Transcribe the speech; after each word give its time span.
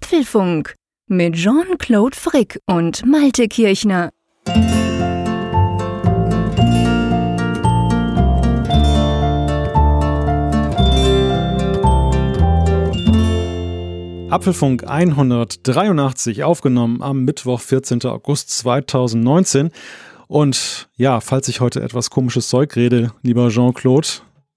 Apfelfunk 0.00 0.76
mit 1.08 1.34
Jean-Claude 1.34 2.16
Frick 2.16 2.60
und 2.66 3.04
Malte 3.04 3.48
Kirchner. 3.48 4.10
Apfelfunk 14.30 14.84
183 14.86 16.44
aufgenommen 16.44 17.02
am 17.02 17.24
Mittwoch, 17.24 17.60
14. 17.60 18.04
August 18.04 18.50
2019. 18.50 19.72
Und 20.28 20.88
ja, 20.94 21.20
falls 21.20 21.48
ich 21.48 21.60
heute 21.60 21.82
etwas 21.82 22.10
komisches 22.10 22.48
Zeug 22.48 22.76
rede, 22.76 23.12
lieber 23.22 23.48
Jean-Claude, 23.48 24.08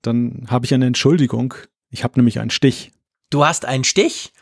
dann 0.03 0.45
habe 0.49 0.65
ich 0.65 0.73
eine 0.75 0.85
Entschuldigung. 0.85 1.55
Ich 1.89 2.03
habe 2.03 2.19
nämlich 2.19 2.39
einen 2.39 2.51
Stich. 2.51 2.91
Du 3.31 3.43
hast 3.43 3.65
einen 3.65 3.83
Stich? 3.83 4.33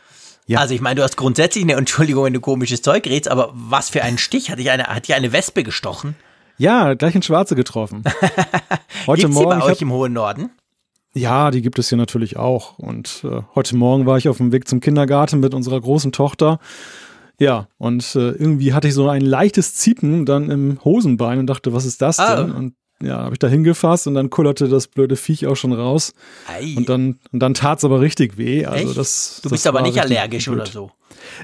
Ja. 0.50 0.58
Also 0.58 0.74
ich 0.74 0.80
meine, 0.80 0.96
du 0.96 1.04
hast 1.04 1.16
grundsätzlich 1.16 1.62
eine 1.62 1.74
Entschuldigung, 1.78 2.24
wenn 2.24 2.32
du 2.32 2.40
komisches 2.40 2.82
Zeug 2.82 3.06
redest, 3.06 3.30
aber 3.30 3.52
was 3.54 3.88
für 3.88 4.02
einen 4.02 4.18
Stich? 4.18 4.50
Hat 4.50 4.58
dich 4.58 4.68
eine, 4.68 4.84
hat 4.84 5.06
dich 5.06 5.14
eine 5.14 5.32
Wespe 5.32 5.62
gestochen? 5.62 6.16
Ja, 6.58 6.94
gleich 6.94 7.14
in 7.14 7.22
Schwarze 7.22 7.54
getroffen. 7.54 8.02
Heute 9.06 9.22
Gibt's 9.22 9.34
Morgen. 9.34 9.60
Sie 9.60 9.66
bei 9.66 9.72
euch 9.72 9.80
im 9.80 9.92
hohen 9.92 10.12
Norden? 10.12 10.50
Ja, 11.14 11.52
die 11.52 11.62
gibt 11.62 11.78
es 11.78 11.88
hier 11.88 11.98
natürlich 11.98 12.36
auch. 12.36 12.78
Und 12.78 13.24
äh, 13.24 13.42
heute 13.54 13.76
Morgen 13.76 14.06
war 14.06 14.18
ich 14.18 14.28
auf 14.28 14.36
dem 14.36 14.52
Weg 14.52 14.68
zum 14.68 14.80
Kindergarten 14.80 15.40
mit 15.40 15.54
unserer 15.54 15.80
großen 15.80 16.12
Tochter. 16.12 16.58
Ja, 17.38 17.68
und 17.78 18.14
äh, 18.16 18.30
irgendwie 18.30 18.74
hatte 18.74 18.88
ich 18.88 18.94
so 18.94 19.08
ein 19.08 19.22
leichtes 19.22 19.74
Ziepen 19.76 20.26
dann 20.26 20.50
im 20.50 20.84
Hosenbein 20.84 21.38
und 21.38 21.46
dachte, 21.46 21.72
was 21.72 21.84
ist 21.84 22.02
das 22.02 22.18
ah. 22.18 22.36
denn? 22.36 22.52
Und 22.52 22.74
ja, 23.02 23.18
habe 23.18 23.34
ich 23.34 23.38
da 23.38 23.48
hingefasst 23.48 24.06
und 24.06 24.14
dann 24.14 24.30
kullerte 24.30 24.68
das 24.68 24.86
blöde 24.86 25.16
Viech 25.16 25.46
auch 25.46 25.56
schon 25.56 25.72
raus. 25.72 26.12
Ei. 26.46 26.74
Und 26.76 26.88
dann, 26.88 27.18
und 27.32 27.40
dann 27.40 27.54
tat 27.54 27.78
es 27.78 27.84
aber 27.84 28.00
richtig 28.00 28.36
weh. 28.36 28.66
Also 28.66 28.92
das, 28.92 29.40
du 29.42 29.50
bist 29.50 29.66
aber 29.66 29.82
nicht 29.82 30.00
allergisch 30.00 30.46
blöd. 30.46 30.60
oder 30.60 30.66
so. 30.66 30.90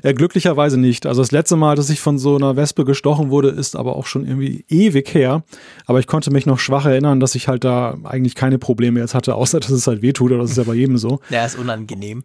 Äh, 0.03 0.15
glücklicherweise 0.15 0.79
nicht. 0.79 1.07
Also 1.07 1.23
das 1.23 1.33
letzte 1.33 1.57
Mal, 1.57 1.77
dass 1.77 1.91
ich 1.91 2.01
von 2.01 2.19
so 2.19 2.37
einer 2.37 2.57
Wespe 2.57 2.85
gestochen 2.85 3.31
wurde, 3.31 3.49
ist 3.49 3.77
aber 3.77 3.97
auch 3.97 4.07
schon 4.07 4.27
irgendwie 4.27 4.65
ewig 4.69 5.13
her. 5.15 5.43
Aber 5.87 6.01
ich 6.01 6.07
konnte 6.07 6.31
mich 6.31 6.47
noch 6.47 6.59
schwach 6.59 6.87
erinnern, 6.87 7.21
dass 7.21 7.35
ich 7.35 7.49
halt 7.49 7.65
da 7.65 7.97
eigentlich 8.05 8.35
keine 8.35 8.59
Probleme 8.59 9.01
jetzt 9.01 9.15
hatte, 9.15 9.35
außer 9.35 9.61
dass 9.61 9.71
es 9.71 9.87
halt 9.87 10.03
wehtut. 10.03 10.31
Oder 10.31 10.43
das 10.43 10.53
ist 10.53 10.57
ja 10.57 10.65
bei 10.65 10.75
jedem 10.75 10.99
so. 10.99 11.21
Ja, 11.31 11.45
ist 11.45 11.59
unangenehm. 11.59 12.25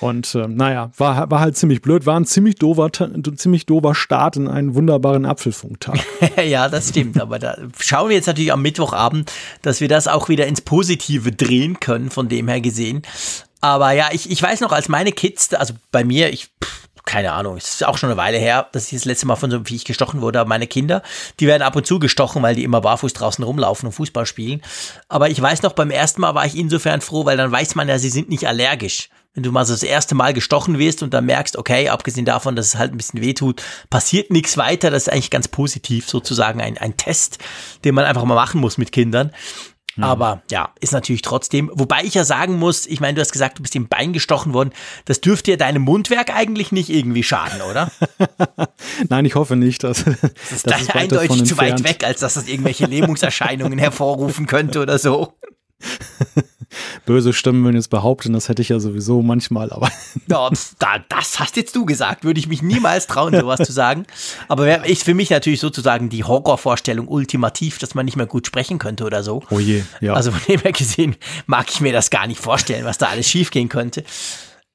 Und 0.00 0.34
äh, 0.34 0.48
naja, 0.48 0.90
war, 0.96 1.30
war 1.30 1.40
halt 1.40 1.56
ziemlich 1.56 1.82
blöd. 1.82 2.06
War 2.06 2.18
ein 2.18 2.24
ziemlich 2.24 2.56
dober, 2.56 2.90
ziemlich 2.92 3.66
dober 3.66 3.94
Start 3.94 4.36
in 4.36 4.48
einen 4.48 4.74
wunderbaren 4.74 5.26
Apfelfunktag. 5.26 5.98
ja, 6.44 6.68
das 6.68 6.90
stimmt. 6.90 7.20
Aber 7.20 7.38
da 7.38 7.56
schauen 7.78 8.08
wir 8.08 8.16
jetzt 8.16 8.26
natürlich 8.26 8.52
am 8.52 8.62
Mittwochabend, 8.62 9.32
dass 9.62 9.80
wir 9.80 9.88
das 9.88 10.08
auch 10.08 10.28
wieder 10.28 10.46
ins 10.46 10.60
Positive 10.60 11.32
drehen 11.32 11.80
können, 11.80 12.10
von 12.10 12.28
dem 12.28 12.48
her 12.48 12.60
gesehen. 12.60 13.02
Aber 13.62 13.92
ja, 13.92 14.08
ich, 14.12 14.30
ich 14.30 14.42
weiß 14.42 14.60
noch, 14.60 14.72
als 14.72 14.88
meine 14.88 15.12
Kids, 15.12 15.54
also 15.54 15.74
bei 15.92 16.04
mir, 16.04 16.30
ich, 16.30 16.48
pff, 16.62 16.88
keine 17.04 17.32
Ahnung, 17.32 17.56
es 17.56 17.74
ist 17.74 17.86
auch 17.86 17.96
schon 17.96 18.10
eine 18.10 18.16
Weile 18.16 18.38
her, 18.38 18.68
dass 18.72 18.86
ich 18.86 18.98
das 18.98 19.04
letzte 19.04 19.26
Mal 19.26 19.36
von 19.36 19.50
so 19.50 19.56
einem 19.56 19.66
Viech 19.66 19.84
gestochen 19.84 20.20
wurde. 20.20 20.40
Aber 20.40 20.48
meine 20.48 20.66
Kinder, 20.66 21.02
die 21.40 21.46
werden 21.46 21.62
ab 21.62 21.76
und 21.76 21.86
zu 21.86 21.98
gestochen, 21.98 22.42
weil 22.42 22.54
die 22.54 22.64
immer 22.64 22.80
barfuß 22.80 23.12
draußen 23.12 23.42
rumlaufen 23.44 23.86
und 23.86 23.92
Fußball 23.92 24.26
spielen. 24.26 24.62
Aber 25.08 25.30
ich 25.30 25.40
weiß 25.40 25.62
noch, 25.62 25.72
beim 25.72 25.90
ersten 25.90 26.20
Mal 26.20 26.34
war 26.34 26.44
ich 26.44 26.56
insofern 26.56 27.00
froh, 27.00 27.24
weil 27.24 27.36
dann 27.36 27.52
weiß 27.52 27.74
man 27.76 27.88
ja, 27.88 27.98
sie 27.98 28.10
sind 28.10 28.28
nicht 28.28 28.46
allergisch. 28.46 29.08
Wenn 29.34 29.42
du 29.42 29.50
mal 29.50 29.64
so 29.64 29.72
das 29.72 29.82
erste 29.82 30.14
Mal 30.14 30.34
gestochen 30.34 30.78
wirst 30.78 31.02
und 31.02 31.14
dann 31.14 31.24
merkst, 31.24 31.56
okay, 31.56 31.88
abgesehen 31.88 32.26
davon, 32.26 32.54
dass 32.54 32.66
es 32.66 32.76
halt 32.76 32.92
ein 32.92 32.98
bisschen 32.98 33.22
weh 33.22 33.32
tut, 33.32 33.62
passiert 33.88 34.30
nichts 34.30 34.58
weiter. 34.58 34.90
Das 34.90 35.04
ist 35.04 35.08
eigentlich 35.12 35.30
ganz 35.30 35.48
positiv, 35.48 36.08
sozusagen 36.08 36.60
ein, 36.60 36.76
ein 36.76 36.98
Test, 36.98 37.38
den 37.84 37.94
man 37.94 38.04
einfach 38.04 38.24
mal 38.24 38.34
machen 38.34 38.60
muss 38.60 38.76
mit 38.76 38.92
Kindern. 38.92 39.32
Mhm. 39.96 40.04
Aber 40.04 40.42
ja, 40.50 40.70
ist 40.80 40.92
natürlich 40.92 41.22
trotzdem, 41.22 41.70
wobei 41.74 42.02
ich 42.04 42.14
ja 42.14 42.24
sagen 42.24 42.58
muss, 42.58 42.86
ich 42.86 43.00
meine, 43.00 43.14
du 43.14 43.20
hast 43.20 43.32
gesagt, 43.32 43.58
du 43.58 43.62
bist 43.62 43.76
im 43.76 43.88
Bein 43.88 44.12
gestochen 44.12 44.54
worden. 44.54 44.70
Das 45.04 45.20
dürfte 45.20 45.50
ja 45.50 45.56
deinem 45.56 45.82
Mundwerk 45.82 46.34
eigentlich 46.34 46.72
nicht 46.72 46.88
irgendwie 46.88 47.22
schaden, 47.22 47.60
oder? 47.62 47.90
Nein, 49.08 49.24
ich 49.24 49.34
hoffe 49.34 49.56
nicht. 49.56 49.84
Dass, 49.84 50.04
das 50.04 50.52
ist, 50.52 50.66
das 50.66 50.82
ist 50.82 50.90
eindeutig 50.94 51.44
zu 51.44 51.58
weit 51.58 51.84
weg, 51.84 52.04
als 52.04 52.20
dass 52.20 52.34
das 52.34 52.48
irgendwelche 52.48 52.86
Lähmungserscheinungen 52.86 53.78
hervorrufen 53.78 54.46
könnte 54.46 54.80
oder 54.80 54.98
so. 54.98 55.34
Böse 57.06 57.32
Stimmen 57.32 57.64
würden 57.64 57.76
jetzt 57.76 57.90
behaupten, 57.90 58.32
das 58.32 58.48
hätte 58.48 58.62
ich 58.62 58.70
ja 58.70 58.80
sowieso 58.80 59.22
manchmal, 59.22 59.70
aber. 59.70 59.90
Ja, 60.28 60.50
das 61.08 61.40
hast 61.40 61.56
jetzt 61.56 61.76
du 61.76 61.84
gesagt. 61.84 62.24
Würde 62.24 62.40
ich 62.40 62.46
mich 62.46 62.62
niemals 62.62 63.06
trauen, 63.06 63.38
sowas 63.38 63.60
zu 63.66 63.72
sagen. 63.72 64.06
Aber 64.48 64.88
ich 64.88 65.04
für 65.04 65.14
mich 65.14 65.30
natürlich 65.30 65.60
sozusagen 65.60 66.08
die 66.08 66.24
Horrorvorstellung 66.24 67.06
ultimativ, 67.08 67.78
dass 67.78 67.94
man 67.94 68.06
nicht 68.06 68.16
mehr 68.16 68.26
gut 68.26 68.46
sprechen 68.46 68.78
könnte 68.78 69.04
oder 69.04 69.22
so. 69.22 69.42
Oh 69.50 69.58
je, 69.58 69.82
ja. 70.00 70.14
Also 70.14 70.30
von 70.30 70.40
dem 70.48 70.60
her 70.60 70.72
gesehen 70.72 71.16
mag 71.46 71.66
ich 71.70 71.80
mir 71.80 71.92
das 71.92 72.10
gar 72.10 72.26
nicht 72.26 72.40
vorstellen, 72.40 72.84
was 72.84 72.98
da 72.98 73.08
alles 73.08 73.28
schiefgehen 73.28 73.68
könnte. 73.68 74.04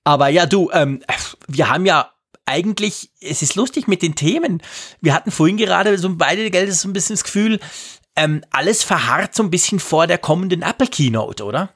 Aber 0.04 0.28
ja, 0.28 0.46
du, 0.46 0.70
ähm, 0.72 1.02
wir 1.48 1.70
haben 1.70 1.86
ja 1.86 2.12
eigentlich, 2.48 3.12
es 3.20 3.42
ist 3.42 3.56
lustig 3.56 3.88
mit 3.88 4.02
den 4.02 4.16
Themen. 4.16 4.62
Wir 5.02 5.14
hatten 5.14 5.32
vorhin 5.32 5.58
gerade 5.58 5.98
so 5.98 6.16
beide 6.16 6.50
Geld 6.50 6.74
so 6.74 6.88
ein 6.88 6.94
bisschen 6.94 7.16
das 7.16 7.24
Gefühl, 7.24 7.60
ähm, 8.18 8.42
alles 8.50 8.84
verharrt 8.84 9.34
so 9.34 9.44
ein 9.44 9.52
bisschen 9.52 9.80
vor 9.80 10.08
der 10.08 10.18
kommenden 10.18 10.62
Apple 10.64 10.88
Keynote, 10.88 11.44
oder? 11.44 11.70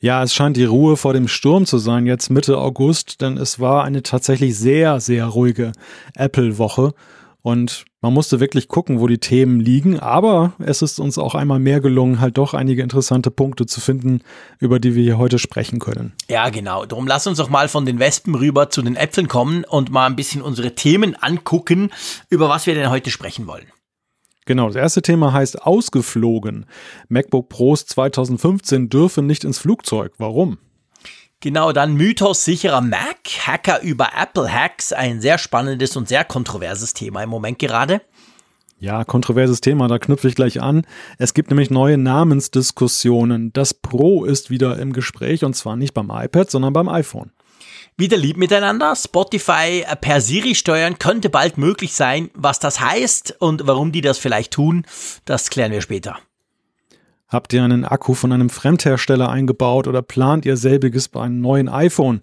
Ja, 0.00 0.22
es 0.22 0.34
scheint 0.34 0.56
die 0.56 0.64
Ruhe 0.64 0.96
vor 0.96 1.12
dem 1.12 1.28
Sturm 1.28 1.64
zu 1.64 1.78
sein, 1.78 2.06
jetzt 2.06 2.28
Mitte 2.28 2.58
August, 2.58 3.20
denn 3.20 3.38
es 3.38 3.60
war 3.60 3.84
eine 3.84 4.02
tatsächlich 4.02 4.58
sehr, 4.58 4.98
sehr 4.98 5.26
ruhige 5.26 5.72
Apple-Woche. 6.16 6.92
Und 7.40 7.84
man 8.00 8.12
musste 8.12 8.38
wirklich 8.38 8.68
gucken, 8.68 9.00
wo 9.00 9.08
die 9.08 9.18
Themen 9.18 9.58
liegen. 9.58 9.98
Aber 9.98 10.52
es 10.58 10.80
ist 10.80 11.00
uns 11.00 11.18
auch 11.18 11.34
einmal 11.34 11.58
mehr 11.58 11.80
gelungen, 11.80 12.20
halt 12.20 12.38
doch 12.38 12.54
einige 12.54 12.82
interessante 12.82 13.32
Punkte 13.32 13.66
zu 13.66 13.80
finden, 13.80 14.22
über 14.60 14.78
die 14.78 14.94
wir 14.94 15.02
hier 15.02 15.18
heute 15.18 15.40
sprechen 15.40 15.80
können. 15.80 16.12
Ja, 16.28 16.48
genau. 16.50 16.84
Darum 16.84 17.06
lass 17.06 17.26
uns 17.26 17.38
doch 17.38 17.48
mal 17.48 17.68
von 17.68 17.84
den 17.84 17.98
Wespen 17.98 18.36
rüber 18.36 18.70
zu 18.70 18.82
den 18.82 18.94
Äpfeln 18.94 19.26
kommen 19.26 19.64
und 19.64 19.90
mal 19.90 20.06
ein 20.06 20.16
bisschen 20.16 20.40
unsere 20.40 20.76
Themen 20.76 21.16
angucken, 21.20 21.90
über 22.28 22.48
was 22.48 22.66
wir 22.66 22.74
denn 22.74 22.90
heute 22.90 23.10
sprechen 23.10 23.48
wollen. 23.48 23.71
Genau, 24.44 24.66
das 24.66 24.76
erste 24.76 25.02
Thema 25.02 25.32
heißt 25.32 25.62
ausgeflogen. 25.62 26.66
MacBook 27.08 27.48
Pros 27.48 27.86
2015 27.86 28.88
dürfen 28.88 29.26
nicht 29.26 29.44
ins 29.44 29.58
Flugzeug. 29.58 30.12
Warum? 30.18 30.58
Genau, 31.40 31.72
dann 31.72 31.94
Mythos 31.94 32.44
sicherer 32.44 32.80
Mac, 32.80 33.18
Hacker 33.40 33.82
über 33.82 34.10
Apple 34.16 34.52
Hacks, 34.52 34.92
ein 34.92 35.20
sehr 35.20 35.38
spannendes 35.38 35.96
und 35.96 36.08
sehr 36.08 36.24
kontroverses 36.24 36.94
Thema 36.94 37.22
im 37.22 37.30
Moment 37.30 37.58
gerade. 37.58 38.00
Ja, 38.78 39.04
kontroverses 39.04 39.60
Thema, 39.60 39.86
da 39.86 39.98
knüpfe 39.98 40.26
ich 40.26 40.34
gleich 40.34 40.60
an. 40.60 40.84
Es 41.18 41.34
gibt 41.34 41.50
nämlich 41.50 41.70
neue 41.70 41.98
Namensdiskussionen. 41.98 43.52
Das 43.52 43.74
Pro 43.74 44.24
ist 44.24 44.50
wieder 44.50 44.78
im 44.78 44.92
Gespräch 44.92 45.44
und 45.44 45.54
zwar 45.54 45.76
nicht 45.76 45.94
beim 45.94 46.10
iPad, 46.10 46.50
sondern 46.50 46.72
beim 46.72 46.88
iPhone. 46.88 47.30
Wieder 47.96 48.16
lieb 48.16 48.36
miteinander. 48.36 48.96
Spotify 48.96 49.84
per 50.00 50.20
Siri 50.20 50.54
steuern 50.54 50.98
könnte 50.98 51.28
bald 51.28 51.58
möglich 51.58 51.94
sein. 51.94 52.30
Was 52.34 52.58
das 52.58 52.80
heißt 52.80 53.36
und 53.38 53.66
warum 53.66 53.92
die 53.92 54.00
das 54.00 54.18
vielleicht 54.18 54.52
tun, 54.52 54.86
das 55.24 55.50
klären 55.50 55.72
wir 55.72 55.82
später. 55.82 56.18
Habt 57.28 57.54
ihr 57.54 57.62
einen 57.62 57.86
Akku 57.86 58.12
von 58.12 58.30
einem 58.32 58.50
Fremdhersteller 58.50 59.30
eingebaut 59.30 59.86
oder 59.88 60.02
plant 60.02 60.44
ihr 60.44 60.58
selbiges 60.58 61.08
bei 61.08 61.22
einem 61.22 61.40
neuen 61.40 61.68
iPhone? 61.68 62.20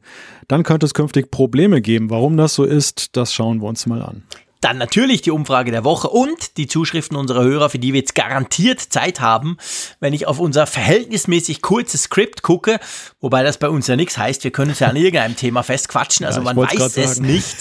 Dann 0.48 0.62
könnte 0.62 0.86
es 0.86 0.94
künftig 0.94 1.32
Probleme 1.32 1.82
geben. 1.82 2.12
Warum 2.12 2.38
das 2.38 2.54
so 2.54 2.64
ist, 2.64 3.16
das 3.18 3.34
schauen 3.34 3.62
wir 3.62 3.68
uns 3.68 3.88
mal 3.88 4.04
an. 4.04 4.24
Dann 4.62 4.78
natürlich 4.78 5.22
die 5.22 5.32
Umfrage 5.32 5.72
der 5.72 5.84
Woche 5.84 6.10
und 6.10 6.58
die 6.58 6.68
Zuschriften 6.68 7.16
unserer 7.16 7.44
Hörer, 7.44 7.70
für 7.70 7.80
die 7.80 7.94
wir 7.94 8.02
jetzt 8.02 8.16
garantiert 8.16 8.80
Zeit 8.80 9.22
haben, 9.22 9.58
wenn 10.00 10.14
ich 10.14 10.28
auf 10.28 10.40
unser 10.40 10.68
verhältnismäßig 10.68 11.62
kurzes 11.62 12.04
Skript 12.04 12.42
gucke, 12.42 12.80
wobei 13.22 13.44
das 13.44 13.58
bei 13.58 13.70
uns 13.70 13.88
ja 13.88 13.96
nichts 13.96 14.18
heißt, 14.18 14.44
wir 14.44 14.52
können 14.52 14.72
uns 14.72 14.80
ja 14.80 14.88
an 14.88 14.96
irgendeinem 14.96 15.38
Thema 15.38 15.64
festquatschen, 15.64 16.26
also 16.26 16.42
ja, 16.42 16.44
man 16.44 16.58
weiß 16.58 16.98
es 16.98 17.16
sagen. 17.16 17.28
nicht, 17.28 17.56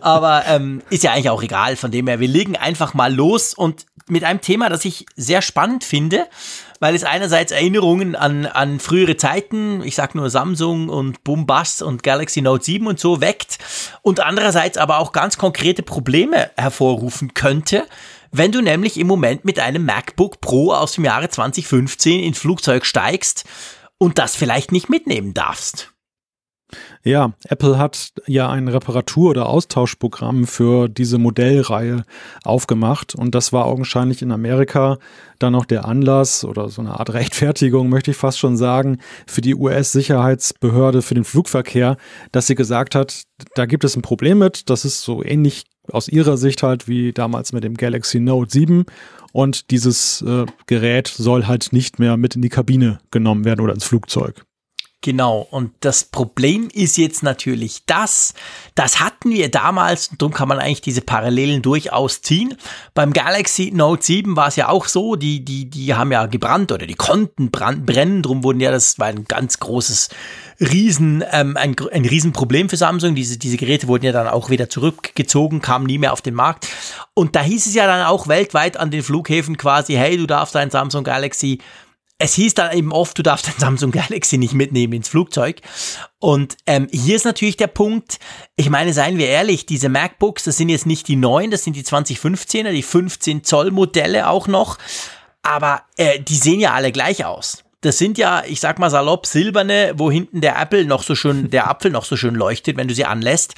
aber 0.00 0.44
ähm, 0.46 0.82
ist 0.90 1.02
ja 1.02 1.12
eigentlich 1.12 1.30
auch 1.30 1.42
egal, 1.42 1.76
von 1.76 1.90
dem 1.90 2.06
her, 2.06 2.20
wir 2.20 2.28
legen 2.28 2.56
einfach 2.56 2.94
mal 2.94 3.12
los 3.12 3.54
und 3.54 3.86
mit 4.06 4.24
einem 4.24 4.40
Thema, 4.40 4.68
das 4.68 4.84
ich 4.84 5.06
sehr 5.16 5.42
spannend 5.42 5.84
finde, 5.84 6.26
weil 6.80 6.94
es 6.94 7.04
einerseits 7.04 7.52
Erinnerungen 7.52 8.14
an, 8.14 8.46
an 8.46 8.80
frühere 8.80 9.16
Zeiten, 9.16 9.82
ich 9.82 9.94
sag 9.94 10.14
nur 10.14 10.30
Samsung 10.30 10.88
und 10.88 11.24
Boombass 11.24 11.82
und 11.82 12.02
Galaxy 12.02 12.40
Note 12.40 12.64
7 12.64 12.86
und 12.86 13.00
so 13.00 13.20
weckt 13.20 13.58
und 14.02 14.20
andererseits 14.20 14.78
aber 14.78 14.98
auch 14.98 15.12
ganz 15.12 15.38
konkrete 15.38 15.82
Probleme 15.82 16.50
hervorrufen 16.56 17.34
könnte, 17.34 17.86
wenn 18.30 18.52
du 18.52 18.60
nämlich 18.60 18.98
im 18.98 19.06
Moment 19.06 19.44
mit 19.44 19.58
einem 19.58 19.84
MacBook 19.84 20.40
Pro 20.40 20.72
aus 20.72 20.92
dem 20.92 21.04
Jahre 21.04 21.28
2015 21.28 22.20
ins 22.20 22.38
Flugzeug 22.38 22.84
steigst 22.84 23.44
und 23.98 24.18
das 24.18 24.36
vielleicht 24.36 24.72
nicht 24.72 24.88
mitnehmen 24.88 25.34
darfst. 25.34 25.92
Ja, 27.02 27.32
Apple 27.48 27.78
hat 27.78 28.12
ja 28.26 28.50
ein 28.50 28.68
Reparatur- 28.68 29.30
oder 29.30 29.48
Austauschprogramm 29.48 30.46
für 30.46 30.88
diese 30.88 31.16
Modellreihe 31.16 32.04
aufgemacht 32.44 33.14
und 33.14 33.34
das 33.34 33.52
war 33.52 33.64
augenscheinlich 33.64 34.20
in 34.20 34.32
Amerika 34.32 34.98
dann 35.38 35.54
auch 35.54 35.64
der 35.64 35.86
Anlass 35.86 36.44
oder 36.44 36.68
so 36.68 36.82
eine 36.82 36.98
Art 36.98 37.12
Rechtfertigung, 37.14 37.88
möchte 37.88 38.10
ich 38.10 38.16
fast 38.16 38.38
schon 38.38 38.56
sagen, 38.56 38.98
für 39.26 39.40
die 39.40 39.54
US-Sicherheitsbehörde 39.54 41.00
für 41.00 41.14
den 41.14 41.24
Flugverkehr, 41.24 41.96
dass 42.32 42.46
sie 42.46 42.54
gesagt 42.54 42.94
hat, 42.94 43.22
da 43.54 43.64
gibt 43.64 43.84
es 43.84 43.96
ein 43.96 44.02
Problem 44.02 44.38
mit, 44.38 44.68
das 44.68 44.84
ist 44.84 45.02
so 45.02 45.24
ähnlich 45.24 45.64
aus 45.90 46.08
ihrer 46.08 46.36
Sicht 46.36 46.62
halt 46.62 46.86
wie 46.86 47.12
damals 47.12 47.52
mit 47.52 47.64
dem 47.64 47.74
Galaxy 47.74 48.20
Note 48.20 48.50
7 48.50 48.84
und 49.32 49.70
dieses 49.70 50.22
äh, 50.22 50.44
Gerät 50.66 51.08
soll 51.08 51.46
halt 51.46 51.72
nicht 51.72 51.98
mehr 51.98 52.18
mit 52.18 52.36
in 52.36 52.42
die 52.42 52.50
Kabine 52.50 52.98
genommen 53.10 53.44
werden 53.46 53.60
oder 53.60 53.72
ins 53.72 53.84
Flugzeug. 53.84 54.44
Genau. 55.08 55.48
Und 55.50 55.72
das 55.80 56.04
Problem 56.04 56.68
ist 56.70 56.98
jetzt 56.98 57.22
natürlich 57.22 57.86
das, 57.86 58.34
das 58.74 59.00
hatten 59.00 59.30
wir 59.30 59.50
damals, 59.50 60.08
und 60.08 60.20
darum 60.20 60.34
kann 60.34 60.48
man 60.48 60.58
eigentlich 60.58 60.82
diese 60.82 61.00
Parallelen 61.00 61.62
durchaus 61.62 62.20
ziehen. 62.20 62.58
Beim 62.92 63.14
Galaxy 63.14 63.70
Note 63.74 64.04
7 64.04 64.36
war 64.36 64.48
es 64.48 64.56
ja 64.56 64.68
auch 64.68 64.86
so, 64.86 65.16
die, 65.16 65.42
die, 65.42 65.64
die 65.64 65.94
haben 65.94 66.12
ja 66.12 66.26
gebrannt 66.26 66.72
oder 66.72 66.86
die 66.86 66.94
konnten 66.94 67.50
brand, 67.50 67.86
brennen, 67.86 68.22
drum 68.22 68.44
wurden 68.44 68.60
ja, 68.60 68.70
das 68.70 68.98
war 68.98 69.06
ein 69.06 69.24
ganz 69.24 69.58
großes 69.60 70.10
Riesen, 70.60 71.24
ähm, 71.32 71.56
ein, 71.56 71.74
ein 71.90 72.04
Riesenproblem 72.04 72.68
für 72.68 72.76
Samsung. 72.76 73.14
Diese, 73.14 73.38
diese 73.38 73.56
Geräte 73.56 73.88
wurden 73.88 74.04
ja 74.04 74.12
dann 74.12 74.28
auch 74.28 74.50
wieder 74.50 74.68
zurückgezogen, 74.68 75.62
kamen 75.62 75.86
nie 75.86 75.96
mehr 75.96 76.12
auf 76.12 76.20
den 76.20 76.34
Markt. 76.34 76.68
Und 77.14 77.34
da 77.34 77.40
hieß 77.40 77.66
es 77.66 77.72
ja 77.74 77.86
dann 77.86 78.04
auch 78.04 78.28
weltweit 78.28 78.76
an 78.76 78.90
den 78.90 79.02
Flughäfen 79.02 79.56
quasi, 79.56 79.94
hey, 79.94 80.18
du 80.18 80.26
darfst 80.26 80.54
dein 80.54 80.70
Samsung 80.70 81.02
Galaxy 81.02 81.60
es 82.18 82.34
hieß 82.34 82.54
dann 82.54 82.76
eben 82.76 82.92
oft, 82.92 83.16
du 83.16 83.22
darfst 83.22 83.46
dein 83.46 83.58
Samsung 83.58 83.92
Galaxy 83.92 84.38
nicht 84.38 84.52
mitnehmen 84.52 84.92
ins 84.92 85.08
Flugzeug. 85.08 85.60
Und 86.18 86.56
ähm, 86.66 86.88
hier 86.90 87.14
ist 87.14 87.24
natürlich 87.24 87.56
der 87.56 87.68
Punkt, 87.68 88.18
ich 88.56 88.70
meine, 88.70 88.92
seien 88.92 89.18
wir 89.18 89.28
ehrlich, 89.28 89.66
diese 89.66 89.88
MacBooks, 89.88 90.42
das 90.42 90.56
sind 90.56 90.68
jetzt 90.68 90.86
nicht 90.86 91.06
die 91.06 91.16
neuen, 91.16 91.52
das 91.52 91.62
sind 91.62 91.76
die 91.76 91.84
2015er, 91.84 92.72
die 92.72 92.82
15 92.82 93.44
Zoll 93.44 93.70
Modelle 93.70 94.28
auch 94.28 94.48
noch, 94.48 94.78
aber 95.42 95.82
äh, 95.96 96.18
die 96.18 96.36
sehen 96.36 96.58
ja 96.58 96.72
alle 96.72 96.90
gleich 96.90 97.24
aus. 97.24 97.64
Das 97.82 97.98
sind 97.98 98.18
ja, 98.18 98.42
ich 98.44 98.58
sag 98.58 98.80
mal 98.80 98.90
salopp, 98.90 99.24
silberne, 99.24 99.92
wo 99.96 100.10
hinten 100.10 100.40
der 100.40 100.60
Apple 100.60 100.84
noch 100.84 101.04
so 101.04 101.14
schön, 101.14 101.50
der 101.50 101.70
Apfel 101.70 101.92
noch 101.92 102.04
so 102.04 102.16
schön 102.16 102.34
leuchtet, 102.34 102.76
wenn 102.76 102.88
du 102.88 102.94
sie 102.94 103.04
anlässt. 103.04 103.54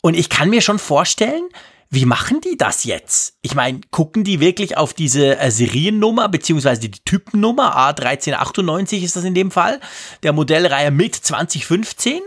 Und 0.00 0.14
ich 0.14 0.28
kann 0.28 0.48
mir 0.48 0.60
schon 0.60 0.78
vorstellen, 0.78 1.48
wie 1.90 2.06
machen 2.06 2.40
die 2.40 2.56
das 2.56 2.84
jetzt? 2.84 3.34
Ich 3.42 3.54
meine, 3.54 3.80
gucken 3.90 4.24
die 4.24 4.40
wirklich 4.40 4.76
auf 4.76 4.94
diese 4.94 5.38
äh, 5.38 5.50
Seriennummer 5.50 6.28
beziehungsweise 6.28 6.80
die 6.80 6.90
Typennummer 6.90 7.76
A1398 7.76 9.02
ist 9.02 9.16
das 9.16 9.24
in 9.24 9.34
dem 9.34 9.50
Fall, 9.50 9.80
der 10.22 10.32
Modellreihe 10.32 10.90
mit 10.90 11.14
2015? 11.14 12.20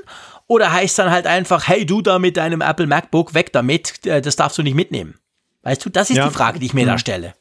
Oder 0.48 0.72
heißt 0.72 0.98
dann 0.98 1.12
halt 1.12 1.28
einfach, 1.28 1.68
hey 1.68 1.86
du 1.86 2.02
da 2.02 2.20
mit 2.20 2.38
deinem 2.38 2.62
Apple 2.62 2.88
MacBook, 2.88 3.34
weg 3.34 3.52
damit, 3.52 4.06
äh, 4.06 4.22
das 4.22 4.38
darfst 4.38 4.58
du 4.58 4.64
nicht 4.64 4.76
mitnehmen? 4.76 5.16
Weißt 5.64 5.84
du, 5.86 5.90
das 5.90 6.10
ist 6.10 6.18
ja. 6.18 6.28
die 6.28 6.34
Frage, 6.34 6.60
die 6.60 6.68
ich 6.68 6.74
mir 6.74 6.86
ja. 6.86 6.94
da 6.94 6.98
stelle. 6.98 7.34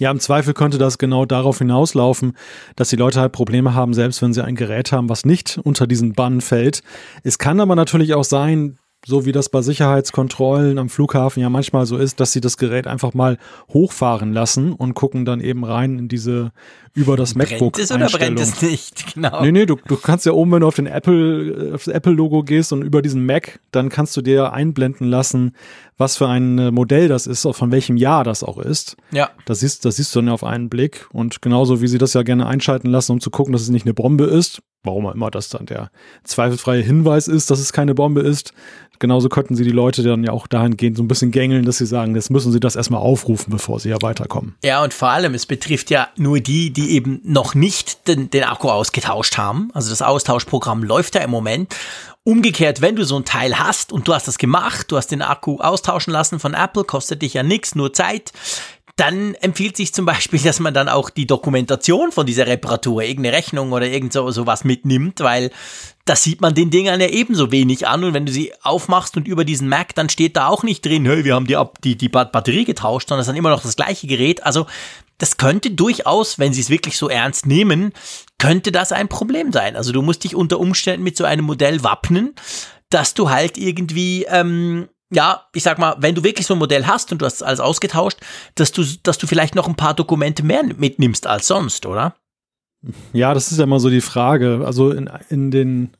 Ja, 0.00 0.10
im 0.10 0.18
Zweifel 0.18 0.54
könnte 0.54 0.78
das 0.78 0.98
genau 0.98 1.24
darauf 1.24 1.58
hinauslaufen, 1.58 2.36
dass 2.74 2.88
die 2.88 2.96
Leute 2.96 3.20
halt 3.20 3.32
Probleme 3.32 3.74
haben, 3.74 3.94
selbst 3.94 4.22
wenn 4.22 4.32
sie 4.32 4.42
ein 4.42 4.56
Gerät 4.56 4.90
haben, 4.90 5.08
was 5.08 5.24
nicht 5.24 5.60
unter 5.62 5.86
diesen 5.86 6.14
Bann 6.14 6.40
fällt. 6.40 6.82
Es 7.22 7.38
kann 7.38 7.60
aber 7.60 7.76
natürlich 7.76 8.14
auch 8.14 8.24
sein, 8.24 8.78
so 9.06 9.24
wie 9.26 9.32
das 9.32 9.48
bei 9.48 9.62
Sicherheitskontrollen 9.62 10.78
am 10.78 10.88
Flughafen 10.88 11.40
ja 11.40 11.50
manchmal 11.50 11.86
so 11.86 11.96
ist, 11.96 12.20
dass 12.20 12.32
sie 12.32 12.40
das 12.40 12.56
Gerät 12.56 12.86
einfach 12.86 13.14
mal 13.14 13.38
hochfahren 13.72 14.32
lassen 14.32 14.72
und 14.72 14.94
gucken 14.94 15.24
dann 15.24 15.40
eben 15.40 15.64
rein 15.64 15.98
in 15.98 16.08
diese 16.08 16.52
über 16.94 17.16
das 17.16 17.34
MacBook. 17.34 17.74
Brennt 17.74 17.78
es 17.78 17.92
oder 17.92 18.06
brennt 18.06 18.40
es 18.40 18.62
nicht? 18.62 19.04
Genau. 19.14 19.42
Nee, 19.42 19.52
nee, 19.52 19.66
du, 19.66 19.76
du 19.86 19.96
kannst 19.96 20.26
ja 20.26 20.32
oben, 20.32 20.52
wenn 20.52 20.60
du 20.60 20.66
auf 20.66 20.76
den 20.76 20.86
Apple, 20.86 21.72
auf 21.74 21.84
das 21.84 21.94
Apple-Logo 21.94 22.42
gehst 22.42 22.72
und 22.72 22.82
über 22.82 23.02
diesen 23.02 23.26
Mac, 23.26 23.60
dann 23.70 23.88
kannst 23.88 24.16
du 24.16 24.22
dir 24.22 24.52
einblenden 24.52 25.08
lassen, 25.08 25.54
was 25.96 26.16
für 26.16 26.26
ein 26.28 26.58
äh, 26.58 26.70
Modell 26.70 27.08
das 27.08 27.26
ist, 27.26 27.46
von 27.52 27.70
welchem 27.70 27.96
Jahr 27.96 28.24
das 28.24 28.42
auch 28.42 28.58
ist. 28.58 28.96
Ja. 29.12 29.30
Das 29.44 29.60
siehst, 29.60 29.84
das 29.84 29.96
siehst 29.96 30.14
du 30.14 30.20
dann 30.20 30.30
auf 30.30 30.42
einen 30.42 30.68
Blick. 30.68 31.06
Und 31.12 31.42
genauso 31.42 31.80
wie 31.80 31.86
sie 31.86 31.98
das 31.98 32.14
ja 32.14 32.22
gerne 32.22 32.46
einschalten 32.46 32.88
lassen, 32.88 33.12
um 33.12 33.20
zu 33.20 33.30
gucken, 33.30 33.52
dass 33.52 33.62
es 33.62 33.68
nicht 33.68 33.86
eine 33.86 33.94
Bombe 33.94 34.24
ist, 34.24 34.62
warum 34.82 35.06
auch 35.06 35.14
immer 35.14 35.30
das 35.30 35.48
dann 35.48 35.66
der 35.66 35.90
zweifelsfreie 36.24 36.82
Hinweis 36.82 37.28
ist, 37.28 37.50
dass 37.50 37.58
es 37.58 37.72
keine 37.72 37.94
Bombe 37.94 38.20
ist, 38.20 38.52
genauso 38.98 39.28
könnten 39.28 39.54
sie 39.56 39.64
die 39.64 39.70
Leute 39.70 40.02
dann 40.02 40.24
ja 40.24 40.32
auch 40.32 40.46
dahingehend 40.46 40.96
so 40.96 41.02
ein 41.02 41.08
bisschen 41.08 41.30
gängeln, 41.30 41.64
dass 41.64 41.78
sie 41.78 41.86
sagen, 41.86 42.14
jetzt 42.14 42.30
müssen 42.30 42.52
sie 42.52 42.60
das 42.60 42.76
erstmal 42.76 43.00
aufrufen, 43.00 43.50
bevor 43.50 43.80
sie 43.80 43.90
ja 43.90 43.96
weiterkommen. 44.00 44.54
Ja, 44.64 44.82
und 44.82 44.94
vor 44.94 45.08
allem, 45.08 45.34
es 45.34 45.46
betrifft 45.46 45.90
ja 45.90 46.08
nur 46.16 46.40
die, 46.40 46.70
die 46.70 46.92
eben 46.92 47.20
noch 47.24 47.54
nicht 47.54 48.08
den, 48.08 48.30
den 48.30 48.44
Akku 48.44 48.68
ausgetauscht 48.70 49.38
haben. 49.38 49.70
Also 49.74 49.90
das 49.90 50.02
Austauschprogramm 50.02 50.82
läuft 50.82 51.14
ja 51.14 51.22
im 51.22 51.30
Moment. 51.30 51.74
Umgekehrt, 52.26 52.80
wenn 52.80 52.96
du 52.96 53.04
so 53.04 53.16
ein 53.16 53.26
Teil 53.26 53.58
hast 53.58 53.92
und 53.92 54.08
du 54.08 54.14
hast 54.14 54.26
das 54.26 54.38
gemacht, 54.38 54.90
du 54.90 54.96
hast 54.96 55.08
den 55.08 55.20
Akku 55.20 55.58
austauschen 55.58 56.10
lassen 56.10 56.38
von 56.38 56.54
Apple, 56.54 56.84
kostet 56.84 57.20
dich 57.20 57.34
ja 57.34 57.42
nichts, 57.42 57.74
nur 57.74 57.92
Zeit, 57.92 58.32
dann 58.96 59.34
empfiehlt 59.34 59.76
sich 59.76 59.92
zum 59.92 60.06
Beispiel, 60.06 60.38
dass 60.40 60.60
man 60.60 60.72
dann 60.72 60.88
auch 60.88 61.10
die 61.10 61.26
Dokumentation 61.26 62.12
von 62.12 62.26
dieser 62.26 62.46
Reparatur, 62.46 63.02
irgendeine 63.02 63.36
Rechnung 63.36 63.72
oder 63.72 63.86
irgend 63.86 64.12
so, 64.12 64.30
sowas 64.30 64.62
mitnimmt, 64.62 65.20
weil 65.20 65.50
das 66.04 66.22
sieht 66.22 66.40
man 66.40 66.54
den 66.54 66.70
Dingern 66.70 67.00
ja 67.00 67.08
ebenso 67.08 67.50
wenig 67.50 67.88
an. 67.88 68.04
Und 68.04 68.14
wenn 68.14 68.26
du 68.26 68.32
sie 68.32 68.52
aufmachst 68.62 69.16
und 69.16 69.26
über 69.26 69.44
diesen 69.44 69.68
Mac, 69.68 69.94
dann 69.94 70.10
steht 70.10 70.36
da 70.36 70.46
auch 70.46 70.62
nicht 70.62 70.84
drin, 70.84 71.06
hey, 71.06 71.24
wir 71.24 71.34
haben 71.34 71.46
die, 71.46 71.56
die, 71.82 71.96
die 71.96 72.08
Batterie 72.08 72.64
getauscht, 72.64 73.08
sondern 73.08 73.22
es 73.22 73.26
ist 73.26 73.30
dann 73.30 73.36
immer 73.36 73.50
noch 73.50 73.62
das 73.62 73.76
gleiche 73.76 74.06
Gerät. 74.06 74.44
Also 74.44 74.66
das 75.18 75.38
könnte 75.38 75.70
durchaus, 75.72 76.38
wenn 76.38 76.52
sie 76.52 76.60
es 76.60 76.70
wirklich 76.70 76.96
so 76.96 77.08
ernst 77.08 77.46
nehmen, 77.46 77.92
könnte 78.38 78.70
das 78.70 78.92
ein 78.92 79.08
Problem 79.08 79.50
sein. 79.50 79.74
Also 79.74 79.90
du 79.90 80.02
musst 80.02 80.22
dich 80.22 80.36
unter 80.36 80.60
Umständen 80.60 81.02
mit 81.02 81.16
so 81.16 81.24
einem 81.24 81.46
Modell 81.46 81.82
wappnen, 81.82 82.34
dass 82.90 83.14
du 83.14 83.30
halt 83.30 83.56
irgendwie 83.58 84.24
ähm, 84.28 84.88
ja, 85.14 85.46
ich 85.54 85.62
sag 85.62 85.78
mal, 85.78 85.96
wenn 85.98 86.14
du 86.14 86.24
wirklich 86.24 86.46
so 86.46 86.54
ein 86.54 86.58
Modell 86.58 86.86
hast 86.86 87.12
und 87.12 87.22
du 87.22 87.26
hast 87.26 87.42
alles 87.42 87.60
ausgetauscht, 87.60 88.18
dass 88.54 88.72
du, 88.72 88.84
dass 89.02 89.18
du 89.18 89.26
vielleicht 89.26 89.54
noch 89.54 89.68
ein 89.68 89.76
paar 89.76 89.94
Dokumente 89.94 90.42
mehr 90.42 90.62
mitnimmst 90.64 91.26
als 91.26 91.46
sonst, 91.46 91.86
oder? 91.86 92.14
Ja, 93.12 93.32
das 93.32 93.50
ist 93.50 93.58
ja 93.58 93.64
immer 93.64 93.80
so 93.80 93.88
die 93.88 94.00
Frage. 94.00 94.62
Also 94.64 94.90
in, 94.90 95.10
in 95.30 95.50
den 95.50 95.90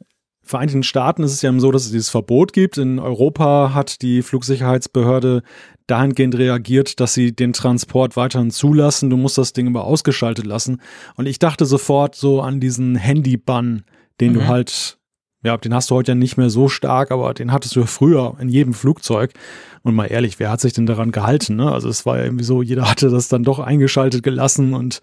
Vereinigten 0.43 0.83
Staaten 0.83 1.23
ist 1.23 1.33
es 1.33 1.41
ja 1.41 1.59
so, 1.59 1.73
dass 1.73 1.87
es 1.87 1.93
dieses 1.93 2.11
Verbot 2.11 2.53
gibt. 2.53 2.77
In 2.77 2.99
Europa 2.99 3.73
hat 3.73 4.03
die 4.03 4.21
Flugsicherheitsbehörde 4.21 5.43
dahingehend 5.87 6.37
reagiert, 6.37 7.01
dass 7.01 7.15
sie 7.15 7.35
den 7.35 7.55
Transport 7.55 8.17
weiterhin 8.17 8.51
zulassen. 8.51 9.09
Du 9.09 9.17
musst 9.17 9.39
das 9.39 9.55
Ding 9.55 9.67
aber 9.69 9.85
ausgeschaltet 9.85 10.45
lassen. 10.45 10.83
Und 11.17 11.25
ich 11.27 11.39
dachte 11.39 11.65
sofort 11.65 12.15
so 12.15 12.43
an 12.43 12.61
diesen 12.61 12.95
Handy-Bann, 12.95 13.85
den 14.21 14.33
mhm. 14.33 14.35
du 14.35 14.47
halt 14.47 14.99
ja, 15.45 15.57
den 15.57 15.75
hast 15.75 15.91
du 15.91 15.95
heute 15.95 16.13
ja 16.13 16.17
nicht 16.17 16.37
mehr 16.37 16.51
so 16.51 16.69
stark, 16.69 17.11
aber 17.11 17.35
den 17.35 17.53
hattest 17.53 17.77
du 17.77 17.81
ja 17.81 17.87
früher 17.87 18.35
in 18.41 18.49
jedem 18.49 18.75
Flugzeug. 18.75 19.33
Und 19.83 19.95
mal 19.95 20.07
ehrlich, 20.07 20.41
wer 20.41 20.51
hat 20.51 20.63
sich 20.63 20.73
denn 20.73 20.87
daran 20.87 21.13
gehalten? 21.13 21.57
Ne? 21.57 21.71
Also 21.71 21.91
es 21.91 22.07
war 22.07 22.17
ja 22.17 22.25
irgendwie 22.25 22.45
so, 22.45 22.63
jeder 22.63 22.91
hatte 22.91 23.11
das 23.11 23.29
dann 23.29 23.45
doch 23.45 23.59
eingeschaltet 23.59 24.23
gelassen 24.23 24.73
und 24.73 25.01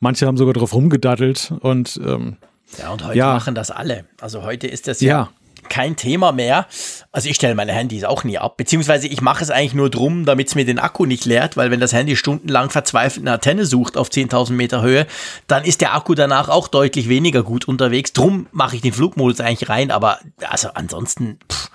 manche 0.00 0.26
haben 0.26 0.36
sogar 0.36 0.52
drauf 0.52 0.74
rumgedattelt 0.74 1.54
und 1.60 2.00
ähm, 2.04 2.36
ja, 2.78 2.90
und 2.92 3.06
heute 3.06 3.16
ja. 3.16 3.32
machen 3.34 3.54
das 3.54 3.70
alle. 3.70 4.04
Also 4.20 4.42
heute 4.42 4.66
ist 4.66 4.88
das 4.88 5.00
ja, 5.00 5.08
ja 5.08 5.30
kein 5.68 5.96
Thema 5.96 6.32
mehr. 6.32 6.66
Also 7.12 7.28
ich 7.28 7.36
stelle 7.36 7.54
meine 7.54 7.72
Handys 7.72 8.04
auch 8.04 8.24
nie 8.24 8.38
ab, 8.38 8.56
beziehungsweise 8.56 9.08
ich 9.08 9.20
mache 9.20 9.42
es 9.42 9.50
eigentlich 9.50 9.74
nur 9.74 9.90
drum, 9.90 10.24
damit 10.24 10.48
es 10.48 10.54
mir 10.54 10.64
den 10.64 10.78
Akku 10.78 11.06
nicht 11.06 11.24
leert, 11.24 11.56
weil 11.56 11.70
wenn 11.70 11.80
das 11.80 11.92
Handy 11.92 12.16
stundenlang 12.16 12.70
verzweifelt 12.70 13.24
eine 13.24 13.34
Antenne 13.34 13.66
sucht 13.66 13.96
auf 13.96 14.08
10.000 14.08 14.52
Meter 14.52 14.82
Höhe, 14.82 15.06
dann 15.46 15.64
ist 15.64 15.80
der 15.80 15.94
Akku 15.94 16.14
danach 16.14 16.48
auch 16.48 16.68
deutlich 16.68 17.08
weniger 17.08 17.42
gut 17.42 17.66
unterwegs. 17.66 18.12
Drum 18.12 18.46
mache 18.52 18.76
ich 18.76 18.82
den 18.82 18.92
Flugmodus 18.92 19.40
eigentlich 19.40 19.68
rein, 19.68 19.90
aber 19.90 20.18
also 20.48 20.68
ansonsten 20.74 21.38
pff, 21.50 21.70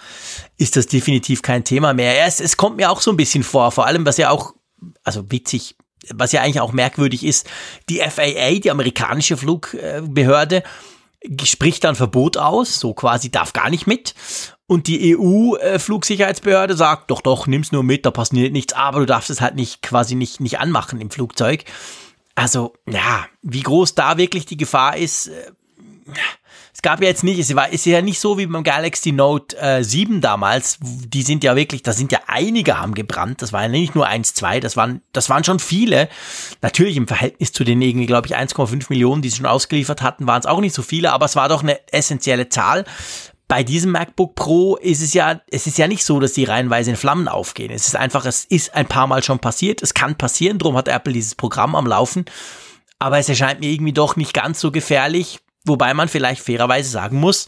ist 0.58 0.76
das 0.76 0.88
definitiv 0.88 1.42
kein 1.42 1.64
Thema 1.64 1.94
mehr. 1.94 2.26
Es, 2.26 2.40
es 2.40 2.58
kommt 2.58 2.78
mir 2.78 2.92
auch 2.92 3.02
so 3.02 3.12
ein 3.12 3.18
bisschen 3.18 3.44
vor, 3.44 3.72
vor 3.72 3.86
allem 3.86 4.06
was 4.06 4.18
ja 4.18 4.30
auch, 4.30 4.54
also 5.04 5.32
witzig, 5.32 5.76
was 6.14 6.32
ja 6.32 6.42
eigentlich 6.42 6.62
auch 6.62 6.72
merkwürdig 6.72 7.26
ist, 7.26 7.48
die 7.90 8.00
FAA, 8.00 8.60
die 8.60 8.72
amerikanische 8.72 9.38
Flugbehörde, 9.38 10.64
spricht 11.44 11.84
dann 11.84 11.96
Verbot 11.96 12.38
aus, 12.38 12.80
so 12.80 12.94
quasi 12.94 13.30
darf 13.30 13.54
gar 13.54 13.70
nicht 13.70 13.88
mit. 13.88 14.16
Und 14.68 14.88
die 14.88 15.18
EU-Flugsicherheitsbehörde 15.18 16.76
sagt, 16.76 17.10
doch, 17.10 17.22
doch, 17.22 17.48
nimm's 17.48 17.72
nur 17.72 17.84
mit, 17.84 18.06
da 18.06 18.12
passiert 18.12 18.54
nichts, 18.54 18.74
aber 18.74 19.00
du 19.00 19.06
darfst 19.06 19.30
es 19.30 19.42
halt 19.42 19.56
nicht 19.56 19.82
quasi 19.82 20.16
nicht, 20.16 20.40
nicht 20.40 20.60
anmachen 20.60 21.02
im 21.02 21.10
Flugzeug. 21.10 21.66
Also, 22.36 22.74
ja, 22.88 23.26
wie 23.42 23.64
groß 23.64 23.96
da 23.96 24.18
wirklich 24.18 24.46
die 24.46 24.58
Gefahr 24.58 24.96
ist, 24.96 25.28
äh, 25.28 25.52
es 26.74 26.82
gab 26.82 27.02
ja 27.02 27.08
jetzt 27.08 27.24
nicht, 27.24 27.40
es 27.40 27.54
war, 27.56 27.70
ist 27.70 27.86
ja 27.86 28.02
nicht 28.02 28.20
so 28.20 28.38
wie 28.38 28.46
beim 28.46 28.64
Galaxy 28.64 29.12
Note 29.12 29.58
äh, 29.58 29.84
7 29.84 30.22
damals. 30.22 30.78
Die 30.82 31.24
sind 31.24 31.44
ja 31.44 31.56
wirklich, 31.56 31.84
da 31.84 31.94
sind 31.94 32.12
ja 32.12 32.20
einige 32.28 32.80
haben 32.80 32.94
gebrannt. 32.94 33.42
Das 33.42 33.52
waren 33.52 33.74
ja 33.74 33.80
nicht 33.80 33.96
nur 33.96 34.08
eins, 34.08 34.34
zwei, 34.34 34.60
das 34.60 34.78
waren, 34.78 35.02
das 35.12 35.30
waren 35.30 35.44
schon 35.44 35.60
viele. 35.60 36.10
Natürlich 36.62 36.98
im 36.98 37.08
Verhältnis 37.08 37.52
zu 37.52 37.64
den 37.64 37.82
irgendwie, 37.82 38.06
glaube 38.06 38.28
ich, 38.28 38.38
1,5 38.38 38.86
Millionen, 38.90 39.22
die 39.22 39.30
sie 39.30 39.38
schon 39.38 39.46
ausgeliefert 39.46 40.02
hatten, 40.02 40.28
waren 40.28 40.40
es 40.40 40.46
auch 40.46 40.62
nicht 40.62 40.76
so 40.76 40.82
viele, 40.82 41.12
aber 41.12 41.26
es 41.26 41.36
war 41.36 41.50
doch 41.50 41.64
eine 41.64 41.80
essentielle 41.92 42.50
Zahl. 42.50 42.86
Bei 43.50 43.64
diesem 43.64 43.92
MacBook 43.92 44.36
Pro 44.36 44.76
ist 44.76 45.02
es 45.02 45.14
ja, 45.14 45.42
es 45.50 45.66
ist 45.66 45.80
ja 45.80 45.88
nicht 45.88 46.06
so, 46.06 46.20
dass 46.20 46.34
die 46.34 46.44
reihenweise 46.44 46.92
in 46.92 46.96
Flammen 46.96 47.28
aufgehen. 47.28 47.72
Es 47.72 47.88
ist 47.88 47.96
einfach, 47.96 48.26
es 48.26 48.46
ist 48.46 48.76
ein 48.76 48.86
paar 48.86 49.08
Mal 49.08 49.24
schon 49.24 49.40
passiert. 49.40 49.82
Es 49.82 49.96
kann 49.96 50.16
passieren. 50.16 50.60
Darum 50.60 50.78
hat 50.78 50.88
Apple 50.88 51.14
dieses 51.14 51.34
Programm 51.34 51.76
am 51.76 51.88
Laufen. 51.88 52.26
Aber 53.00 53.18
es 53.18 53.28
erscheint 53.28 53.60
mir 53.60 53.72
irgendwie 53.72 53.94
doch 53.94 54.16
nicht 54.16 54.36
ganz 54.36 54.60
so 54.60 54.70
gefährlich 54.70 55.40
Wobei 55.66 55.94
man 55.94 56.08
vielleicht 56.08 56.42
fairerweise 56.42 56.90
sagen 56.90 57.20
muss, 57.20 57.48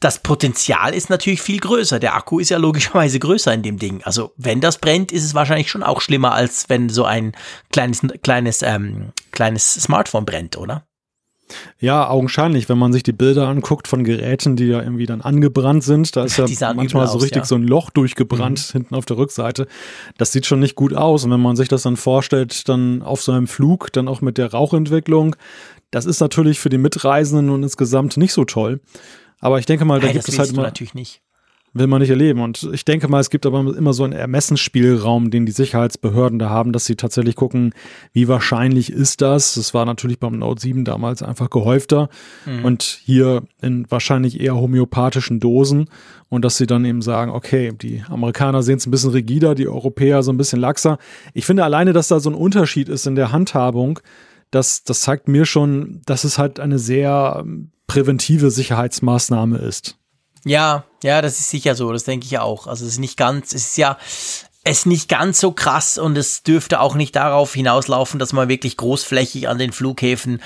das 0.00 0.22
Potenzial 0.22 0.94
ist 0.94 1.08
natürlich 1.08 1.40
viel 1.40 1.58
größer. 1.58 1.98
Der 1.98 2.14
Akku 2.14 2.38
ist 2.38 2.50
ja 2.50 2.58
logischerweise 2.58 3.18
größer 3.18 3.52
in 3.54 3.62
dem 3.62 3.78
Ding. 3.78 4.02
Also 4.04 4.32
wenn 4.36 4.60
das 4.60 4.78
brennt, 4.78 5.10
ist 5.10 5.24
es 5.24 5.34
wahrscheinlich 5.34 5.70
schon 5.70 5.82
auch 5.82 6.00
schlimmer, 6.00 6.32
als 6.32 6.68
wenn 6.68 6.88
so 6.88 7.04
ein 7.04 7.32
kleines, 7.72 8.02
kleines, 8.22 8.62
ähm, 8.62 9.12
kleines 9.32 9.74
Smartphone 9.74 10.26
brennt, 10.26 10.58
oder? 10.58 10.86
Ja, 11.78 12.08
augenscheinlich, 12.08 12.68
wenn 12.68 12.78
man 12.78 12.92
sich 12.92 13.04
die 13.04 13.12
Bilder 13.12 13.46
anguckt 13.46 13.86
von 13.86 14.02
Geräten, 14.02 14.56
die 14.56 14.64
ja 14.64 14.82
irgendwie 14.82 15.06
dann 15.06 15.20
angebrannt 15.20 15.84
sind, 15.84 16.16
da 16.16 16.24
ist 16.24 16.36
ja 16.60 16.74
manchmal 16.74 17.06
so 17.06 17.18
richtig 17.18 17.42
aus, 17.42 17.50
ja. 17.50 17.56
so 17.56 17.62
ein 17.62 17.62
Loch 17.62 17.90
durchgebrannt 17.90 18.68
mhm. 18.68 18.72
hinten 18.72 18.94
auf 18.94 19.06
der 19.06 19.16
Rückseite. 19.16 19.68
Das 20.18 20.32
sieht 20.32 20.46
schon 20.46 20.58
nicht 20.58 20.74
gut 20.74 20.92
aus. 20.92 21.24
Und 21.24 21.30
wenn 21.30 21.40
man 21.40 21.54
sich 21.54 21.68
das 21.68 21.82
dann 21.82 21.96
vorstellt, 21.96 22.68
dann 22.68 23.02
auf 23.02 23.22
so 23.22 23.32
einem 23.32 23.46
Flug, 23.46 23.92
dann 23.92 24.08
auch 24.08 24.20
mit 24.20 24.38
der 24.38 24.50
Rauchentwicklung, 24.52 25.36
das 25.90 26.06
ist 26.06 26.20
natürlich 26.20 26.60
für 26.60 26.68
die 26.68 26.78
Mitreisenden 26.78 27.50
und 27.50 27.62
insgesamt 27.62 28.16
nicht 28.16 28.32
so 28.32 28.44
toll. 28.44 28.80
Aber 29.40 29.58
ich 29.58 29.66
denke 29.66 29.84
mal, 29.84 30.00
da 30.00 30.06
hey, 30.06 30.14
gibt 30.14 30.28
es 30.28 30.38
halt 30.38 30.50
immer. 30.50 30.62
natürlich 30.62 30.94
nicht 30.94 31.22
will 31.78 31.86
man 31.86 32.00
nicht 32.00 32.10
erleben. 32.10 32.40
Und 32.40 32.68
ich 32.72 32.84
denke 32.84 33.08
mal, 33.08 33.20
es 33.20 33.30
gibt 33.30 33.46
aber 33.46 33.60
immer 33.60 33.92
so 33.92 34.04
einen 34.04 34.12
Ermessensspielraum, 34.12 35.30
den 35.30 35.46
die 35.46 35.52
Sicherheitsbehörden 35.52 36.38
da 36.38 36.48
haben, 36.48 36.72
dass 36.72 36.86
sie 36.86 36.96
tatsächlich 36.96 37.36
gucken, 37.36 37.74
wie 38.12 38.28
wahrscheinlich 38.28 38.90
ist 38.90 39.20
das. 39.20 39.54
Das 39.54 39.74
war 39.74 39.84
natürlich 39.84 40.18
beim 40.18 40.38
Note 40.38 40.60
7 40.60 40.84
damals 40.84 41.22
einfach 41.22 41.50
gehäufter 41.50 42.08
mhm. 42.44 42.64
und 42.64 42.82
hier 42.82 43.42
in 43.60 43.90
wahrscheinlich 43.90 44.40
eher 44.40 44.56
homöopathischen 44.56 45.40
Dosen. 45.40 45.88
Und 46.28 46.44
dass 46.44 46.56
sie 46.56 46.66
dann 46.66 46.84
eben 46.84 47.02
sagen, 47.02 47.30
okay, 47.30 47.72
die 47.80 48.02
Amerikaner 48.08 48.62
sehen 48.62 48.78
es 48.78 48.86
ein 48.86 48.90
bisschen 48.90 49.10
rigider, 49.10 49.54
die 49.54 49.68
Europäer 49.68 50.22
so 50.22 50.32
ein 50.32 50.36
bisschen 50.36 50.60
laxer. 50.60 50.98
Ich 51.34 51.46
finde 51.46 51.64
alleine, 51.64 51.92
dass 51.92 52.08
da 52.08 52.18
so 52.18 52.30
ein 52.30 52.34
Unterschied 52.34 52.88
ist 52.88 53.06
in 53.06 53.14
der 53.14 53.30
Handhabung, 53.30 54.00
das, 54.50 54.84
das 54.84 55.00
zeigt 55.00 55.28
mir 55.28 55.46
schon, 55.46 56.02
dass 56.06 56.24
es 56.24 56.38
halt 56.38 56.60
eine 56.60 56.78
sehr 56.78 57.38
ähm, 57.40 57.70
präventive 57.86 58.50
Sicherheitsmaßnahme 58.50 59.58
ist. 59.58 59.96
Ja, 60.44 60.84
ja, 61.02 61.22
das 61.22 61.40
ist 61.40 61.50
sicher 61.50 61.74
so, 61.74 61.92
das 61.92 62.04
denke 62.04 62.26
ich 62.26 62.38
auch. 62.38 62.66
Also 62.66 62.84
es 62.84 62.92
ist 62.92 62.98
nicht 62.98 63.16
ganz, 63.16 63.52
es 63.52 63.66
ist 63.66 63.78
ja, 63.78 63.98
es 64.62 64.78
ist 64.78 64.86
nicht 64.86 65.08
ganz 65.08 65.40
so 65.40 65.52
krass 65.52 65.98
und 65.98 66.16
es 66.16 66.42
dürfte 66.42 66.80
auch 66.80 66.94
nicht 66.94 67.16
darauf 67.16 67.54
hinauslaufen, 67.54 68.18
dass 68.18 68.32
man 68.32 68.48
wirklich 68.48 68.76
großflächig 68.76 69.48
an 69.48 69.58
den 69.58 69.72
Flughäfen 69.72 70.40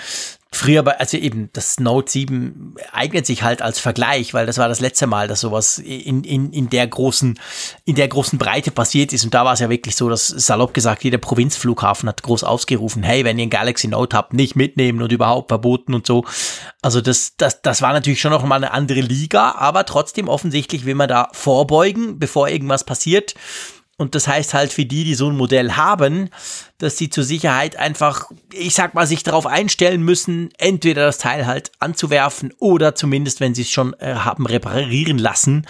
Früher, 0.52 0.82
bei, 0.82 0.98
also 0.98 1.16
eben, 1.16 1.48
das 1.52 1.78
Note 1.78 2.10
7 2.10 2.74
eignet 2.90 3.24
sich 3.24 3.44
halt 3.44 3.62
als 3.62 3.78
Vergleich, 3.78 4.34
weil 4.34 4.46
das 4.46 4.58
war 4.58 4.68
das 4.68 4.80
letzte 4.80 5.06
Mal, 5.06 5.28
dass 5.28 5.40
sowas 5.40 5.78
in, 5.78 6.24
in, 6.24 6.52
in 6.52 6.68
der 6.68 6.88
großen, 6.88 7.38
in 7.84 7.94
der 7.94 8.08
großen 8.08 8.36
Breite 8.36 8.72
passiert 8.72 9.12
ist. 9.12 9.24
Und 9.24 9.32
da 9.32 9.44
war 9.44 9.52
es 9.52 9.60
ja 9.60 9.70
wirklich 9.70 9.94
so, 9.94 10.08
dass 10.08 10.26
salopp 10.26 10.74
gesagt, 10.74 11.04
jeder 11.04 11.18
Provinzflughafen 11.18 12.08
hat 12.08 12.24
groß 12.24 12.42
ausgerufen, 12.42 13.04
hey, 13.04 13.24
wenn 13.24 13.38
ihr 13.38 13.46
ein 13.46 13.50
Galaxy 13.50 13.86
Note 13.86 14.16
habt, 14.16 14.32
nicht 14.32 14.56
mitnehmen 14.56 15.00
und 15.02 15.12
überhaupt 15.12 15.50
verboten 15.50 15.94
und 15.94 16.04
so. 16.04 16.24
Also 16.82 17.00
das, 17.00 17.36
das, 17.36 17.62
das 17.62 17.80
war 17.80 17.92
natürlich 17.92 18.20
schon 18.20 18.32
noch 18.32 18.44
mal 18.44 18.56
eine 18.56 18.72
andere 18.72 19.02
Liga, 19.02 19.52
aber 19.52 19.86
trotzdem 19.86 20.28
offensichtlich 20.28 20.84
will 20.84 20.96
man 20.96 21.08
da 21.08 21.28
vorbeugen, 21.32 22.18
bevor 22.18 22.48
irgendwas 22.48 22.82
passiert. 22.82 23.34
Und 24.00 24.14
das 24.14 24.26
heißt 24.26 24.54
halt 24.54 24.72
für 24.72 24.86
die, 24.86 25.04
die 25.04 25.14
so 25.14 25.28
ein 25.28 25.36
Modell 25.36 25.72
haben, 25.72 26.30
dass 26.78 26.96
sie 26.96 27.10
zur 27.10 27.22
Sicherheit 27.22 27.76
einfach, 27.76 28.30
ich 28.50 28.74
sag 28.74 28.94
mal, 28.94 29.06
sich 29.06 29.24
darauf 29.24 29.46
einstellen 29.46 30.02
müssen, 30.02 30.48
entweder 30.56 31.04
das 31.04 31.18
Teil 31.18 31.44
halt 31.44 31.70
anzuwerfen 31.80 32.54
oder 32.58 32.94
zumindest, 32.94 33.40
wenn 33.40 33.54
sie 33.54 33.60
es 33.60 33.70
schon 33.70 33.92
äh, 34.00 34.14
haben 34.14 34.46
reparieren 34.46 35.18
lassen, 35.18 35.66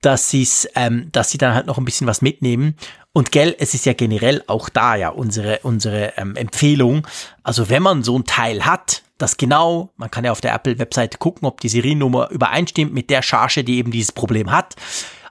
dass 0.00 0.30
sie 0.30 0.48
ähm, 0.74 1.10
dass 1.12 1.30
sie 1.30 1.36
dann 1.36 1.52
halt 1.52 1.66
noch 1.66 1.76
ein 1.76 1.84
bisschen 1.84 2.06
was 2.06 2.22
mitnehmen. 2.22 2.76
Und 3.12 3.30
gell, 3.30 3.54
es 3.58 3.74
ist 3.74 3.84
ja 3.84 3.92
generell 3.92 4.42
auch 4.46 4.70
da 4.70 4.94
ja 4.94 5.10
unsere, 5.10 5.58
unsere 5.62 6.14
ähm, 6.16 6.34
Empfehlung. 6.34 7.06
Also 7.42 7.68
wenn 7.68 7.82
man 7.82 8.02
so 8.02 8.18
ein 8.18 8.24
Teil 8.24 8.64
hat, 8.64 9.02
das 9.18 9.36
genau, 9.36 9.92
man 9.98 10.10
kann 10.10 10.24
ja 10.24 10.32
auf 10.32 10.40
der 10.40 10.54
Apple-Webseite 10.54 11.18
gucken, 11.18 11.46
ob 11.46 11.60
die 11.60 11.68
Seriennummer 11.68 12.30
übereinstimmt 12.30 12.94
mit 12.94 13.10
der 13.10 13.20
Charge, 13.20 13.64
die 13.64 13.76
eben 13.76 13.90
dieses 13.90 14.12
Problem 14.12 14.50
hat 14.50 14.76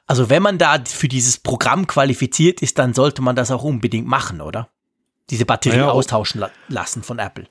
also 0.07 0.29
wenn 0.29 0.43
man 0.43 0.57
da 0.57 0.77
für 0.85 1.07
dieses 1.07 1.38
Programm 1.38 1.88
qualifiziert 1.88 2.62
ist, 2.62 2.77
dann 2.77 2.93
sollte 2.93 3.21
man 3.21 3.35
das 3.35 3.51
auch 3.51 3.63
unbedingt 3.63 4.07
machen, 4.07 4.41
oder? 4.41 4.69
Diese 5.29 5.45
Batterie 5.45 5.77
naja, 5.77 5.89
austauschen 5.89 6.39
la 6.41 6.51
lassen 6.67 7.01
von 7.01 7.17
Apple 7.17 7.47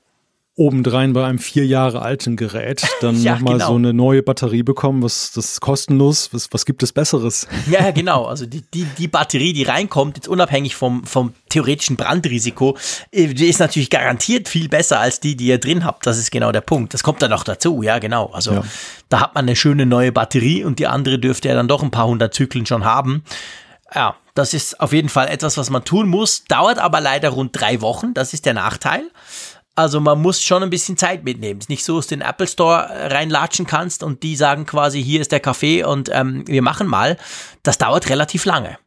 obendrein 0.57 1.11
bei 1.11 1.25
einem 1.25 1.39
vier 1.39 1.65
Jahre 1.65 2.01
alten 2.01 2.37
Gerät 2.37 2.87
dann 3.01 3.21
ja, 3.21 3.33
nochmal 3.33 3.55
genau. 3.55 3.67
so 3.67 3.75
eine 3.75 3.93
neue 3.93 4.23
Batterie 4.23 4.63
bekommen, 4.63 5.03
was 5.03 5.31
das 5.33 5.53
ist 5.53 5.61
kostenlos, 5.61 6.29
was, 6.31 6.51
was 6.51 6.65
gibt 6.65 6.81
es 6.83 6.91
Besseres? 6.91 7.47
Ja, 7.69 7.91
genau. 7.91 8.25
Also 8.25 8.45
die, 8.45 8.61
die, 8.61 8.83
die 8.83 9.07
Batterie, 9.07 9.51
die 9.51 9.63
reinkommt, 9.63 10.17
jetzt 10.17 10.27
unabhängig 10.27 10.75
vom, 10.75 11.03
vom 11.03 11.33
theoretischen 11.49 11.95
Brandrisiko, 11.95 12.77
äh, 13.11 13.27
die 13.27 13.47
ist 13.47 13.59
natürlich 13.59 13.89
garantiert 13.89 14.47
viel 14.47 14.69
besser 14.69 14.99
als 14.99 15.19
die, 15.19 15.35
die 15.35 15.47
ihr 15.47 15.57
drin 15.57 15.83
habt. 15.83 16.05
Das 16.05 16.17
ist 16.17 16.31
genau 16.31 16.51
der 16.51 16.61
Punkt. 16.61 16.93
Das 16.93 17.03
kommt 17.03 17.21
dann 17.21 17.31
noch 17.31 17.43
dazu, 17.43 17.81
ja, 17.81 17.99
genau. 17.99 18.27
Also 18.27 18.53
ja. 18.53 18.63
da 19.09 19.21
hat 19.21 19.35
man 19.35 19.45
eine 19.45 19.55
schöne 19.55 19.85
neue 19.85 20.11
Batterie 20.11 20.63
und 20.63 20.79
die 20.79 20.87
andere 20.87 21.19
dürfte 21.19 21.49
ja 21.49 21.55
dann 21.55 21.67
doch 21.67 21.83
ein 21.83 21.91
paar 21.91 22.07
hundert 22.07 22.33
Zyklen 22.33 22.65
schon 22.65 22.85
haben. 22.85 23.23
Ja, 23.93 24.15
das 24.35 24.53
ist 24.53 24.79
auf 24.79 24.93
jeden 24.93 25.09
Fall 25.09 25.27
etwas, 25.27 25.57
was 25.57 25.69
man 25.69 25.83
tun 25.85 26.07
muss, 26.07 26.43
dauert 26.43 26.77
aber 26.77 26.99
leider 26.99 27.29
rund 27.29 27.59
drei 27.59 27.81
Wochen. 27.81 28.13
Das 28.13 28.33
ist 28.33 28.45
der 28.45 28.53
Nachteil. 28.53 29.03
Also 29.75 29.99
man 29.99 30.21
muss 30.21 30.41
schon 30.41 30.63
ein 30.63 30.69
bisschen 30.69 30.95
Zeit 30.95 31.25
mitnehmen. 31.25 31.59
Es 31.59 31.65
ist 31.65 31.69
nicht 31.69 31.83
so, 31.83 31.97
dass 31.97 32.07
du 32.07 32.15
in 32.15 32.21
den 32.21 32.29
Apple 32.29 32.47
Store 32.47 32.87
reinlatschen 33.11 33.67
kannst 33.67 34.03
und 34.03 34.23
die 34.23 34.37
sagen 34.37 34.65
quasi, 34.65 35.03
hier 35.03 35.19
ist 35.19 35.33
der 35.33 35.41
Kaffee 35.41 35.83
und 35.83 36.09
ähm, 36.13 36.47
wir 36.47 36.61
machen 36.61 36.87
mal. 36.87 37.17
Das 37.61 37.77
dauert 37.77 38.09
relativ 38.09 38.45
lange. 38.45 38.77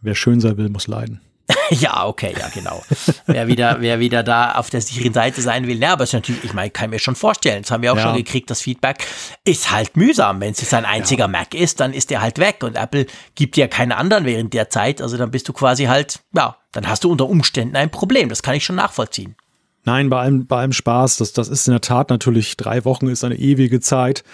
Wer 0.00 0.14
schön 0.14 0.40
sein 0.40 0.56
will, 0.58 0.68
muss 0.68 0.86
leiden. 0.86 1.20
ja, 1.70 2.06
okay, 2.06 2.34
ja, 2.38 2.48
genau. 2.48 2.82
wer, 3.26 3.48
wieder, 3.48 3.80
wer 3.80 3.98
wieder 3.98 4.22
da 4.22 4.52
auf 4.52 4.70
der 4.70 4.80
sicheren 4.80 5.12
Seite 5.12 5.42
sein 5.42 5.66
will, 5.66 5.78
ja, 5.78 5.92
aber 5.92 6.04
es 6.04 6.10
ist 6.10 6.14
natürlich, 6.14 6.44
ich 6.44 6.54
meine, 6.54 6.70
kann 6.70 6.90
mir 6.90 6.98
schon 6.98 7.16
vorstellen, 7.16 7.62
das 7.62 7.70
haben 7.70 7.82
wir 7.82 7.92
auch 7.92 7.96
ja. 7.96 8.02
schon 8.02 8.16
gekriegt, 8.16 8.50
das 8.50 8.62
Feedback 8.62 9.06
ist 9.44 9.70
halt 9.70 9.96
mühsam. 9.96 10.40
Wenn 10.40 10.52
es 10.52 10.60
jetzt 10.60 10.72
ein 10.72 10.86
einziger 10.86 11.24
ja. 11.24 11.28
Mac 11.28 11.54
ist, 11.54 11.80
dann 11.80 11.92
ist 11.92 12.10
der 12.10 12.22
halt 12.22 12.38
weg 12.38 12.62
und 12.62 12.76
Apple 12.76 13.06
gibt 13.34 13.56
dir 13.56 13.68
keinen 13.68 13.92
anderen 13.92 14.24
während 14.24 14.54
der 14.54 14.70
Zeit. 14.70 15.02
Also 15.02 15.16
dann 15.16 15.30
bist 15.30 15.48
du 15.48 15.52
quasi 15.52 15.84
halt, 15.84 16.20
ja, 16.32 16.56
dann 16.72 16.88
hast 16.88 17.04
du 17.04 17.10
unter 17.10 17.28
Umständen 17.28 17.76
ein 17.76 17.90
Problem. 17.90 18.28
Das 18.28 18.42
kann 18.42 18.54
ich 18.54 18.64
schon 18.64 18.76
nachvollziehen. 18.76 19.36
Nein, 19.84 20.08
bei 20.08 20.20
allem, 20.20 20.46
bei 20.46 20.60
allem 20.60 20.72
Spaß. 20.72 21.18
Das, 21.18 21.32
das 21.32 21.48
ist 21.48 21.68
in 21.68 21.72
der 21.72 21.80
Tat 21.80 22.10
natürlich, 22.10 22.56
drei 22.56 22.84
Wochen 22.84 23.08
ist 23.08 23.24
eine 23.24 23.38
ewige 23.38 23.80
Zeit. 23.80 24.24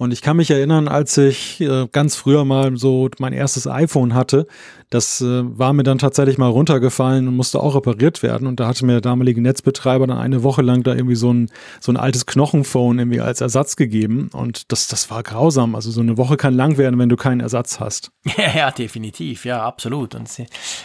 Und 0.00 0.12
ich 0.12 0.22
kann 0.22 0.38
mich 0.38 0.50
erinnern, 0.50 0.88
als 0.88 1.18
ich 1.18 1.60
äh, 1.60 1.86
ganz 1.92 2.16
früher 2.16 2.46
mal 2.46 2.74
so 2.78 3.10
mein 3.18 3.34
erstes 3.34 3.66
iPhone 3.66 4.14
hatte, 4.14 4.46
das 4.88 5.20
äh, 5.20 5.42
war 5.44 5.74
mir 5.74 5.82
dann 5.82 5.98
tatsächlich 5.98 6.38
mal 6.38 6.48
runtergefallen 6.48 7.28
und 7.28 7.36
musste 7.36 7.60
auch 7.60 7.74
repariert 7.74 8.22
werden. 8.22 8.48
Und 8.48 8.60
da 8.60 8.66
hatte 8.66 8.86
mir 8.86 8.92
der 8.92 9.00
damalige 9.02 9.42
Netzbetreiber 9.42 10.06
dann 10.06 10.16
eine 10.16 10.42
Woche 10.42 10.62
lang 10.62 10.84
da 10.84 10.94
irgendwie 10.94 11.16
so 11.16 11.34
ein, 11.34 11.50
so 11.80 11.92
ein 11.92 11.98
altes 11.98 12.24
Knochenphone 12.24 12.98
irgendwie 12.98 13.20
als 13.20 13.42
Ersatz 13.42 13.76
gegeben. 13.76 14.30
Und 14.32 14.72
das, 14.72 14.88
das 14.88 15.10
war 15.10 15.22
grausam. 15.22 15.74
Also 15.74 15.90
so 15.90 16.00
eine 16.00 16.16
Woche 16.16 16.38
kann 16.38 16.54
lang 16.54 16.78
werden, 16.78 16.98
wenn 16.98 17.10
du 17.10 17.16
keinen 17.16 17.40
Ersatz 17.40 17.78
hast. 17.78 18.10
Ja, 18.38 18.56
ja, 18.56 18.70
definitiv. 18.70 19.44
Ja, 19.44 19.64
absolut. 19.64 20.14
Und 20.14 20.30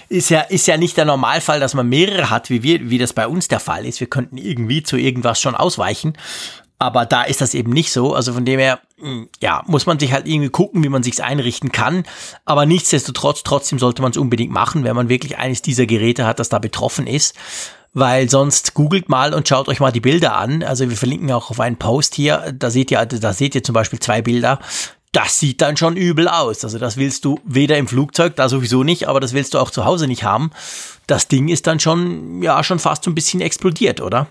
ist 0.09 0.29
ja, 0.29 0.41
ist 0.41 0.67
ja 0.67 0.75
nicht 0.75 0.97
der 0.97 1.05
Normalfall, 1.05 1.61
dass 1.61 1.73
man 1.73 1.87
mehrere 1.87 2.29
hat, 2.29 2.49
wie 2.49 2.63
wir, 2.63 2.89
wie 2.89 2.97
das 2.97 3.13
bei 3.13 3.27
uns 3.27 3.47
der 3.47 3.61
Fall 3.61 3.85
ist. 3.85 4.01
Wir 4.01 4.07
könnten 4.07 4.37
irgendwie 4.37 4.83
zu 4.83 4.97
irgendwas 4.97 5.39
schon 5.39 5.55
ausweichen. 5.55 6.17
Aber 6.77 7.05
da 7.05 7.23
ist 7.23 7.41
das 7.41 7.53
eben 7.53 7.71
nicht 7.71 7.91
so. 7.91 8.13
Also 8.13 8.33
von 8.33 8.43
dem 8.43 8.59
her, 8.59 8.79
hm, 8.99 9.29
ja, 9.41 9.63
muss 9.65 9.85
man 9.85 9.97
sich 9.97 10.11
halt 10.11 10.27
irgendwie 10.27 10.49
gucken, 10.49 10.83
wie 10.83 10.89
man 10.89 11.03
sich's 11.03 11.21
einrichten 11.21 11.71
kann. 11.71 12.03
Aber 12.43 12.65
nichtsdestotrotz, 12.65 13.43
trotzdem 13.43 13.79
sollte 13.79 14.01
man 14.01 14.11
es 14.11 14.17
unbedingt 14.17 14.51
machen, 14.51 14.83
wenn 14.83 14.95
man 14.95 15.09
wirklich 15.09 15.37
eines 15.37 15.61
dieser 15.61 15.85
Geräte 15.85 16.25
hat, 16.25 16.39
das 16.39 16.49
da 16.49 16.59
betroffen 16.59 17.07
ist. 17.07 17.35
Weil 17.93 18.29
sonst 18.29 18.73
googelt 18.73 19.07
mal 19.07 19.33
und 19.33 19.47
schaut 19.47 19.69
euch 19.69 19.79
mal 19.79 19.91
die 19.91 20.01
Bilder 20.01 20.35
an. 20.35 20.63
Also 20.63 20.89
wir 20.89 20.97
verlinken 20.97 21.31
auch 21.31 21.49
auf 21.49 21.61
einen 21.61 21.77
Post 21.77 22.13
hier. 22.15 22.53
Da 22.53 22.69
seht 22.69 22.91
ihr, 22.91 23.05
da 23.05 23.31
seht 23.31 23.55
ihr 23.55 23.63
zum 23.63 23.73
Beispiel 23.73 23.99
zwei 23.99 24.21
Bilder. 24.21 24.59
Das 25.13 25.39
sieht 25.39 25.61
dann 25.61 25.77
schon 25.77 25.95
übel 25.95 26.27
aus. 26.27 26.65
Also 26.65 26.77
das 26.77 26.97
willst 26.97 27.23
du 27.23 27.39
weder 27.45 27.77
im 27.77 27.87
Flugzeug, 27.87 28.35
da 28.35 28.49
sowieso 28.49 28.83
nicht, 28.83 29.07
aber 29.07 29.21
das 29.21 29.31
willst 29.31 29.53
du 29.53 29.59
auch 29.59 29.71
zu 29.71 29.85
Hause 29.85 30.07
nicht 30.07 30.25
haben. 30.25 30.51
Das 31.07 31.29
Ding 31.29 31.47
ist 31.47 31.67
dann 31.67 31.79
schon, 31.79 32.43
ja, 32.43 32.61
schon 32.65 32.79
fast 32.79 33.05
so 33.05 33.11
ein 33.11 33.15
bisschen 33.15 33.39
explodiert, 33.39 34.01
oder? 34.01 34.27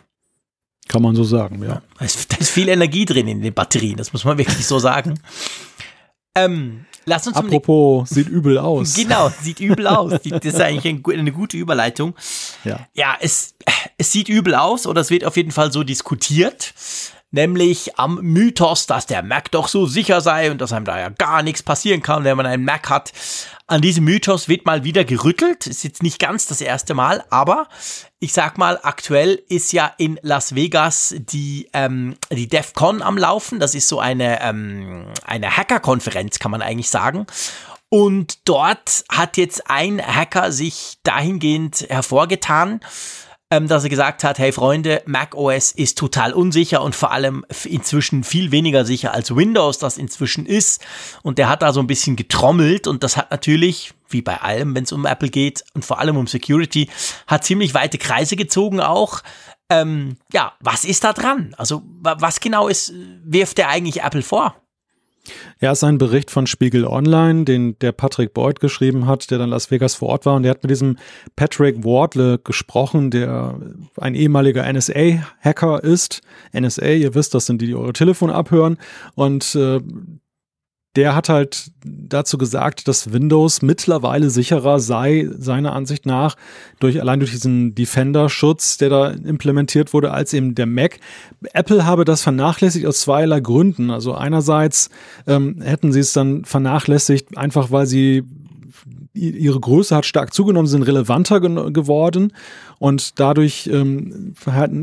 Kann 0.88 1.02
man 1.02 1.14
so 1.16 1.24
sagen, 1.24 1.62
ja. 1.62 1.82
Da 1.98 2.04
ist, 2.04 2.32
da 2.32 2.36
ist 2.36 2.50
viel 2.50 2.68
Energie 2.68 3.04
drin 3.04 3.28
in 3.28 3.42
den 3.42 3.54
Batterien, 3.54 3.96
das 3.96 4.12
muss 4.12 4.24
man 4.24 4.38
wirklich 4.38 4.66
so 4.66 4.78
sagen. 4.78 5.18
Ähm, 6.36 6.84
lass 7.04 7.26
uns 7.26 7.36
Apropos, 7.36 8.10
sieht 8.10 8.28
übel 8.28 8.58
aus. 8.58 8.94
Genau, 8.94 9.30
sieht 9.40 9.60
übel 9.60 9.86
aus. 9.86 10.12
Das 10.24 10.44
ist 10.44 10.60
eigentlich 10.60 11.02
eine 11.12 11.32
gute 11.32 11.56
Überleitung. 11.56 12.14
Ja, 12.64 12.86
ja 12.92 13.16
es, 13.20 13.54
es 13.98 14.12
sieht 14.12 14.28
übel 14.28 14.54
aus 14.54 14.86
oder 14.86 15.00
es 15.00 15.10
wird 15.10 15.24
auf 15.24 15.36
jeden 15.36 15.52
Fall 15.52 15.72
so 15.72 15.84
diskutiert 15.84 16.74
nämlich 17.34 17.98
am 17.98 18.20
Mythos, 18.22 18.86
dass 18.86 19.06
der 19.06 19.22
Mac 19.22 19.50
doch 19.50 19.66
so 19.66 19.86
sicher 19.86 20.20
sei 20.20 20.52
und 20.52 20.60
dass 20.60 20.72
einem 20.72 20.84
da 20.84 20.98
ja 20.98 21.08
gar 21.08 21.42
nichts 21.42 21.64
passieren 21.64 22.00
kann, 22.00 22.22
wenn 22.22 22.36
man 22.36 22.46
einen 22.46 22.64
Mac 22.64 22.88
hat. 22.88 23.12
An 23.66 23.80
diesem 23.80 24.04
Mythos 24.04 24.48
wird 24.48 24.66
mal 24.66 24.84
wieder 24.84 25.04
gerüttelt. 25.04 25.66
Ist 25.66 25.84
jetzt 25.84 26.02
nicht 26.02 26.18
ganz 26.18 26.46
das 26.46 26.60
erste 26.60 26.92
Mal, 26.92 27.24
aber 27.30 27.66
ich 28.18 28.34
sag 28.34 28.58
mal, 28.58 28.78
aktuell 28.82 29.42
ist 29.48 29.72
ja 29.72 29.90
in 29.96 30.20
Las 30.20 30.54
Vegas 30.54 31.14
die, 31.16 31.70
ähm, 31.72 32.14
die 32.30 32.46
DEFCON 32.46 33.00
am 33.00 33.16
Laufen. 33.16 33.60
Das 33.60 33.74
ist 33.74 33.88
so 33.88 34.00
eine, 34.00 34.42
ähm, 34.42 35.06
eine 35.24 35.56
Hacker-Konferenz, 35.56 36.38
kann 36.38 36.50
man 36.50 36.60
eigentlich 36.60 36.90
sagen. 36.90 37.26
Und 37.88 38.46
dort 38.46 39.04
hat 39.10 39.38
jetzt 39.38 39.70
ein 39.70 39.98
Hacker 40.04 40.52
sich 40.52 40.98
dahingehend 41.02 41.86
hervorgetan, 41.88 42.80
ähm, 43.54 43.68
dass 43.68 43.84
er 43.84 43.90
gesagt 43.90 44.24
hat, 44.24 44.38
hey 44.38 44.50
Freunde, 44.50 45.02
Mac 45.06 45.36
OS 45.36 45.70
ist 45.70 45.96
total 45.96 46.32
unsicher 46.32 46.82
und 46.82 46.96
vor 46.96 47.12
allem 47.12 47.44
inzwischen 47.64 48.24
viel 48.24 48.50
weniger 48.50 48.84
sicher 48.84 49.14
als 49.14 49.34
Windows 49.34 49.78
das 49.78 49.96
inzwischen 49.96 50.44
ist. 50.44 50.84
Und 51.22 51.38
der 51.38 51.48
hat 51.48 51.62
da 51.62 51.72
so 51.72 51.78
ein 51.78 51.86
bisschen 51.86 52.16
getrommelt 52.16 52.88
und 52.88 53.04
das 53.04 53.16
hat 53.16 53.30
natürlich, 53.30 53.94
wie 54.08 54.22
bei 54.22 54.40
allem, 54.40 54.74
wenn 54.74 54.84
es 54.84 54.92
um 54.92 55.06
Apple 55.06 55.28
geht 55.28 55.64
und 55.74 55.84
vor 55.84 56.00
allem 56.00 56.16
um 56.16 56.26
Security, 56.26 56.88
hat 57.28 57.44
ziemlich 57.44 57.74
weite 57.74 57.98
Kreise 57.98 58.34
gezogen 58.34 58.80
auch. 58.80 59.20
Ähm, 59.70 60.16
ja, 60.32 60.54
was 60.58 60.84
ist 60.84 61.04
da 61.04 61.12
dran? 61.12 61.54
Also 61.56 61.82
was 62.00 62.40
genau 62.40 62.66
ist, 62.66 62.92
wirft 63.24 63.58
der 63.58 63.68
eigentlich 63.68 64.02
Apple 64.02 64.22
vor? 64.22 64.56
Ja, 65.60 65.72
ist 65.72 65.84
ein 65.84 65.98
Bericht 65.98 66.30
von 66.30 66.46
Spiegel 66.46 66.84
Online, 66.86 67.44
den 67.44 67.78
der 67.78 67.92
Patrick 67.92 68.34
Boyd 68.34 68.60
geschrieben 68.60 69.06
hat, 69.06 69.30
der 69.30 69.38
dann 69.38 69.50
Las 69.50 69.70
Vegas 69.70 69.94
vor 69.94 70.08
Ort 70.08 70.26
war. 70.26 70.34
Und 70.34 70.42
der 70.42 70.50
hat 70.50 70.62
mit 70.62 70.70
diesem 70.70 70.98
Patrick 71.36 71.84
Wardle 71.84 72.38
gesprochen, 72.38 73.10
der 73.10 73.58
ein 73.98 74.14
ehemaliger 74.14 74.70
NSA-Hacker 74.70 75.82
ist. 75.82 76.20
NSA, 76.52 76.86
ihr 76.86 77.14
wisst, 77.14 77.34
das 77.34 77.46
sind 77.46 77.62
die, 77.62 77.66
die 77.66 77.74
eure 77.74 77.92
Telefone 77.92 78.34
abhören. 78.34 78.78
Und 79.14 79.54
äh, 79.54 79.80
der 80.96 81.14
hat 81.14 81.28
halt 81.28 81.70
dazu 81.84 82.38
gesagt, 82.38 82.86
dass 82.86 83.12
Windows 83.12 83.62
mittlerweile 83.62 84.30
sicherer 84.30 84.78
sei, 84.78 85.28
seiner 85.36 85.72
Ansicht 85.72 86.06
nach, 86.06 86.36
durch, 86.78 87.00
allein 87.00 87.18
durch 87.18 87.32
diesen 87.32 87.74
Defender-Schutz, 87.74 88.78
der 88.78 88.90
da 88.90 89.10
implementiert 89.10 89.92
wurde, 89.92 90.12
als 90.12 90.32
eben 90.32 90.54
der 90.54 90.66
Mac. 90.66 91.00
Apple 91.52 91.84
habe 91.84 92.04
das 92.04 92.22
vernachlässigt 92.22 92.86
aus 92.86 93.00
zweierlei 93.00 93.40
Gründen. 93.40 93.90
Also 93.90 94.14
einerseits 94.14 94.90
ähm, 95.26 95.60
hätten 95.60 95.92
sie 95.92 96.00
es 96.00 96.12
dann 96.12 96.44
vernachlässigt, 96.44 97.36
einfach 97.36 97.70
weil 97.70 97.86
sie 97.86 98.22
ihre 99.14 99.60
Größe 99.60 99.94
hat 99.94 100.06
stark 100.06 100.34
zugenommen, 100.34 100.66
sind 100.66 100.82
relevanter 100.82 101.40
ge 101.40 101.70
geworden 101.72 102.32
und 102.78 103.18
dadurch 103.20 103.68
ähm, 103.72 104.34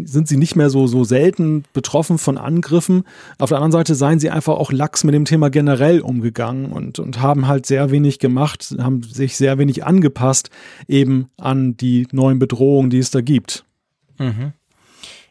sind 0.06 0.28
sie 0.28 0.38
nicht 0.38 0.56
mehr 0.56 0.70
so, 0.70 0.88
so 0.88 1.04
selten 1.04 1.64
betroffen 1.74 2.18
von 2.18 2.38
Angriffen. 2.38 3.04
Auf 3.38 3.50
der 3.50 3.58
anderen 3.58 3.72
Seite 3.72 3.96
seien 3.96 4.20
sie 4.20 4.30
einfach 4.30 4.54
auch 4.54 4.72
lax 4.72 5.04
mit 5.04 5.14
dem 5.14 5.26
Thema 5.26 5.50
generell 5.50 6.02
umgegangen 6.02 6.72
und, 6.72 7.00
und 7.00 7.22
haben 7.22 7.48
halt 7.48 7.66
sehr 7.66 7.92
wenig 7.92 8.20
gemacht, 8.20 8.76
haben 8.80 9.04
sich 9.04 9.38
sehr 9.38 9.58
wenig 9.58 9.86
angepasst 9.86 10.50
eben 10.88 11.30
an 11.38 11.78
die 11.78 12.08
neuen 12.12 12.40
Bedrohungen, 12.40 12.90
die 12.90 13.00
es 13.00 13.12
da 13.12 13.22
gibt. 13.22 13.66
Mhm. 14.18 14.54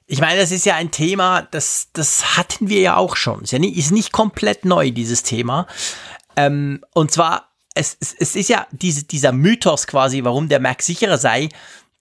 Ich 0.06 0.20
meine, 0.20 0.40
das 0.40 0.50
ist 0.50 0.66
ja 0.66 0.74
ein 0.74 0.90
Thema, 0.90 1.46
das, 1.52 1.88
das 1.92 2.36
hatten 2.36 2.68
wir 2.68 2.80
ja 2.80 2.96
auch 2.96 3.14
schon. 3.14 3.42
Ist, 3.42 3.52
ja 3.52 3.60
nicht, 3.60 3.76
ist 3.76 3.92
nicht 3.92 4.10
komplett 4.10 4.64
neu, 4.64 4.90
dieses 4.90 5.22
Thema. 5.22 5.68
Ähm, 6.36 6.80
und 6.94 7.12
zwar 7.12 7.50
es, 7.74 7.96
es, 8.00 8.14
es 8.18 8.36
ist 8.36 8.48
ja 8.48 8.66
diese, 8.72 9.04
dieser 9.04 9.32
Mythos 9.32 9.86
quasi, 9.86 10.24
warum 10.24 10.48
der 10.48 10.60
Mac 10.60 10.82
sicherer 10.82 11.18
sei, 11.18 11.48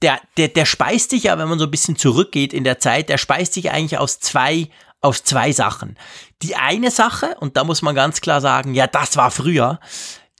der, 0.01 0.22
der, 0.38 0.48
der 0.48 0.65
speist 0.65 1.10
sich 1.10 1.24
ja, 1.24 1.38
wenn 1.38 1.50
man 1.50 1.60
so 1.60 1.65
ein 1.65 1.72
bisschen 1.72 1.98
zurückgeht 1.98 2.53
in 2.53 2.63
der 2.63 2.79
Zeit, 2.79 3.10
der 3.10 3.18
speist 3.18 3.53
sich 3.53 3.72
eigentlich 3.72 3.98
aus 3.98 4.20
zwei, 4.20 4.70
aus 5.01 5.24
zwei 5.24 5.51
Sachen. 5.51 5.98
Die 6.41 6.56
eine 6.56 6.91
Sache, 6.91 7.36
und 7.39 7.58
da 7.58 7.63
muss 7.63 7.82
man 7.82 7.96
ganz 7.96 8.22
klar 8.22 8.41
sagen, 8.41 8.74
ja, 8.74 8.88
das 8.88 9.18
war 9.18 9.32
früher, 9.32 9.79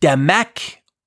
der 0.02 0.18
Mac, 0.18 0.62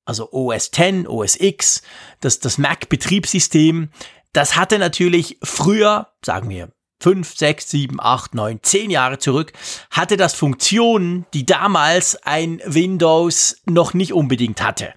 also 0.05 0.31
OS 0.33 0.71
X, 0.77 1.09
OS 1.09 1.37
X, 1.41 1.83
das, 2.21 2.41
das 2.41 2.59
Mac-Betriebssystem, 2.59 3.91
das 4.33 4.57
hatte 4.57 4.79
natürlich 4.79 5.39
früher, 5.43 6.09
sagen 6.25 6.49
wir, 6.49 6.71
fünf, 7.01 7.37
sechs, 7.37 7.69
sieben, 7.69 8.01
acht, 8.01 8.35
neun, 8.35 8.61
zehn 8.63 8.91
Jahre 8.91 9.19
zurück, 9.19 9.53
hatte 9.91 10.17
das 10.17 10.35
Funktionen, 10.35 11.27
die 11.35 11.45
damals 11.45 12.17
ein 12.23 12.63
Windows 12.65 13.57
noch 13.67 13.93
nicht 13.93 14.13
unbedingt 14.13 14.63
hatte. 14.63 14.95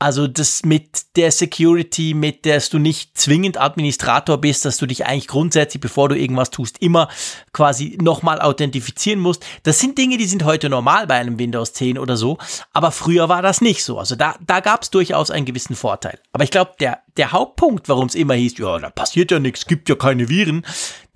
Also 0.00 0.26
das 0.26 0.64
mit 0.64 1.14
der 1.16 1.30
Security, 1.30 2.14
mit 2.14 2.46
der 2.46 2.58
du 2.70 2.78
nicht 2.78 3.18
zwingend 3.18 3.60
Administrator 3.60 4.38
bist, 4.38 4.64
dass 4.64 4.78
du 4.78 4.86
dich 4.86 5.04
eigentlich 5.04 5.28
grundsätzlich, 5.28 5.82
bevor 5.82 6.08
du 6.08 6.16
irgendwas 6.16 6.48
tust, 6.48 6.78
immer 6.80 7.08
quasi 7.52 7.98
nochmal 8.00 8.40
authentifizieren 8.40 9.20
musst. 9.20 9.44
Das 9.62 9.78
sind 9.78 9.98
Dinge, 9.98 10.16
die 10.16 10.24
sind 10.24 10.44
heute 10.44 10.70
normal 10.70 11.06
bei 11.06 11.16
einem 11.16 11.38
Windows 11.38 11.74
10 11.74 11.98
oder 11.98 12.16
so, 12.16 12.38
aber 12.72 12.92
früher 12.92 13.28
war 13.28 13.42
das 13.42 13.60
nicht 13.60 13.84
so. 13.84 13.98
Also 13.98 14.16
da, 14.16 14.36
da 14.40 14.60
gab 14.60 14.84
es 14.84 14.90
durchaus 14.90 15.30
einen 15.30 15.44
gewissen 15.44 15.76
Vorteil. 15.76 16.18
Aber 16.32 16.44
ich 16.44 16.50
glaube, 16.50 16.72
der, 16.80 17.02
der 17.16 17.32
Hauptpunkt, 17.32 17.88
warum 17.88 18.06
es 18.06 18.14
immer 18.14 18.34
hieß, 18.34 18.58
ja, 18.58 18.78
da 18.78 18.90
passiert 18.90 19.30
ja 19.30 19.38
nichts, 19.38 19.66
gibt 19.66 19.88
ja 19.88 19.94
keine 19.94 20.28
Viren, 20.28 20.64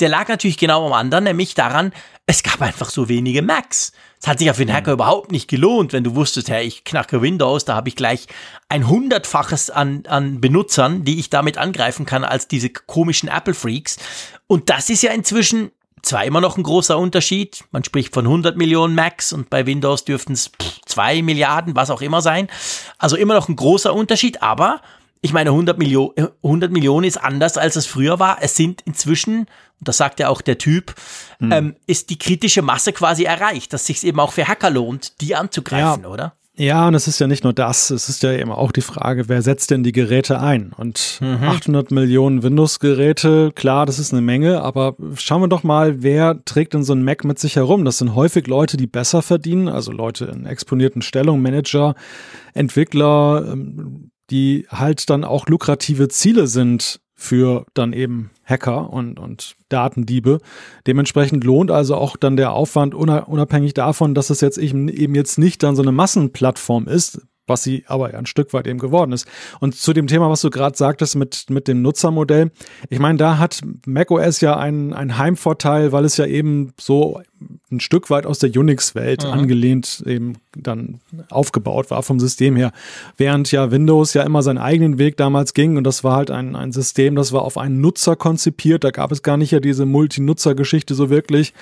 der 0.00 0.08
lag 0.08 0.28
natürlich 0.28 0.58
genau 0.58 0.86
am 0.86 0.92
anderen, 0.92 1.24
nämlich 1.24 1.54
daran, 1.54 1.92
es 2.26 2.42
gab 2.42 2.62
einfach 2.62 2.88
so 2.90 3.08
wenige 3.08 3.42
Macs. 3.42 3.92
Es 4.20 4.26
hat 4.26 4.38
sich 4.38 4.46
ja 4.46 4.54
für 4.54 4.64
den 4.64 4.74
Hacker 4.74 4.92
mhm. 4.92 4.94
überhaupt 4.94 5.32
nicht 5.32 5.48
gelohnt, 5.48 5.92
wenn 5.92 6.04
du 6.04 6.14
wusstest, 6.14 6.48
hey, 6.48 6.66
ich 6.66 6.84
knacke 6.84 7.20
Windows, 7.20 7.66
da 7.66 7.74
habe 7.74 7.88
ich 7.90 7.96
gleich 7.96 8.26
ein 8.68 8.88
hundertfaches 8.88 9.68
an, 9.68 10.04
an 10.08 10.40
Benutzern, 10.40 11.04
die 11.04 11.18
ich 11.18 11.28
damit 11.28 11.58
angreifen 11.58 12.06
kann, 12.06 12.24
als 12.24 12.48
diese 12.48 12.70
komischen 12.70 13.28
Apple-Freaks. 13.28 13.98
Und 14.46 14.70
das 14.70 14.88
ist 14.88 15.02
ja 15.02 15.12
inzwischen 15.12 15.70
zwar 16.00 16.24
immer 16.24 16.40
noch 16.40 16.56
ein 16.56 16.62
großer 16.62 16.98
Unterschied. 16.98 17.64
Man 17.70 17.84
spricht 17.84 18.14
von 18.14 18.24
100 18.24 18.56
Millionen 18.56 18.94
Macs 18.94 19.32
und 19.32 19.50
bei 19.50 19.66
Windows 19.66 20.04
dürften 20.04 20.32
es 20.32 20.50
2 20.86 21.22
Milliarden, 21.22 21.76
was 21.76 21.90
auch 21.90 22.02
immer 22.02 22.22
sein. 22.22 22.48
Also 22.98 23.16
immer 23.16 23.34
noch 23.34 23.48
ein 23.48 23.56
großer 23.56 23.92
Unterschied, 23.94 24.42
aber 24.42 24.80
ich 25.24 25.32
meine, 25.32 25.50
100, 25.50 25.78
Millio 25.78 26.14
100 26.42 26.70
Millionen 26.70 27.06
ist 27.06 27.16
anders, 27.16 27.56
als 27.56 27.76
es 27.76 27.86
früher 27.86 28.20
war. 28.20 28.36
Es 28.42 28.56
sind 28.56 28.82
inzwischen, 28.82 29.38
und 29.38 29.88
das 29.88 29.96
sagt 29.96 30.20
ja 30.20 30.28
auch 30.28 30.42
der 30.42 30.58
Typ, 30.58 30.94
hm. 31.38 31.50
ähm, 31.50 31.76
ist 31.86 32.10
die 32.10 32.18
kritische 32.18 32.60
Masse 32.60 32.92
quasi 32.92 33.24
erreicht, 33.24 33.72
dass 33.72 33.86
sich 33.86 34.04
eben 34.04 34.20
auch 34.20 34.32
für 34.32 34.46
Hacker 34.46 34.68
lohnt, 34.68 35.22
die 35.22 35.34
anzugreifen, 35.34 36.02
ja. 36.02 36.08
oder? 36.10 36.34
Ja, 36.56 36.86
und 36.86 36.94
es 36.94 37.08
ist 37.08 37.18
ja 37.20 37.26
nicht 37.26 37.42
nur 37.42 37.54
das, 37.54 37.88
es 37.88 38.10
ist 38.10 38.22
ja 38.22 38.32
eben 38.32 38.52
auch 38.52 38.70
die 38.70 38.82
Frage, 38.82 39.28
wer 39.30 39.40
setzt 39.40 39.70
denn 39.70 39.82
die 39.82 39.92
Geräte 39.92 40.40
ein? 40.40 40.72
Und 40.76 41.18
mhm. 41.22 41.42
800 41.42 41.90
Millionen 41.90 42.42
Windows-Geräte, 42.42 43.50
klar, 43.54 43.86
das 43.86 43.98
ist 43.98 44.12
eine 44.12 44.20
Menge, 44.20 44.60
aber 44.60 44.94
schauen 45.16 45.40
wir 45.40 45.48
doch 45.48 45.62
mal, 45.62 46.02
wer 46.02 46.44
trägt 46.44 46.74
denn 46.74 46.84
so 46.84 46.92
ein 46.92 47.02
Mac 47.02 47.24
mit 47.24 47.38
sich 47.38 47.56
herum? 47.56 47.86
Das 47.86 47.96
sind 47.96 48.14
häufig 48.14 48.46
Leute, 48.46 48.76
die 48.76 48.86
besser 48.86 49.22
verdienen, 49.22 49.68
also 49.68 49.90
Leute 49.90 50.26
in 50.26 50.44
exponierten 50.44 51.00
Stellungen, 51.00 51.42
Manager, 51.42 51.94
Entwickler, 52.52 53.46
ähm, 53.50 54.10
die 54.30 54.66
halt 54.68 55.10
dann 55.10 55.24
auch 55.24 55.46
lukrative 55.46 56.08
Ziele 56.08 56.46
sind 56.46 57.00
für 57.14 57.64
dann 57.74 57.92
eben 57.92 58.30
Hacker 58.44 58.90
und, 58.90 59.18
und 59.18 59.56
Datendiebe. 59.68 60.40
Dementsprechend 60.86 61.44
lohnt 61.44 61.70
also 61.70 61.94
auch 61.96 62.16
dann 62.16 62.36
der 62.36 62.52
Aufwand 62.52 62.94
unabhängig 62.94 63.74
davon, 63.74 64.14
dass 64.14 64.30
es 64.30 64.40
jetzt 64.40 64.58
eben, 64.58 64.88
jetzt 65.14 65.38
nicht 65.38 65.62
dann 65.62 65.76
so 65.76 65.82
eine 65.82 65.92
Massenplattform 65.92 66.86
ist, 66.88 67.22
was 67.46 67.62
sie 67.62 67.84
aber 67.86 68.14
ein 68.14 68.26
Stück 68.26 68.52
weit 68.52 68.66
eben 68.66 68.78
geworden 68.78 69.12
ist. 69.12 69.28
Und 69.60 69.74
zu 69.74 69.92
dem 69.92 70.06
Thema, 70.06 70.30
was 70.30 70.40
du 70.40 70.50
gerade 70.50 70.76
sagtest 70.76 71.16
mit, 71.16 71.46
mit 71.50 71.68
dem 71.68 71.82
Nutzermodell, 71.82 72.50
ich 72.88 72.98
meine, 72.98 73.18
da 73.18 73.38
hat 73.38 73.60
macOS 73.86 74.40
ja 74.40 74.56
einen, 74.56 74.92
einen 74.92 75.18
Heimvorteil, 75.18 75.92
weil 75.92 76.04
es 76.04 76.16
ja 76.16 76.26
eben 76.26 76.72
so 76.80 77.20
ein 77.76 77.80
Stück 77.80 78.10
weit 78.10 78.26
aus 78.26 78.38
der 78.38 78.50
Unix-Welt 78.50 79.24
mhm. 79.24 79.30
angelehnt 79.30 80.02
eben 80.06 80.34
dann 80.56 81.00
aufgebaut 81.30 81.90
war 81.90 82.02
vom 82.02 82.20
System 82.20 82.56
her. 82.56 82.72
Während 83.16 83.50
ja 83.50 83.70
Windows 83.70 84.14
ja 84.14 84.22
immer 84.22 84.42
seinen 84.42 84.58
eigenen 84.58 84.98
Weg 84.98 85.16
damals 85.16 85.54
ging 85.54 85.76
und 85.76 85.84
das 85.84 86.04
war 86.04 86.16
halt 86.16 86.30
ein, 86.30 86.56
ein 86.56 86.72
System, 86.72 87.16
das 87.16 87.32
war 87.32 87.42
auf 87.42 87.58
einen 87.58 87.80
Nutzer 87.80 88.16
konzipiert. 88.16 88.84
Da 88.84 88.90
gab 88.90 89.12
es 89.12 89.22
gar 89.22 89.36
nicht 89.36 89.50
ja 89.50 89.60
diese 89.60 89.86
Multi-Nutzer-Geschichte 89.86 90.94
so 90.94 91.10
wirklich. 91.10 91.52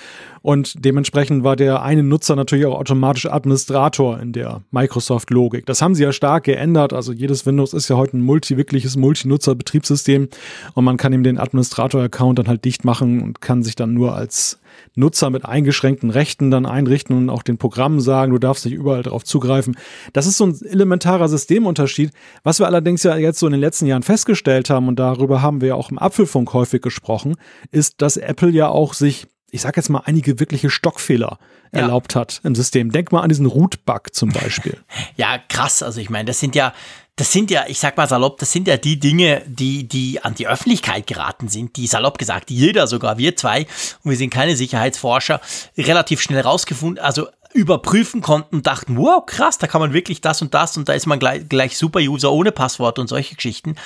Und 0.43 0.85
dementsprechend 0.85 1.45
war 1.45 1.55
der 1.55 1.83
eine 1.83 2.03
Nutzer 2.03 2.35
natürlich 2.35 2.67
auch 2.67 2.79
automatisch 2.79 3.27
Administrator 3.27 4.19
in 4.19 4.33
der 4.33 4.63
Microsoft-Logik. 4.73 5.67
Das 5.67 5.81
haben 5.81 5.95
sie 5.95 6.03
ja 6.03 6.13
stark 6.13 6.45
geändert. 6.45 6.93
Also 6.93 7.13
jedes 7.13 7.47
Windows 7.47 7.73
ist 7.73 7.89
ja 7.89 7.97
heute 7.97 8.17
ein 8.17 8.23
multi, 8.23 8.57
wirkliches 8.57 8.97
Multi-Nutzer-Betriebssystem 8.97 10.29
und 10.75 10.85
man 10.85 10.97
kann 10.97 11.13
ihm 11.13 11.23
den 11.23 11.39
Administrator-Account 11.39 12.41
dann 12.41 12.49
halt 12.49 12.65
dicht 12.65 12.85
machen 12.85 13.23
und 13.23 13.41
kann 13.41 13.63
sich 13.63 13.77
dann 13.77 13.95
nur 13.95 14.15
als 14.15 14.59
Nutzer 14.95 15.31
mit 15.31 15.45
eingeschränkten 15.45 16.11
Rechten 16.11 16.51
dann 16.51 16.67
einrichten 16.67 17.17
und 17.17 17.31
auch 17.31 17.43
den 17.43 17.59
Programmen 17.59 18.01
sagen, 18.01 18.33
du 18.33 18.39
darfst 18.39 18.65
nicht 18.65 18.75
überall 18.75 19.03
darauf 19.03 19.25
zugreifen. 19.25 19.77
Das 20.13 20.27
ist 20.27 20.37
so 20.37 20.47
ein 20.47 20.59
elementarer 20.65 21.29
Systemunterschied. 21.29 22.11
Was 22.43 22.59
wir 22.59 22.67
allerdings 22.67 23.03
ja 23.03 23.17
jetzt 23.17 23.39
so 23.39 23.47
in 23.47 23.53
den 23.53 23.61
letzten 23.61 23.87
Jahren 23.87 24.03
festgestellt 24.03 24.71
haben, 24.71 24.89
und 24.89 24.99
darüber 24.99 25.43
haben 25.43 25.61
wir 25.61 25.69
ja 25.69 25.75
auch 25.75 25.91
im 25.91 25.99
Apfelfunk 25.99 26.53
häufig 26.53 26.83
gesprochen, 26.83 27.37
ist, 27.71 28.03
dass 28.03 28.17
Apple 28.17 28.51
ja 28.51 28.69
auch 28.69 28.95
sich 28.95 29.27
ich 29.55 29.61
sag 29.61 29.77
jetzt 29.77 29.91
mal, 29.91 30.03
einige 30.07 30.41
wirkliche 30.41 30.71
Stockfehler 30.71 31.39
ja. 31.75 31.81
erlaubt 31.81 32.17
hat 32.17 32.41
im 32.43 32.55
System. 32.55 32.91
Denk 32.91 33.13
mal 33.13 33.21
an 33.21 33.29
diesen 33.29 33.45
Root-Bug 33.45 34.15
zum 34.15 34.31
Beispiel. 34.31 34.79
ja, 35.17 35.39
krass. 35.49 35.83
Also 35.83 36.01
ich 36.01 36.09
meine, 36.09 36.25
das 36.25 36.41
sind 36.41 36.55
ja, 36.55 36.73
das 37.17 37.31
sind 37.31 37.51
ja, 37.51 37.65
ich 37.69 37.79
sag 37.79 37.97
mal 37.97 38.09
salopp, 38.09 38.39
das 38.39 38.53
sind 38.53 38.67
ja 38.67 38.79
die 38.79 38.99
Dinge, 38.99 39.43
die, 39.47 39.87
die 39.87 40.23
an 40.23 40.35
die 40.35 40.49
Öffentlichkeit 40.49 41.07
geraten 41.07 41.49
sind, 41.49 41.77
die 41.77 41.87
salopp 41.87 42.19
gesagt, 42.19 42.51
jeder, 42.51 42.87
sogar 42.87 43.19
wir 43.19 43.37
zwei, 43.37 43.67
und 44.03 44.11
wir 44.11 44.17
sind 44.17 44.31
keine 44.31 44.57
Sicherheitsforscher, 44.57 45.41
relativ 45.77 46.23
schnell 46.23 46.41
rausgefunden, 46.41 47.05
also 47.05 47.29
überprüfen 47.53 48.23
konnten 48.23 48.57
und 48.57 48.67
dachten, 48.67 48.97
wow, 48.97 49.25
krass, 49.27 49.59
da 49.59 49.67
kann 49.67 49.83
man 49.83 49.93
wirklich 49.93 50.23
das 50.23 50.41
und 50.41 50.55
das 50.55 50.79
und 50.79 50.89
da 50.89 50.95
ist 50.95 51.07
man 51.07 51.19
gleich, 51.19 51.49
gleich 51.51 51.77
Super-User 51.77 52.33
ohne 52.33 52.51
Passwort 52.51 52.99
und 52.99 53.09
solche 53.09 53.35
Geschichten. 53.35 53.77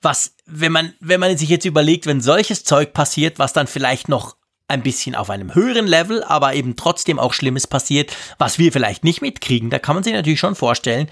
Was, 0.00 0.34
wenn 0.46 0.70
man, 0.70 0.94
wenn 1.00 1.18
man 1.18 1.36
sich 1.36 1.48
jetzt 1.48 1.64
überlegt, 1.64 2.06
wenn 2.06 2.20
solches 2.20 2.62
Zeug 2.62 2.92
passiert, 2.92 3.40
was 3.40 3.52
dann 3.52 3.66
vielleicht 3.66 4.08
noch 4.08 4.36
ein 4.68 4.82
bisschen 4.82 5.16
auf 5.16 5.30
einem 5.30 5.54
höheren 5.54 5.86
Level, 5.86 6.22
aber 6.22 6.54
eben 6.54 6.76
trotzdem 6.76 7.18
auch 7.18 7.32
Schlimmes 7.32 7.66
passiert, 7.66 8.14
was 8.36 8.58
wir 8.58 8.70
vielleicht 8.70 9.02
nicht 9.02 9.22
mitkriegen. 9.22 9.70
Da 9.70 9.78
kann 9.78 9.96
man 9.96 10.04
sich 10.04 10.12
natürlich 10.12 10.38
schon 10.38 10.54
vorstellen, 10.54 11.08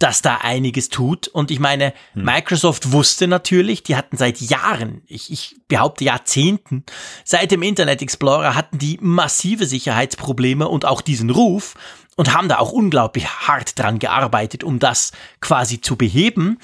dass 0.00 0.22
da 0.22 0.38
einiges 0.38 0.88
tut. 0.88 1.28
Und 1.28 1.50
ich 1.50 1.60
meine, 1.60 1.92
hm. 2.14 2.24
Microsoft 2.24 2.90
wusste 2.90 3.28
natürlich, 3.28 3.84
die 3.84 3.96
hatten 3.96 4.16
seit 4.16 4.40
Jahren, 4.40 5.02
ich, 5.06 5.30
ich 5.30 5.56
behaupte 5.68 6.04
Jahrzehnten, 6.04 6.84
seit 7.24 7.52
dem 7.52 7.62
Internet 7.62 8.02
Explorer 8.02 8.56
hatten 8.56 8.78
die 8.78 8.98
massive 9.00 9.66
Sicherheitsprobleme 9.66 10.66
und 10.66 10.84
auch 10.84 11.00
diesen 11.02 11.30
Ruf 11.30 11.74
und 12.16 12.34
haben 12.34 12.48
da 12.48 12.58
auch 12.58 12.72
unglaublich 12.72 13.28
hart 13.28 13.78
dran 13.78 13.98
gearbeitet, 13.98 14.64
um 14.64 14.78
das 14.78 15.12
quasi 15.40 15.80
zu 15.80 15.96
beheben. 15.96 16.58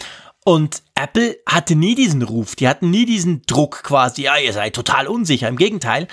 Und 0.45 0.83
Apple 0.95 1.37
hatte 1.45 1.75
nie 1.75 1.95
diesen 1.95 2.23
Ruf, 2.23 2.57
die 2.57 2.69
hatten 2.69 2.91
nie 2.91 3.05
diesen 3.05 3.43
Druck 3.47 3.83
quasi, 3.83 4.23
ja, 4.23 4.37
ihr 4.39 4.53
seid 4.53 4.75
total 4.75 5.09
unsicher, 5.09 5.49
im 5.49 5.57
Gegenteil. 5.57 6.09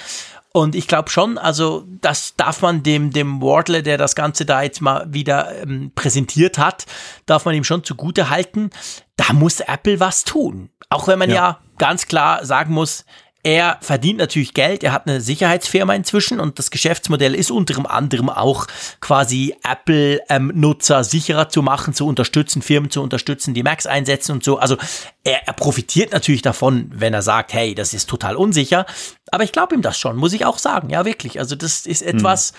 Und 0.55 0.75
ich 0.75 0.87
glaube 0.87 1.09
schon, 1.09 1.39
also 1.39 1.83
das 1.99 2.35
darf 2.35 2.61
man 2.61 2.83
dem, 2.83 3.11
dem 3.11 3.41
Wardle, 3.41 3.81
der 3.81 3.97
das 3.97 4.15
Ganze 4.15 4.45
da 4.45 4.61
jetzt 4.61 4.81
mal 4.81 5.11
wieder 5.11 5.63
ähm, 5.63 5.91
präsentiert 5.95 6.59
hat, 6.59 6.85
darf 7.25 7.45
man 7.45 7.55
ihm 7.55 7.63
schon 7.63 7.83
zugute 7.83 8.29
halten. 8.29 8.69
Da 9.15 9.33
muss 9.33 9.61
Apple 9.61 9.99
was 9.99 10.23
tun. 10.23 10.69
Auch 10.89 11.07
wenn 11.07 11.17
man 11.17 11.29
ja, 11.29 11.35
ja 11.35 11.59
ganz 11.79 12.05
klar 12.05 12.45
sagen 12.45 12.71
muss, 12.71 13.03
er 13.43 13.77
verdient 13.81 14.19
natürlich 14.19 14.53
Geld, 14.53 14.85
er 14.85 14.93
hat 14.93 15.05
eine 15.05 15.19
Sicherheitsfirma 15.19 15.93
inzwischen 15.93 16.39
und 16.39 16.59
das 16.59 16.71
Geschäftsmodell 16.71 17.35
ist 17.35 17.51
unter 17.51 17.91
anderem 17.91 18.29
auch 18.29 18.67
quasi 19.01 19.53
Apple-Nutzer 19.63 20.97
ähm, 20.99 21.03
sicherer 21.03 21.49
zu 21.49 21.61
machen, 21.61 21.93
zu 21.93 22.07
unterstützen, 22.07 22.61
Firmen 22.61 22.89
zu 22.89 23.01
unterstützen, 23.01 23.53
die 23.53 23.61
Macs 23.61 23.85
einsetzen 23.85 24.31
und 24.31 24.45
so. 24.45 24.59
Also 24.59 24.77
er, 25.25 25.45
er 25.45 25.53
profitiert 25.53 26.13
natürlich 26.13 26.41
davon, 26.41 26.89
wenn 26.93 27.13
er 27.13 27.21
sagt, 27.21 27.53
hey, 27.53 27.75
das 27.75 27.93
ist 27.93 28.09
total 28.09 28.37
unsicher. 28.37 28.85
Aber 29.29 29.43
ich 29.43 29.51
glaube 29.51 29.75
ihm 29.75 29.81
das 29.81 29.99
schon, 29.99 30.15
muss 30.15 30.31
ich 30.31 30.45
auch 30.45 30.57
sagen. 30.57 30.89
Ja, 30.89 31.03
wirklich. 31.03 31.39
Also 31.39 31.57
das 31.57 31.85
ist 31.85 32.01
etwas, 32.01 32.51
hm. 32.51 32.55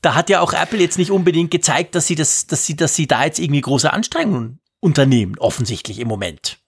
da 0.00 0.14
hat 0.16 0.30
ja 0.30 0.40
auch 0.40 0.52
Apple 0.52 0.80
jetzt 0.80 0.98
nicht 0.98 1.12
unbedingt 1.12 1.52
gezeigt, 1.52 1.94
dass 1.94 2.08
sie 2.08 2.16
das, 2.16 2.48
dass 2.48 2.66
sie, 2.66 2.74
dass 2.74 2.96
sie 2.96 3.06
da 3.06 3.24
jetzt 3.24 3.38
irgendwie 3.38 3.60
große 3.60 3.92
Anstrengungen 3.92 4.58
unternehmen, 4.80 5.38
offensichtlich 5.38 6.00
im 6.00 6.08
Moment. 6.08 6.58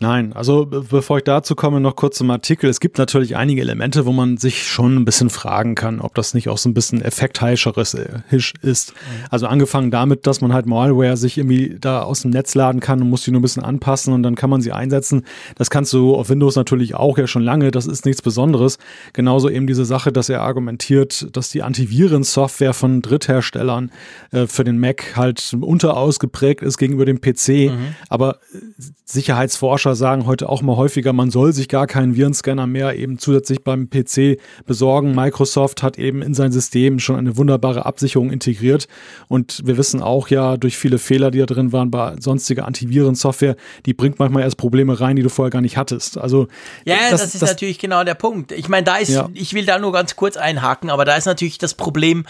Nein, 0.00 0.32
also 0.32 0.64
bevor 0.64 1.18
ich 1.18 1.24
dazu 1.24 1.56
komme, 1.56 1.80
noch 1.80 1.96
kurz 1.96 2.18
zum 2.18 2.30
Artikel. 2.30 2.70
Es 2.70 2.78
gibt 2.78 2.98
natürlich 2.98 3.34
einige 3.34 3.62
Elemente, 3.62 4.06
wo 4.06 4.12
man 4.12 4.36
sich 4.36 4.68
schon 4.68 4.94
ein 4.94 5.04
bisschen 5.04 5.28
fragen 5.28 5.74
kann, 5.74 6.00
ob 6.00 6.14
das 6.14 6.34
nicht 6.34 6.48
auch 6.48 6.58
so 6.58 6.68
ein 6.68 6.74
bisschen 6.74 7.02
effektheischerisch 7.02 8.54
ist. 8.62 8.94
Also 9.28 9.48
angefangen 9.48 9.90
damit, 9.90 10.28
dass 10.28 10.40
man 10.40 10.52
halt 10.52 10.66
Malware 10.66 11.16
sich 11.16 11.36
irgendwie 11.36 11.78
da 11.80 12.02
aus 12.02 12.22
dem 12.22 12.30
Netz 12.30 12.54
laden 12.54 12.80
kann 12.80 13.02
und 13.02 13.10
muss 13.10 13.24
die 13.24 13.32
nur 13.32 13.40
ein 13.40 13.42
bisschen 13.42 13.64
anpassen 13.64 14.14
und 14.14 14.22
dann 14.22 14.36
kann 14.36 14.50
man 14.50 14.60
sie 14.60 14.70
einsetzen. 14.70 15.24
Das 15.56 15.68
kannst 15.68 15.92
du 15.92 16.14
auf 16.14 16.30
Windows 16.30 16.54
natürlich 16.54 16.94
auch 16.94 17.18
ja 17.18 17.26
schon 17.26 17.42
lange, 17.42 17.72
das 17.72 17.86
ist 17.88 18.06
nichts 18.06 18.22
Besonderes. 18.22 18.78
Genauso 19.14 19.50
eben 19.50 19.66
diese 19.66 19.84
Sache, 19.84 20.12
dass 20.12 20.28
er 20.28 20.42
argumentiert, 20.42 21.26
dass 21.36 21.50
die 21.50 21.64
Antivirensoftware 21.64 22.72
von 22.72 23.02
Drittherstellern 23.02 23.90
äh, 24.30 24.46
für 24.46 24.62
den 24.62 24.78
Mac 24.78 25.16
halt 25.16 25.56
unterausgeprägt 25.60 26.62
ist 26.62 26.78
gegenüber 26.78 27.04
dem 27.04 27.20
PC. 27.20 27.48
Mhm. 27.72 27.96
Aber 28.08 28.36
äh, 28.54 28.58
Sicherheitsforscher 29.04 29.87
Forscher 29.88 29.96
sagen 29.96 30.26
heute 30.26 30.48
auch 30.48 30.60
mal 30.60 30.76
häufiger, 30.76 31.12
man 31.12 31.30
soll 31.30 31.52
sich 31.52 31.68
gar 31.68 31.86
keinen 31.86 32.14
Virenscanner 32.14 32.66
mehr 32.66 32.96
eben 32.96 33.18
zusätzlich 33.18 33.64
beim 33.64 33.88
PC 33.88 34.38
besorgen. 34.66 35.14
Microsoft 35.14 35.82
hat 35.82 35.98
eben 35.98 36.20
in 36.20 36.34
sein 36.34 36.52
System 36.52 36.98
schon 36.98 37.16
eine 37.16 37.36
wunderbare 37.36 37.86
Absicherung 37.86 38.30
integriert. 38.30 38.86
Und 39.28 39.62
wir 39.64 39.78
wissen 39.78 40.02
auch 40.02 40.28
ja 40.28 40.56
durch 40.56 40.76
viele 40.76 40.98
Fehler, 40.98 41.30
die 41.30 41.38
da 41.38 41.46
drin 41.46 41.72
waren 41.72 41.90
bei 41.90 42.16
sonstiger 42.20 42.66
Antivirensoftware, 42.66 43.56
die 43.86 43.94
bringt 43.94 44.18
manchmal 44.18 44.42
erst 44.42 44.58
Probleme 44.58 45.00
rein, 45.00 45.16
die 45.16 45.22
du 45.22 45.30
vorher 45.30 45.50
gar 45.50 45.62
nicht 45.62 45.76
hattest. 45.76 46.18
Also 46.18 46.48
ja, 46.84 46.96
das, 47.10 47.22
das 47.22 47.34
ist 47.34 47.42
das, 47.42 47.50
natürlich 47.50 47.78
genau 47.78 48.04
der 48.04 48.14
Punkt. 48.14 48.52
Ich 48.52 48.68
meine, 48.68 48.84
da 48.84 48.96
ist, 48.96 49.10
ja. 49.10 49.28
ich 49.32 49.54
will 49.54 49.64
da 49.64 49.78
nur 49.78 49.92
ganz 49.92 50.16
kurz 50.16 50.36
einhaken, 50.36 50.90
aber 50.90 51.04
da 51.04 51.16
ist 51.16 51.26
natürlich 51.26 51.58
das 51.58 51.74
Problem, 51.74 52.24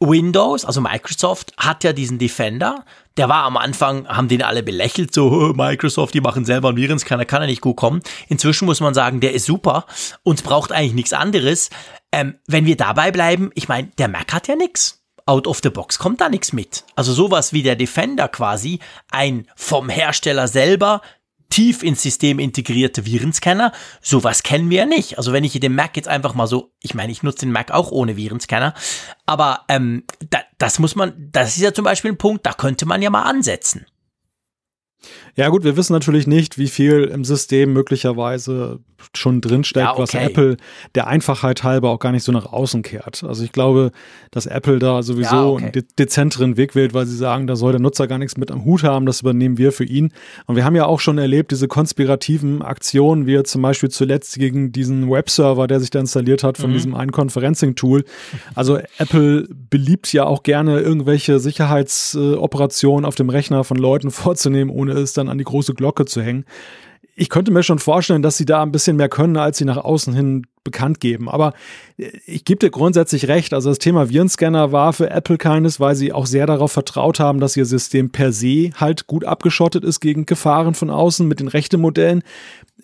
Windows, 0.00 0.64
also 0.64 0.80
Microsoft, 0.80 1.52
hat 1.56 1.82
ja 1.84 1.92
diesen 1.92 2.18
Defender. 2.18 2.84
Der 3.16 3.28
war 3.28 3.44
am 3.44 3.56
Anfang, 3.56 4.06
haben 4.06 4.28
den 4.28 4.42
alle 4.42 4.62
belächelt, 4.62 5.14
so 5.14 5.52
Microsoft, 5.56 6.12
die 6.12 6.20
machen 6.20 6.44
selber 6.44 6.68
einen 6.68 6.76
Virenscanner, 6.76 7.24
kann 7.24 7.42
er 7.42 7.48
nicht 7.48 7.62
gut 7.62 7.76
kommen. 7.76 8.02
Inzwischen 8.28 8.66
muss 8.66 8.80
man 8.80 8.92
sagen, 8.92 9.20
der 9.20 9.32
ist 9.32 9.46
super. 9.46 9.86
Uns 10.22 10.42
braucht 10.42 10.70
eigentlich 10.70 10.94
nichts 10.94 11.12
anderes. 11.14 11.70
Ähm, 12.12 12.34
wenn 12.46 12.66
wir 12.66 12.76
dabei 12.76 13.10
bleiben, 13.10 13.50
ich 13.54 13.68
meine, 13.68 13.88
der 13.98 14.08
Mac 14.08 14.32
hat 14.32 14.48
ja 14.48 14.56
nichts. 14.56 15.02
Out 15.24 15.48
of 15.48 15.60
the 15.62 15.70
box 15.70 15.98
kommt 15.98 16.20
da 16.20 16.28
nichts 16.28 16.52
mit. 16.52 16.84
Also 16.94 17.12
sowas 17.12 17.52
wie 17.52 17.64
der 17.64 17.74
Defender 17.74 18.28
quasi, 18.28 18.78
ein 19.10 19.48
vom 19.56 19.88
Hersteller 19.88 20.46
selber 20.46 21.00
tief 21.48 21.82
ins 21.82 22.02
System 22.02 22.38
integrierte 22.38 23.06
Virenscanner. 23.06 23.72
Sowas 24.00 24.42
kennen 24.42 24.70
wir 24.70 24.78
ja 24.78 24.86
nicht. 24.86 25.18
Also 25.18 25.32
wenn 25.32 25.44
ich 25.44 25.58
den 25.58 25.74
Mac 25.74 25.96
jetzt 25.96 26.08
einfach 26.08 26.34
mal 26.34 26.46
so, 26.46 26.72
ich 26.80 26.94
meine, 26.94 27.12
ich 27.12 27.22
nutze 27.22 27.46
den 27.46 27.52
Mac 27.52 27.70
auch 27.70 27.90
ohne 27.90 28.16
Virenscanner, 28.16 28.74
aber 29.24 29.64
ähm, 29.68 30.04
da, 30.30 30.40
das 30.58 30.78
muss 30.78 30.96
man, 30.96 31.14
das 31.32 31.56
ist 31.56 31.62
ja 31.62 31.72
zum 31.72 31.84
Beispiel 31.84 32.12
ein 32.12 32.18
Punkt, 32.18 32.46
da 32.46 32.52
könnte 32.52 32.86
man 32.86 33.02
ja 33.02 33.10
mal 33.10 33.22
ansetzen. 33.22 33.86
Ja 35.36 35.50
gut, 35.50 35.64
wir 35.64 35.76
wissen 35.76 35.92
natürlich 35.92 36.26
nicht, 36.26 36.58
wie 36.58 36.68
viel 36.68 37.04
im 37.04 37.24
System 37.24 37.72
möglicherweise 37.72 38.80
schon 39.14 39.40
drinsteckt, 39.40 39.84
ja, 39.84 39.92
okay. 39.92 40.02
was 40.02 40.14
Apple 40.14 40.56
der 40.94 41.06
Einfachheit 41.06 41.62
halber 41.62 41.90
auch 41.90 41.98
gar 41.98 42.12
nicht 42.12 42.24
so 42.24 42.32
nach 42.32 42.46
außen 42.46 42.82
kehrt. 42.82 43.24
Also 43.24 43.44
ich 43.44 43.52
glaube, 43.52 43.92
dass 44.30 44.46
Apple 44.46 44.78
da 44.78 45.02
sowieso 45.02 45.34
ja, 45.34 45.44
okay. 45.44 45.62
einen 45.64 45.72
de 45.72 45.84
dezenteren 45.98 46.56
Weg 46.56 46.74
wählt, 46.74 46.94
weil 46.94 47.06
sie 47.06 47.16
sagen, 47.16 47.46
da 47.46 47.56
soll 47.56 47.72
der 47.72 47.80
Nutzer 47.80 48.06
gar 48.06 48.18
nichts 48.18 48.36
mit 48.36 48.50
am 48.50 48.64
Hut 48.64 48.82
haben, 48.82 49.06
das 49.06 49.20
übernehmen 49.20 49.58
wir 49.58 49.72
für 49.72 49.84
ihn. 49.84 50.12
Und 50.46 50.56
wir 50.56 50.64
haben 50.64 50.76
ja 50.76 50.86
auch 50.86 51.00
schon 51.00 51.18
erlebt, 51.18 51.50
diese 51.50 51.68
konspirativen 51.68 52.62
Aktionen, 52.62 53.26
wie 53.26 53.42
zum 53.42 53.62
Beispiel 53.62 53.90
zuletzt 53.90 54.38
gegen 54.38 54.72
diesen 54.72 55.10
Webserver, 55.10 55.66
der 55.66 55.80
sich 55.80 55.90
da 55.90 56.00
installiert 56.00 56.42
hat 56.42 56.58
von 56.58 56.70
mhm. 56.70 56.74
diesem 56.74 56.94
einen 56.94 57.12
Conferencing-Tool. 57.12 58.04
Also 58.54 58.78
Apple 58.98 59.46
beliebt 59.70 60.12
ja 60.12 60.24
auch 60.24 60.42
gerne 60.42 60.80
irgendwelche 60.80 61.38
Sicherheitsoperationen 61.38 63.04
auf 63.04 63.14
dem 63.14 63.30
Rechner 63.30 63.64
von 63.64 63.76
Leuten 63.76 64.10
vorzunehmen, 64.16 64.70
ohne 64.70 64.92
es 64.92 65.12
dann 65.12 65.25
an 65.28 65.38
die 65.38 65.44
große 65.44 65.74
Glocke 65.74 66.04
zu 66.04 66.22
hängen. 66.22 66.44
Ich 67.18 67.30
könnte 67.30 67.50
mir 67.50 67.62
schon 67.62 67.78
vorstellen, 67.78 68.22
dass 68.22 68.36
sie 68.36 68.44
da 68.44 68.62
ein 68.62 68.72
bisschen 68.72 68.96
mehr 68.96 69.08
können, 69.08 69.36
als 69.38 69.56
sie 69.56 69.64
nach 69.64 69.78
außen 69.78 70.14
hin 70.14 70.46
bekannt 70.64 71.00
geben. 71.00 71.30
Aber 71.30 71.54
äh, 71.96 72.10
ich 72.26 72.44
gebe 72.44 72.58
dir 72.58 72.70
grundsätzlich 72.70 73.28
recht. 73.28 73.54
Also 73.54 73.70
das 73.70 73.78
Thema 73.78 74.10
Virenscanner 74.10 74.72
war 74.72 74.92
für 74.92 75.08
Apple 75.08 75.38
keines, 75.38 75.80
weil 75.80 75.94
sie 75.94 76.12
auch 76.12 76.26
sehr 76.26 76.46
darauf 76.46 76.72
vertraut 76.72 77.18
haben, 77.18 77.40
dass 77.40 77.56
ihr 77.56 77.64
System 77.64 78.10
per 78.10 78.32
se 78.32 78.70
halt 78.76 79.06
gut 79.06 79.24
abgeschottet 79.24 79.84
ist 79.84 80.00
gegen 80.00 80.26
Gefahren 80.26 80.74
von 80.74 80.90
außen 80.90 81.26
mit 81.26 81.40
den 81.40 81.48
rechten 81.48 81.80
Modellen 81.80 82.22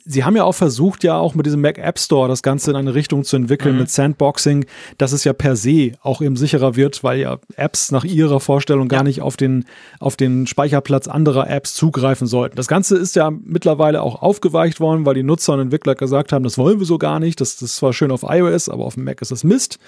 sie 0.04 0.24
haben 0.24 0.36
ja 0.36 0.44
auch 0.44 0.54
versucht, 0.54 1.04
ja 1.04 1.16
auch 1.16 1.34
mit 1.34 1.46
diesem 1.46 1.60
Mac 1.60 1.78
App 1.78 1.98
Store 1.98 2.28
das 2.28 2.42
Ganze 2.42 2.70
in 2.70 2.76
eine 2.76 2.94
Richtung 2.94 3.24
zu 3.24 3.36
entwickeln, 3.36 3.74
mhm. 3.74 3.80
mit 3.80 3.90
Sandboxing, 3.90 4.64
dass 4.98 5.12
es 5.12 5.24
ja 5.24 5.32
per 5.32 5.56
se 5.56 5.92
auch 6.02 6.20
eben 6.20 6.36
sicherer 6.36 6.76
wird, 6.76 7.04
weil 7.04 7.20
ja 7.20 7.38
Apps 7.56 7.92
nach 7.92 8.04
ihrer 8.04 8.40
Vorstellung 8.40 8.88
ja. 8.90 8.98
gar 8.98 9.04
nicht 9.04 9.20
auf 9.20 9.36
den, 9.36 9.64
auf 10.00 10.16
den 10.16 10.46
Speicherplatz 10.46 11.08
anderer 11.08 11.48
Apps 11.48 11.74
zugreifen 11.74 12.26
sollten. 12.26 12.56
Das 12.56 12.68
Ganze 12.68 12.96
ist 12.96 13.16
ja 13.16 13.30
mittlerweile 13.30 14.02
auch 14.02 14.22
aufgeweicht 14.22 14.80
worden, 14.80 15.06
weil 15.06 15.14
die 15.14 15.22
Nutzer 15.22 15.54
und 15.54 15.60
Entwickler 15.60 15.94
gesagt 15.94 16.32
haben, 16.32 16.42
das 16.42 16.58
wollen 16.58 16.78
wir 16.78 16.86
so 16.86 16.98
gar 16.98 17.20
nicht. 17.20 17.40
Das, 17.40 17.56
das 17.56 17.70
ist 17.70 17.76
zwar 17.76 17.92
schön 17.92 18.10
auf 18.10 18.24
iOS, 18.26 18.68
aber 18.68 18.84
auf 18.84 18.94
dem 18.94 19.04
Mac 19.04 19.22
ist 19.22 19.30
das 19.30 19.44
Mist. 19.44 19.78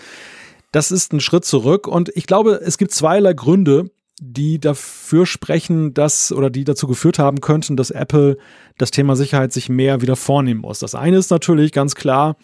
Das 0.72 0.90
ist 0.90 1.12
ein 1.12 1.20
Schritt 1.20 1.44
zurück 1.44 1.86
und 1.86 2.10
ich 2.16 2.26
glaube, 2.26 2.60
es 2.64 2.78
gibt 2.78 2.90
zweierlei 2.90 3.32
Gründe, 3.32 3.90
die 4.20 4.60
dafür 4.60 5.26
sprechen, 5.26 5.92
dass 5.92 6.32
oder 6.32 6.50
die 6.50 6.64
dazu 6.64 6.86
geführt 6.86 7.18
haben 7.18 7.40
könnten, 7.40 7.76
dass 7.76 7.90
Apple 7.90 8.38
das 8.78 8.90
Thema 8.90 9.16
Sicherheit 9.16 9.52
sich 9.52 9.68
mehr 9.68 10.02
wieder 10.02 10.16
vornehmen 10.16 10.60
muss. 10.60 10.78
Das 10.78 10.94
eine 10.94 11.16
ist 11.16 11.30
natürlich 11.30 11.72
ganz 11.72 11.94
klar, 11.94 12.36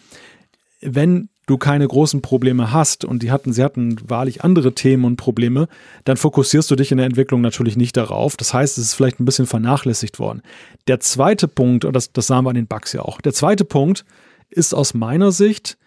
wenn 0.81 1.29
du 1.45 1.57
keine 1.57 1.87
großen 1.87 2.21
Probleme 2.21 2.71
hast 2.71 3.03
und 3.05 3.23
die 3.23 3.31
hatten, 3.31 3.51
sie 3.53 3.63
hatten 3.63 3.97
wahrlich 4.07 4.43
andere 4.43 4.73
Themen 4.73 5.05
und 5.05 5.17
Probleme, 5.17 5.67
dann 6.03 6.17
fokussierst 6.17 6.69
du 6.71 6.75
dich 6.75 6.91
in 6.91 6.97
der 6.97 7.07
Entwicklung 7.07 7.41
natürlich 7.41 7.77
nicht 7.77 7.97
darauf. 7.97 8.37
Das 8.37 8.53
heißt, 8.53 8.77
es 8.77 8.85
ist 8.85 8.93
vielleicht 8.93 9.19
ein 9.19 9.25
bisschen 9.25 9.47
vernachlässigt 9.47 10.19
worden. 10.19 10.41
Der 10.87 10.99
zweite 10.99 11.47
Punkt, 11.47 11.85
und 11.85 11.93
das, 11.93 12.13
das 12.13 12.27
sahen 12.27 12.45
wir 12.45 12.49
an 12.49 12.55
den 12.55 12.67
Bugs 12.67 12.93
ja 12.93 13.01
auch, 13.01 13.21
der 13.21 13.33
zweite 13.33 13.65
Punkt 13.65 14.05
ist 14.49 14.73
aus 14.73 14.93
meiner 14.93 15.31
Sicht, 15.31 15.77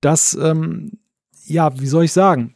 dass, 0.00 0.34
ähm, 0.34 0.92
ja, 1.44 1.78
wie 1.78 1.86
soll 1.86 2.04
ich 2.04 2.12
sagen, 2.12 2.54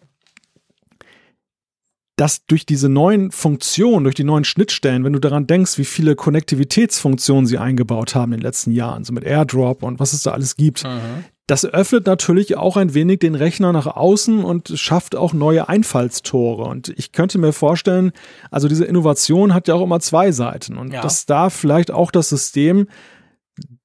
dass 2.16 2.46
durch 2.46 2.64
diese 2.64 2.88
neuen 2.88 3.31
Funktionen, 3.31 4.05
durch 4.05 4.14
die 4.14 4.24
neuen 4.24 4.44
Schnittstellen, 4.44 5.05
wenn 5.05 5.12
du 5.12 5.18
daran 5.18 5.46
denkst, 5.46 5.76
wie 5.76 5.85
viele 5.85 6.16
Konnektivitätsfunktionen 6.16 7.46
sie 7.46 7.59
eingebaut 7.59 8.14
haben 8.14 8.33
in 8.33 8.38
den 8.38 8.44
letzten 8.44 8.70
Jahren, 8.70 9.05
so 9.05 9.12
mit 9.12 9.24
AirDrop 9.24 9.83
und 9.83 10.00
was 10.00 10.14
es 10.14 10.22
da 10.22 10.31
alles 10.31 10.57
gibt, 10.57 10.85
mhm. 10.85 11.24
das 11.46 11.66
öffnet 11.66 12.07
natürlich 12.07 12.57
auch 12.57 12.79
ein 12.79 12.94
wenig 12.94 13.18
den 13.18 13.35
Rechner 13.35 13.70
nach 13.72 13.87
außen 13.87 14.42
und 14.42 14.72
schafft 14.76 15.14
auch 15.14 15.35
neue 15.35 15.68
Einfallstore. 15.68 16.64
Und 16.64 16.88
ich 16.96 17.12
könnte 17.12 17.37
mir 17.37 17.52
vorstellen, 17.52 18.12
also 18.50 18.66
diese 18.66 18.87
Innovation 18.87 19.52
hat 19.52 19.68
ja 19.68 19.74
auch 19.74 19.83
immer 19.83 20.00
zwei 20.00 20.33
Seiten 20.33 20.79
und 20.79 20.94
ja. 20.94 21.02
dass 21.02 21.26
da 21.26 21.50
vielleicht 21.50 21.90
auch 21.90 22.11
das 22.11 22.31
System 22.31 22.88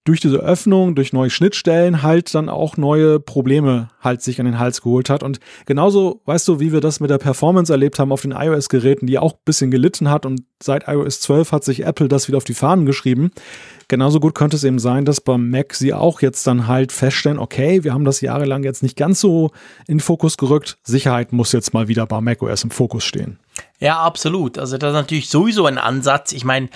durch 0.03 0.19
diese 0.19 0.37
Öffnung, 0.37 0.95
durch 0.95 1.13
neue 1.13 1.29
Schnittstellen 1.29 2.01
halt 2.01 2.33
dann 2.33 2.49
auch 2.49 2.75
neue 2.75 3.19
Probleme 3.19 3.89
halt 4.01 4.21
sich 4.21 4.39
an 4.39 4.45
den 4.45 4.57
Hals 4.57 4.81
geholt 4.81 5.09
hat. 5.09 5.21
Und 5.21 5.39
genauso, 5.65 6.21
weißt 6.25 6.47
du, 6.47 6.59
wie 6.59 6.73
wir 6.73 6.81
das 6.81 6.99
mit 6.99 7.09
der 7.09 7.19
Performance 7.19 7.71
erlebt 7.71 7.99
haben 7.99 8.11
auf 8.11 8.23
den 8.23 8.31
iOS-Geräten, 8.31 9.05
die 9.05 9.19
auch 9.19 9.33
ein 9.33 9.39
bisschen 9.45 9.69
gelitten 9.69 10.09
hat 10.09 10.25
und 10.25 10.41
seit 10.61 10.87
iOS 10.87 11.21
12 11.21 11.51
hat 11.51 11.63
sich 11.63 11.85
Apple 11.85 12.07
das 12.07 12.27
wieder 12.27 12.37
auf 12.37 12.43
die 12.43 12.55
Fahnen 12.55 12.85
geschrieben. 12.85 13.31
Genauso 13.87 14.19
gut 14.19 14.33
könnte 14.33 14.55
es 14.55 14.63
eben 14.63 14.79
sein, 14.79 15.05
dass 15.05 15.21
beim 15.21 15.49
Mac 15.49 15.75
sie 15.75 15.93
auch 15.93 16.21
jetzt 16.21 16.47
dann 16.47 16.67
halt 16.67 16.91
feststellen, 16.91 17.39
okay, 17.39 17.83
wir 17.83 17.93
haben 17.93 18.05
das 18.05 18.21
jahrelang 18.21 18.63
jetzt 18.63 18.83
nicht 18.83 18.97
ganz 18.97 19.19
so 19.19 19.51
in 19.87 19.99
Fokus 19.99 20.37
gerückt. 20.37 20.77
Sicherheit 20.83 21.31
muss 21.31 21.51
jetzt 21.51 21.73
mal 21.73 21.87
wieder 21.87 22.07
bei 22.07 22.21
macOS 22.21 22.63
im 22.63 22.71
Fokus 22.71 23.03
stehen. 23.03 23.37
Ja, 23.79 23.99
absolut. 23.99 24.57
Also 24.57 24.77
das 24.77 24.89
ist 24.89 24.95
natürlich 24.95 25.29
sowieso 25.29 25.65
ein 25.65 25.77
Ansatz. 25.77 26.31
Ich 26.31 26.43
meine, 26.43 26.69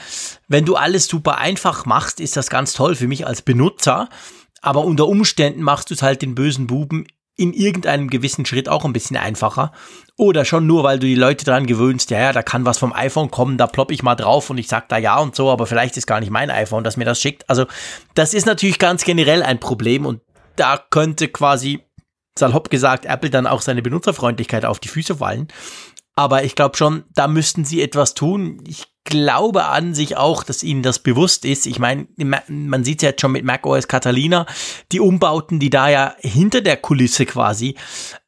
wenn 0.48 0.66
du 0.66 0.76
alles 0.76 1.08
super 1.08 1.38
einfach 1.38 1.86
machst, 1.86 2.20
ist 2.20 2.38
das 2.38 2.50
ganz 2.50 2.74
toll 2.74 2.96
für 2.96 3.08
mich 3.08 3.28
als 3.28 3.42
Benutzer. 3.42 4.10
Aber 4.62 4.84
unter 4.84 5.08
Umständen 5.08 5.62
machst 5.62 5.90
du 5.90 5.94
es 5.94 6.02
halt 6.02 6.22
den 6.22 6.34
bösen 6.34 6.68
Buben 6.68 7.06
in 7.38 7.54
irgendeinem 7.54 8.10
gewissen 8.10 8.46
Schritt 8.46 8.70
auch 8.70 8.86
ein 8.86 8.94
bisschen 8.94 9.18
einfacher. 9.18 9.72
Oder 10.18 10.46
schon 10.46 10.68
nur, 10.68 10.84
weil 10.84 11.00
du 11.00 11.06
die 11.06 11.16
Leute 11.16 11.44
daran 11.44 11.68
gewöhnst, 11.68 12.10
ja, 12.10 12.20
ja, 12.20 12.34
da 12.34 12.42
kann 12.42 12.66
was 12.66 12.78
vom 12.78 12.94
iPhone 12.94 13.30
kommen, 13.30 13.58
da 13.58 13.68
plopp 13.68 13.92
ich 13.92 14.04
mal 14.04 14.16
drauf 14.16 14.50
und 14.50 14.58
ich 14.58 14.68
sag 14.68 14.88
da 14.88 14.98
ja 14.98 15.20
und 15.20 15.36
so, 15.36 15.52
aber 15.52 15.68
vielleicht 15.68 15.98
ist 15.98 16.08
gar 16.08 16.22
nicht 16.22 16.32
mein 16.32 16.50
iPhone, 16.50 16.84
das 16.84 16.96
mir 16.96 17.04
das 17.04 17.20
schickt. 17.20 17.50
Also 17.50 17.66
das 18.14 18.34
ist 18.34 18.46
natürlich 18.46 18.80
ganz 18.80 19.04
generell 19.04 19.44
ein 19.44 19.60
Problem 19.60 20.06
und 20.06 20.22
da 20.56 20.82
könnte 20.90 21.28
quasi, 21.28 21.82
salopp 22.40 22.70
gesagt, 22.70 23.06
Apple 23.06 23.30
dann 23.30 23.48
auch 23.48 23.62
seine 23.62 23.82
Benutzerfreundlichkeit 23.82 24.64
auf 24.64 24.80
die 24.80 24.88
Füße 24.88 25.16
fallen. 25.16 25.50
Aber 26.16 26.44
ich 26.44 26.56
glaube 26.56 26.78
schon, 26.78 27.04
da 27.14 27.28
müssten 27.28 27.66
sie 27.66 27.82
etwas 27.82 28.14
tun. 28.14 28.64
Ich 28.66 28.88
glaube 29.04 29.66
an 29.66 29.94
sich 29.94 30.18
auch, 30.18 30.44
dass 30.44 30.64
ihnen 30.64 30.82
das 30.82 31.00
bewusst 31.00 31.46
ist. 31.46 31.68
Ich 31.68 31.78
meine, 31.78 32.08
man 32.48 32.84
sieht 32.84 33.00
es 33.00 33.04
jetzt 33.04 33.22
schon 33.22 33.34
mit 33.34 33.46
macOS 33.46 33.88
Catalina, 33.88 34.46
die 34.92 35.00
Umbauten, 35.00 35.60
die 35.60 35.70
da 35.70 35.90
ja 35.90 36.16
hinter 36.20 36.62
der 36.62 36.78
Kulisse 36.78 37.26
quasi 37.26 37.76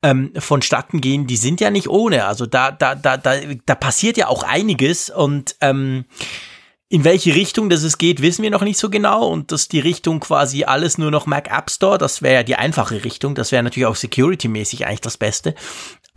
ähm, 0.04 0.32
vonstatten 0.38 1.02
gehen, 1.02 1.26
die 1.26 1.38
sind 1.38 1.62
ja 1.62 1.72
nicht 1.72 1.90
ohne. 1.90 2.26
Also 2.26 2.46
da, 2.46 2.72
da, 2.72 2.94
da, 2.94 3.18
da, 3.18 3.36
da 3.66 3.76
passiert 3.76 4.18
ja 4.18 4.28
auch 4.28 4.44
einiges 4.44 5.10
und 5.10 5.56
ähm, 5.62 6.06
in 6.90 7.04
welche 7.04 7.36
Richtung 7.36 7.70
das 7.70 7.84
es 7.84 7.98
geht, 7.98 8.22
wissen 8.22 8.44
wir 8.44 8.50
noch 8.50 8.62
nicht 8.62 8.80
so 8.80 8.90
genau 8.90 9.28
und 9.28 9.52
dass 9.52 9.68
die 9.68 9.80
Richtung 9.80 10.22
quasi 10.22 10.64
alles 10.64 10.98
nur 10.98 11.12
noch 11.12 11.26
Mac 11.26 11.50
App 11.52 11.70
Store, 11.70 11.98
das 11.98 12.22
wäre 12.22 12.36
ja 12.36 12.44
die 12.44 12.56
einfache 12.56 13.04
Richtung, 13.04 13.36
das 13.36 13.52
wäre 13.52 13.64
natürlich 13.64 13.88
auch 13.88 13.96
security-mäßig 13.96 14.86
eigentlich 14.86 15.02
das 15.02 15.18
Beste. 15.18 15.54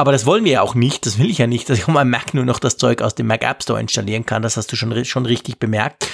Aber 0.00 0.12
das 0.12 0.24
wollen 0.24 0.46
wir 0.46 0.52
ja 0.52 0.62
auch 0.62 0.74
nicht, 0.74 1.04
das 1.04 1.18
will 1.18 1.28
ich 1.28 1.36
ja 1.36 1.46
nicht, 1.46 1.68
dass 1.68 1.76
ich 1.76 1.84
auf 1.84 1.92
meinem 1.92 2.08
Mac 2.08 2.32
nur 2.32 2.46
noch 2.46 2.58
das 2.58 2.78
Zeug 2.78 3.02
aus 3.02 3.14
dem 3.14 3.26
Mac 3.26 3.44
App 3.44 3.62
Store 3.62 3.78
installieren 3.78 4.24
kann. 4.24 4.40
Das 4.40 4.56
hast 4.56 4.72
du 4.72 4.76
schon, 4.76 5.04
schon 5.04 5.26
richtig 5.26 5.58
bemerkt. 5.58 6.08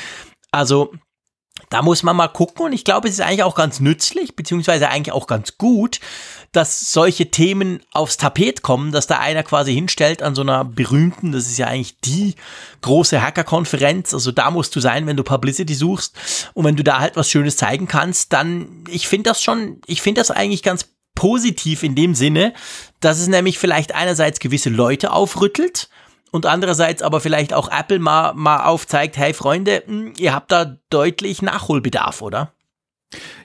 Also 0.51 0.93
da 1.71 1.83
muss 1.83 2.03
man 2.03 2.17
mal 2.17 2.27
gucken 2.27 2.67
und 2.67 2.73
ich 2.73 2.83
glaube, 2.83 3.07
es 3.07 3.15
ist 3.15 3.21
eigentlich 3.21 3.45
auch 3.45 3.55
ganz 3.55 3.79
nützlich, 3.79 4.35
beziehungsweise 4.35 4.89
eigentlich 4.89 5.13
auch 5.13 5.29
ganz 5.29 5.57
gut, 5.57 6.01
dass 6.51 6.93
solche 6.93 7.31
Themen 7.31 7.79
aufs 7.93 8.17
Tapet 8.17 8.63
kommen, 8.63 8.91
dass 8.91 9.07
da 9.07 9.21
einer 9.21 9.45
quasi 9.45 9.73
hinstellt 9.73 10.21
an 10.21 10.35
so 10.35 10.43
einer 10.43 10.65
berühmten, 10.65 11.31
das 11.31 11.47
ist 11.47 11.59
ja 11.59 11.69
eigentlich 11.69 12.01
die 12.01 12.35
große 12.81 13.23
Hacker-Konferenz, 13.23 14.13
also 14.13 14.33
da 14.33 14.51
musst 14.51 14.75
du 14.75 14.81
sein, 14.81 15.07
wenn 15.07 15.17
du 15.17 15.23
Publicity 15.23 15.75
suchst 15.75 16.51
und 16.55 16.65
wenn 16.65 16.77
du 16.77 16.83
da 16.83 16.99
halt 16.99 17.15
was 17.15 17.31
Schönes 17.31 17.57
zeigen 17.57 17.87
kannst, 17.87 18.33
dann, 18.33 18.85
ich 18.89 19.07
finde 19.07 19.31
das 19.31 19.41
schon, 19.41 19.81
ich 19.87 20.03
finde 20.03 20.21
das 20.21 20.33
eigentlich 20.33 20.65
ganz 20.65 20.89
positiv 21.17 21.83
in 21.83 21.97
dem 21.97 22.15
Sinne, 22.15 22.55
dass 23.01 23.19
es 23.19 23.27
nämlich 23.27 23.59
vielleicht 23.59 23.93
einerseits 23.93 24.39
gewisse 24.39 24.71
Leute 24.71 25.11
aufrüttelt 25.11 25.89
und 26.31 26.47
andererseits 26.47 27.03
aber 27.03 27.21
vielleicht 27.21 27.53
auch 27.53 27.69
Apple 27.73 27.99
mal, 27.99 28.35
mal 28.35 28.65
aufzeigt, 28.65 29.17
hey 29.17 29.35
Freunde, 29.35 29.83
hm, 29.85 30.13
ihr 30.17 30.33
habt 30.33 30.53
da 30.53 30.77
deutlich 30.91 31.43
Nachholbedarf, 31.43 32.23
oder? 32.23 32.53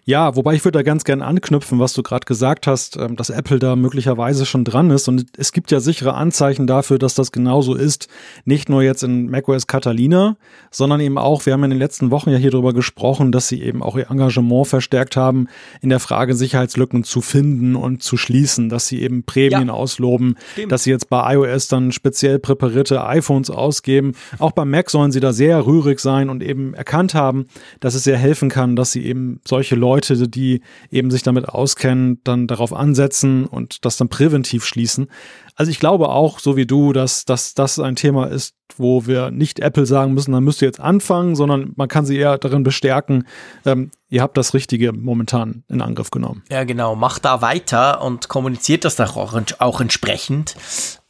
Ja, 0.04 0.36
wobei 0.36 0.56
ich 0.56 0.66
würde 0.66 0.80
da 0.80 0.84
ganz 0.84 1.04
gerne 1.04 1.26
anknüpfen, 1.26 1.78
was 1.78 1.94
du 1.94 2.02
gerade 2.02 2.26
gesagt 2.26 2.66
hast, 2.66 2.98
ähm, 2.98 3.16
dass 3.16 3.30
Apple 3.30 3.60
da 3.60 3.76
möglicherweise 3.76 4.48
schon 4.48 4.64
dran 4.64 4.90
ist. 4.90 5.08
Und 5.08 5.26
es 5.38 5.52
gibt 5.52 5.70
ja 5.70 5.80
sichere 5.80 6.16
Anzeichen 6.16 6.66
dafür, 6.66 6.98
dass 6.98 7.14
das 7.14 7.32
genauso 7.32 7.76
ist. 7.76 8.08
Nicht 8.44 8.68
nur 8.68 8.82
jetzt 8.82 9.04
in 9.04 9.30
macOS 9.30 9.68
Catalina, 9.68 10.38
sondern 10.72 11.02
eben 11.02 11.20
auch, 11.20 11.46
wir 11.46 11.54
haben 11.54 11.64
in 11.64 11.70
den 11.70 11.80
letzten 11.80 12.10
Wochen 12.10 12.32
ja 12.32 12.38
hier 12.38 12.50
drüber 12.50 12.74
gesprochen, 12.74 13.32
dass 13.32 13.48
sie 13.48 13.62
eben 13.62 13.84
auch 13.84 13.96
ihr 13.96 14.10
Engagement 14.10 14.68
verstärkt 14.68 15.16
haben, 15.16 15.48
in 15.82 15.90
der 15.90 16.00
Frage 16.00 16.34
Sicherheitslücken 16.34 17.04
zu 17.04 17.22
finden 17.22 17.76
und 17.76 18.02
zu 18.02 18.18
schließen, 18.18 18.70
dass 18.70 18.88
sie 18.88 19.02
eben 19.02 19.24
Prämien 19.24 19.68
ja. 19.68 19.74
ausloben, 19.74 20.36
Stimmt. 20.54 20.72
dass 20.72 20.84
sie 20.84 20.90
jetzt 20.90 21.10
bei 21.10 21.36
iOS 21.36 21.68
dann 21.68 21.92
speziell 21.92 22.40
präparierte 22.40 23.06
iPhones 23.06 23.52
ausgeben. 23.52 24.14
Auch 24.40 24.52
beim 24.52 24.72
Mac 24.72 24.90
sollen 24.90 25.12
sie 25.12 25.20
da 25.20 25.32
sehr 25.32 25.64
rührig 25.68 26.00
sein 26.00 26.30
und 26.30 26.42
eben 26.42 26.74
erkannt 26.74 27.14
haben, 27.14 27.46
dass 27.80 27.94
es 27.94 28.04
sehr 28.04 28.18
helfen 28.18 28.50
kann, 28.50 28.76
dass 28.76 28.92
sie 28.92 29.06
eben 29.06 29.40
solche 29.46 29.76
Leute 29.76 29.91
Leute, 29.92 30.30
die 30.30 30.62
eben 30.90 31.12
sich 31.12 31.22
damit 31.22 31.50
auskennen, 31.50 32.22
dann 32.24 32.48
darauf 32.48 32.74
ansetzen 32.74 33.46
und 33.46 33.84
das 33.84 33.98
dann 33.98 34.08
präventiv 34.08 34.66
schließen. 34.66 35.08
Also 35.56 35.70
ich 35.70 35.80
glaube 35.80 36.10
auch, 36.10 36.40
so 36.40 36.56
wie 36.56 36.66
du, 36.66 36.94
dass, 36.94 37.26
dass 37.26 37.54
das 37.54 37.78
ein 37.78 37.98
Thema 37.98 38.28
ist, 38.28 38.56
wo 38.78 39.06
wir 39.06 39.32
nicht 39.32 39.60
Apple 39.60 39.86
sagen 39.86 40.14
müssen, 40.14 40.32
dann 40.32 40.46
müsst 40.46 40.62
ihr 40.62 40.68
jetzt 40.68 40.80
anfangen, 40.80 41.36
sondern 41.36 41.74
man 41.76 41.90
kann 41.90 42.06
sie 42.06 42.18
eher 42.18 42.38
darin 42.38 42.64
bestärken, 42.64 43.28
ähm, 43.66 43.92
ihr 44.10 44.22
habt 44.22 44.38
das 44.38 44.54
Richtige 44.54 44.94
momentan 44.94 45.64
in 45.68 45.82
Angriff 45.82 46.10
genommen. 46.10 46.44
Ja, 46.50 46.64
genau. 46.64 46.96
Macht 46.96 47.26
da 47.26 47.42
weiter 47.42 48.02
und 48.02 48.30
kommuniziert 48.30 48.86
das 48.86 49.00
auch, 49.00 49.36
auch 49.60 49.82
entsprechend. 49.82 50.56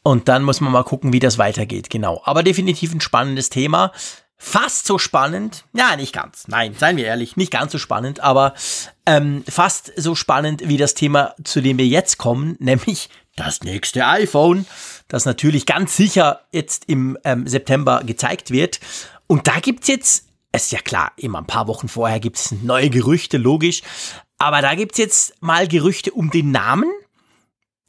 Und 0.04 0.28
dann 0.28 0.42
muss 0.44 0.60
man 0.60 0.72
mal 0.72 0.84
gucken, 0.84 1.14
wie 1.14 1.20
das 1.20 1.38
weitergeht. 1.38 1.92
Genau. 1.92 2.22
Aber 2.26 2.42
definitiv 2.42 2.94
ein 2.94 3.02
spannendes 3.02 3.50
Thema 3.50 3.92
fast 4.44 4.88
so 4.88 4.98
spannend, 4.98 5.66
ja, 5.72 5.96
nicht 5.96 6.14
ganz, 6.14 6.48
nein, 6.48 6.76
seien 6.78 6.98
wir 6.98 7.06
ehrlich, 7.06 7.38
nicht 7.38 7.52
ganz 7.52 7.72
so 7.72 7.78
spannend, 7.78 8.22
aber 8.22 8.56
ähm, 9.06 9.44
fast 9.48 9.94
so 9.96 10.16
spannend 10.16 10.64
wie 10.66 10.78
das 10.78 10.96
Thema, 10.96 11.36
zu 11.44 11.62
dem 11.62 11.78
wir 11.78 11.86
jetzt 11.86 12.18
kommen, 12.18 12.56
nämlich 12.60 13.10
das 13.36 13.62
nächste 13.62 14.08
iPhone, 14.08 14.66
das 15.08 15.26
natürlich 15.26 15.68
ganz 15.68 15.96
sicher 15.96 16.42
jetzt 16.52 16.90
im 16.90 17.20
ähm, 17.24 17.48
September 17.48 18.02
gezeigt 18.04 18.50
wird. 18.50 18.80
Und 19.28 19.48
da 19.48 19.60
gibt's 19.60 19.88
jetzt, 19.88 20.26
ist 20.52 20.72
ja 20.72 20.80
klar, 20.80 21.12
immer 21.18 21.38
ein 21.38 21.48
paar 21.48 21.68
Wochen 21.68 21.88
vorher 21.88 22.20
gibt's 22.20 22.52
neue 22.64 22.90
Gerüchte, 22.90 23.38
logisch, 23.38 23.84
aber 24.40 24.64
da 24.64 24.74
gibt's 24.74 24.98
jetzt 24.98 25.40
mal 25.42 25.68
Gerüchte 25.68 26.12
um 26.14 26.32
den 26.32 26.50
Namen 26.50 26.92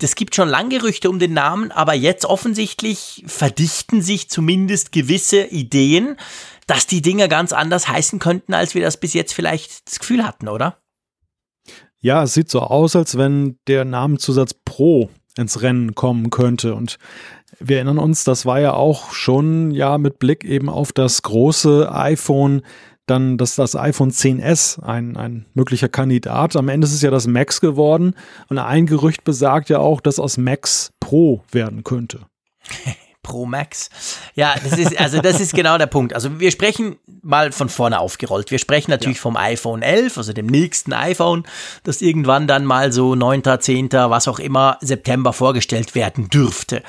es 0.02 0.14
gibt 0.14 0.34
schon 0.34 0.48
lange 0.48 0.78
Gerüchte 0.78 1.10
um 1.10 1.18
den 1.18 1.32
Namen, 1.32 1.72
aber 1.72 1.94
jetzt 1.94 2.24
offensichtlich 2.24 3.24
verdichten 3.26 4.02
sich 4.02 4.28
zumindest 4.28 4.92
gewisse 4.92 5.44
Ideen, 5.44 6.16
dass 6.66 6.86
die 6.86 7.02
Dinger 7.02 7.28
ganz 7.28 7.52
anders 7.52 7.88
heißen 7.88 8.18
könnten, 8.18 8.54
als 8.54 8.74
wir 8.74 8.82
das 8.82 8.96
bis 8.96 9.14
jetzt 9.14 9.34
vielleicht 9.34 9.88
das 9.88 9.98
Gefühl 9.98 10.24
hatten, 10.24 10.48
oder? 10.48 10.78
Ja, 12.00 12.24
es 12.24 12.34
sieht 12.34 12.50
so 12.50 12.60
aus, 12.60 12.96
als 12.96 13.16
wenn 13.16 13.58
der 13.68 13.84
Namenzusatz 13.84 14.54
Pro 14.64 15.10
ins 15.36 15.62
Rennen 15.62 15.94
kommen 15.94 16.30
könnte. 16.30 16.74
Und 16.74 16.98
wir 17.58 17.76
erinnern 17.76 17.98
uns, 17.98 18.24
das 18.24 18.44
war 18.44 18.60
ja 18.60 18.74
auch 18.74 19.12
schon 19.12 19.70
ja 19.70 19.98
mit 19.98 20.18
Blick 20.18 20.44
eben 20.44 20.68
auf 20.68 20.92
das 20.92 21.22
große 21.22 21.90
iPhone 21.92 22.62
dann 23.06 23.38
das, 23.38 23.56
das 23.56 23.76
iPhone 23.76 24.10
10s 24.10 24.82
ein, 24.82 25.16
ein 25.16 25.46
möglicher 25.54 25.88
Kandidat. 25.88 26.56
Am 26.56 26.68
Ende 26.68 26.86
ist 26.86 26.94
es 26.94 27.02
ja 27.02 27.10
das 27.10 27.26
Max 27.26 27.60
geworden 27.60 28.14
und 28.48 28.58
ein 28.58 28.86
Gerücht 28.86 29.24
besagt 29.24 29.68
ja 29.68 29.78
auch, 29.78 30.00
dass 30.00 30.18
aus 30.18 30.36
Max 30.36 30.92
Pro 31.00 31.42
werden 31.50 31.84
könnte. 31.84 32.20
Pro 33.22 33.46
Max. 33.46 33.88
Ja, 34.34 34.54
das 34.62 34.76
ist, 34.76 34.98
also 34.98 35.20
das 35.20 35.40
ist 35.40 35.54
genau 35.54 35.78
der 35.78 35.86
Punkt. 35.86 36.12
Also 36.12 36.40
wir 36.40 36.50
sprechen 36.50 36.96
mal 37.22 37.52
von 37.52 37.68
vorne 37.68 38.00
aufgerollt. 38.00 38.50
Wir 38.50 38.58
sprechen 38.58 38.90
natürlich 38.90 39.18
ja. 39.18 39.22
vom 39.22 39.36
iPhone 39.36 39.82
11, 39.82 40.18
also 40.18 40.32
dem 40.32 40.46
nächsten 40.46 40.92
iPhone, 40.92 41.44
das 41.84 42.02
irgendwann 42.02 42.48
dann 42.48 42.64
mal 42.64 42.92
so 42.92 43.14
9., 43.14 43.42
10., 43.60 43.92
was 43.92 44.26
auch 44.26 44.40
immer, 44.40 44.76
September 44.80 45.32
vorgestellt 45.32 45.94
werden 45.94 46.30
dürfte. 46.30 46.82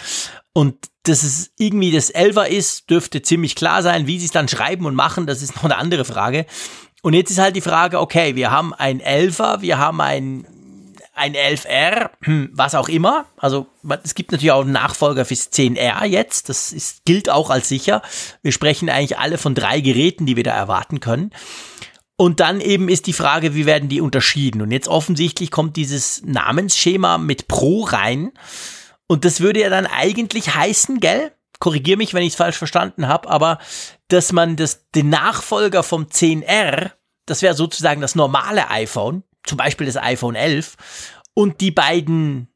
Und 0.53 0.75
dass 1.03 1.23
es 1.23 1.51
irgendwie 1.57 1.91
das 1.91 2.09
Elfer 2.09 2.47
ist, 2.47 2.89
dürfte 2.89 3.21
ziemlich 3.21 3.55
klar 3.55 3.83
sein. 3.83 4.07
Wie 4.07 4.19
sie 4.19 4.25
es 4.25 4.31
dann 4.31 4.47
schreiben 4.47 4.85
und 4.85 4.95
machen, 4.95 5.27
das 5.27 5.41
ist 5.41 5.55
noch 5.55 5.65
eine 5.65 5.77
andere 5.77 6.05
Frage. 6.05 6.45
Und 7.01 7.13
jetzt 7.13 7.31
ist 7.31 7.39
halt 7.39 7.55
die 7.55 7.61
Frage, 7.61 7.99
okay, 7.99 8.35
wir 8.35 8.51
haben 8.51 8.73
ein 8.73 9.01
Elfer, 9.01 9.61
wir 9.61 9.77
haben 9.77 9.99
ein, 9.99 10.47
ein 11.13 11.33
11R, 11.33 12.11
was 12.53 12.75
auch 12.75 12.87
immer. 12.87 13.25
Also 13.35 13.67
es 14.03 14.15
gibt 14.15 14.31
natürlich 14.31 14.53
auch 14.53 14.61
einen 14.61 14.71
Nachfolger 14.71 15.25
fürs 15.25 15.51
10R 15.51 16.05
jetzt. 16.05 16.47
Das 16.47 16.71
ist, 16.71 17.03
gilt 17.03 17.29
auch 17.29 17.49
als 17.49 17.67
sicher. 17.67 18.01
Wir 18.41 18.53
sprechen 18.53 18.89
eigentlich 18.89 19.17
alle 19.17 19.37
von 19.37 19.55
drei 19.55 19.81
Geräten, 19.81 20.25
die 20.25 20.37
wir 20.37 20.43
da 20.43 20.53
erwarten 20.53 21.01
können. 21.01 21.31
Und 22.15 22.39
dann 22.39 22.61
eben 22.61 22.87
ist 22.87 23.07
die 23.07 23.13
Frage, 23.13 23.55
wie 23.55 23.65
werden 23.65 23.89
die 23.89 23.99
unterschieden? 23.99 24.61
Und 24.61 24.71
jetzt 24.71 24.87
offensichtlich 24.87 25.51
kommt 25.51 25.75
dieses 25.75 26.21
Namensschema 26.23 27.17
mit 27.17 27.49
Pro 27.49 27.81
rein. 27.81 28.31
Und 29.13 29.25
das 29.25 29.41
würde 29.41 29.59
ja 29.59 29.69
dann 29.69 29.85
eigentlich 29.85 30.55
heißen, 30.55 30.99
gell? 30.99 31.31
Korrigier 31.59 31.97
mich, 31.97 32.15
wenn 32.15 32.23
ich 32.23 32.29
es 32.29 32.35
falsch 32.35 32.57
verstanden 32.57 33.07
habe, 33.07 33.29
aber 33.29 33.59
dass 34.07 34.31
man 34.31 34.55
das, 34.55 34.89
den 34.95 35.09
Nachfolger 35.09 35.83
vom 35.83 36.05
10R, 36.05 36.93
das 37.27 37.43
wäre 37.43 37.53
sozusagen 37.53 38.01
das 38.01 38.15
normale 38.15 38.71
iPhone, 38.71 39.21
zum 39.43 39.59
Beispiel 39.59 39.85
das 39.85 39.97
iPhone 39.97 40.33
11, 40.33 40.77
und 41.35 41.61
die 41.61 41.69
beiden 41.69 42.47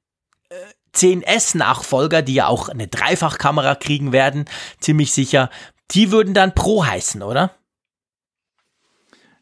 10S-Nachfolger, 0.96 2.18
äh, 2.18 2.24
die 2.24 2.34
ja 2.34 2.48
auch 2.48 2.70
eine 2.70 2.88
Dreifachkamera 2.88 3.76
kriegen 3.76 4.12
werden, 4.12 4.46
ziemlich 4.80 5.14
sicher, 5.14 5.52
die 5.92 6.10
würden 6.10 6.34
dann 6.34 6.56
Pro 6.56 6.88
heißen, 6.88 7.22
oder? 7.22 7.52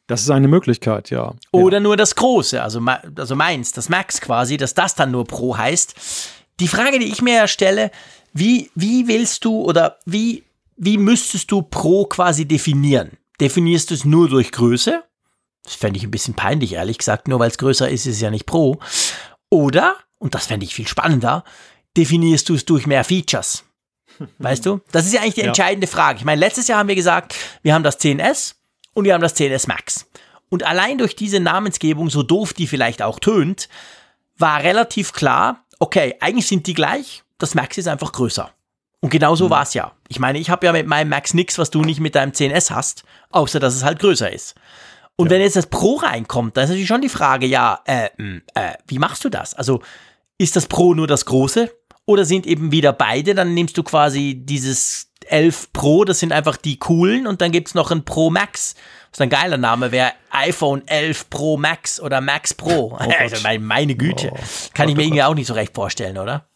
Das 0.08 0.22
ist 0.22 0.32
eine 0.32 0.50
Möglichkeit, 0.50 1.12
ja. 1.12 1.34
Oder 1.54 1.78
ja. 1.78 1.80
nur 1.80 1.96
das 1.96 2.16
Große, 2.16 2.62
also, 2.62 2.82
also 3.18 3.36
meins, 3.38 3.72
das 3.72 3.88
Max 3.88 4.20
quasi, 4.20 4.58
dass 4.58 4.74
das 4.74 4.96
dann 4.96 5.12
nur 5.12 5.24
Pro 5.24 5.58
heißt. 5.58 6.35
Die 6.60 6.68
Frage, 6.68 7.00
die 7.00 7.12
ich 7.12 7.22
mir 7.22 7.36
ja 7.36 7.48
stelle, 7.48 7.92
wie, 8.34 8.72
wie 8.76 9.08
willst 9.08 9.46
du 9.46 9.62
oder 9.62 9.98
wie, 10.06 10.44
wie 10.78 10.98
müsstest 10.98 11.52
du 11.52 11.62
Pro 11.62 12.06
quasi 12.06 12.46
definieren? 12.46 13.18
Definierst 13.40 13.90
du 13.90 13.94
es 13.96 14.06
nur 14.06 14.30
durch 14.30 14.52
Größe? 14.52 15.04
Das 15.64 15.76
fände 15.76 15.98
ich 15.98 16.04
ein 16.04 16.12
bisschen 16.12 16.36
peinlich, 16.36 16.74
ehrlich 16.74 16.98
gesagt. 16.98 17.28
Nur 17.28 17.40
weil 17.40 17.50
es 17.50 17.58
größer 17.58 17.90
ist, 17.90 18.06
ist 18.06 18.16
es 18.16 18.22
ja 18.22 18.30
nicht 18.30 18.46
Pro. 18.46 18.80
Oder, 19.50 19.96
und 20.18 20.36
das 20.36 20.46
fände 20.46 20.66
ich 20.66 20.76
viel 20.76 20.88
spannender, 20.88 21.44
definierst 21.98 22.48
du 22.50 22.56
es 22.56 22.66
durch 22.66 22.88
mehr 22.88 23.04
Features? 23.04 23.64
Weißt 24.38 24.66
du? 24.66 24.80
Das 24.92 25.06
ist 25.06 25.14
ja 25.14 25.22
eigentlich 25.22 25.36
die 25.36 25.42
entscheidende 25.42 25.88
ja. 25.88 25.94
Frage. 25.94 26.20
Ich 26.20 26.26
meine, 26.26 26.40
letztes 26.40 26.68
Jahr 26.68 26.80
haben 26.80 26.88
wir 26.88 26.96
gesagt, 26.96 27.36
wir 27.64 27.74
haben 27.74 27.84
das 27.84 28.00
10S 28.00 28.56
und 28.94 29.06
wir 29.06 29.14
haben 29.14 29.22
das 29.22 29.36
10S 29.36 29.68
Max. 29.68 30.06
Und 30.50 30.64
allein 30.64 30.98
durch 30.98 31.16
diese 31.16 31.40
Namensgebung, 31.40 32.10
so 32.10 32.24
doof 32.24 32.54
die 32.54 32.68
vielleicht 32.68 33.02
auch 33.02 33.20
tönt, 33.20 33.68
war 34.38 34.62
relativ 34.64 35.14
klar, 35.14 35.65
okay, 35.80 36.16
eigentlich 36.20 36.48
sind 36.48 36.68
die 36.68 36.74
gleich, 36.74 37.24
das 37.38 37.56
Max 37.56 37.78
ist 37.78 37.88
einfach 37.88 38.12
größer. 38.12 38.52
Und 39.02 39.10
genau 39.10 39.36
so 39.36 39.46
mhm. 39.46 39.50
war 39.52 39.64
es 39.64 39.74
ja. 39.74 39.92
Ich 40.08 40.20
meine, 40.20 40.40
ich 40.40 40.50
habe 40.50 40.66
ja 40.66 40.72
mit 40.72 40.88
meinem 40.88 41.10
Max 41.10 41.34
nichts, 41.34 41.60
was 41.60 41.70
du 41.70 41.82
nicht 41.82 42.00
mit 42.00 42.16
deinem 42.16 42.32
10S 42.32 42.72
hast, 42.72 43.04
außer 43.30 43.60
dass 43.60 43.76
es 43.76 43.84
halt 43.84 44.00
größer 44.00 44.32
ist. 44.32 44.56
Und 45.16 45.28
ja. 45.28 45.32
wenn 45.32 45.42
jetzt 45.42 45.56
das 45.56 45.68
Pro 45.68 45.96
reinkommt, 45.96 46.58
dann 46.58 46.64
ist 46.64 46.70
natürlich 46.72 46.88
schon 46.88 47.02
die 47.02 47.10
Frage, 47.10 47.46
ja, 47.46 47.82
äh, 47.86 48.10
äh, 48.56 48.74
wie 48.88 49.00
machst 49.00 49.24
du 49.24 49.30
das? 49.30 49.54
Also 49.54 49.82
ist 50.38 50.56
das 50.56 50.68
Pro 50.68 50.94
nur 50.94 51.08
das 51.08 51.26
Große 51.26 51.72
oder 52.06 52.26
sind 52.26 52.46
eben 52.48 52.72
wieder 52.72 52.94
beide? 52.94 53.36
Dann 53.36 53.54
nimmst 53.54 53.78
du 53.78 53.84
quasi 53.84 54.42
dieses 54.44 55.12
11 55.28 55.72
Pro, 55.74 56.04
das 56.04 56.20
sind 56.20 56.32
einfach 56.32 56.58
die 56.58 56.78
coolen 56.78 57.28
und 57.28 57.42
dann 57.42 57.52
gibt 57.52 57.70
es 57.70 57.76
noch 57.76 57.92
ein 57.92 58.06
Pro 58.06 58.30
Max. 58.30 58.76
Was 59.16 59.22
ein 59.22 59.30
geiler 59.30 59.56
Name 59.56 59.94
wäre 59.94 60.12
iPhone 60.30 60.86
11 60.88 61.30
Pro 61.30 61.56
Max 61.56 62.02
oder 62.02 62.20
Max 62.20 62.54
Pro. 62.54 62.98
Oh 63.00 63.12
also 63.20 63.38
meine 63.62 63.96
Güte. 63.96 64.32
Oh. 64.34 64.38
Kann 64.74 64.90
ich 64.90 64.98
mir 64.98 65.04
irgendwie 65.04 65.24
auch 65.24 65.36
nicht 65.36 65.48
so 65.48 65.54
recht 65.54 65.74
vorstellen, 65.74 66.18
oder? 66.18 66.50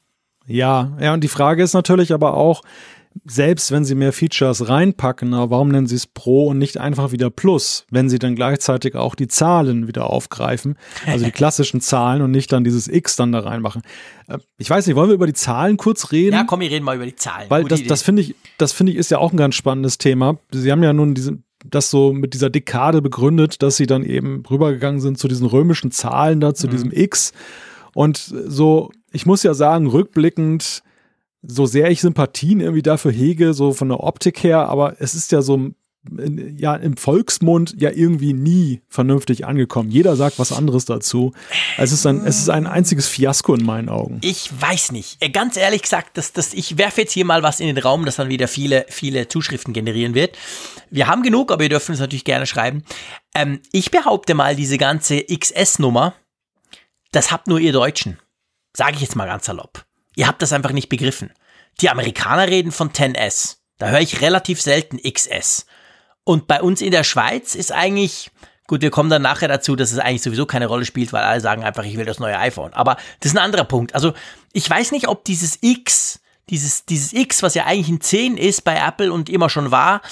Ja, 0.45 0.97
ja, 0.99 1.13
und 1.13 1.23
die 1.23 1.29
Frage 1.29 1.63
ist 1.63 1.73
natürlich 1.73 2.11
aber 2.11 2.33
auch, 2.33 2.61
selbst 3.25 3.71
wenn 3.71 3.85
sie 3.85 3.95
mehr 3.95 4.11
Features 4.11 4.67
reinpacken, 4.67 5.31
warum 5.31 5.69
nennen 5.69 5.87
sie 5.87 5.95
es 5.95 6.05
Pro 6.05 6.47
und 6.47 6.57
nicht 6.57 6.77
einfach 6.77 7.13
wieder 7.13 7.29
Plus, 7.29 7.85
wenn 7.91 8.09
sie 8.09 8.19
dann 8.19 8.35
gleichzeitig 8.35 8.95
auch 8.95 9.15
die 9.15 9.29
Zahlen 9.29 9.87
wieder 9.87 10.09
aufgreifen, 10.09 10.77
also 11.05 11.23
die 11.23 11.31
klassischen 11.39 11.79
Zahlen 11.79 12.21
und 12.21 12.31
nicht 12.31 12.51
dann 12.51 12.65
dieses 12.65 12.89
X 12.89 13.15
dann 13.15 13.31
da 13.31 13.39
reinmachen. 13.39 13.83
Äh, 14.27 14.39
ich 14.57 14.69
weiß 14.69 14.85
nicht, 14.85 14.97
wollen 14.97 15.09
wir 15.09 15.15
über 15.15 15.27
die 15.27 15.33
Zahlen 15.33 15.77
kurz 15.77 16.11
reden? 16.11 16.35
Ja, 16.35 16.43
komm, 16.43 16.59
wir 16.59 16.69
reden 16.69 16.83
mal 16.83 16.97
über 16.97 17.05
die 17.05 17.15
Zahlen. 17.15 17.49
Weil 17.49 17.63
Gute 17.63 17.75
das, 17.75 17.87
das 17.87 18.01
finde 18.01 18.21
ich, 18.21 18.35
das 18.57 18.73
finde 18.73 18.91
ich 18.91 18.97
ist 18.97 19.11
ja 19.11 19.19
auch 19.19 19.31
ein 19.31 19.37
ganz 19.37 19.55
spannendes 19.55 19.97
Thema. 19.97 20.37
Sie 20.51 20.69
haben 20.71 20.83
ja 20.83 20.91
nun 20.91 21.15
diese, 21.15 21.39
das 21.65 21.89
so 21.89 22.13
mit 22.13 22.33
dieser 22.33 22.49
Dekade 22.49 23.01
begründet, 23.01 23.61
dass 23.61 23.77
sie 23.77 23.87
dann 23.87 24.03
eben 24.03 24.43
rübergegangen 24.49 25.01
sind 25.01 25.17
zu 25.17 25.27
diesen 25.27 25.47
römischen 25.47 25.91
Zahlen 25.91 26.39
da, 26.39 26.53
zu 26.53 26.67
mhm. 26.67 26.71
diesem 26.71 26.91
X. 26.91 27.33
Und 27.93 28.17
so, 28.17 28.91
ich 29.11 29.25
muss 29.25 29.43
ja 29.43 29.53
sagen, 29.53 29.87
rückblickend, 29.87 30.83
so 31.41 31.65
sehr 31.65 31.89
ich 31.89 32.01
Sympathien 32.01 32.59
irgendwie 32.59 32.81
dafür 32.81 33.11
hege, 33.11 33.53
so 33.53 33.73
von 33.73 33.89
der 33.89 34.03
Optik 34.03 34.43
her, 34.43 34.67
aber 34.69 34.95
es 34.99 35.13
ist 35.15 35.31
ja 35.31 35.41
so 35.41 35.71
ja 36.57 36.75
im 36.75 36.95
Volksmund 36.95 37.75
ja 37.77 37.91
irgendwie 37.91 38.33
nie 38.33 38.81
vernünftig 38.87 39.45
angekommen. 39.45 39.91
Jeder 39.91 40.15
sagt 40.15 40.39
was 40.39 40.51
anderes 40.51 40.85
dazu. 40.85 41.33
Es 41.77 41.91
ist 41.91 42.05
ein, 42.05 42.25
es 42.25 42.39
ist 42.39 42.49
ein 42.49 42.67
einziges 42.67 43.07
Fiasko 43.07 43.53
in 43.53 43.65
meinen 43.65 43.89
Augen. 43.89 44.19
Ich 44.23 44.49
weiß 44.59 44.93
nicht. 44.93 45.17
Äh, 45.21 45.29
ganz 45.29 45.57
ehrlich 45.57 45.81
gesagt, 45.81 46.17
dass, 46.17 46.31
dass 46.31 46.53
ich 46.53 46.77
werfe 46.77 47.01
jetzt 47.01 47.11
hier 47.11 47.25
mal 47.25 47.43
was 47.43 47.59
in 47.59 47.67
den 47.67 47.77
Raum, 47.77 48.05
das 48.05 48.15
dann 48.15 48.29
wieder 48.29 48.47
viele, 48.47 48.85
viele 48.89 49.27
Zuschriften 49.27 49.73
generieren 49.73 50.15
wird. 50.15 50.37
Wir 50.89 51.07
haben 51.07 51.21
genug, 51.21 51.51
aber 51.51 51.63
ihr 51.63 51.69
dürft 51.69 51.89
uns 51.89 51.99
natürlich 51.99 52.25
gerne 52.25 52.45
schreiben. 52.45 52.83
Ähm, 53.35 53.59
ich 53.73 53.91
behaupte 53.91 54.35
mal, 54.35 54.55
diese 54.55 54.77
ganze 54.77 55.23
XS-Nummer, 55.23 56.13
das 57.11 57.31
habt 57.31 57.47
nur 57.47 57.59
ihr 57.59 57.73
Deutschen. 57.73 58.19
Sage 58.75 58.95
ich 58.95 59.01
jetzt 59.01 59.15
mal 59.15 59.27
ganz 59.27 59.45
salopp. 59.45 59.85
Ihr 60.15 60.27
habt 60.27 60.41
das 60.41 60.53
einfach 60.53 60.71
nicht 60.71 60.89
begriffen. 60.89 61.31
Die 61.81 61.89
Amerikaner 61.89 62.47
reden 62.47 62.71
von 62.71 62.91
10S. 62.91 63.57
Da 63.77 63.89
höre 63.89 64.01
ich 64.01 64.21
relativ 64.21 64.61
selten 64.61 64.99
XS. 64.99 65.65
Und 66.29 66.45
bei 66.45 66.61
uns 66.61 66.79
in 66.81 66.91
der 66.91 67.03
Schweiz 67.03 67.55
ist 67.55 67.71
eigentlich, 67.71 68.29
gut, 68.67 68.83
wir 68.83 68.91
kommen 68.91 69.09
dann 69.09 69.23
nachher 69.23 69.47
dazu, 69.47 69.75
dass 69.75 69.91
es 69.91 69.97
eigentlich 69.97 70.21
sowieso 70.21 70.45
keine 70.45 70.67
Rolle 70.67 70.85
spielt, 70.85 71.11
weil 71.11 71.23
alle 71.23 71.41
sagen 71.41 71.63
einfach, 71.63 71.83
ich 71.83 71.97
will 71.97 72.05
das 72.05 72.19
neue 72.19 72.37
iPhone. 72.37 72.71
Aber 72.75 72.97
das 73.19 73.31
ist 73.31 73.35
ein 73.35 73.43
anderer 73.43 73.63
Punkt. 73.63 73.95
Also 73.95 74.13
ich 74.53 74.69
weiß 74.69 74.91
nicht, 74.91 75.07
ob 75.07 75.23
dieses 75.25 75.57
X, 75.61 76.19
dieses, 76.51 76.85
dieses 76.85 77.13
X, 77.13 77.41
was 77.41 77.55
ja 77.55 77.65
eigentlich 77.65 77.89
ein 77.89 77.99
10 77.99 78.37
ist 78.37 78.63
bei 78.63 78.75
Apple 78.75 79.11
und 79.11 79.27
immer 79.27 79.49
schon 79.49 79.71
war, 79.71 80.03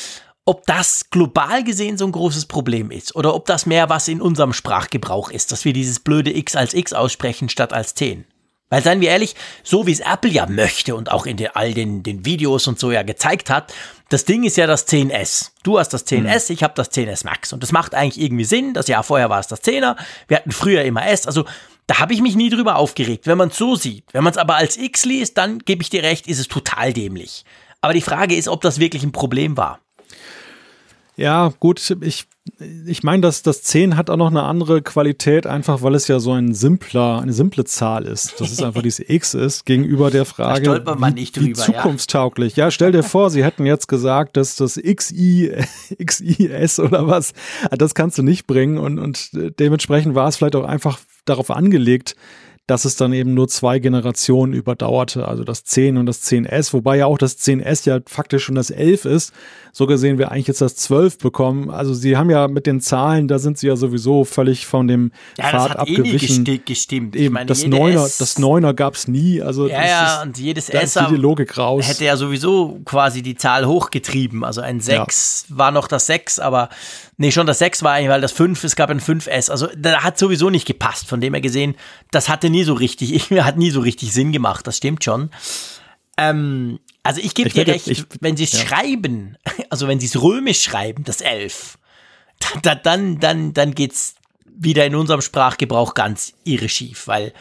ob 0.44 0.66
das 0.66 1.12
global 1.12 1.64
gesehen 1.64 2.00
so 2.00 2.06
ein 2.08 2.14
großes 2.14 2.48
Problem 2.48 2.90
ist 2.90 3.16
oder 3.16 3.36
ob 3.36 3.46
das 3.46 3.68
mehr 3.68 3.88
was 3.90 4.08
in 4.08 4.20
unserem 4.20 4.54
Sprachgebrauch 4.54 5.30
ist, 5.30 5.52
dass 5.52 5.66
wir 5.66 5.74
dieses 5.74 6.00
blöde 6.00 6.36
X 6.36 6.56
als 6.56 6.74
X 6.74 6.94
aussprechen 6.94 7.48
statt 7.48 7.74
als 7.74 7.94
10. 7.94 8.26
Weil 8.70 8.84
seien 8.84 9.00
wir 9.00 9.10
ehrlich, 9.10 9.36
so 9.64 9.88
wie 9.88 9.94
es 9.94 10.02
Apple 10.02 10.32
ja 10.32 10.46
möchte 10.46 10.96
und 10.96 11.12
auch 11.12 11.26
in 11.26 11.38
den, 11.38 11.50
all 11.54 11.74
den, 11.74 12.04
den 12.04 12.26
Videos 12.26 12.68
und 12.68 12.80
so 12.80 12.92
ja 12.92 13.04
gezeigt 13.04 13.50
hat, 13.50 13.74
das 14.10 14.26
Ding 14.26 14.44
ist 14.44 14.58
ja 14.58 14.68
das 14.68 14.88
10S. 14.88 15.52
Du 15.64 15.80
hast 15.80 15.90
das 15.90 16.06
10S, 16.06 16.50
mhm. 16.50 16.54
ich 16.54 16.64
habe 16.64 16.74
das 16.76 16.92
10S 16.92 17.26
Max. 17.26 17.54
Und 17.54 17.64
das 17.64 17.72
macht 17.72 17.96
eigentlich 17.96 18.24
irgendwie 18.24 18.46
Sinn. 18.46 18.74
Das 18.74 18.88
Jahr 18.88 19.04
vorher 19.04 19.30
war 19.30 19.40
es 19.40 19.48
das 19.48 19.64
10er. 19.64 19.96
Wir 20.28 20.38
hatten 20.38 20.52
früher 20.52 20.84
immer 20.84 21.08
S. 21.08 21.28
Also 21.28 21.46
da 21.88 22.00
habe 22.00 22.14
ich 22.14 22.22
mich 22.22 22.36
nie 22.36 22.50
drüber 22.50 22.76
aufgeregt, 22.76 23.28
wenn 23.28 23.38
man 23.38 23.50
es 23.50 23.58
so 23.58 23.76
sieht. 23.76 24.04
Wenn 24.12 24.24
man 24.24 24.32
es 24.32 24.38
aber 24.38 24.56
als 24.56 24.78
X 24.78 25.06
liest, 25.06 25.38
dann 25.38 25.60
gebe 25.60 25.82
ich 25.82 25.90
dir 25.90 26.04
recht, 26.04 26.28
ist 26.28 26.40
es 26.40 26.50
total 26.50 26.92
dämlich. 26.92 27.46
Aber 27.80 27.94
die 27.94 28.02
Frage 28.02 28.36
ist, 28.36 28.50
ob 28.50 28.62
das 28.62 28.80
wirklich 28.80 29.04
ein 29.04 29.14
Problem 29.14 29.56
war. 29.56 29.80
Ja, 31.16 31.54
gut, 31.60 31.96
ich, 32.02 32.28
ich 32.86 33.04
meine, 33.04 33.22
dass 33.22 33.42
das 33.42 33.64
10 33.64 33.98
hat 33.98 34.10
auch 34.10 34.18
noch 34.18 34.30
eine 34.30 34.44
andere 34.44 34.82
Qualität, 34.82 35.48
einfach 35.48 35.82
weil 35.82 35.96
es 35.96 36.08
ja 36.08 36.20
so 36.20 36.34
ein 36.34 36.54
simpler, 36.54 37.20
eine 37.22 37.34
simple 37.34 37.66
Zahl 37.66 38.06
ist. 38.06 38.40
Das 38.40 38.52
ist 38.52 38.64
einfach 38.64 38.82
dieses 38.82 39.08
X 39.08 39.34
ist, 39.34 39.66
gegenüber 39.66 40.12
der 40.12 40.26
Frage, 40.26 40.84
wie, 40.86 41.36
wie 41.36 41.54
zukunftstauglich. 41.54 42.56
Ja. 42.56 42.66
ja. 42.66 42.72
stell 42.72 42.92
dir 42.92 43.04
vor, 43.04 43.30
sie 43.30 43.44
hätten 43.44 43.66
jetzt 43.66 43.88
gesagt, 43.88 44.38
dass 44.38 44.56
das 44.56 44.76
XI, 44.76 45.54
XIS 46.04 46.80
oder 46.82 47.08
was, 47.08 47.34
das 47.72 47.96
kannst 47.96 48.18
du 48.18 48.24
nicht 48.24 48.48
bringen 48.48 48.78
und, 48.78 49.00
und 49.00 49.30
dementsprechend 49.60 50.16
war 50.16 50.28
es 50.28 50.38
vielleicht 50.38 50.56
auch 50.56 50.66
einfach 50.66 51.00
darauf 51.26 51.52
angelegt, 51.52 52.16
dass 52.68 52.84
es 52.84 52.98
dann 52.98 53.14
eben 53.14 53.34
nur 53.34 53.48
zwei 53.48 53.80
Generationen 53.80 54.54
überdauerte, 54.54 55.26
also 55.26 55.46
das 55.46 55.64
10 55.64 55.96
und 55.96 56.06
das 56.06 56.22
10S, 56.24 56.74
wobei 56.74 56.98
ja 56.98 57.06
auch 57.06 57.18
das 57.18 57.40
10S 57.40 57.88
ja 57.88 58.00
faktisch 58.06 58.44
schon 58.44 58.56
das 58.56 58.70
11 58.70 59.06
ist. 59.06 59.34
So 59.78 59.86
gesehen 59.86 60.18
wir 60.18 60.32
eigentlich 60.32 60.48
jetzt 60.48 60.60
das 60.60 60.76
12 60.76 61.20
bekommen. 61.20 61.70
Also 61.70 61.94
sie 61.94 62.18
haben 62.18 62.32
ja 62.32 62.48
mit 62.48 62.66
den 62.66 62.82
Zahlen, 62.82 63.28
da 63.28 63.38
sind 63.38 63.60
sie 63.60 63.68
ja 63.68 63.76
sowieso 63.76 64.24
völlig 64.24 64.66
von 64.66 64.88
dem 64.88 65.12
ja, 65.38 65.50
Pfad 65.50 65.54
das 65.54 65.70
hat 65.70 65.78
abgewichen. 65.78 66.48
Eh 66.48 66.50
nie 66.50 66.62
gestimmt. 66.66 67.16
Eben, 67.16 67.36
meine, 67.36 67.46
das 67.46 67.64
Neuner, 67.64 68.04
S 68.04 68.18
das 68.18 68.40
Neuner 68.40 68.74
gab's 68.74 69.08
nie. 69.08 69.40
Also 69.40 69.68
ja, 69.68 69.86
ja, 69.86 70.22
und 70.24 70.36
jedes 70.40 70.70
S 70.70 70.96
hätte 70.96 72.06
ja 72.06 72.18
sowieso 72.18 72.80
quasi 72.86 73.22
die 73.22 73.36
Zahl 73.36 73.68
hochgetrieben. 73.68 74.44
Also 74.44 74.62
ein 74.62 74.80
6 74.80 75.46
ja. 75.50 75.58
war 75.60 75.70
noch 75.70 75.88
das 75.88 76.08
6, 76.08 76.40
aber 76.40 76.70
Nee, 77.18 77.32
schon 77.32 77.46
das 77.46 77.60
6 77.60 77.84
war 77.84 77.94
eigentlich, 77.94 78.10
weil 78.10 78.22
das 78.22 78.32
5, 78.32 78.64
es 78.64 78.76
gab 78.76 78.90
ein 78.90 79.00
5S. 79.00 79.52
Also 79.52 79.68
da 79.78 80.02
hat 80.02 80.18
sowieso 80.18 80.50
nicht 80.50 80.66
gepasst. 80.66 81.08
Von 81.08 81.22
dem 81.22 81.36
her 81.36 81.42
gesehen, 81.42 81.76
das 82.10 82.30
hatte 82.30 82.50
nie 82.50 82.64
so 82.64 82.74
richtig, 82.74 83.14
ich, 83.14 83.30
hat 83.44 83.58
nie 83.58 83.70
so 83.70 83.82
richtig 83.82 84.12
Sinn 84.12 84.32
gemacht. 84.32 84.66
Das 84.66 84.78
stimmt 84.78 85.04
schon. 85.04 85.30
Ähm, 86.18 86.80
also 87.08 87.22
ich 87.22 87.34
gebe 87.34 87.50
dir 87.50 87.66
recht, 87.66 87.88
ich, 87.88 88.04
wenn 88.20 88.36
sie 88.36 88.44
es 88.44 88.52
ja. 88.52 88.66
schreiben, 88.66 89.38
also 89.70 89.88
wenn 89.88 90.00
sie 90.00 90.08
es 90.08 90.22
römisch 90.22 90.62
schreiben, 90.62 91.06
das 91.06 91.22
11, 91.22 91.78
dann, 92.62 92.82
dann, 92.84 93.20
dann, 93.20 93.54
dann 93.54 93.74
geht's 93.74 94.16
wieder 94.46 94.86
in 94.86 94.94
unserem 94.94 95.22
Sprachgebrauch 95.22 95.94
ganz 95.94 96.34
irre 96.44 96.68
schief, 96.68 97.08
weil 97.08 97.32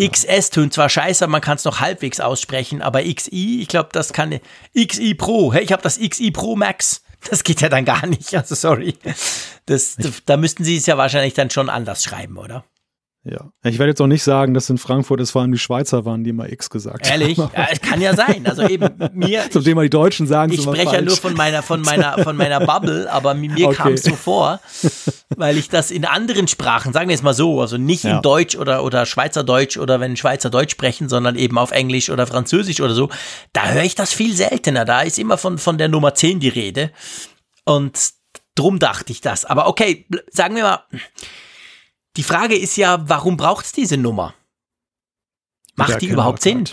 XS 0.00 0.48
tönt 0.48 0.72
zwar 0.72 0.88
scheiße, 0.88 1.26
man 1.26 1.42
kann 1.42 1.56
es 1.56 1.64
noch 1.64 1.80
halbwegs 1.80 2.20
aussprechen, 2.20 2.80
aber 2.80 3.02
XI, 3.02 3.60
ich 3.60 3.68
glaube, 3.68 3.90
das 3.92 4.14
kann 4.14 4.40
XI 4.74 5.14
Pro. 5.14 5.52
Hey, 5.52 5.62
ich 5.62 5.72
habe 5.72 5.82
das 5.82 5.98
XI 5.98 6.30
Pro 6.30 6.56
Max. 6.56 7.02
Das 7.30 7.44
geht 7.44 7.60
ja 7.60 7.68
dann 7.68 7.84
gar 7.84 8.04
nicht. 8.08 8.34
Also 8.34 8.56
sorry. 8.56 8.96
Das, 9.66 9.96
da 10.26 10.36
müssten 10.36 10.64
sie 10.64 10.76
es 10.76 10.86
ja 10.86 10.98
wahrscheinlich 10.98 11.34
dann 11.34 11.50
schon 11.50 11.68
anders 11.68 12.02
schreiben, 12.02 12.36
oder? 12.36 12.64
Ja. 13.24 13.52
Ich 13.62 13.78
werde 13.78 13.90
jetzt 13.90 14.00
auch 14.00 14.08
nicht 14.08 14.24
sagen, 14.24 14.52
dass 14.52 14.68
in 14.68 14.78
Frankfurt 14.78 15.20
es 15.20 15.30
vor 15.30 15.42
allem 15.42 15.52
die 15.52 15.58
Schweizer 15.58 16.04
waren, 16.04 16.24
die 16.24 16.30
immer 16.30 16.50
X 16.50 16.70
gesagt 16.70 17.08
Ehrlich? 17.08 17.38
haben. 17.38 17.52
Ehrlich? 17.54 17.68
Ja, 17.68 17.72
es 17.72 17.80
kann 17.80 18.00
ja 18.00 18.16
sein. 18.16 18.44
Also 18.46 18.62
eben 18.66 18.88
mir. 19.12 19.44
Zum 19.50 19.62
Thema 19.62 19.82
die 19.82 19.90
Deutschen 19.90 20.26
sagen 20.26 20.52
Ich 20.52 20.62
spreche 20.62 20.96
ja 20.96 21.02
nur 21.02 21.16
von 21.16 21.34
meiner, 21.34 21.62
von 21.62 21.82
meiner, 21.82 22.18
von 22.18 22.36
meiner 22.36 22.58
Bubble, 22.58 23.10
aber 23.12 23.34
mir 23.34 23.68
okay. 23.68 23.76
kam 23.76 23.92
es 23.92 24.02
so 24.02 24.16
vor, 24.16 24.58
weil 25.36 25.56
ich 25.56 25.68
das 25.68 25.92
in 25.92 26.04
anderen 26.04 26.48
Sprachen, 26.48 26.92
sagen 26.92 27.08
wir 27.08 27.14
es 27.14 27.22
mal 27.22 27.32
so, 27.32 27.60
also 27.60 27.76
nicht 27.76 28.02
ja. 28.02 28.16
in 28.16 28.22
Deutsch 28.22 28.56
oder, 28.56 28.82
oder 28.82 29.06
Schweizerdeutsch 29.06 29.76
oder 29.76 30.00
wenn 30.00 30.16
Schweizer 30.16 30.50
Deutsch 30.50 30.72
sprechen, 30.72 31.08
sondern 31.08 31.36
eben 31.36 31.58
auf 31.58 31.70
Englisch 31.70 32.10
oder 32.10 32.26
Französisch 32.26 32.80
oder 32.80 32.94
so, 32.94 33.08
da 33.52 33.68
höre 33.68 33.84
ich 33.84 33.94
das 33.94 34.12
viel 34.12 34.34
seltener. 34.34 34.84
Da 34.84 35.02
ist 35.02 35.20
immer 35.20 35.38
von, 35.38 35.58
von 35.58 35.78
der 35.78 35.88
Nummer 35.88 36.14
10 36.14 36.40
die 36.40 36.48
Rede. 36.48 36.90
Und 37.64 37.96
drum 38.56 38.80
dachte 38.80 39.12
ich 39.12 39.20
das. 39.20 39.44
Aber 39.44 39.68
okay, 39.68 40.06
sagen 40.32 40.56
wir 40.56 40.64
mal, 40.64 40.80
die 42.16 42.22
Frage 42.22 42.56
ist 42.56 42.76
ja, 42.76 43.08
warum 43.08 43.36
braucht 43.36 43.64
es 43.64 43.72
diese 43.72 43.96
Nummer? 43.96 44.34
Macht 45.76 46.02
die 46.02 46.08
überhaupt 46.08 46.42
Sinn? 46.42 46.68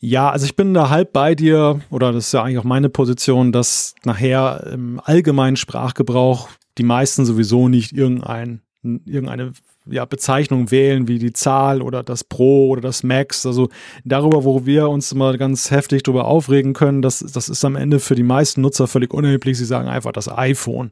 Ja, 0.00 0.30
also 0.30 0.46
ich 0.46 0.56
bin 0.56 0.74
da 0.74 0.90
halb 0.90 1.12
bei 1.12 1.34
dir, 1.34 1.80
oder 1.90 2.12
das 2.12 2.26
ist 2.26 2.32
ja 2.32 2.42
eigentlich 2.42 2.58
auch 2.58 2.64
meine 2.64 2.88
Position, 2.88 3.52
dass 3.52 3.94
nachher 4.04 4.66
im 4.72 5.00
allgemeinen 5.04 5.56
Sprachgebrauch 5.56 6.48
die 6.78 6.82
meisten 6.82 7.24
sowieso 7.24 7.68
nicht 7.68 7.92
irgendein, 7.92 8.62
irgendeine 8.82 9.52
ja, 9.86 10.04
Bezeichnung 10.04 10.70
wählen, 10.70 11.08
wie 11.08 11.18
die 11.18 11.32
Zahl 11.32 11.82
oder 11.82 12.02
das 12.02 12.24
Pro 12.24 12.68
oder 12.68 12.80
das 12.80 13.02
Max. 13.02 13.46
Also 13.46 13.68
darüber, 14.04 14.44
wo 14.44 14.64
wir 14.66 14.88
uns 14.88 15.12
immer 15.12 15.36
ganz 15.36 15.70
heftig 15.70 16.02
darüber 16.02 16.26
aufregen 16.26 16.72
können, 16.72 17.02
das, 17.02 17.18
das 17.18 17.48
ist 17.48 17.64
am 17.64 17.76
Ende 17.76 18.00
für 18.00 18.14
die 18.14 18.22
meisten 18.22 18.60
Nutzer 18.60 18.86
völlig 18.86 19.12
unerheblich. 19.12 19.58
Sie 19.58 19.64
sagen 19.64 19.88
einfach 19.88 20.12
das 20.12 20.28
iPhone 20.28 20.90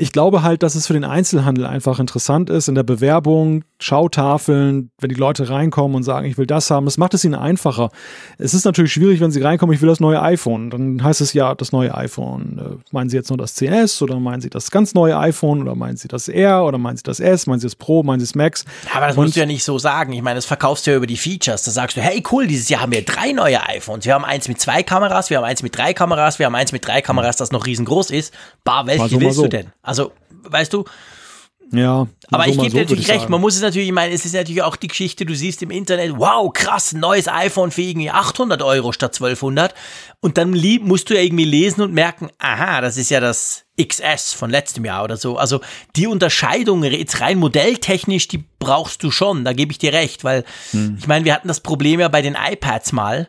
ich 0.00 0.12
glaube 0.12 0.42
halt, 0.42 0.62
dass 0.62 0.76
es 0.76 0.86
für 0.86 0.92
den 0.92 1.04
Einzelhandel 1.04 1.66
einfach 1.66 1.98
interessant 1.98 2.50
ist, 2.50 2.68
in 2.68 2.76
der 2.76 2.84
Bewerbung, 2.84 3.64
Schautafeln, 3.80 4.90
wenn 5.00 5.08
die 5.08 5.16
Leute 5.16 5.48
reinkommen 5.48 5.96
und 5.96 6.04
sagen, 6.04 6.26
ich 6.26 6.38
will 6.38 6.46
das 6.46 6.70
haben, 6.70 6.84
das 6.84 6.98
macht 6.98 7.14
es 7.14 7.24
ihnen 7.24 7.34
einfacher. 7.34 7.90
Es 8.38 8.54
ist 8.54 8.64
natürlich 8.64 8.92
schwierig, 8.92 9.20
wenn 9.20 9.32
sie 9.32 9.40
reinkommen, 9.40 9.74
ich 9.74 9.80
will 9.80 9.88
das 9.88 9.98
neue 9.98 10.22
iPhone. 10.22 10.70
Dann 10.70 11.02
heißt 11.02 11.20
es 11.20 11.32
ja, 11.32 11.54
das 11.54 11.72
neue 11.72 11.94
iPhone. 11.96 12.58
Äh, 12.58 12.92
meinen 12.92 13.10
Sie 13.10 13.16
jetzt 13.16 13.28
nur 13.30 13.38
das 13.38 13.56
10S 13.56 14.00
oder 14.02 14.20
meinen 14.20 14.40
Sie 14.40 14.50
das 14.50 14.70
ganz 14.70 14.94
neue 14.94 15.18
iPhone 15.18 15.62
oder 15.62 15.74
meinen 15.74 15.96
Sie 15.96 16.08
das 16.08 16.28
R 16.28 16.64
oder 16.64 16.78
meinen 16.78 16.96
Sie 16.96 17.02
das 17.02 17.18
S, 17.18 17.46
meinen 17.46 17.58
Sie 17.58 17.66
das 17.66 17.76
Pro, 17.76 18.04
meinen 18.04 18.17
S 18.20 18.34
Max. 18.34 18.64
Aber 18.94 19.06
das 19.06 19.16
musst 19.16 19.36
du 19.36 19.40
ja 19.40 19.46
nicht 19.46 19.64
so 19.64 19.78
sagen. 19.78 20.12
Ich 20.12 20.22
meine, 20.22 20.36
das 20.36 20.46
verkaufst 20.46 20.86
du 20.86 20.90
ja 20.90 20.96
über 20.96 21.06
die 21.06 21.16
Features. 21.16 21.62
Da 21.62 21.70
sagst 21.70 21.96
du, 21.96 22.00
hey 22.00 22.22
cool, 22.30 22.46
dieses 22.46 22.68
Jahr 22.68 22.82
haben 22.82 22.92
wir 22.92 23.04
drei 23.04 23.32
neue 23.32 23.66
iPhones. 23.66 24.04
Wir 24.04 24.14
haben 24.14 24.24
eins 24.24 24.48
mit 24.48 24.60
zwei 24.60 24.82
Kameras, 24.82 25.30
wir 25.30 25.38
haben 25.38 25.44
eins 25.44 25.62
mit 25.62 25.76
drei 25.76 25.94
Kameras, 25.94 26.38
wir 26.38 26.46
haben 26.46 26.54
eins 26.54 26.72
mit 26.72 26.86
drei 26.86 27.02
Kameras, 27.02 27.36
das 27.36 27.52
noch 27.52 27.66
riesengroß 27.66 28.10
ist. 28.10 28.34
Bar, 28.64 28.86
welche 28.86 29.08
so, 29.08 29.20
willst 29.20 29.36
so. 29.36 29.42
du 29.42 29.48
denn? 29.48 29.72
Also, 29.82 30.12
weißt 30.44 30.72
du, 30.72 30.84
ja. 31.70 32.06
Aber 32.30 32.44
so 32.44 32.50
ich 32.50 32.58
gebe 32.58 32.70
so, 32.70 32.78
natürlich 32.78 33.08
recht. 33.08 33.20
Sagen. 33.20 33.32
Man 33.32 33.40
muss 33.40 33.56
es 33.56 33.62
natürlich, 33.62 33.88
ich 33.88 33.94
meine, 33.94 34.14
es 34.14 34.24
ist 34.24 34.34
natürlich 34.34 34.62
auch 34.62 34.76
die 34.76 34.88
Geschichte, 34.88 35.26
du 35.26 35.34
siehst 35.34 35.62
im 35.62 35.70
Internet, 35.70 36.12
wow, 36.16 36.52
krass, 36.52 36.92
neues 36.92 37.28
iPhone 37.28 37.70
für 37.70 37.82
irgendwie 37.82 38.10
800 38.10 38.62
Euro 38.62 38.92
statt 38.92 39.14
1200. 39.14 39.74
Und 40.20 40.38
dann 40.38 40.50
musst 40.82 41.10
du 41.10 41.14
ja 41.14 41.20
irgendwie 41.20 41.44
lesen 41.44 41.82
und 41.82 41.92
merken, 41.92 42.30
aha, 42.38 42.80
das 42.80 42.96
ist 42.96 43.10
ja 43.10 43.20
das 43.20 43.64
XS 43.80 44.32
von 44.32 44.50
letztem 44.50 44.84
Jahr 44.84 45.04
oder 45.04 45.16
so. 45.16 45.36
Also 45.36 45.60
die 45.96 46.06
Unterscheidung 46.06 46.82
jetzt 46.82 47.20
rein 47.20 47.38
modelltechnisch, 47.38 48.28
die 48.28 48.44
brauchst 48.58 49.02
du 49.02 49.10
schon, 49.10 49.44
da 49.44 49.52
gebe 49.52 49.72
ich 49.72 49.78
dir 49.78 49.92
recht, 49.92 50.24
weil 50.24 50.44
hm. 50.72 50.96
ich 50.98 51.06
meine, 51.06 51.24
wir 51.24 51.34
hatten 51.34 51.48
das 51.48 51.60
Problem 51.60 52.00
ja 52.00 52.08
bei 52.08 52.22
den 52.22 52.36
iPads 52.36 52.92
mal. 52.92 53.28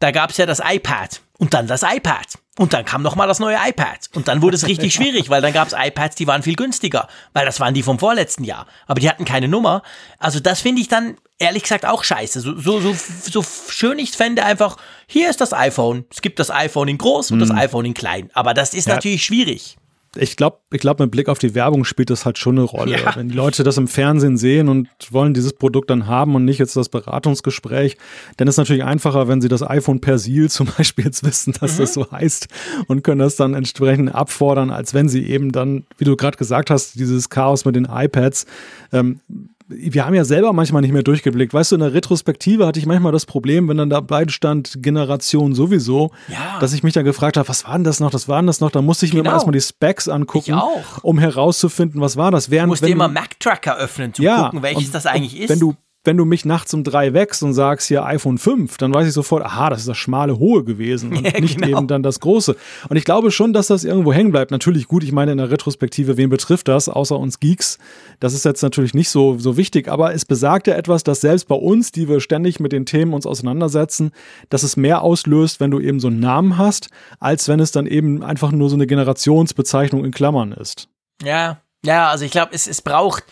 Da 0.00 0.10
gab 0.10 0.30
es 0.30 0.36
ja 0.36 0.46
das 0.46 0.60
iPad 0.64 1.20
und 1.44 1.52
dann 1.52 1.66
das 1.66 1.82
iPad. 1.82 2.38
Und 2.56 2.72
dann 2.72 2.86
kam 2.86 3.02
noch 3.02 3.16
mal 3.16 3.26
das 3.26 3.38
neue 3.38 3.58
iPad. 3.62 4.08
Und 4.14 4.28
dann 4.28 4.40
wurde 4.40 4.56
es 4.56 4.66
richtig 4.66 4.94
schwierig, 4.94 5.28
weil 5.28 5.42
dann 5.42 5.52
gab 5.52 5.68
es 5.68 5.74
iPads, 5.76 6.16
die 6.16 6.26
waren 6.26 6.42
viel 6.42 6.54
günstiger, 6.56 7.06
weil 7.34 7.44
das 7.44 7.60
waren 7.60 7.74
die 7.74 7.82
vom 7.82 7.98
vorletzten 7.98 8.44
Jahr. 8.44 8.66
Aber 8.86 8.98
die 8.98 9.10
hatten 9.10 9.26
keine 9.26 9.46
Nummer. 9.46 9.82
Also 10.18 10.40
das 10.40 10.62
finde 10.62 10.80
ich 10.80 10.88
dann 10.88 11.18
ehrlich 11.38 11.64
gesagt 11.64 11.84
auch 11.84 12.02
scheiße. 12.02 12.40
So, 12.40 12.58
so, 12.58 12.80
so, 12.80 12.94
so 12.94 13.44
schön 13.68 13.98
ich 13.98 14.12
fände 14.12 14.42
einfach, 14.42 14.78
hier 15.06 15.28
ist 15.28 15.42
das 15.42 15.52
iPhone. 15.52 16.06
Es 16.10 16.22
gibt 16.22 16.38
das 16.38 16.50
iPhone 16.50 16.88
in 16.88 16.96
groß 16.96 17.30
und 17.32 17.38
mhm. 17.38 17.40
das 17.40 17.50
iPhone 17.50 17.84
in 17.84 17.92
klein. 17.92 18.30
Aber 18.32 18.54
das 18.54 18.72
ist 18.72 18.88
ja. 18.88 18.94
natürlich 18.94 19.22
schwierig 19.22 19.76
ich 20.16 20.36
glaube, 20.36 20.58
ich 20.72 20.80
glaub, 20.80 21.00
mit 21.00 21.10
Blick 21.10 21.28
auf 21.28 21.38
die 21.38 21.54
Werbung 21.54 21.84
spielt 21.84 22.10
das 22.10 22.24
halt 22.24 22.38
schon 22.38 22.56
eine 22.58 22.64
Rolle. 22.64 22.92
Ja. 22.92 23.16
Wenn 23.16 23.28
die 23.28 23.34
Leute 23.34 23.64
das 23.64 23.78
im 23.78 23.88
Fernsehen 23.88 24.36
sehen 24.36 24.68
und 24.68 24.88
wollen 25.10 25.34
dieses 25.34 25.52
Produkt 25.52 25.90
dann 25.90 26.06
haben 26.06 26.34
und 26.34 26.44
nicht 26.44 26.58
jetzt 26.58 26.76
das 26.76 26.88
Beratungsgespräch, 26.88 27.96
dann 28.36 28.48
ist 28.48 28.54
es 28.54 28.58
natürlich 28.58 28.84
einfacher, 28.84 29.28
wenn 29.28 29.40
sie 29.40 29.48
das 29.48 29.62
iPhone 29.62 30.00
Persil 30.00 30.50
zum 30.50 30.68
Beispiel 30.78 31.04
jetzt 31.06 31.24
wissen, 31.24 31.54
dass 31.60 31.74
mhm. 31.74 31.78
das 31.78 31.94
so 31.94 32.10
heißt 32.10 32.48
und 32.86 33.02
können 33.02 33.20
das 33.20 33.36
dann 33.36 33.54
entsprechend 33.54 34.14
abfordern, 34.14 34.70
als 34.70 34.94
wenn 34.94 35.08
sie 35.08 35.26
eben 35.26 35.52
dann, 35.52 35.84
wie 35.98 36.04
du 36.04 36.16
gerade 36.16 36.36
gesagt 36.36 36.70
hast, 36.70 36.98
dieses 36.98 37.28
Chaos 37.28 37.64
mit 37.64 37.76
den 37.76 37.88
iPads 37.90 38.46
ähm, 38.92 39.20
wir 39.66 40.04
haben 40.04 40.14
ja 40.14 40.24
selber 40.24 40.52
manchmal 40.52 40.82
nicht 40.82 40.92
mehr 40.92 41.02
durchgeblickt. 41.02 41.54
Weißt 41.54 41.72
du, 41.72 41.76
in 41.76 41.80
der 41.80 41.94
Retrospektive 41.94 42.66
hatte 42.66 42.78
ich 42.78 42.86
manchmal 42.86 43.12
das 43.12 43.24
Problem, 43.24 43.68
wenn 43.68 43.78
dann 43.78 43.88
dabei 43.88 44.28
stand 44.28 44.82
Generation 44.82 45.54
sowieso, 45.54 46.10
ja. 46.28 46.58
dass 46.60 46.74
ich 46.74 46.82
mich 46.82 46.92
dann 46.92 47.04
gefragt 47.04 47.36
habe, 47.36 47.48
was 47.48 47.64
war 47.64 47.74
denn 47.74 47.84
das 47.84 47.98
noch, 47.98 48.10
das 48.10 48.28
war 48.28 48.40
denn 48.40 48.46
das 48.46 48.60
noch? 48.60 48.70
Da 48.70 48.82
musste 48.82 49.06
ich 49.06 49.12
genau. 49.12 49.22
mir 49.22 49.30
mal 49.30 49.34
erstmal 49.36 49.54
die 49.54 49.60
Specs 49.60 50.08
angucken, 50.08 50.60
um 51.02 51.18
herauszufinden, 51.18 52.00
was 52.00 52.16
war 52.16 52.30
das. 52.30 52.50
Während, 52.50 52.66
du 52.66 52.72
musst 52.72 52.84
dir 52.84 52.90
immer 52.90 53.08
Mac-Tracker 53.08 53.76
öffnen, 53.76 54.12
zu 54.12 54.22
ja, 54.22 54.44
gucken, 54.44 54.62
welches 54.62 54.90
das 54.90 55.06
eigentlich 55.06 55.38
ist. 55.40 55.48
Wenn 55.48 55.60
du 55.60 55.74
wenn 56.04 56.16
du 56.16 56.24
mich 56.24 56.44
nachts 56.44 56.72
um 56.74 56.84
drei 56.84 57.14
wächst 57.14 57.42
und 57.42 57.54
sagst 57.54 57.88
hier 57.88 58.04
iPhone 58.04 58.38
5, 58.38 58.76
dann 58.76 58.92
weiß 58.92 59.08
ich 59.08 59.14
sofort, 59.14 59.42
aha, 59.42 59.70
das 59.70 59.80
ist 59.80 59.88
das 59.88 59.96
schmale 59.96 60.38
Hohe 60.38 60.62
gewesen 60.62 61.16
und 61.16 61.24
ja, 61.24 61.40
nicht 61.40 61.60
genau. 61.60 61.78
eben 61.78 61.88
dann 61.88 62.02
das 62.02 62.20
Große. 62.20 62.56
Und 62.88 62.96
ich 62.96 63.04
glaube 63.04 63.30
schon, 63.30 63.52
dass 63.52 63.68
das 63.68 63.84
irgendwo 63.84 64.12
hängen 64.12 64.30
bleibt. 64.30 64.50
Natürlich 64.50 64.86
gut, 64.86 65.02
ich 65.02 65.12
meine 65.12 65.32
in 65.32 65.38
der 65.38 65.50
Retrospektive, 65.50 66.16
wen 66.16 66.28
betrifft 66.28 66.68
das, 66.68 66.88
außer 66.88 67.18
uns 67.18 67.40
Geeks? 67.40 67.78
Das 68.20 68.34
ist 68.34 68.44
jetzt 68.44 68.62
natürlich 68.62 68.94
nicht 68.94 69.08
so, 69.08 69.38
so 69.38 69.56
wichtig, 69.56 69.88
aber 69.88 70.14
es 70.14 70.24
besagt 70.24 70.66
ja 70.66 70.74
etwas, 70.74 71.04
dass 71.04 71.22
selbst 71.22 71.48
bei 71.48 71.56
uns, 71.56 71.90
die 71.90 72.08
wir 72.08 72.20
ständig 72.20 72.60
mit 72.60 72.72
den 72.72 72.86
Themen 72.86 73.14
uns 73.14 73.26
auseinandersetzen, 73.26 74.12
dass 74.50 74.62
es 74.62 74.76
mehr 74.76 75.02
auslöst, 75.02 75.58
wenn 75.60 75.70
du 75.70 75.80
eben 75.80 76.00
so 76.00 76.08
einen 76.08 76.20
Namen 76.20 76.58
hast, 76.58 76.88
als 77.18 77.48
wenn 77.48 77.60
es 77.60 77.72
dann 77.72 77.86
eben 77.86 78.22
einfach 78.22 78.52
nur 78.52 78.68
so 78.68 78.76
eine 78.76 78.86
Generationsbezeichnung 78.86 80.04
in 80.04 80.10
Klammern 80.10 80.52
ist. 80.52 80.88
Ja, 81.22 81.60
ja, 81.84 82.08
also 82.08 82.24
ich 82.24 82.30
glaube, 82.30 82.52
es, 82.54 82.66
es 82.66 82.80
braucht 82.80 83.24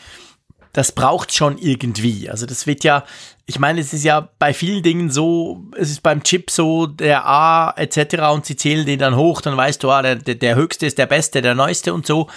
das 0.73 0.93
braucht 0.93 1.35
schon 1.35 1.59
irgendwie. 1.59 2.31
Also 2.31 2.47
das 2.47 2.67
wird 2.67 2.83
ja, 2.83 3.05
ich 3.47 3.59
meine, 3.59 3.81
es 3.81 3.93
ist 3.93 4.05
ja 4.05 4.29
bei 4.39 4.55
vielen 4.55 4.83
Dingen 4.83 5.11
so, 5.11 5.65
es 5.77 5.91
ist 5.91 6.03
beim 6.03 6.23
Chip 6.23 6.51
so, 6.51 6.87
der 6.87 7.27
A 7.27 7.75
etc. 7.77 8.23
und 8.33 8.47
sie 8.47 8.57
zählen 8.57 8.87
den 8.87 8.99
dann 8.99 9.17
hoch, 9.17 9.43
dann 9.43 9.57
weißt 9.57 9.83
du, 9.83 9.91
ah, 9.91 10.03
der, 10.03 10.17
der 10.17 10.55
höchste 10.55 10.87
ist 10.87 10.99
der 10.99 11.07
beste, 11.07 11.43
der 11.43 11.55
neueste 11.55 11.93
und 11.93 12.07
so. 12.07 12.29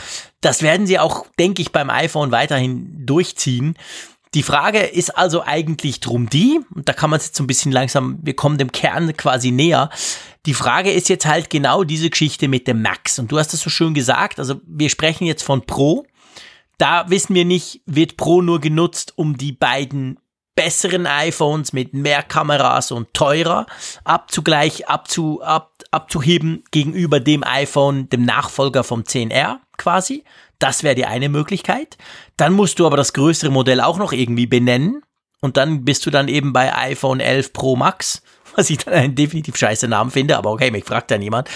Das 0.41 0.61
werden 0.61 0.85
sie 0.85 0.99
auch, 0.99 1.25
denke 1.39 1.61
ich, 1.61 1.71
beim 1.71 1.89
iPhone 1.89 2.31
weiterhin 2.31 3.05
durchziehen. 3.05 3.75
Die 4.33 4.43
Frage 4.43 4.79
ist 4.79 5.17
also 5.17 5.43
eigentlich 5.43 6.01
drum 6.01 6.29
die, 6.29 6.59
und 6.75 6.89
da 6.89 6.93
kann 6.93 7.09
man 7.09 7.21
jetzt 7.21 7.37
so 7.37 7.43
ein 7.43 7.47
bisschen 7.47 7.71
langsam, 7.71 8.19
wir 8.21 8.35
kommen 8.35 8.57
dem 8.57 8.73
Kern 8.73 9.15
quasi 9.15 9.51
näher. 9.51 9.89
Die 10.45 10.53
Frage 10.53 10.91
ist 10.91 11.07
jetzt 11.07 11.25
halt 11.25 11.49
genau 11.49 11.85
diese 11.85 12.09
Geschichte 12.09 12.49
mit 12.49 12.67
dem 12.67 12.81
Max. 12.81 13.17
Und 13.17 13.31
du 13.31 13.39
hast 13.39 13.53
es 13.53 13.61
so 13.61 13.69
schön 13.69 13.93
gesagt, 13.93 14.39
also 14.39 14.59
wir 14.67 14.89
sprechen 14.89 15.25
jetzt 15.25 15.41
von 15.41 15.65
Pro 15.65 16.05
da 16.77 17.09
wissen 17.09 17.35
wir 17.35 17.45
nicht, 17.45 17.81
wird 17.85 18.17
Pro 18.17 18.41
nur 18.41 18.59
genutzt, 18.59 19.13
um 19.15 19.37
die 19.37 19.51
beiden 19.51 20.19
besseren 20.55 21.05
iPhones 21.05 21.73
mit 21.73 21.93
mehr 21.93 22.23
Kameras 22.23 22.91
und 22.91 23.13
teurer 23.13 23.65
abzugleich, 24.05 24.87
abzu, 24.87 25.41
ab, 25.43 25.73
abzuheben 25.91 26.63
gegenüber 26.71 27.19
dem 27.19 27.43
iPhone, 27.43 28.09
dem 28.09 28.23
Nachfolger 28.23 28.83
vom 28.83 29.01
10R 29.01 29.57
quasi. 29.77 30.23
Das 30.59 30.83
wäre 30.83 30.95
die 30.95 31.05
eine 31.05 31.27
Möglichkeit. 31.27 31.97
Dann 32.37 32.53
musst 32.53 32.79
du 32.79 32.85
aber 32.85 32.95
das 32.95 33.11
größere 33.11 33.51
Modell 33.51 33.81
auch 33.81 33.97
noch 33.97 34.13
irgendwie 34.13 34.47
benennen. 34.47 35.01
Und 35.41 35.57
dann 35.57 35.83
bist 35.83 36.05
du 36.05 36.09
dann 36.09 36.29
eben 36.29 36.53
bei 36.53 36.73
iPhone 36.73 37.19
11 37.19 37.51
Pro 37.51 37.75
Max, 37.75 38.23
was 38.55 38.69
ich 38.69 38.77
dann 38.77 38.93
einen 38.93 39.15
definitiv 39.15 39.57
scheiße 39.57 39.87
Namen 39.89 40.11
finde, 40.11 40.37
aber 40.37 40.51
okay, 40.51 40.71
mich 40.71 40.85
fragt 40.85 41.11
ja 41.11 41.17
niemand. 41.17 41.49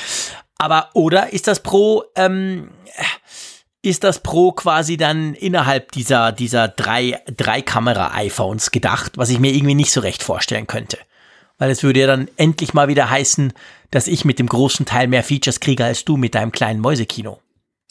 Aber, 0.58 0.90
oder 0.94 1.32
ist 1.32 1.48
das 1.48 1.64
Pro, 1.64 2.04
ähm, 2.16 2.70
ist 3.82 4.04
das 4.04 4.20
Pro 4.20 4.52
quasi 4.52 4.98
dann 4.98 5.34
innerhalb 5.34 5.92
dieser, 5.94 6.32
dieser 6.32 6.68
drei, 6.68 7.22
drei 7.36 7.62
Kamera-iPhones 7.62 8.72
gedacht, 8.72 9.18
was 9.18 9.30
ich 9.30 9.40
mir 9.40 9.54
irgendwie 9.54 9.76
nicht 9.76 9.92
so 9.92 10.02
recht 10.02 10.22
vorstellen 10.22 10.68
könnte. 10.68 10.98
Weil 11.58 11.72
es 11.72 11.84
würde 11.84 12.02
ja 12.02 12.08
dann 12.08 12.30
endlich 12.36 12.74
mal 12.74 12.88
wieder 12.88 13.10
heißen, 13.10 13.54
dass 13.92 14.08
ich 14.08 14.26
mit 14.26 14.40
dem 14.40 14.48
großen 14.48 14.86
Teil 14.86 15.08
mehr 15.08 15.24
Features 15.24 15.60
kriege 15.60 15.86
als 15.86 16.06
du 16.06 16.18
mit 16.18 16.36
deinem 16.36 16.52
kleinen 16.52 16.80
Mäusekino. 16.80 17.40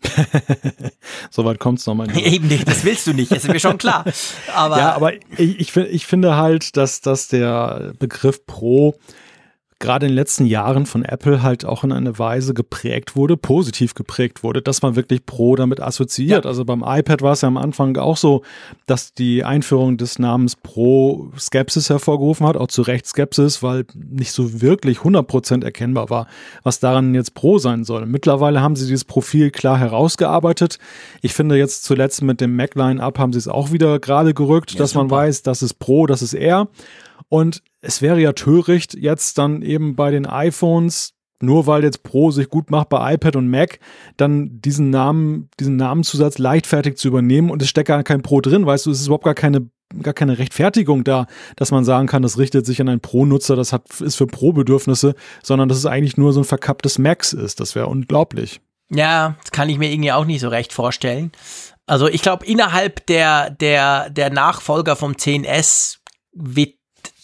Soweit 1.30 1.59
kommt 1.59 1.80
es 1.80 1.86
nochmal 1.86 2.07
nicht. 2.07 2.24
Eben 2.32 2.49
nicht, 2.49 2.68
das 2.68 2.84
willst 2.84 3.07
du 3.07 3.12
nicht, 3.12 3.30
das 3.30 3.45
ist 3.45 3.49
mir 3.49 3.61
schon 3.61 3.78
klar. 3.78 4.05
Aber 4.55 4.78
ja, 4.78 4.95
aber 4.95 5.14
ich, 5.36 5.59
ich, 5.59 5.76
ich 5.76 6.07
finde 6.07 6.36
halt, 6.36 6.76
dass, 6.76 7.01
dass 7.01 7.28
der 7.28 7.95
Begriff 7.99 8.47
Pro 8.47 8.95
gerade 9.80 10.06
in 10.06 10.12
den 10.12 10.16
letzten 10.16 10.44
Jahren 10.44 10.86
von 10.86 11.04
Apple 11.04 11.42
halt 11.42 11.64
auch 11.64 11.84
in 11.84 11.92
eine 11.92 12.18
Weise 12.18 12.52
geprägt 12.52 13.14
wurde, 13.14 13.36
positiv 13.36 13.94
geprägt 13.94 14.42
wurde, 14.42 14.60
dass 14.60 14.82
man 14.82 14.96
wirklich 14.96 15.24
Pro 15.24 15.54
damit 15.54 15.80
assoziiert. 15.80 16.44
Ja. 16.44 16.48
Also 16.48 16.64
beim 16.64 16.82
iPad 16.84 17.22
war 17.22 17.32
es 17.32 17.42
ja 17.42 17.48
am 17.48 17.56
Anfang 17.56 17.96
auch 17.96 18.16
so, 18.16 18.42
dass 18.86 19.12
die 19.14 19.44
Einführung 19.44 19.96
des 19.96 20.18
Namens 20.18 20.56
Pro 20.56 21.30
Skepsis 21.38 21.90
hervorgerufen 21.90 22.46
hat, 22.46 22.56
auch 22.56 22.66
zu 22.66 22.82
Recht 22.82 23.06
Skepsis, 23.06 23.62
weil 23.62 23.84
nicht 23.94 24.32
so 24.32 24.60
wirklich 24.60 24.98
100% 24.98 25.64
erkennbar 25.64 26.10
war, 26.10 26.26
was 26.64 26.80
daran 26.80 27.14
jetzt 27.14 27.34
Pro 27.34 27.58
sein 27.58 27.84
soll. 27.84 28.06
Mittlerweile 28.06 28.60
haben 28.60 28.74
sie 28.74 28.86
dieses 28.86 29.04
Profil 29.04 29.50
klar 29.50 29.78
herausgearbeitet. 29.78 30.78
Ich 31.22 31.34
finde 31.34 31.56
jetzt 31.56 31.84
zuletzt 31.84 32.22
mit 32.22 32.40
dem 32.40 32.56
Mac 32.56 32.74
Line-Up 32.74 33.18
haben 33.18 33.32
sie 33.32 33.38
es 33.38 33.46
auch 33.46 33.70
wieder 33.70 34.00
gerade 34.00 34.34
gerückt, 34.34 34.72
ja, 34.72 34.78
dass 34.78 34.90
super. 34.90 35.04
man 35.04 35.10
weiß, 35.10 35.42
das 35.42 35.62
ist 35.62 35.74
Pro, 35.74 36.06
das 36.06 36.22
ist 36.22 36.34
R. 36.34 36.66
Und 37.28 37.62
es 37.80 38.02
wäre 38.02 38.20
ja 38.20 38.32
töricht, 38.32 38.94
jetzt 38.94 39.38
dann 39.38 39.62
eben 39.62 39.96
bei 39.96 40.10
den 40.10 40.26
iPhones, 40.26 41.14
nur 41.40 41.66
weil 41.66 41.84
jetzt 41.84 42.02
Pro 42.02 42.30
sich 42.30 42.48
gut 42.48 42.70
macht 42.70 42.88
bei 42.88 43.14
iPad 43.14 43.36
und 43.36 43.48
Mac, 43.48 43.78
dann 44.16 44.60
diesen 44.60 44.90
Namen, 44.90 45.50
diesen 45.60 45.76
Namenzusatz 45.76 46.38
leichtfertig 46.38 46.96
zu 46.96 47.08
übernehmen 47.08 47.50
und 47.50 47.62
es 47.62 47.68
steckt 47.68 47.88
gar 47.88 48.02
kein 48.02 48.22
Pro 48.22 48.40
drin, 48.40 48.66
weißt 48.66 48.86
du, 48.86 48.90
es 48.90 49.00
ist 49.00 49.06
überhaupt 49.06 49.24
gar 49.24 49.34
keine 49.34 49.70
gar 50.02 50.14
keine 50.14 50.38
Rechtfertigung 50.38 51.04
da, 51.04 51.26
dass 51.56 51.70
man 51.70 51.84
sagen 51.84 52.08
kann, 52.08 52.22
das 52.22 52.38
richtet 52.38 52.66
sich 52.66 52.80
an 52.80 52.90
einen 52.90 53.00
Pro-Nutzer, 53.00 53.56
das 53.56 53.72
hat, 53.72 54.00
ist 54.00 54.16
für 54.16 54.26
Pro-Bedürfnisse, 54.26 55.14
sondern 55.42 55.68
dass 55.68 55.78
es 55.78 55.86
eigentlich 55.86 56.16
nur 56.16 56.32
so 56.32 56.40
ein 56.40 56.44
verkapptes 56.44 56.98
Max 56.98 57.32
ist. 57.32 57.60
Das 57.60 57.74
wäre 57.74 57.86
unglaublich. 57.86 58.60
Ja, 58.90 59.36
das 59.40 59.50
kann 59.50 59.68
ich 59.68 59.78
mir 59.78 59.90
irgendwie 59.90 60.12
auch 60.12 60.24
nicht 60.24 60.40
so 60.40 60.48
recht 60.48 60.72
vorstellen. 60.72 61.32
Also 61.86 62.06
ich 62.06 62.20
glaube, 62.20 62.44
innerhalb 62.44 63.06
der, 63.06 63.50
der, 63.50 64.10
der 64.10 64.30
Nachfolger 64.30 64.94
vom 64.94 65.12
10S 65.12 65.98
wird 66.32 66.74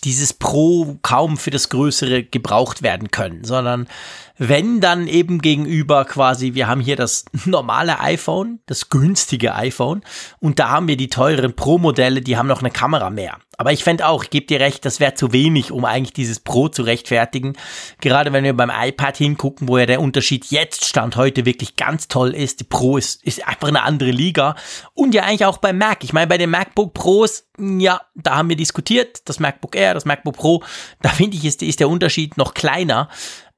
dieses 0.05 0.33
Pro 0.33 0.99
kaum 1.03 1.37
für 1.37 1.51
das 1.51 1.69
Größere 1.71 2.23
gebraucht 2.23 2.83
werden 2.83 3.11
können, 3.11 3.45
sondern 3.45 3.89
wenn 4.37 4.81
dann 4.81 5.07
eben 5.07 5.41
gegenüber 5.41 6.05
quasi, 6.05 6.55
wir 6.55 6.67
haben 6.67 6.81
hier 6.81 6.97
das 6.97 7.25
normale 7.45 8.01
iPhone, 8.01 8.61
das 8.67 8.89
günstige 8.89 9.55
iPhone 9.55 10.03
und 10.41 10.59
da 10.59 10.71
haben 10.71 10.89
wir 10.89 10.97
die 10.97 11.09
teuren 11.09 11.55
Pro-Modelle, 11.55 12.21
die 12.21 12.37
haben 12.37 12.49
noch 12.49 12.61
eine 12.61 12.71
Kamera 12.71 13.11
mehr. 13.11 13.39
Aber 13.57 13.73
ich 13.73 13.85
fände 13.85 14.07
auch, 14.07 14.25
ich 14.25 14.31
gebe 14.31 14.47
dir 14.47 14.61
recht, 14.61 14.85
das 14.85 15.01
wäre 15.01 15.15
zu 15.15 15.33
wenig, 15.33 15.71
um 15.71 15.85
eigentlich 15.85 16.13
dieses 16.13 16.41
Pro 16.41 16.69
zu 16.69 16.83
rechtfertigen. 16.83 17.55
Gerade 18.01 18.33
wenn 18.33 18.45
wir 18.45 18.55
beim 18.55 18.73
iPad 18.75 19.17
hingucken, 19.17 19.69
wo 19.69 19.79
ja 19.79 19.87
der 19.87 20.01
Unterschied 20.01 20.47
jetzt 20.47 20.85
Stand 20.85 21.17
heute 21.17 21.45
wirklich 21.45 21.77
ganz 21.77 22.09
toll 22.09 22.35
ist. 22.35 22.61
Die 22.61 22.65
Pro 22.65 22.97
ist, 22.97 23.23
ist 23.25 23.47
einfach 23.47 23.69
eine 23.69 23.83
andere 23.83 24.11
Liga. 24.11 24.57
Und 24.95 25.15
ja 25.15 25.23
eigentlich 25.23 25.45
auch 25.45 25.59
beim 25.59 25.79
Mac. 25.79 26.05
Ich 26.05 26.13
meine, 26.13 26.27
bei 26.27 26.39
den 26.39 26.51
MacBook 26.51 26.95
Pros, 26.95 27.47
ja, 27.59 28.01
da 28.15 28.37
haben 28.37 28.49
wir 28.49 28.57
diskutiert, 28.57 29.29
das 29.29 29.39
MacBook 29.41 29.77
Air, 29.77 29.95
das 29.95 30.05
MacBook 30.05 30.37
Pro, 30.37 30.63
da 31.01 31.11
finde 31.11 31.37
ich, 31.37 31.45
ist, 31.45 31.63
ist 31.63 31.81
der 31.81 31.89
Unterschied 31.89 32.37
noch 32.37 32.55
kleiner. 32.55 33.09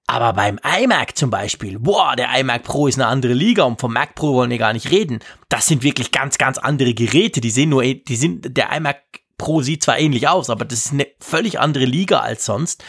Aber 0.09 0.35
beim 0.35 0.61
iMac 0.63 1.17
zum 1.17 1.31
Beispiel, 1.31 1.81
boah, 1.81 2.15
der 2.15 2.29
iMac 2.39 2.63
Pro 2.63 2.87
ist 2.87 2.97
eine 2.97 3.09
andere 3.09 3.33
Liga 3.33 3.65
und 3.65 3.81
vom 3.81 3.93
Mac 3.93 4.15
Pro 4.15 4.35
wollen 4.35 4.51
wir 4.51 4.59
gar 4.59 4.73
nicht 4.73 4.93
reden. 4.93 5.19
Das 5.49 5.67
sind 5.67 5.83
wirklich 5.83 6.13
ganz, 6.13 6.39
ganz 6.39 6.59
andere 6.59 6.95
Geräte. 6.95 7.41
Die 7.41 7.51
sehen 7.51 7.71
nur, 7.71 7.83
die 7.83 8.17
sind, 8.17 8.57
der 8.57 8.71
iMac 8.71 9.06
Pro 9.39 9.63
sieht 9.63 9.83
zwar 9.83 9.99
ähnlich 9.99 10.29
aus, 10.29 10.51
aber 10.51 10.65
das 10.65 10.87
ist 10.87 10.93
eine 10.93 11.07
völlig 11.21 11.61
andere 11.61 11.85
Liga 11.85 12.21
als 12.21 12.45
sonst. 12.45 12.85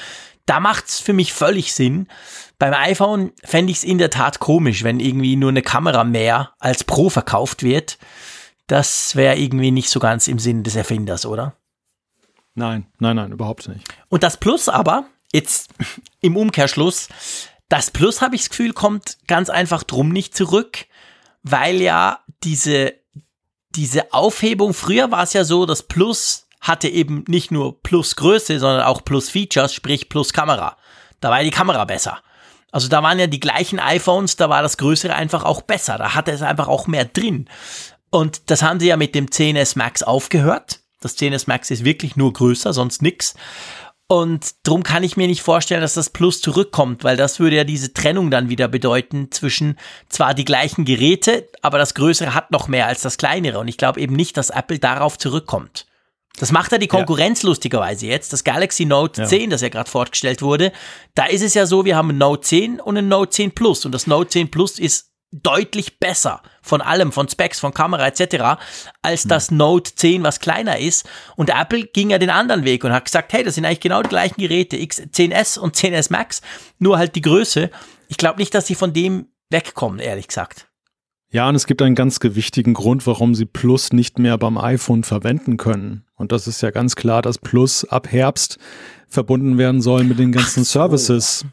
Da 0.46 0.60
macht's 0.62 1.00
für 1.00 1.14
mich 1.14 1.34
völlig 1.34 1.74
Sinn. 1.74 2.08
Beim 2.58 2.74
iPhone 2.74 3.34
fände 3.44 3.72
ich 3.72 3.80
es 3.80 3.84
in 3.84 3.98
der 3.98 4.10
Tat 4.10 4.40
komisch, 4.40 4.84
wenn 4.84 5.00
irgendwie 5.00 5.36
nur 5.36 5.50
eine 5.50 5.62
Kamera 5.62 6.04
mehr 6.04 6.54
als 6.60 6.86
Pro 6.86 7.10
verkauft 7.10 7.64
wird. 7.64 7.98
Das 8.68 9.16
wäre 9.16 9.38
irgendwie 9.38 9.72
nicht 9.72 9.90
so 9.90 10.00
ganz 10.00 10.28
im 10.28 10.40
Sinn 10.40 10.64
des 10.64 10.76
Erfinders, 10.76 11.26
oder? 11.26 11.58
Nein, 12.56 12.88
nein, 13.00 13.18
nein, 13.18 13.32
überhaupt 13.32 13.68
nicht. 13.68 13.86
Und 14.10 14.24
das 14.24 14.38
Plus 14.38 14.70
aber, 14.70 15.06
jetzt 15.32 15.70
im 16.22 16.38
Umkehrschluss, 16.38 17.10
das 17.70 17.92
Plus 17.92 18.22
habe 18.22 18.36
ich 18.36 18.42
das 18.42 18.50
Gefühl, 18.50 18.74
kommt 18.74 19.18
ganz 19.28 19.50
einfach 19.50 19.84
drum 19.84 20.10
nicht 20.10 20.36
zurück, 20.36 20.86
weil 21.44 21.82
ja 21.82 22.22
diese, 22.44 22.94
diese 23.78 24.12
Aufhebung, 24.12 24.74
früher 24.74 25.12
war 25.12 25.24
es 25.24 25.34
ja 25.34 25.44
so, 25.44 25.66
das 25.66 25.84
Plus 25.84 26.48
hatte 26.60 26.90
eben 26.90 27.24
nicht 27.28 27.52
nur 27.52 27.82
Plus 27.82 28.16
Größe, 28.16 28.60
sondern 28.60 28.82
auch 28.82 29.06
Plus 29.06 29.30
Features, 29.30 29.74
sprich 29.74 30.10
Plus 30.10 30.34
Kamera. 30.34 30.76
Da 31.22 31.30
war 31.30 31.42
die 31.44 31.52
Kamera 31.52 31.86
besser. 31.86 32.20
Also 32.72 32.90
da 32.90 33.02
waren 33.02 33.20
ja 33.20 33.28
die 33.28 33.40
gleichen 33.40 33.80
iPhones, 33.80 34.36
da 34.36 34.50
war 34.50 34.62
das 34.62 34.78
Größere 34.78 35.14
einfach 35.14 35.44
auch 35.44 35.62
besser. 35.62 35.98
Da 35.98 36.16
hatte 36.16 36.32
es 36.32 36.42
einfach 36.42 36.68
auch 36.68 36.88
mehr 36.88 37.06
drin. 37.06 37.48
Und 38.10 38.50
das 38.50 38.64
haben 38.64 38.80
sie 38.80 38.88
ja 38.88 38.98
mit 38.98 39.16
dem 39.16 39.28
10S 39.28 39.78
Max 39.78 40.04
aufgehört. 40.04 40.80
Das 41.00 41.18
10S 41.18 41.44
Max 41.48 41.70
ist 41.70 41.86
wirklich 41.86 42.16
nur 42.16 42.34
größer, 42.34 42.74
sonst 42.74 43.02
nix. 43.02 43.36
Und 44.10 44.56
darum 44.64 44.84
kann 44.84 45.04
ich 45.04 45.18
mir 45.18 45.28
nicht 45.28 45.42
vorstellen, 45.42 45.82
dass 45.82 45.94
das 45.94 46.10
Plus 46.10 46.40
zurückkommt, 46.40 47.04
weil 47.04 47.18
das 47.18 47.42
würde 47.42 47.58
ja 47.58 47.64
diese 47.66 47.92
Trennung 47.92 48.32
dann 48.32 48.48
wieder 48.48 48.70
bedeuten 48.70 49.32
zwischen 49.32 49.78
zwar 50.08 50.34
die 50.34 50.46
gleichen 50.46 50.86
Geräte, 50.86 51.50
aber 51.62 51.78
das 51.78 51.94
Größere 51.94 52.34
hat 52.34 52.52
noch 52.52 52.70
mehr 52.70 52.88
als 52.88 53.02
das 53.02 53.18
Kleinere. 53.18 53.60
Und 53.60 53.68
ich 53.68 53.78
glaube 53.78 54.00
eben 54.00 54.16
nicht, 54.16 54.38
dass 54.38 54.50
Apple 54.50 54.80
darauf 54.80 55.18
zurückkommt. 55.18 55.88
Das 56.40 56.52
macht 56.52 56.72
ja 56.72 56.78
die 56.78 56.88
Konkurrenz 56.88 57.42
ja. 57.42 57.50
lustigerweise 57.50 58.06
jetzt. 58.06 58.32
Das 58.32 58.46
Galaxy 58.46 58.86
Note 58.86 59.24
ja. 59.24 59.28
10, 59.28 59.50
das 59.50 59.62
ja 59.62 59.70
gerade 59.70 59.90
vorgestellt 59.90 60.42
wurde, 60.42 60.72
da 61.16 61.26
ist 61.26 61.42
es 61.42 61.54
ja 61.54 61.66
so, 61.66 61.84
wir 61.84 61.98
haben 61.98 62.12
ein 62.12 62.18
Note 62.18 62.42
10 62.42 62.80
und 62.80 62.96
ein 62.96 63.10
Note 63.10 63.32
10 63.32 63.52
Plus. 63.52 63.86
Und 63.86 63.92
das 63.92 64.08
Note 64.08 64.30
10 64.30 64.52
Plus 64.52 64.80
ist 64.80 65.12
deutlich 65.32 66.00
besser 66.00 66.42
von 66.68 66.82
allem, 66.82 67.12
von 67.12 67.28
Specs, 67.28 67.60
von 67.60 67.74
Kamera 67.74 68.08
etc., 68.08 68.60
als 69.02 69.24
hm. 69.24 69.30
das 69.30 69.52
Note 69.52 69.96
10, 69.96 70.24
was 70.24 70.40
kleiner 70.40 70.80
ist. 70.80 71.08
Und 71.36 71.50
Apple 71.50 71.86
ging 71.86 72.10
ja 72.10 72.18
den 72.18 72.30
anderen 72.30 72.64
Weg 72.64 72.84
und 72.84 72.92
hat 72.92 73.06
gesagt, 73.06 73.34
hey, 73.34 73.44
das 73.44 73.56
sind 73.56 73.66
eigentlich 73.66 73.80
genau 73.80 74.02
die 74.02 74.10
gleichen 74.10 74.42
Geräte, 74.42 74.78
X10S 74.78 75.58
und 75.60 75.76
10S 75.76 76.12
Max, 76.12 76.42
nur 76.80 76.98
halt 76.98 77.16
die 77.16 77.22
Größe. 77.22 77.70
Ich 78.08 78.18
glaube 78.18 78.40
nicht, 78.40 78.54
dass 78.54 78.68
sie 78.68 78.76
von 78.76 78.94
dem 78.94 79.28
wegkommen, 79.50 80.00
ehrlich 80.00 80.28
gesagt. 80.28 80.68
Ja, 81.30 81.50
und 81.50 81.56
es 81.56 81.68
gibt 81.68 81.82
einen 81.82 81.96
ganz 81.96 82.20
gewichtigen 82.22 82.74
Grund, 82.74 83.06
warum 83.06 83.36
sie 83.36 83.46
Plus 83.46 83.92
nicht 83.92 84.18
mehr 84.18 84.38
beim 84.38 84.58
iPhone 84.58 85.04
verwenden 85.04 85.58
können. 85.58 86.06
Und 86.16 86.32
das 86.32 86.48
ist 86.48 86.62
ja 86.62 86.72
ganz 86.72 86.96
klar, 86.96 87.22
dass 87.22 87.38
Plus 87.38 87.84
ab 87.84 88.10
Herbst 88.10 88.58
verbunden 89.10 89.58
werden 89.58 89.82
soll 89.82 90.04
mit 90.06 90.20
den 90.20 90.32
ganzen 90.32 90.64
so. 90.64 90.80
Services. 90.80 91.46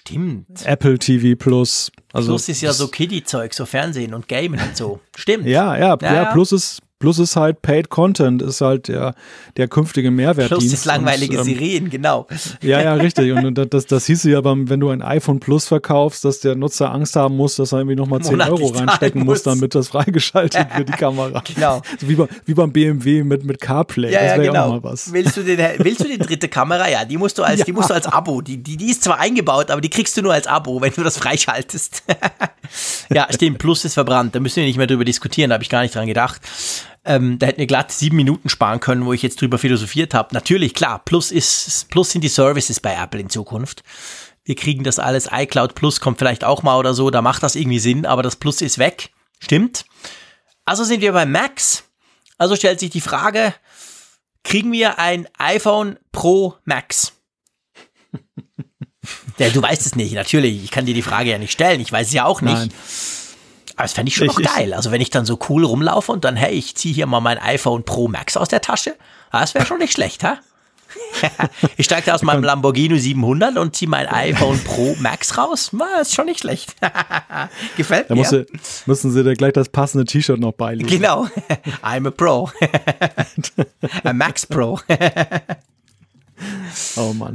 Stimmt. 0.00 0.64
Apple 0.64 0.98
TV 0.98 1.36
Plus. 1.36 1.92
Also 2.12 2.32
Plus 2.32 2.48
ist 2.48 2.62
ja 2.62 2.72
so 2.72 2.88
Kiddie-Zeug, 2.88 3.52
so 3.52 3.66
Fernsehen 3.66 4.14
und 4.14 4.28
Gamen 4.28 4.58
und 4.60 4.76
so. 4.76 5.00
Stimmt. 5.14 5.46
Ja, 5.46 5.76
ja, 5.76 5.96
ja, 6.00 6.14
ja, 6.14 6.32
Plus 6.32 6.52
ist 6.52 6.80
Plus 7.00 7.18
ist 7.18 7.34
halt 7.34 7.62
Paid 7.62 7.88
Content, 7.88 8.42
ist 8.42 8.60
halt 8.60 8.88
der, 8.88 9.14
der 9.56 9.68
künftige 9.68 10.10
Mehrwertdienst. 10.10 10.60
Plus 10.60 10.72
ist 10.72 10.84
langweilige 10.84 11.40
und, 11.40 11.48
ähm, 11.48 11.54
Serien, 11.54 11.88
genau. 11.88 12.26
Ja, 12.60 12.82
ja, 12.82 12.92
richtig. 12.92 13.32
Und 13.32 13.54
das, 13.54 13.68
das, 13.70 13.86
das 13.86 14.04
hieß 14.04 14.24
ja, 14.24 14.42
beim, 14.42 14.68
wenn 14.68 14.80
du 14.80 14.90
ein 14.90 15.00
iPhone 15.00 15.40
Plus 15.40 15.66
verkaufst, 15.66 16.26
dass 16.26 16.40
der 16.40 16.56
Nutzer 16.56 16.92
Angst 16.92 17.16
haben 17.16 17.38
muss, 17.38 17.56
dass 17.56 17.72
er 17.72 17.78
irgendwie 17.78 17.96
nochmal 17.96 18.20
10 18.20 18.38
Euro 18.42 18.66
reinstecken 18.66 19.24
muss, 19.24 19.42
damit 19.42 19.74
das 19.74 19.88
freigeschaltet 19.88 20.66
wird, 20.76 20.90
die 20.90 20.92
Kamera. 20.92 21.42
Genau. 21.54 21.80
So 21.98 22.06
wie, 22.06 22.16
bei, 22.16 22.28
wie 22.44 22.52
beim 22.52 22.70
BMW 22.70 23.24
mit, 23.24 23.44
mit 23.44 23.62
CarPlay. 23.62 24.12
Ja, 24.12 24.20
das 24.20 24.28
wäre 24.32 24.44
ja, 24.44 24.52
genau. 24.52 24.64
auch 24.66 24.82
mal 24.82 24.84
was. 24.84 25.10
Willst 25.10 25.38
du, 25.38 25.42
den, 25.42 25.58
willst 25.78 26.04
du 26.04 26.08
die 26.08 26.18
dritte 26.18 26.48
Kamera? 26.48 26.86
Ja, 26.86 27.06
die 27.06 27.16
musst 27.16 27.38
du 27.38 27.42
als, 27.42 27.60
ja. 27.60 27.64
die 27.64 27.72
musst 27.72 27.88
du 27.88 27.94
als 27.94 28.08
Abo. 28.08 28.42
Die, 28.42 28.58
die, 28.58 28.76
die 28.76 28.90
ist 28.90 29.04
zwar 29.04 29.18
eingebaut, 29.18 29.70
aber 29.70 29.80
die 29.80 29.88
kriegst 29.88 30.18
du 30.18 30.22
nur 30.22 30.34
als 30.34 30.46
Abo, 30.46 30.82
wenn 30.82 30.92
du 30.92 31.02
das 31.02 31.16
freischaltest. 31.16 32.02
ja, 33.10 33.26
stimmt. 33.30 33.56
Plus 33.56 33.86
ist 33.86 33.94
verbrannt. 33.94 34.34
Da 34.34 34.40
müssen 34.40 34.56
wir 34.56 34.64
nicht 34.64 34.76
mehr 34.76 34.86
drüber 34.86 35.06
diskutieren. 35.06 35.48
Da 35.48 35.54
habe 35.54 35.64
ich 35.64 35.70
gar 35.70 35.80
nicht 35.80 35.94
dran 35.94 36.06
gedacht. 36.06 36.42
Ähm, 37.04 37.38
da 37.38 37.46
hätten 37.46 37.58
wir 37.58 37.66
glatt 37.66 37.92
sieben 37.92 38.16
Minuten 38.16 38.48
sparen 38.48 38.80
können, 38.80 39.06
wo 39.06 39.12
ich 39.12 39.22
jetzt 39.22 39.40
drüber 39.40 39.58
philosophiert 39.58 40.12
habe. 40.12 40.34
Natürlich, 40.34 40.74
klar, 40.74 41.00
Plus 41.04 41.30
ist, 41.30 41.88
Plus 41.88 42.10
sind 42.10 42.22
die 42.22 42.28
Services 42.28 42.80
bei 42.80 42.94
Apple 42.94 43.20
in 43.20 43.30
Zukunft. 43.30 43.82
Wir 44.44 44.54
kriegen 44.54 44.84
das 44.84 44.98
alles, 44.98 45.28
iCloud 45.32 45.74
Plus 45.74 46.00
kommt 46.00 46.18
vielleicht 46.18 46.44
auch 46.44 46.62
mal 46.62 46.76
oder 46.76 46.92
so, 46.92 47.10
da 47.10 47.22
macht 47.22 47.42
das 47.42 47.54
irgendwie 47.54 47.78
Sinn, 47.78 48.04
aber 48.04 48.22
das 48.22 48.36
Plus 48.36 48.60
ist 48.60 48.78
weg. 48.78 49.10
Stimmt. 49.38 49.86
Also 50.64 50.84
sind 50.84 51.00
wir 51.00 51.12
bei 51.12 51.24
Max. 51.24 51.84
Also 52.36 52.56
stellt 52.56 52.80
sich 52.80 52.90
die 52.90 53.00
Frage, 53.00 53.54
kriegen 54.44 54.72
wir 54.72 54.98
ein 54.98 55.26
iPhone 55.38 55.98
Pro 56.12 56.56
Max? 56.64 57.12
ja, 59.38 59.48
du 59.50 59.62
weißt 59.62 59.86
es 59.86 59.96
nicht, 59.96 60.14
natürlich. 60.14 60.62
Ich 60.64 60.70
kann 60.70 60.86
dir 60.86 60.94
die 60.94 61.02
Frage 61.02 61.30
ja 61.30 61.38
nicht 61.38 61.52
stellen. 61.52 61.80
Ich 61.80 61.92
weiß 61.92 62.08
es 62.08 62.12
ja 62.12 62.24
auch 62.24 62.42
nicht. 62.42 62.54
Nein. 62.54 62.72
Aber 63.80 63.86
das 63.86 63.94
fände 63.94 64.10
ich 64.10 64.16
schon 64.16 64.26
ich, 64.26 64.36
noch 64.36 64.54
geil. 64.54 64.74
Also 64.74 64.90
wenn 64.90 65.00
ich 65.00 65.08
dann 65.08 65.24
so 65.24 65.38
cool 65.48 65.64
rumlaufe 65.64 66.12
und 66.12 66.26
dann, 66.26 66.36
hey, 66.36 66.52
ich 66.52 66.76
ziehe 66.76 66.94
hier 66.94 67.06
mal 67.06 67.20
mein 67.20 67.38
iPhone 67.38 67.82
Pro 67.82 68.08
Max 68.08 68.36
aus 68.36 68.48
der 68.48 68.60
Tasche, 68.60 68.94
das 69.32 69.54
wäre 69.54 69.64
schon 69.64 69.78
nicht 69.78 69.94
schlecht, 69.94 70.22
ha? 70.22 70.36
ich 71.78 71.86
steige 71.86 72.04
da 72.04 72.14
aus 72.14 72.20
meinem 72.20 72.44
Lamborghini 72.44 72.98
700 72.98 73.56
und 73.56 73.74
ziehe 73.74 73.88
mein 73.88 74.06
iPhone 74.06 74.62
Pro 74.64 74.96
Max 74.98 75.38
raus. 75.38 75.70
Das 75.72 76.08
ist 76.08 76.14
schon 76.14 76.26
nicht 76.26 76.40
schlecht. 76.40 76.76
Gefällt 77.78 78.10
da 78.10 78.14
mir. 78.14 78.24
Da 78.24 78.44
müssen 78.84 79.12
sie 79.12 79.24
dir 79.24 79.34
gleich 79.34 79.54
das 79.54 79.70
passende 79.70 80.04
T-Shirt 80.04 80.38
noch 80.38 80.52
beilegen. 80.52 80.90
Genau. 80.90 81.26
I'm 81.82 82.06
a 82.06 82.10
Pro. 82.10 82.50
a 84.04 84.12
Max 84.12 84.44
Pro. 84.44 84.78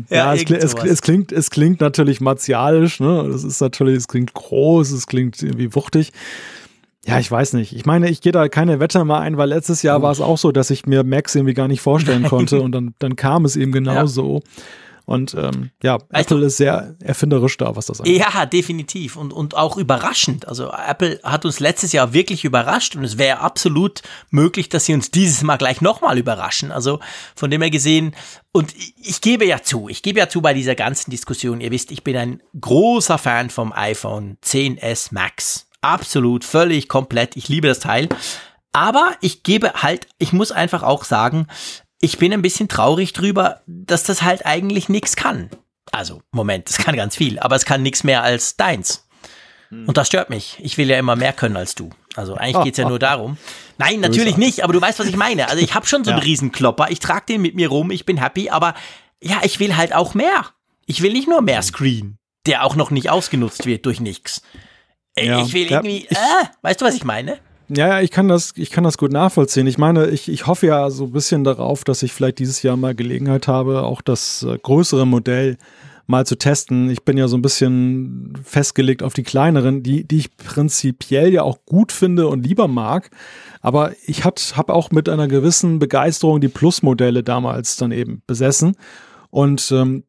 Ja, 0.10 0.18
ja 0.18 0.34
es, 0.34 0.46
klingt, 0.46 0.64
es, 0.64 0.74
es, 0.74 1.02
klingt, 1.02 1.32
es 1.32 1.50
klingt 1.50 1.82
natürlich 1.82 2.22
martialisch, 2.22 3.00
ne? 3.00 3.28
Das 3.32 3.44
ist 3.44 3.62
natürlich, 3.62 3.98
es 3.98 4.08
klingt 4.08 4.34
groß, 4.34 4.92
es 4.92 5.08
klingt 5.08 5.42
irgendwie 5.42 5.74
wuchtig. 5.76 6.12
Ja, 7.06 7.20
ich 7.20 7.30
weiß 7.30 7.54
nicht. 7.54 7.76
Ich 7.76 7.86
meine, 7.86 8.10
ich 8.10 8.22
gehe 8.22 8.32
da 8.32 8.48
keine 8.50 8.80
Wette 8.80 9.04
mehr 9.06 9.20
ein, 9.20 9.38
weil 9.38 9.50
letztes 9.50 9.84
Jahr 9.84 10.02
war 10.02 10.12
es 10.12 10.22
auch 10.22 10.40
so, 10.40 10.52
dass 10.52 10.72
ich 10.72 10.88
mir 10.88 11.04
Max 11.04 11.36
irgendwie 11.36 11.54
gar 11.54 11.68
nicht 11.68 11.82
vorstellen 11.82 12.24
konnte 12.30 12.62
und 12.62 12.72
dann, 12.72 12.96
dann 12.98 13.16
kam 13.16 13.46
es 13.46 13.56
eben 13.56 13.72
genauso. 13.72 14.42
Ja. 14.44 14.52
Und 15.06 15.36
ähm, 15.36 15.70
ja, 15.84 16.00
Apple 16.10 16.46
ist 16.46 16.58
sehr 16.58 16.96
erfinderisch 17.00 17.58
da, 17.58 17.76
was 17.76 17.86
das 17.86 18.02
angeht. 18.02 18.20
Ja, 18.20 18.46
definitiv. 18.46 19.16
Und, 19.16 19.34
und 19.34 19.56
auch 19.56 19.78
überraschend. 19.78 20.48
Also 20.48 20.72
Apple 20.72 21.20
hat 21.24 21.46
uns 21.46 21.60
letztes 21.60 21.92
Jahr 21.92 22.14
wirklich 22.14 22.44
überrascht 22.44 22.96
und 22.96 23.04
es 23.04 23.18
wäre 23.18 23.40
absolut 23.40 24.02
möglich, 24.32 24.70
dass 24.70 24.86
sie 24.86 24.94
uns 24.94 25.12
dieses 25.12 25.44
Mal 25.44 25.58
gleich 25.58 25.82
nochmal 25.82 26.18
überraschen. 26.18 26.72
Also 26.72 27.00
von 27.36 27.52
dem 27.52 27.62
her 27.62 27.70
gesehen, 27.70 28.16
und 28.52 28.74
ich 28.98 29.22
gebe 29.22 29.46
ja 29.46 29.62
zu, 29.62 29.90
ich 29.90 30.02
gebe 30.02 30.20
ja 30.20 30.30
zu 30.30 30.42
bei 30.42 30.54
dieser 30.54 30.76
ganzen 30.76 31.12
Diskussion, 31.12 31.62
ihr 31.62 31.72
wisst, 31.72 31.92
ich 31.92 32.04
bin 32.04 32.18
ein 32.18 32.42
großer 32.60 33.18
Fan 33.18 33.50
vom 33.50 33.74
iPhone 33.74 34.38
10s 34.44 35.10
Max. 35.12 35.68
Absolut, 35.82 36.44
völlig, 36.44 36.90
komplett. 36.90 37.38
Ich 37.38 37.48
liebe 37.48 37.68
das 37.68 37.80
Teil. 37.80 38.10
Aber 38.72 39.16
ich 39.22 39.44
gebe 39.44 39.72
halt, 39.84 40.08
ich 40.18 40.34
muss 40.34 40.52
einfach 40.52 40.84
auch 40.84 41.04
sagen, 41.04 41.48
ich 42.06 42.20
bin 42.20 42.32
ein 42.32 42.44
bisschen 42.44 42.68
traurig 42.68 43.14
drüber, 43.14 43.62
dass 43.66 44.04
das 44.04 44.22
halt 44.22 44.46
eigentlich 44.46 44.90
nichts 44.90 45.16
kann. 45.16 45.50
Also, 45.92 46.22
Moment, 46.32 46.70
es 46.70 46.78
kann 46.78 46.96
ganz 46.96 47.16
viel, 47.16 47.40
aber 47.40 47.56
es 47.56 47.66
kann 47.66 47.82
nichts 47.82 48.04
mehr 48.04 48.22
als 48.22 48.58
deins. 48.58 49.08
Hm. 49.70 49.88
Und 49.88 49.98
das 49.98 50.06
stört 50.08 50.30
mich. 50.30 50.58
Ich 50.60 50.78
will 50.78 50.88
ja 50.88 51.00
immer 51.00 51.16
mehr 51.16 51.34
können 51.34 51.58
als 51.58 51.74
du. 51.74 51.90
Also 52.16 52.36
eigentlich 52.36 52.64
geht's 52.64 52.78
ja 52.78 52.88
nur 52.88 53.00
darum. 53.00 53.38
Nein, 53.80 54.02
natürlich 54.02 54.38
nicht, 54.38 54.64
aber 54.64 54.72
du 54.72 54.80
weißt, 54.80 55.00
was 55.00 55.08
ich 55.08 55.18
meine. 55.18 55.50
Also 55.50 55.64
ich 55.64 55.74
habe 55.74 55.88
schon 55.88 56.04
so 56.04 56.12
einen 56.12 56.20
ja. 56.22 56.26
Riesenklopper, 56.26 56.92
ich 56.92 57.00
trage 57.00 57.26
den 57.28 57.42
mit 57.42 57.56
mir 57.56 57.70
rum, 57.70 57.90
ich 57.90 58.06
bin 58.06 58.18
happy, 58.18 58.52
aber 58.52 58.76
ja, 59.20 59.42
ich 59.44 59.60
will 59.60 59.76
halt 59.76 59.94
auch 59.94 60.14
mehr. 60.14 60.46
Ich 60.86 61.02
will 61.02 61.12
nicht 61.12 61.28
nur 61.28 61.42
mehr 61.42 61.58
hm. 61.58 61.64
Screen, 61.64 62.18
der 62.46 62.64
auch 62.64 62.76
noch 62.76 62.92
nicht 62.92 63.10
ausgenutzt 63.10 63.66
wird 63.66 63.84
durch 63.88 64.00
nichts. 64.00 64.44
Ja. 65.18 65.42
Ich 65.42 65.54
will 65.54 65.72
irgendwie, 65.72 66.06
äh, 66.06 66.46
weißt 66.62 66.82
du, 66.82 66.86
was 66.86 66.94
ich 66.94 67.04
meine? 67.04 67.40
Ja, 67.68 67.88
ja, 67.88 68.02
ich 68.02 68.12
kann 68.12 68.28
das, 68.28 68.54
ich 68.56 68.70
kann 68.70 68.84
das 68.84 68.98
gut 68.98 69.12
nachvollziehen. 69.12 69.66
Ich 69.66 69.78
meine, 69.78 70.08
ich, 70.08 70.30
ich 70.30 70.46
hoffe 70.46 70.68
ja 70.68 70.90
so 70.92 71.06
ein 71.06 71.12
bisschen 71.12 71.44
darauf, 71.44 71.84
dass 71.84 72.04
ich 72.04 72.14
vielleicht 72.14 72.38
dieses 72.40 72.62
Jahr 72.62 72.78
mal 72.78 72.94
Gelegenheit 72.94 73.48
habe, 73.48 73.84
auch 73.84 74.02
das 74.02 74.44
äh, 74.44 74.58
größere 74.58 75.08
Modell 75.08 75.58
mal 76.08 76.28
zu 76.28 76.38
testen. 76.38 76.90
Ich 76.92 77.04
bin 77.04 77.18
ja 77.18 77.28
so 77.28 77.36
ein 77.36 77.42
bisschen 77.42 78.34
festgelegt 78.44 79.02
auf 79.02 79.14
die 79.14 79.24
kleineren, 79.24 79.82
die, 79.82 80.08
die 80.08 80.18
ich 80.18 80.38
prinzipiell 80.38 81.34
ja 81.34 81.42
auch 81.42 81.58
gut 81.66 81.92
finde 81.92 82.28
und 82.28 82.46
lieber 82.46 82.68
mag. 82.68 83.10
Aber 83.62 83.94
ich 84.06 84.24
habe 84.26 84.74
auch 84.74 84.92
mit 84.92 85.10
einer 85.10 85.28
gewissen 85.28 85.80
Begeisterung 85.80 86.42
die 86.42 86.50
Plus-Modelle 86.50 87.24
damals 87.24 87.78
dann 87.78 87.92
eben 87.92 88.22
besessen. 88.28 88.76
Und 89.32 89.72
ähm, 89.72 90.04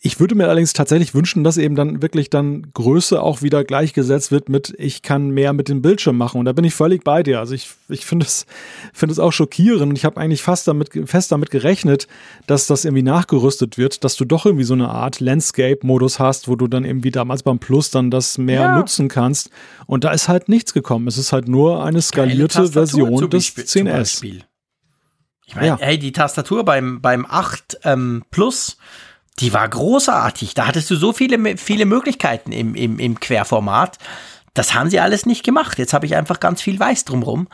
ich 0.00 0.20
würde 0.20 0.34
mir 0.34 0.44
allerdings 0.44 0.74
tatsächlich 0.74 1.14
wünschen, 1.14 1.42
dass 1.42 1.56
eben 1.56 1.74
dann 1.74 2.02
wirklich 2.02 2.28
dann 2.28 2.70
Größe 2.74 3.22
auch 3.22 3.40
wieder 3.40 3.64
gleichgesetzt 3.64 4.30
wird 4.30 4.50
mit, 4.50 4.74
ich 4.76 5.00
kann 5.00 5.30
mehr 5.30 5.54
mit 5.54 5.70
dem 5.70 5.80
Bildschirm 5.80 6.18
machen. 6.18 6.38
Und 6.38 6.44
da 6.44 6.52
bin 6.52 6.64
ich 6.64 6.74
völlig 6.74 7.02
bei 7.02 7.22
dir. 7.22 7.38
Also 7.38 7.54
ich, 7.54 7.70
ich 7.88 8.04
finde 8.04 8.26
es, 8.26 8.44
finde 8.92 9.14
es 9.14 9.18
auch 9.18 9.32
schockierend. 9.32 9.90
Und 9.90 9.96
ich 9.96 10.04
habe 10.04 10.20
eigentlich 10.20 10.42
fast 10.42 10.68
damit, 10.68 10.90
fest 11.06 11.32
damit 11.32 11.50
gerechnet, 11.50 12.08
dass 12.46 12.66
das 12.66 12.84
irgendwie 12.84 13.02
nachgerüstet 13.02 13.78
wird, 13.78 14.04
dass 14.04 14.16
du 14.16 14.26
doch 14.26 14.44
irgendwie 14.44 14.64
so 14.64 14.74
eine 14.74 14.90
Art 14.90 15.18
Landscape-Modus 15.18 16.18
hast, 16.18 16.48
wo 16.48 16.56
du 16.56 16.66
dann 16.66 16.84
irgendwie 16.84 17.10
damals 17.10 17.42
beim 17.42 17.58
Plus 17.58 17.90
dann 17.90 18.10
das 18.10 18.36
mehr 18.36 18.60
ja. 18.60 18.76
nutzen 18.76 19.08
kannst. 19.08 19.48
Und 19.86 20.04
da 20.04 20.10
ist 20.10 20.28
halt 20.28 20.50
nichts 20.50 20.74
gekommen. 20.74 21.08
Es 21.08 21.16
ist 21.16 21.32
halt 21.32 21.48
nur 21.48 21.82
eine 21.82 22.02
skalierte 22.02 22.68
Version 22.72 23.30
des 23.30 23.56
10S. 23.56 24.42
Ich 25.46 25.56
meine, 25.56 25.66
ja. 25.66 25.78
hey, 25.80 25.98
die 25.98 26.12
Tastatur 26.12 26.64
beim, 26.64 27.00
beim 27.00 27.26
8 27.26 27.78
ähm, 27.84 28.22
Plus, 28.30 28.76
die 29.38 29.52
war 29.52 29.68
großartig. 29.68 30.54
Da 30.54 30.66
hattest 30.66 30.90
du 30.90 30.96
so 30.96 31.12
viele, 31.12 31.56
viele 31.56 31.86
Möglichkeiten 31.86 32.52
im, 32.52 32.74
im, 32.74 32.98
im 32.98 33.20
Querformat. 33.20 33.98
Das 34.54 34.74
haben 34.74 34.90
sie 34.90 35.00
alles 35.00 35.26
nicht 35.26 35.44
gemacht. 35.44 35.78
Jetzt 35.78 35.94
habe 35.94 36.06
ich 36.06 36.16
einfach 36.16 36.40
ganz 36.40 36.60
viel 36.60 36.78
Weiß 36.78 37.04
drumrum. 37.04 37.48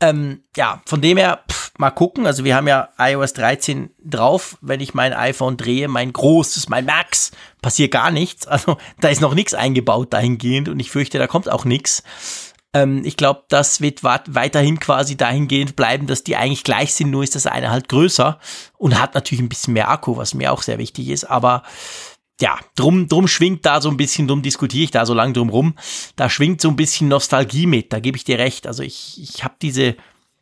Ähm, 0.00 0.42
ja, 0.56 0.82
von 0.86 1.00
dem 1.00 1.16
her, 1.16 1.44
pff, 1.50 1.72
mal 1.78 1.90
gucken. 1.90 2.26
Also 2.26 2.44
wir 2.44 2.56
haben 2.56 2.66
ja 2.66 2.88
iOS 2.98 3.32
13 3.34 3.90
drauf. 4.04 4.58
Wenn 4.60 4.80
ich 4.80 4.92
mein 4.92 5.12
iPhone 5.12 5.56
drehe, 5.56 5.88
mein 5.88 6.12
großes, 6.12 6.68
mein 6.68 6.84
Max, 6.84 7.30
passiert 7.62 7.92
gar 7.92 8.10
nichts. 8.10 8.46
Also 8.46 8.76
da 9.00 9.08
ist 9.08 9.20
noch 9.20 9.34
nichts 9.34 9.54
eingebaut 9.54 10.12
dahingehend 10.12 10.68
und 10.68 10.80
ich 10.80 10.90
fürchte, 10.90 11.18
da 11.18 11.26
kommt 11.26 11.48
auch 11.48 11.64
nichts. 11.64 12.02
Ähm, 12.74 13.02
ich 13.04 13.16
glaube, 13.16 13.44
das 13.48 13.80
wird 13.80 14.04
weiterhin 14.04 14.80
quasi 14.80 15.16
dahingehend 15.16 15.76
bleiben, 15.76 16.06
dass 16.06 16.24
die 16.24 16.36
eigentlich 16.36 16.64
gleich 16.64 16.92
sind, 16.92 17.10
nur 17.10 17.22
ist 17.22 17.36
das 17.36 17.46
eine 17.46 17.70
halt 17.70 17.88
größer 17.88 18.38
und 18.76 19.00
hat 19.00 19.14
natürlich 19.14 19.42
ein 19.42 19.48
bisschen 19.48 19.72
mehr 19.72 19.88
Akku, 19.88 20.16
was 20.16 20.34
mir 20.34 20.52
auch 20.52 20.62
sehr 20.62 20.78
wichtig 20.78 21.08
ist, 21.08 21.24
aber 21.24 21.62
ja, 22.40 22.58
drum, 22.74 23.08
drum 23.08 23.28
schwingt 23.28 23.64
da 23.64 23.80
so 23.80 23.88
ein 23.88 23.96
bisschen, 23.96 24.26
drum 24.26 24.42
diskutiere 24.42 24.84
ich 24.84 24.90
da 24.90 25.06
so 25.06 25.14
lange 25.14 25.34
drum 25.34 25.50
rum. 25.50 25.76
Da 26.16 26.28
schwingt 26.28 26.60
so 26.60 26.68
ein 26.68 26.76
bisschen 26.76 27.08
Nostalgie 27.08 27.66
mit, 27.66 27.92
da 27.92 28.00
gebe 28.00 28.16
ich 28.16 28.24
dir 28.24 28.38
recht. 28.38 28.66
Also 28.66 28.82
ich, 28.82 29.22
ich 29.22 29.44
habe 29.44 29.54
diese, 29.62 29.94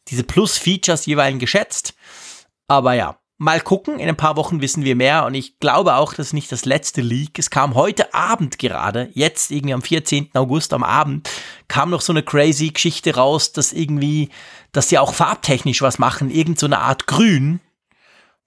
diese 0.08 0.24
Plus-Features 0.24 1.04
jeweils 1.04 1.38
geschätzt. 1.38 1.94
Aber 2.66 2.94
ja, 2.94 3.18
Mal 3.42 3.60
gucken, 3.60 3.98
in 3.98 4.08
ein 4.08 4.16
paar 4.16 4.36
Wochen 4.36 4.60
wissen 4.60 4.84
wir 4.84 4.94
mehr 4.94 5.24
und 5.26 5.34
ich 5.34 5.58
glaube 5.58 5.96
auch, 5.96 6.14
das 6.14 6.28
ist 6.28 6.32
nicht 6.32 6.52
das 6.52 6.64
letzte 6.64 7.00
Leak. 7.00 7.40
Es 7.40 7.50
kam 7.50 7.74
heute 7.74 8.14
Abend 8.14 8.60
gerade, 8.60 9.08
jetzt 9.14 9.50
irgendwie 9.50 9.74
am 9.74 9.82
14. 9.82 10.30
August 10.34 10.72
am 10.72 10.84
Abend, 10.84 11.28
kam 11.66 11.90
noch 11.90 12.02
so 12.02 12.12
eine 12.12 12.22
crazy 12.22 12.68
Geschichte 12.68 13.16
raus, 13.16 13.50
dass 13.50 13.72
irgendwie, 13.72 14.28
dass 14.70 14.90
sie 14.90 14.98
auch 15.00 15.12
farbtechnisch 15.12 15.82
was 15.82 15.98
machen, 15.98 16.30
irgend 16.30 16.60
so 16.60 16.66
eine 16.66 16.78
Art 16.78 17.08
Grün. 17.08 17.58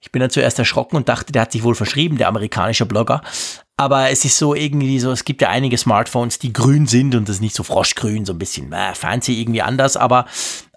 Ich 0.00 0.12
bin 0.12 0.20
dann 0.20 0.30
zuerst 0.30 0.58
erschrocken 0.58 0.96
und 0.96 1.10
dachte, 1.10 1.30
der 1.30 1.42
hat 1.42 1.52
sich 1.52 1.62
wohl 1.62 1.74
verschrieben, 1.74 2.16
der 2.16 2.28
amerikanische 2.28 2.86
Blogger. 2.86 3.20
Aber 3.78 4.10
es 4.10 4.24
ist 4.24 4.38
so 4.38 4.54
irgendwie 4.54 4.98
so, 4.98 5.10
es 5.10 5.24
gibt 5.24 5.42
ja 5.42 5.50
einige 5.50 5.76
Smartphones, 5.76 6.38
die 6.38 6.52
grün 6.52 6.86
sind 6.86 7.14
und 7.14 7.28
das 7.28 7.36
ist 7.36 7.42
nicht 7.42 7.54
so 7.54 7.62
froschgrün, 7.62 8.24
so 8.24 8.32
ein 8.32 8.38
bisschen 8.38 8.72
äh, 8.72 8.94
fancy 8.94 9.38
irgendwie 9.38 9.60
anders, 9.60 9.98
aber 9.98 10.24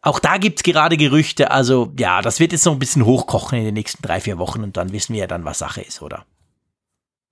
auch 0.02 0.20
da 0.20 0.38
gibt's 0.38 0.64
gerade 0.64 0.98
Gerüchte. 0.98 1.52
Also 1.52 1.94
ja, 1.98 2.22
das 2.22 2.42
wird 2.42 2.52
jetzt 2.52 2.66
noch 2.66 2.74
ein 2.74 2.80
bisschen 2.80 3.06
hochkochen 3.06 3.58
in 3.58 3.66
den 3.66 3.74
nächsten 3.74 4.02
drei, 4.02 4.20
vier 4.20 4.38
Wochen 4.38 4.64
und 4.64 4.76
dann 4.76 4.92
wissen 4.92 5.14
wir 5.14 5.22
ja 5.22 5.28
dann, 5.28 5.46
was 5.46 5.60
Sache 5.60 5.82
ist, 5.82 6.02
oder? 6.02 6.26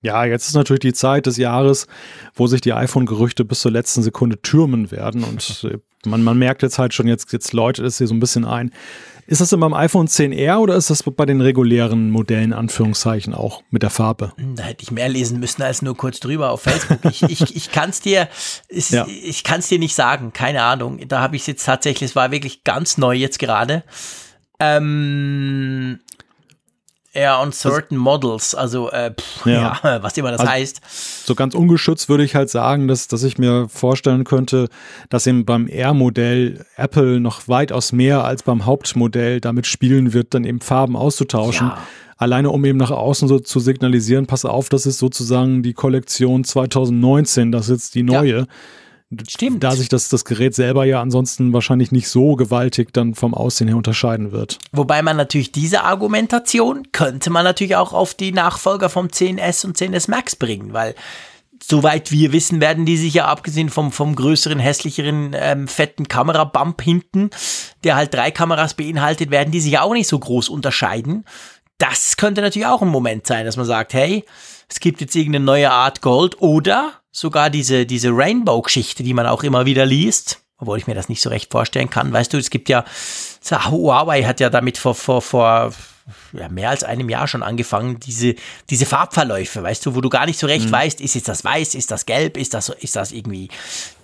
Ja, 0.00 0.24
jetzt 0.24 0.48
ist 0.48 0.54
natürlich 0.54 0.80
die 0.80 0.92
Zeit 0.92 1.26
des 1.26 1.36
Jahres, 1.38 1.86
wo 2.34 2.46
sich 2.46 2.60
die 2.60 2.72
iPhone-Gerüchte 2.72 3.44
bis 3.44 3.60
zur 3.60 3.72
letzten 3.72 4.02
Sekunde 4.02 4.40
türmen 4.40 4.92
werden. 4.92 5.24
Und 5.24 5.64
äh, 5.64 5.78
man, 6.08 6.22
man 6.22 6.38
merkt 6.38 6.62
jetzt 6.62 6.78
halt 6.78 6.94
schon, 6.94 7.08
jetzt, 7.08 7.32
jetzt 7.32 7.52
läutet 7.52 7.84
es 7.84 7.98
hier 7.98 8.06
so 8.06 8.14
ein 8.14 8.20
bisschen 8.20 8.44
ein. 8.44 8.70
Ist 9.30 9.42
das 9.42 9.50
denn 9.50 9.60
beim 9.60 9.74
iPhone 9.74 10.08
10R 10.08 10.56
oder 10.56 10.74
ist 10.74 10.88
das 10.88 11.02
bei 11.02 11.26
den 11.26 11.42
regulären 11.42 12.10
Modellen, 12.10 12.54
Anführungszeichen, 12.54 13.34
auch 13.34 13.62
mit 13.70 13.82
der 13.82 13.90
Farbe? 13.90 14.32
Da 14.54 14.62
hätte 14.62 14.82
ich 14.82 14.90
mehr 14.90 15.10
lesen 15.10 15.38
müssen 15.38 15.60
als 15.60 15.82
nur 15.82 15.94
kurz 15.94 16.18
drüber 16.18 16.50
auf 16.50 16.62
Facebook. 16.62 17.00
Ich, 17.04 17.22
ich, 17.24 17.54
ich 17.54 17.70
kann 17.70 17.90
es 17.90 18.00
dir, 18.00 18.28
ich, 18.70 18.88
ja. 18.88 19.06
ich 19.06 19.44
kann 19.44 19.60
dir 19.60 19.78
nicht 19.78 19.94
sagen, 19.94 20.32
keine 20.32 20.62
Ahnung. 20.62 21.06
Da 21.08 21.20
habe 21.20 21.36
ich 21.36 21.42
es 21.42 21.46
jetzt 21.46 21.66
tatsächlich, 21.66 22.08
es 22.08 22.16
war 22.16 22.30
wirklich 22.30 22.64
ganz 22.64 22.96
neu 22.96 23.14
jetzt 23.14 23.38
gerade. 23.38 23.84
Ähm, 24.60 26.00
ja, 27.14 27.40
on 27.40 27.52
certain 27.52 27.96
also, 27.96 28.02
models, 28.02 28.54
also 28.54 28.90
äh, 28.90 29.12
pff, 29.12 29.46
ja. 29.46 29.78
ja. 29.82 30.02
was 30.02 30.16
immer 30.16 30.30
das 30.30 30.40
also, 30.40 30.52
heißt. 30.52 30.80
So 31.24 31.34
ganz 31.34 31.54
ungeschützt 31.54 32.08
würde 32.08 32.24
ich 32.24 32.34
halt 32.34 32.50
sagen, 32.50 32.86
dass, 32.86 33.08
dass 33.08 33.22
ich 33.22 33.38
mir 33.38 33.68
vorstellen 33.68 34.24
könnte, 34.24 34.68
dass 35.08 35.26
eben 35.26 35.44
beim 35.44 35.68
R-Modell 35.68 36.64
Apple 36.76 37.20
noch 37.20 37.48
weitaus 37.48 37.92
mehr 37.92 38.24
als 38.24 38.42
beim 38.42 38.66
Hauptmodell 38.66 39.40
damit 39.40 39.66
spielen 39.66 40.12
wird, 40.12 40.34
dann 40.34 40.44
eben 40.44 40.60
Farben 40.60 40.96
auszutauschen. 40.96 41.68
Ja. 41.68 41.78
Alleine 42.18 42.50
um 42.50 42.64
eben 42.64 42.78
nach 42.78 42.90
außen 42.90 43.28
so 43.28 43.38
zu 43.38 43.60
signalisieren, 43.60 44.26
pass 44.26 44.44
auf, 44.44 44.68
das 44.68 44.86
ist 44.86 44.98
sozusagen 44.98 45.62
die 45.62 45.72
Kollektion 45.72 46.44
2019, 46.44 47.52
das 47.52 47.68
ist 47.68 47.70
jetzt 47.70 47.94
die 47.94 48.02
neue. 48.02 48.38
Ja. 48.38 48.46
Stimmt. 49.26 49.64
Da 49.64 49.72
sich 49.72 49.88
das, 49.88 50.10
das 50.10 50.26
Gerät 50.26 50.54
selber 50.54 50.84
ja 50.84 51.00
ansonsten 51.00 51.52
wahrscheinlich 51.54 51.92
nicht 51.92 52.08
so 52.08 52.36
gewaltig 52.36 52.92
dann 52.92 53.14
vom 53.14 53.32
Aussehen 53.32 53.68
her 53.68 53.76
unterscheiden 53.76 54.32
wird. 54.32 54.58
Wobei 54.72 55.00
man 55.00 55.16
natürlich 55.16 55.50
diese 55.50 55.84
Argumentation 55.84 56.92
könnte 56.92 57.30
man 57.30 57.44
natürlich 57.44 57.76
auch 57.76 57.94
auf 57.94 58.12
die 58.12 58.32
Nachfolger 58.32 58.90
vom 58.90 59.06
10S 59.06 59.64
und 59.64 59.78
10S 59.78 60.10
Max 60.10 60.36
bringen, 60.36 60.74
weil 60.74 60.94
soweit 61.62 62.12
wir 62.12 62.32
wissen, 62.32 62.60
werden 62.60 62.84
die 62.84 62.98
sich 62.98 63.14
ja 63.14 63.24
abgesehen 63.24 63.70
vom, 63.70 63.92
vom 63.92 64.14
größeren, 64.14 64.58
hässlicheren, 64.58 65.34
ähm, 65.34 65.68
fetten 65.68 66.08
Kamerabump 66.08 66.82
hinten, 66.82 67.30
der 67.84 67.96
halt 67.96 68.12
drei 68.12 68.30
Kameras 68.30 68.74
beinhaltet, 68.74 69.30
werden 69.30 69.52
die 69.52 69.60
sich 69.60 69.78
auch 69.78 69.94
nicht 69.94 70.08
so 70.08 70.18
groß 70.18 70.50
unterscheiden. 70.50 71.24
Das 71.78 72.16
könnte 72.16 72.42
natürlich 72.42 72.66
auch 72.66 72.82
ein 72.82 72.88
Moment 72.88 73.26
sein, 73.26 73.46
dass 73.46 73.56
man 73.56 73.66
sagt, 73.66 73.94
hey, 73.94 74.24
es 74.68 74.80
gibt 74.80 75.00
jetzt 75.00 75.16
irgendeine 75.16 75.44
neue 75.44 75.70
Art 75.70 76.02
Gold 76.02 76.40
oder 76.40 76.92
sogar 77.10 77.50
diese, 77.50 77.86
diese 77.86 78.10
Rainbow-Geschichte, 78.10 79.02
die 79.02 79.14
man 79.14 79.26
auch 79.26 79.42
immer 79.42 79.66
wieder 79.66 79.86
liest, 79.86 80.42
obwohl 80.58 80.78
ich 80.78 80.86
mir 80.86 80.94
das 80.94 81.08
nicht 81.08 81.22
so 81.22 81.30
recht 81.30 81.50
vorstellen 81.50 81.90
kann. 81.90 82.12
Weißt 82.12 82.32
du, 82.32 82.36
es 82.36 82.50
gibt 82.50 82.68
ja, 82.68 82.84
Huawei 83.50 84.24
hat 84.24 84.40
ja 84.40 84.50
damit 84.50 84.78
vor, 84.78 84.94
vor, 84.94 85.22
vor 85.22 85.72
ja, 86.32 86.48
mehr 86.48 86.70
als 86.70 86.84
einem 86.84 87.08
Jahr 87.08 87.28
schon 87.28 87.42
angefangen, 87.42 88.00
diese, 88.00 88.34
diese 88.70 88.86
Farbverläufe, 88.86 89.62
weißt 89.62 89.86
du, 89.86 89.94
wo 89.94 90.00
du 90.00 90.08
gar 90.08 90.26
nicht 90.26 90.38
so 90.38 90.46
recht 90.46 90.66
mhm. 90.66 90.72
weißt, 90.72 91.00
ist 91.00 91.14
jetzt 91.14 91.28
das 91.28 91.44
weiß, 91.44 91.74
ist 91.74 91.90
das 91.90 92.06
gelb, 92.06 92.36
ist 92.36 92.54
das, 92.54 92.68
ist 92.68 92.96
das 92.96 93.12
irgendwie, 93.12 93.48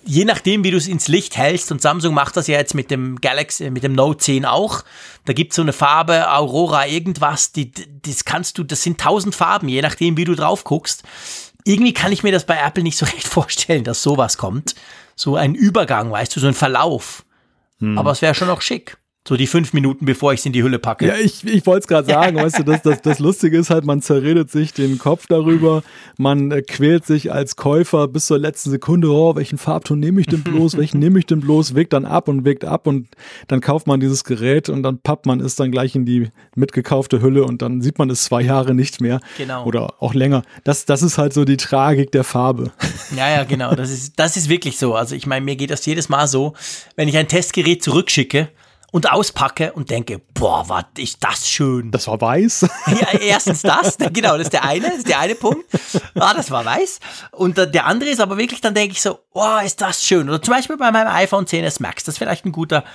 je 0.05 0.25
nachdem, 0.25 0.63
wie 0.63 0.71
du 0.71 0.77
es 0.77 0.87
ins 0.87 1.07
Licht 1.07 1.37
hältst, 1.37 1.71
und 1.71 1.81
Samsung 1.81 2.13
macht 2.13 2.37
das 2.37 2.47
ja 2.47 2.57
jetzt 2.57 2.75
mit 2.75 2.91
dem 2.91 3.19
Galaxy, 3.21 3.69
mit 3.69 3.83
dem 3.83 3.93
Note 3.93 4.19
10 4.19 4.45
auch, 4.45 4.83
da 5.25 5.33
gibt 5.33 5.51
es 5.51 5.55
so 5.55 5.61
eine 5.61 5.73
Farbe, 5.73 6.31
Aurora, 6.31 6.87
irgendwas, 6.87 7.51
die, 7.51 7.71
das 7.71 8.25
kannst 8.25 8.57
du, 8.57 8.63
das 8.63 8.83
sind 8.83 8.99
tausend 8.99 9.35
Farben, 9.35 9.67
je 9.67 9.81
nachdem, 9.81 10.17
wie 10.17 10.25
du 10.25 10.35
drauf 10.35 10.63
guckst 10.63 11.03
irgendwie 11.65 11.93
kann 11.93 12.11
ich 12.11 12.23
mir 12.23 12.31
das 12.31 12.45
bei 12.45 12.57
Apple 12.57 12.83
nicht 12.83 12.97
so 12.97 13.05
recht 13.13 13.27
vorstellen, 13.27 13.83
dass 13.83 14.01
sowas 14.01 14.37
kommt. 14.37 14.75
So 15.17 15.35
ein 15.35 15.55
Übergang, 15.55 16.11
weißt 16.11 16.33
du, 16.35 16.39
so 16.39 16.47
ein 16.47 16.53
Verlauf. 16.53 17.25
Hm. 17.79 17.97
Aber 17.97 18.11
es 18.11 18.21
wäre 18.21 18.35
schon 18.35 18.49
auch 18.49 18.61
schick. 18.61 18.97
So 19.27 19.35
die 19.37 19.47
fünf 19.47 19.73
Minuten, 19.73 20.05
bevor 20.05 20.33
ich 20.33 20.41
es 20.41 20.45
in 20.45 20.53
die 20.53 20.61
Hülle 20.61 20.77
packe. 20.77 21.07
Ja, 21.07 21.15
ich, 21.15 21.43
ich 21.47 21.65
wollte 21.65 21.79
es 21.79 21.87
gerade 21.87 22.07
sagen, 22.07 22.37
weißt 22.43 22.59
du, 22.59 22.63
das, 22.63 22.83
das, 22.83 23.01
das 23.01 23.17
Lustige 23.17 23.57
ist 23.57 23.71
halt, 23.71 23.83
man 23.83 24.03
zerredet 24.03 24.51
sich 24.51 24.71
den 24.71 24.99
Kopf 24.99 25.25
darüber, 25.27 25.81
man 26.19 26.51
äh, 26.51 26.61
quält 26.61 27.07
sich 27.07 27.31
als 27.31 27.55
Käufer 27.55 28.07
bis 28.07 28.27
zur 28.27 28.37
letzten 28.37 28.69
Sekunde, 28.69 29.09
oh, 29.09 29.35
welchen 29.35 29.57
Farbton 29.57 29.99
nehme 29.99 30.21
ich 30.21 30.27
denn 30.27 30.43
bloß, 30.43 30.77
welchen 30.77 30.99
nehme 30.99 31.17
ich 31.17 31.25
denn 31.25 31.39
bloß, 31.39 31.73
wägt 31.73 31.93
dann 31.93 32.05
ab 32.05 32.27
und 32.27 32.45
wägt 32.45 32.65
ab 32.65 32.85
und 32.85 33.07
dann 33.47 33.61
kauft 33.61 33.87
man 33.87 33.99
dieses 33.99 34.25
Gerät 34.25 34.69
und 34.69 34.83
dann 34.83 34.99
pappt 34.99 35.25
man 35.25 35.39
es 35.39 35.55
dann 35.55 35.71
gleich 35.71 35.95
in 35.95 36.05
die 36.05 36.29
mitgekaufte 36.53 37.19
Hülle 37.19 37.45
und 37.45 37.63
dann 37.63 37.81
sieht 37.81 37.97
man 37.97 38.11
es 38.11 38.25
zwei 38.25 38.43
Jahre 38.43 38.75
nicht 38.75 39.01
mehr. 39.01 39.21
Genau. 39.39 39.65
Oder 39.65 39.95
auch 40.03 40.13
länger. 40.13 40.43
Das, 40.63 40.85
das 40.85 41.01
ist 41.01 41.17
halt 41.17 41.33
so 41.33 41.45
die 41.45 41.57
Tragik 41.57 42.11
der 42.11 42.25
Farbe. 42.25 42.71
Ja, 43.15 43.27
ja, 43.31 43.43
genau. 43.43 43.73
Das 43.73 43.89
ist, 43.89 44.19
das 44.19 44.37
ist 44.37 44.49
wirklich 44.49 44.77
so. 44.77 44.93
Also 44.93 45.15
ich 45.15 45.25
meine, 45.25 45.43
mir 45.43 45.55
geht 45.55 45.71
das 45.71 45.83
jedes 45.87 46.09
Mal 46.09 46.27
so, 46.27 46.53
wenn 46.95 47.07
ich 47.07 47.17
ein 47.17 47.27
Testgerät 47.27 47.81
zurückschicke, 47.81 48.49
und 48.95 49.11
auspacke 49.11 49.73
und 49.73 49.89
denke, 49.89 50.21
boah, 50.33 50.69
was 50.69 50.85
ist 50.97 51.17
das 51.19 51.49
schön. 51.49 51.91
Das 51.91 52.07
war 52.07 52.21
weiß. 52.21 52.65
Ja, 52.87 53.19
erstens 53.19 53.61
das, 53.61 53.97
genau, 54.13 54.37
das 54.37 54.43
ist 54.43 54.53
der 54.53 54.63
eine, 54.63 54.87
das 54.87 54.99
ist 54.99 55.09
der 55.09 55.19
eine 55.19 55.35
Punkt. 55.35 55.65
Ah, 56.17 56.33
das 56.33 56.49
war 56.49 56.63
weiß. 56.63 57.01
Und 57.31 57.57
der 57.57 57.87
andere 57.87 58.09
ist 58.09 58.21
aber 58.21 58.37
wirklich, 58.37 58.61
dann 58.61 58.73
denke 58.73 58.93
ich 58.93 59.01
so, 59.01 59.19
boah, 59.33 59.61
ist 59.65 59.81
das 59.81 60.01
schön. 60.01 60.29
Oder 60.29 60.41
zum 60.41 60.53
Beispiel 60.53 60.77
bei 60.77 60.91
meinem 60.93 61.09
iPhone 61.09 61.45
10s 61.45 61.81
Max, 61.81 62.05
das 62.05 62.13
ist 62.13 62.19
vielleicht 62.19 62.45
ein 62.45 62.53
guter, 62.53 62.85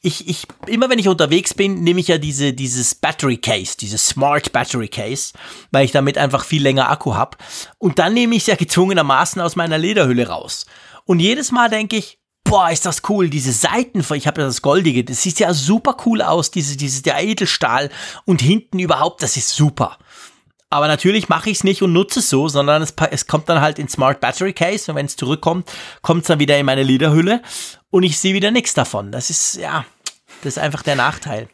ich, 0.00 0.26
ich, 0.26 0.46
immer 0.68 0.88
wenn 0.88 0.98
ich 0.98 1.08
unterwegs 1.08 1.52
bin, 1.52 1.82
nehme 1.82 2.00
ich 2.00 2.08
ja 2.08 2.16
diese, 2.16 2.54
dieses 2.54 2.94
Battery 2.94 3.36
Case, 3.36 3.76
dieses 3.78 4.06
Smart 4.06 4.52
Battery 4.52 4.88
Case, 4.88 5.34
weil 5.70 5.84
ich 5.84 5.92
damit 5.92 6.16
einfach 6.16 6.46
viel 6.46 6.62
länger 6.62 6.88
Akku 6.88 7.14
habe. 7.14 7.36
Und 7.76 7.98
dann 7.98 8.14
nehme 8.14 8.36
ich 8.36 8.44
es 8.44 8.46
ja 8.46 8.54
gezwungenermaßen 8.54 9.42
aus 9.42 9.54
meiner 9.54 9.76
Lederhülle 9.76 10.28
raus. 10.28 10.64
Und 11.04 11.20
jedes 11.20 11.52
Mal 11.52 11.68
denke 11.68 11.96
ich, 11.96 12.21
boah, 12.52 12.70
ist 12.70 12.84
das 12.84 13.00
cool, 13.08 13.30
diese 13.30 13.50
Seiten, 13.50 14.00
ich 14.14 14.26
habe 14.26 14.42
ja 14.42 14.46
das 14.46 14.60
Goldige, 14.60 15.04
das 15.04 15.22
sieht 15.22 15.40
ja 15.40 15.54
super 15.54 15.96
cool 16.04 16.20
aus, 16.20 16.50
diese, 16.50 16.76
diese, 16.76 17.02
der 17.02 17.18
Edelstahl 17.18 17.88
und 18.26 18.42
hinten 18.42 18.78
überhaupt, 18.78 19.22
das 19.22 19.38
ist 19.38 19.48
super. 19.48 19.96
Aber 20.68 20.86
natürlich 20.86 21.30
mache 21.30 21.48
ich 21.48 21.58
es 21.58 21.64
nicht 21.64 21.80
und 21.80 21.94
nutze 21.94 22.18
es 22.18 22.28
so, 22.28 22.48
sondern 22.48 22.82
es, 22.82 22.92
es 23.10 23.26
kommt 23.26 23.48
dann 23.48 23.62
halt 23.62 23.78
in 23.78 23.88
Smart 23.88 24.20
Battery 24.20 24.52
Case 24.52 24.90
und 24.90 24.96
wenn 24.96 25.06
es 25.06 25.16
zurückkommt, 25.16 25.66
kommt 26.02 26.22
es 26.22 26.28
dann 26.28 26.40
wieder 26.40 26.58
in 26.58 26.66
meine 26.66 26.82
Lederhülle 26.82 27.40
und 27.88 28.02
ich 28.02 28.18
sehe 28.18 28.34
wieder 28.34 28.50
nichts 28.50 28.74
davon. 28.74 29.12
Das 29.12 29.30
ist, 29.30 29.56
ja, 29.56 29.86
das 30.42 30.58
ist 30.58 30.62
einfach 30.62 30.82
der 30.82 30.96
Nachteil. 30.96 31.48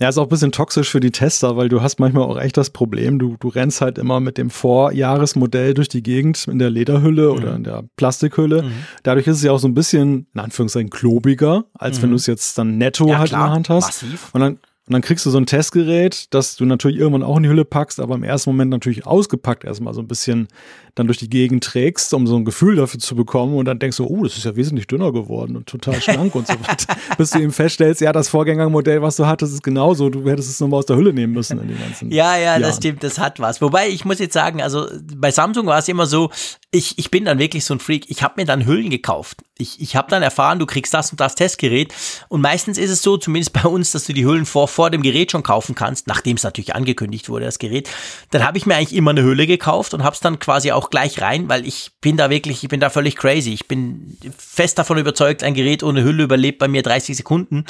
Ja, 0.00 0.08
ist 0.08 0.18
auch 0.18 0.24
ein 0.24 0.28
bisschen 0.28 0.50
toxisch 0.50 0.90
für 0.90 0.98
die 0.98 1.12
Tester, 1.12 1.56
weil 1.56 1.68
du 1.68 1.80
hast 1.80 2.00
manchmal 2.00 2.24
auch 2.24 2.38
echt 2.38 2.56
das 2.56 2.70
Problem, 2.70 3.20
du, 3.20 3.36
du 3.38 3.48
rennst 3.48 3.80
halt 3.80 3.96
immer 3.96 4.18
mit 4.18 4.38
dem 4.38 4.50
Vorjahresmodell 4.50 5.72
durch 5.72 5.88
die 5.88 6.02
Gegend 6.02 6.48
in 6.48 6.58
der 6.58 6.70
Lederhülle 6.70 7.30
mhm. 7.30 7.36
oder 7.38 7.54
in 7.54 7.62
der 7.62 7.84
Plastikhülle. 7.96 8.62
Mhm. 8.62 8.72
Dadurch 9.04 9.28
ist 9.28 9.36
es 9.36 9.42
ja 9.44 9.52
auch 9.52 9.58
so 9.58 9.68
ein 9.68 9.74
bisschen, 9.74 10.26
in 10.34 10.40
Anführungszeichen, 10.40 10.90
klobiger, 10.90 11.66
als 11.74 11.98
mhm. 11.98 12.02
wenn 12.02 12.10
du 12.10 12.16
es 12.16 12.26
jetzt 12.26 12.58
dann 12.58 12.76
netto 12.76 13.06
ja, 13.06 13.18
halt 13.18 13.28
klar. 13.28 13.42
in 13.42 13.46
der 13.46 13.54
Hand 13.54 13.68
hast. 13.68 14.02
Massiv. 14.02 14.30
Und 14.32 14.40
dann 14.40 14.58
und 14.86 14.92
dann 14.92 15.00
kriegst 15.00 15.24
du 15.24 15.30
so 15.30 15.38
ein 15.38 15.46
Testgerät, 15.46 16.26
das 16.34 16.56
du 16.56 16.66
natürlich 16.66 16.98
irgendwann 16.98 17.22
auch 17.22 17.38
in 17.38 17.44
die 17.44 17.48
Hülle 17.48 17.64
packst, 17.64 18.00
aber 18.00 18.16
im 18.16 18.22
ersten 18.22 18.50
Moment 18.50 18.70
natürlich 18.70 19.06
ausgepackt 19.06 19.64
erstmal 19.64 19.94
so 19.94 20.02
ein 20.02 20.08
bisschen 20.08 20.46
dann 20.94 21.06
durch 21.06 21.18
die 21.18 21.28
Gegend 21.28 21.64
trägst, 21.64 22.14
um 22.14 22.26
so 22.26 22.36
ein 22.36 22.44
Gefühl 22.44 22.76
dafür 22.76 23.00
zu 23.00 23.16
bekommen 23.16 23.56
und 23.56 23.64
dann 23.64 23.78
denkst 23.78 23.96
du, 23.96 24.06
oh, 24.06 24.22
das 24.22 24.36
ist 24.36 24.44
ja 24.44 24.54
wesentlich 24.54 24.86
dünner 24.86 25.12
geworden 25.12 25.56
und 25.56 25.66
total 25.66 26.00
schlank 26.00 26.34
und 26.34 26.46
so 26.46 26.54
weiter. 26.54 26.94
Bis 27.18 27.30
du 27.30 27.40
eben 27.40 27.52
feststellst, 27.52 28.00
ja, 28.00 28.12
das 28.12 28.28
Vorgängermodell, 28.28 29.02
was 29.02 29.16
du 29.16 29.26
hattest, 29.26 29.54
ist 29.54 29.62
genauso. 29.62 30.08
Du 30.08 30.28
hättest 30.30 30.50
es 30.50 30.60
nochmal 30.60 30.78
aus 30.78 30.86
der 30.86 30.96
Hülle 30.96 31.12
nehmen 31.12 31.32
müssen 31.32 31.58
in 31.60 31.68
den 31.68 31.78
ganzen 31.78 32.10
Ja, 32.12 32.36
ja, 32.36 32.42
Jahren. 32.44 32.62
das 32.62 32.76
stimmt, 32.76 33.02
das 33.02 33.18
hat 33.18 33.40
was. 33.40 33.60
Wobei, 33.60 33.88
ich 33.88 34.04
muss 34.04 34.18
jetzt 34.20 34.34
sagen, 34.34 34.62
also 34.62 34.86
bei 35.16 35.30
Samsung 35.30 35.66
war 35.66 35.78
es 35.78 35.88
immer 35.88 36.06
so, 36.06 36.30
ich, 36.70 36.98
ich 36.98 37.10
bin 37.10 37.24
dann 37.24 37.38
wirklich 37.38 37.64
so 37.64 37.74
ein 37.74 37.80
Freak. 37.80 38.06
Ich 38.08 38.22
habe 38.22 38.34
mir 38.36 38.44
dann 38.46 38.66
Hüllen 38.66 38.90
gekauft. 38.90 39.42
Ich, 39.56 39.80
ich 39.80 39.94
habe 39.94 40.10
dann 40.10 40.24
erfahren, 40.24 40.58
du 40.58 40.66
kriegst 40.66 40.92
das 40.92 41.12
und 41.12 41.20
das 41.20 41.36
Testgerät. 41.36 41.94
Und 42.28 42.40
meistens 42.40 42.78
ist 42.78 42.90
es 42.90 43.00
so, 43.02 43.16
zumindest 43.16 43.52
bei 43.52 43.62
uns, 43.62 43.92
dass 43.92 44.04
du 44.06 44.12
die 44.12 44.24
Hüllen 44.24 44.44
vor, 44.44 44.66
vor 44.66 44.90
dem 44.90 45.02
Gerät 45.02 45.30
schon 45.30 45.44
kaufen 45.44 45.76
kannst, 45.76 46.08
nachdem 46.08 46.36
es 46.36 46.42
natürlich 46.42 46.74
angekündigt 46.74 47.28
wurde, 47.28 47.44
das 47.44 47.60
Gerät. 47.60 47.88
Dann 48.32 48.44
habe 48.44 48.58
ich 48.58 48.66
mir 48.66 48.74
eigentlich 48.74 48.94
immer 48.96 49.12
eine 49.12 49.22
Hülle 49.22 49.46
gekauft 49.46 49.94
und 49.94 50.02
habe 50.02 50.14
es 50.14 50.20
dann 50.20 50.40
quasi 50.40 50.72
auch 50.72 50.83
gleich 50.90 51.20
rein, 51.20 51.48
weil 51.48 51.66
ich 51.66 51.92
bin 52.00 52.16
da 52.16 52.30
wirklich, 52.30 52.62
ich 52.62 52.68
bin 52.68 52.80
da 52.80 52.90
völlig 52.90 53.16
crazy. 53.16 53.52
Ich 53.52 53.68
bin 53.68 54.16
fest 54.36 54.78
davon 54.78 54.98
überzeugt, 54.98 55.42
ein 55.42 55.54
Gerät 55.54 55.82
ohne 55.82 56.04
Hülle 56.04 56.24
überlebt 56.24 56.58
bei 56.58 56.68
mir 56.68 56.82
30 56.82 57.16
Sekunden. 57.16 57.64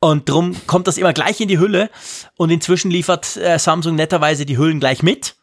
Und 0.00 0.28
drum 0.28 0.54
kommt 0.66 0.86
das 0.86 0.98
immer 0.98 1.12
gleich 1.12 1.40
in 1.40 1.48
die 1.48 1.58
Hülle. 1.58 1.90
Und 2.36 2.50
inzwischen 2.50 2.90
liefert 2.90 3.36
äh, 3.36 3.58
Samsung 3.58 3.96
netterweise 3.96 4.46
die 4.46 4.58
Hüllen 4.58 4.80
gleich 4.80 5.02
mit. 5.02 5.36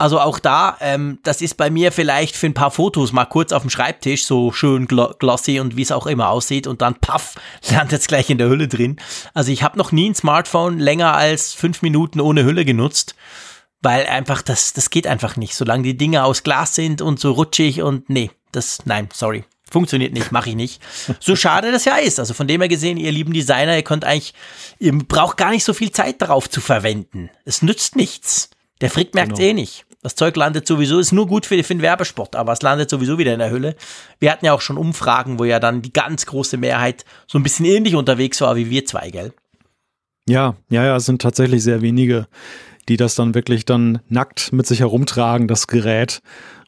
Also 0.00 0.18
auch 0.18 0.38
da, 0.38 0.78
ähm, 0.80 1.18
das 1.24 1.42
ist 1.42 1.58
bei 1.58 1.68
mir 1.68 1.92
vielleicht 1.92 2.34
für 2.34 2.46
ein 2.46 2.54
paar 2.54 2.70
Fotos 2.70 3.12
mal 3.12 3.26
kurz 3.26 3.52
auf 3.52 3.60
dem 3.60 3.70
Schreibtisch, 3.70 4.24
so 4.24 4.50
schön 4.50 4.86
glossy 4.88 5.60
und 5.60 5.76
wie 5.76 5.82
es 5.82 5.92
auch 5.92 6.06
immer 6.06 6.30
aussieht 6.30 6.66
und 6.66 6.80
dann 6.80 6.94
paff, 6.94 7.34
landet 7.70 8.00
es 8.00 8.06
gleich 8.06 8.30
in 8.30 8.38
der 8.38 8.48
Hülle 8.48 8.66
drin. 8.66 8.96
Also 9.34 9.52
ich 9.52 9.62
habe 9.62 9.76
noch 9.76 9.92
nie 9.92 10.08
ein 10.08 10.14
Smartphone 10.14 10.78
länger 10.78 11.14
als 11.14 11.52
fünf 11.52 11.82
Minuten 11.82 12.20
ohne 12.20 12.44
Hülle 12.44 12.64
genutzt 12.64 13.14
weil 13.82 14.06
einfach 14.06 14.42
das, 14.42 14.72
das 14.72 14.90
geht 14.90 15.06
einfach 15.06 15.36
nicht, 15.36 15.54
solange 15.54 15.82
die 15.82 15.96
Dinge 15.96 16.24
aus 16.24 16.42
Glas 16.42 16.74
sind 16.74 17.02
und 17.02 17.20
so 17.20 17.32
rutschig 17.32 17.82
und 17.82 18.10
nee, 18.10 18.30
das, 18.52 18.80
nein, 18.84 19.08
sorry. 19.12 19.44
Funktioniert 19.70 20.12
nicht, 20.12 20.32
mache 20.32 20.50
ich 20.50 20.56
nicht. 20.56 20.82
So 21.20 21.36
schade 21.36 21.70
das 21.70 21.84
ja 21.84 21.96
ist. 21.96 22.18
Also 22.18 22.34
von 22.34 22.48
dem 22.48 22.60
her 22.60 22.68
gesehen, 22.68 22.96
ihr 22.96 23.12
lieben 23.12 23.32
Designer, 23.32 23.76
ihr 23.76 23.84
könnt 23.84 24.04
eigentlich, 24.04 24.34
ihr 24.80 24.96
braucht 24.98 25.36
gar 25.36 25.50
nicht 25.50 25.62
so 25.62 25.72
viel 25.72 25.92
Zeit 25.92 26.20
darauf 26.20 26.50
zu 26.50 26.60
verwenden. 26.60 27.30
Es 27.44 27.62
nützt 27.62 27.94
nichts. 27.94 28.50
Der 28.80 28.90
Frick 28.90 29.14
merkt 29.14 29.36
genau. 29.36 29.48
eh 29.48 29.52
nicht. 29.52 29.86
Das 30.02 30.14
Zeug 30.14 30.34
landet 30.36 30.66
sowieso, 30.66 30.98
ist 30.98 31.12
nur 31.12 31.26
gut 31.26 31.44
für, 31.44 31.62
für 31.62 31.74
den 31.74 31.82
Werbesport, 31.82 32.34
aber 32.34 32.52
es 32.52 32.62
landet 32.62 32.88
sowieso 32.88 33.18
wieder 33.18 33.34
in 33.34 33.38
der 33.38 33.50
Hülle. 33.50 33.76
Wir 34.18 34.32
hatten 34.32 34.46
ja 34.46 34.54
auch 34.54 34.62
schon 34.62 34.78
Umfragen, 34.78 35.38
wo 35.38 35.44
ja 35.44 35.60
dann 35.60 35.82
die 35.82 35.92
ganz 35.92 36.24
große 36.24 36.56
Mehrheit 36.56 37.04
so 37.26 37.38
ein 37.38 37.42
bisschen 37.42 37.66
ähnlich 37.66 37.94
unterwegs 37.94 38.40
war 38.40 38.56
wie 38.56 38.70
wir 38.70 38.86
zwei, 38.86 39.10
gell? 39.10 39.34
Ja, 40.26 40.56
ja, 40.70 40.84
ja, 40.84 40.96
es 40.96 41.06
sind 41.06 41.20
tatsächlich 41.20 41.62
sehr 41.62 41.82
wenige, 41.82 42.28
die 42.88 42.96
das 42.96 43.14
dann 43.14 43.34
wirklich 43.34 43.64
dann 43.64 44.00
nackt 44.08 44.52
mit 44.52 44.66
sich 44.66 44.80
herumtragen, 44.80 45.48
das 45.48 45.66
Gerät, 45.66 46.20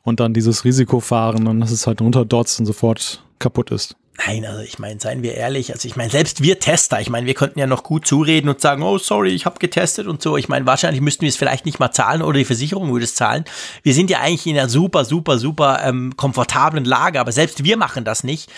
und 0.02 0.20
dann 0.20 0.34
dieses 0.34 0.64
Risiko 0.64 1.00
fahren 1.00 1.46
und 1.46 1.60
dass 1.60 1.70
es 1.70 1.86
halt 1.86 2.00
runterdotzt 2.00 2.60
und 2.60 2.66
sofort 2.66 3.24
kaputt 3.38 3.70
ist. 3.70 3.96
Nein, 4.26 4.44
also 4.44 4.60
ich 4.60 4.78
meine, 4.78 5.00
seien 5.00 5.22
wir 5.22 5.34
ehrlich, 5.34 5.72
also 5.72 5.88
ich 5.88 5.96
meine, 5.96 6.10
selbst 6.10 6.42
wir 6.42 6.58
Tester, 6.58 7.00
ich 7.00 7.08
meine, 7.08 7.26
wir 7.26 7.34
könnten 7.34 7.58
ja 7.58 7.66
noch 7.66 7.82
gut 7.82 8.06
zureden 8.06 8.48
und 8.48 8.60
sagen, 8.60 8.82
oh 8.82 8.98
sorry, 8.98 9.30
ich 9.30 9.46
habe 9.46 9.58
getestet 9.58 10.06
und 10.06 10.20
so. 10.20 10.36
Ich 10.36 10.48
meine, 10.48 10.66
wahrscheinlich 10.66 11.00
müssten 11.00 11.22
wir 11.22 11.30
es 11.30 11.36
vielleicht 11.36 11.64
nicht 11.64 11.80
mal 11.80 11.92
zahlen 11.92 12.20
oder 12.20 12.38
die 12.38 12.44
Versicherung 12.44 12.92
würde 12.92 13.04
es 13.04 13.14
zahlen. 13.14 13.44
Wir 13.82 13.94
sind 13.94 14.10
ja 14.10 14.20
eigentlich 14.20 14.46
in 14.46 14.58
einer 14.58 14.68
super, 14.68 15.04
super, 15.04 15.38
super 15.38 15.80
ähm, 15.82 16.14
komfortablen 16.16 16.84
Lage, 16.84 17.20
aber 17.20 17.32
selbst 17.32 17.64
wir 17.64 17.76
machen 17.76 18.04
das 18.04 18.22
nicht. 18.22 18.50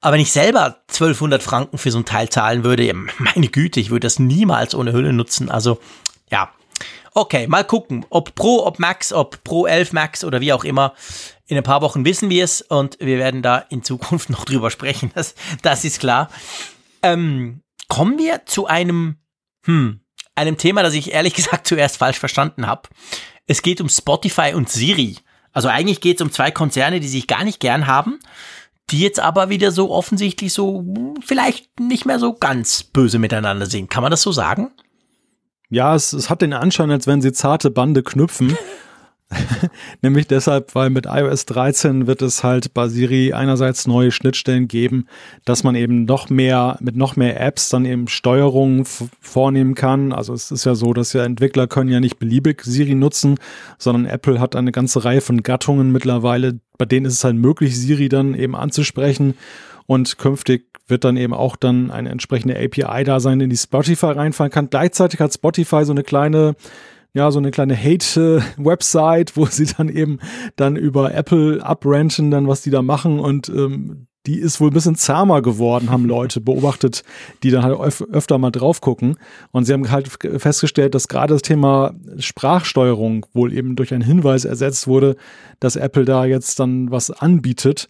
Aber 0.00 0.14
wenn 0.14 0.20
ich 0.20 0.32
selber 0.32 0.78
1200 0.88 1.42
Franken 1.42 1.78
für 1.78 1.90
so 1.90 1.98
ein 1.98 2.04
Teil 2.04 2.28
zahlen 2.30 2.64
würde, 2.64 2.92
meine 3.18 3.48
Güte, 3.48 3.80
ich 3.80 3.90
würde 3.90 4.06
das 4.06 4.18
niemals 4.18 4.74
ohne 4.74 4.92
Hülle 4.92 5.12
nutzen. 5.12 5.50
Also 5.50 5.78
ja, 6.30 6.50
Okay, 7.14 7.46
mal 7.46 7.64
gucken, 7.64 8.06
ob 8.08 8.34
Pro, 8.34 8.64
ob 8.64 8.78
Max, 8.78 9.12
ob 9.12 9.44
Pro 9.44 9.66
11 9.66 9.92
Max 9.92 10.24
oder 10.24 10.40
wie 10.40 10.52
auch 10.52 10.64
immer. 10.64 10.94
In 11.46 11.58
ein 11.58 11.62
paar 11.62 11.82
Wochen 11.82 12.06
wissen 12.06 12.30
wir 12.30 12.42
es 12.42 12.62
und 12.62 12.98
wir 13.00 13.18
werden 13.18 13.42
da 13.42 13.58
in 13.58 13.82
Zukunft 13.82 14.30
noch 14.30 14.46
drüber 14.46 14.70
sprechen. 14.70 15.10
Das, 15.14 15.34
das 15.60 15.84
ist 15.84 16.00
klar. 16.00 16.30
Ähm, 17.02 17.62
kommen 17.88 18.18
wir 18.18 18.46
zu 18.46 18.66
einem, 18.66 19.16
hm, 19.66 20.00
einem 20.34 20.56
Thema, 20.56 20.82
das 20.82 20.94
ich 20.94 21.12
ehrlich 21.12 21.34
gesagt 21.36 21.66
zuerst 21.66 21.98
falsch 21.98 22.18
verstanden 22.18 22.66
habe. 22.66 22.88
Es 23.46 23.60
geht 23.60 23.82
um 23.82 23.90
Spotify 23.90 24.54
und 24.54 24.70
Siri. 24.70 25.18
Also 25.52 25.68
eigentlich 25.68 26.00
geht 26.00 26.16
es 26.16 26.22
um 26.22 26.32
zwei 26.32 26.50
Konzerne, 26.50 27.00
die 27.00 27.08
sich 27.08 27.26
gar 27.26 27.44
nicht 27.44 27.60
gern 27.60 27.86
haben, 27.86 28.20
die 28.90 29.00
jetzt 29.00 29.20
aber 29.20 29.50
wieder 29.50 29.70
so 29.70 29.90
offensichtlich 29.90 30.54
so 30.54 30.78
hm, 30.78 31.16
vielleicht 31.22 31.78
nicht 31.78 32.06
mehr 32.06 32.18
so 32.18 32.32
ganz 32.32 32.84
böse 32.84 33.18
miteinander 33.18 33.66
sind. 33.66 33.90
Kann 33.90 34.02
man 34.02 34.10
das 34.10 34.22
so 34.22 34.32
sagen? 34.32 34.72
Ja, 35.72 35.94
es, 35.94 36.12
es 36.12 36.28
hat 36.28 36.42
den 36.42 36.52
Anschein, 36.52 36.90
als 36.90 37.06
wenn 37.06 37.22
sie 37.22 37.32
zarte 37.32 37.70
Bande 37.70 38.02
knüpfen. 38.02 38.56
Nämlich 40.02 40.26
deshalb, 40.26 40.74
weil 40.74 40.90
mit 40.90 41.06
iOS 41.06 41.46
13 41.46 42.06
wird 42.06 42.22
es 42.22 42.44
halt 42.44 42.74
bei 42.74 42.88
Siri 42.88 43.32
einerseits 43.32 43.86
neue 43.86 44.10
Schnittstellen 44.10 44.68
geben, 44.68 45.06
dass 45.44 45.64
man 45.64 45.74
eben 45.74 46.04
noch 46.04 46.28
mehr, 46.30 46.76
mit 46.80 46.96
noch 46.96 47.16
mehr 47.16 47.40
Apps 47.40 47.68
dann 47.68 47.84
eben 47.84 48.08
Steuerungen 48.08 48.84
vornehmen 48.84 49.74
kann. 49.74 50.12
Also 50.12 50.34
es 50.34 50.50
ist 50.50 50.64
ja 50.64 50.74
so, 50.74 50.92
dass 50.92 51.12
ja 51.12 51.24
Entwickler 51.24 51.66
können 51.66 51.90
ja 51.90 52.00
nicht 52.00 52.18
beliebig 52.18 52.62
Siri 52.62 52.94
nutzen, 52.94 53.38
sondern 53.78 54.06
Apple 54.06 54.40
hat 54.40 54.56
eine 54.56 54.72
ganze 54.72 55.04
Reihe 55.04 55.20
von 55.20 55.42
Gattungen 55.42 55.92
mittlerweile, 55.92 56.60
bei 56.78 56.84
denen 56.84 57.06
ist 57.06 57.14
es 57.14 57.24
halt 57.24 57.36
möglich, 57.36 57.78
Siri 57.78 58.08
dann 58.08 58.34
eben 58.34 58.56
anzusprechen 58.56 59.34
und 59.86 60.18
künftig 60.18 60.66
wird 60.86 61.04
dann 61.04 61.16
eben 61.16 61.34
auch 61.34 61.56
dann 61.56 61.90
eine 61.90 62.10
entsprechende 62.10 62.56
API 62.56 63.04
da 63.04 63.20
sein, 63.20 63.40
in 63.40 63.50
die 63.50 63.56
Spotify 63.56 64.06
reinfallen 64.06 64.52
kann. 64.52 64.70
Gleichzeitig 64.70 65.20
hat 65.20 65.32
Spotify 65.32 65.84
so 65.84 65.92
eine 65.92 66.02
kleine 66.02 66.54
ja, 67.14 67.30
so 67.30 67.38
eine 67.38 67.50
kleine 67.50 67.76
Hate-Website, 67.76 69.36
wo 69.36 69.44
sie 69.44 69.66
dann 69.66 69.90
eben 69.90 70.18
dann 70.56 70.76
über 70.76 71.14
Apple 71.14 71.62
abranchen, 71.62 72.30
dann 72.30 72.48
was 72.48 72.62
die 72.62 72.70
da 72.70 72.80
machen 72.80 73.20
und 73.20 73.50
ähm, 73.50 74.06
die 74.26 74.38
ist 74.38 74.60
wohl 74.60 74.70
ein 74.70 74.74
bisschen 74.74 74.94
zahmer 74.94 75.42
geworden, 75.42 75.90
haben 75.90 76.04
Leute 76.04 76.40
beobachtet, 76.40 77.02
die 77.42 77.50
dann 77.50 77.64
halt 77.64 77.78
öf 77.78 78.04
öfter 78.12 78.38
mal 78.38 78.52
drauf 78.52 78.80
gucken. 78.80 79.16
Und 79.50 79.64
sie 79.64 79.72
haben 79.72 79.90
halt 79.90 80.08
festgestellt, 80.08 80.94
dass 80.94 81.08
gerade 81.08 81.34
das 81.34 81.42
Thema 81.42 81.94
Sprachsteuerung 82.18 83.26
wohl 83.32 83.52
eben 83.52 83.74
durch 83.74 83.92
einen 83.92 84.04
Hinweis 84.04 84.44
ersetzt 84.44 84.86
wurde, 84.86 85.16
dass 85.58 85.74
Apple 85.74 86.04
da 86.04 86.24
jetzt 86.24 86.60
dann 86.60 86.90
was 86.90 87.10
anbietet. 87.10 87.88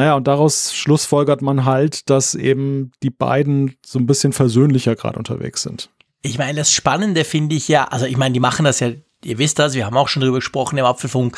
Naja, 0.00 0.14
und 0.14 0.26
daraus 0.26 0.72
schlussfolgert 0.72 1.42
man 1.42 1.66
halt, 1.66 2.08
dass 2.08 2.34
eben 2.34 2.90
die 3.02 3.10
beiden 3.10 3.74
so 3.84 3.98
ein 3.98 4.06
bisschen 4.06 4.32
versöhnlicher 4.32 4.96
gerade 4.96 5.18
unterwegs 5.18 5.60
sind. 5.60 5.90
Ich 6.22 6.38
meine, 6.38 6.56
das 6.60 6.72
Spannende 6.72 7.22
finde 7.22 7.54
ich 7.54 7.68
ja, 7.68 7.84
also 7.84 8.06
ich 8.06 8.16
meine, 8.16 8.32
die 8.32 8.40
machen 8.40 8.64
das 8.64 8.80
ja 8.80 8.92
ihr 9.24 9.38
wisst 9.38 9.58
das, 9.58 9.74
wir 9.74 9.84
haben 9.84 9.96
auch 9.96 10.08
schon 10.08 10.22
drüber 10.22 10.38
gesprochen 10.38 10.78
im 10.78 10.84
Apfelfunk. 10.84 11.36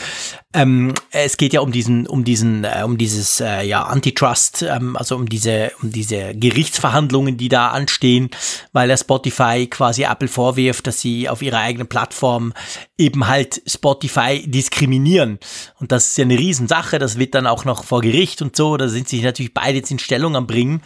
Ähm, 0.54 0.94
es 1.10 1.36
geht 1.36 1.52
ja 1.52 1.60
um 1.60 1.72
diesen, 1.72 2.06
um 2.06 2.24
diesen, 2.24 2.64
äh, 2.64 2.82
um 2.84 2.96
dieses 2.98 3.40
äh, 3.40 3.62
ja 3.62 3.82
Antitrust, 3.84 4.62
ähm, 4.62 4.96
also 4.96 5.16
um 5.16 5.28
diese, 5.28 5.72
um 5.82 5.90
diese 5.90 6.34
Gerichtsverhandlungen, 6.34 7.36
die 7.36 7.48
da 7.48 7.68
anstehen, 7.68 8.30
weil 8.72 8.88
der 8.88 8.96
Spotify 8.96 9.66
quasi 9.68 10.04
Apple 10.04 10.28
vorwirft, 10.28 10.86
dass 10.86 11.00
sie 11.00 11.28
auf 11.28 11.42
ihrer 11.42 11.58
eigenen 11.58 11.88
Plattform 11.88 12.52
eben 12.98 13.26
halt 13.26 13.62
Spotify 13.66 14.44
diskriminieren. 14.46 15.38
Und 15.80 15.90
das 15.92 16.08
ist 16.08 16.18
ja 16.18 16.24
eine 16.24 16.38
Riesensache. 16.38 16.98
Das 16.98 17.18
wird 17.18 17.34
dann 17.34 17.46
auch 17.46 17.64
noch 17.64 17.84
vor 17.84 18.00
Gericht 18.00 18.42
und 18.42 18.54
so. 18.54 18.76
Da 18.76 18.88
sind 18.88 19.08
sich 19.08 19.22
natürlich 19.22 19.54
beide 19.54 19.78
jetzt 19.78 19.90
in 19.90 19.98
Stellung 19.98 20.36
am 20.36 20.46
bringen. 20.46 20.82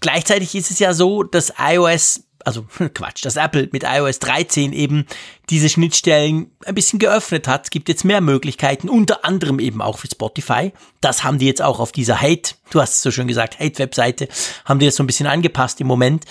Gleichzeitig 0.00 0.54
ist 0.54 0.70
es 0.70 0.78
ja 0.78 0.94
so, 0.94 1.22
dass 1.22 1.52
iOS 1.58 2.24
also 2.46 2.66
Quatsch, 2.94 3.24
dass 3.24 3.36
Apple 3.36 3.68
mit 3.72 3.84
iOS 3.84 4.18
13 4.18 4.72
eben 4.72 5.06
diese 5.48 5.68
Schnittstellen 5.68 6.50
ein 6.64 6.74
bisschen 6.74 6.98
geöffnet 6.98 7.48
hat. 7.48 7.64
Es 7.64 7.70
gibt 7.70 7.88
jetzt 7.88 8.04
mehr 8.04 8.20
Möglichkeiten, 8.20 8.88
unter 8.88 9.24
anderem 9.24 9.58
eben 9.58 9.82
auch 9.82 9.98
für 9.98 10.08
Spotify. 10.08 10.72
Das 11.00 11.24
haben 11.24 11.38
die 11.38 11.46
jetzt 11.46 11.62
auch 11.62 11.80
auf 11.80 11.92
dieser 11.92 12.20
Hate, 12.20 12.54
du 12.70 12.80
hast 12.80 12.94
es 12.94 13.02
so 13.02 13.10
schön 13.10 13.28
gesagt, 13.28 13.58
Hate-Webseite, 13.58 14.28
haben 14.64 14.78
die 14.78 14.86
jetzt 14.86 14.96
so 14.96 15.02
ein 15.02 15.06
bisschen 15.06 15.26
angepasst 15.26 15.80
im 15.80 15.86
Moment. 15.86 16.24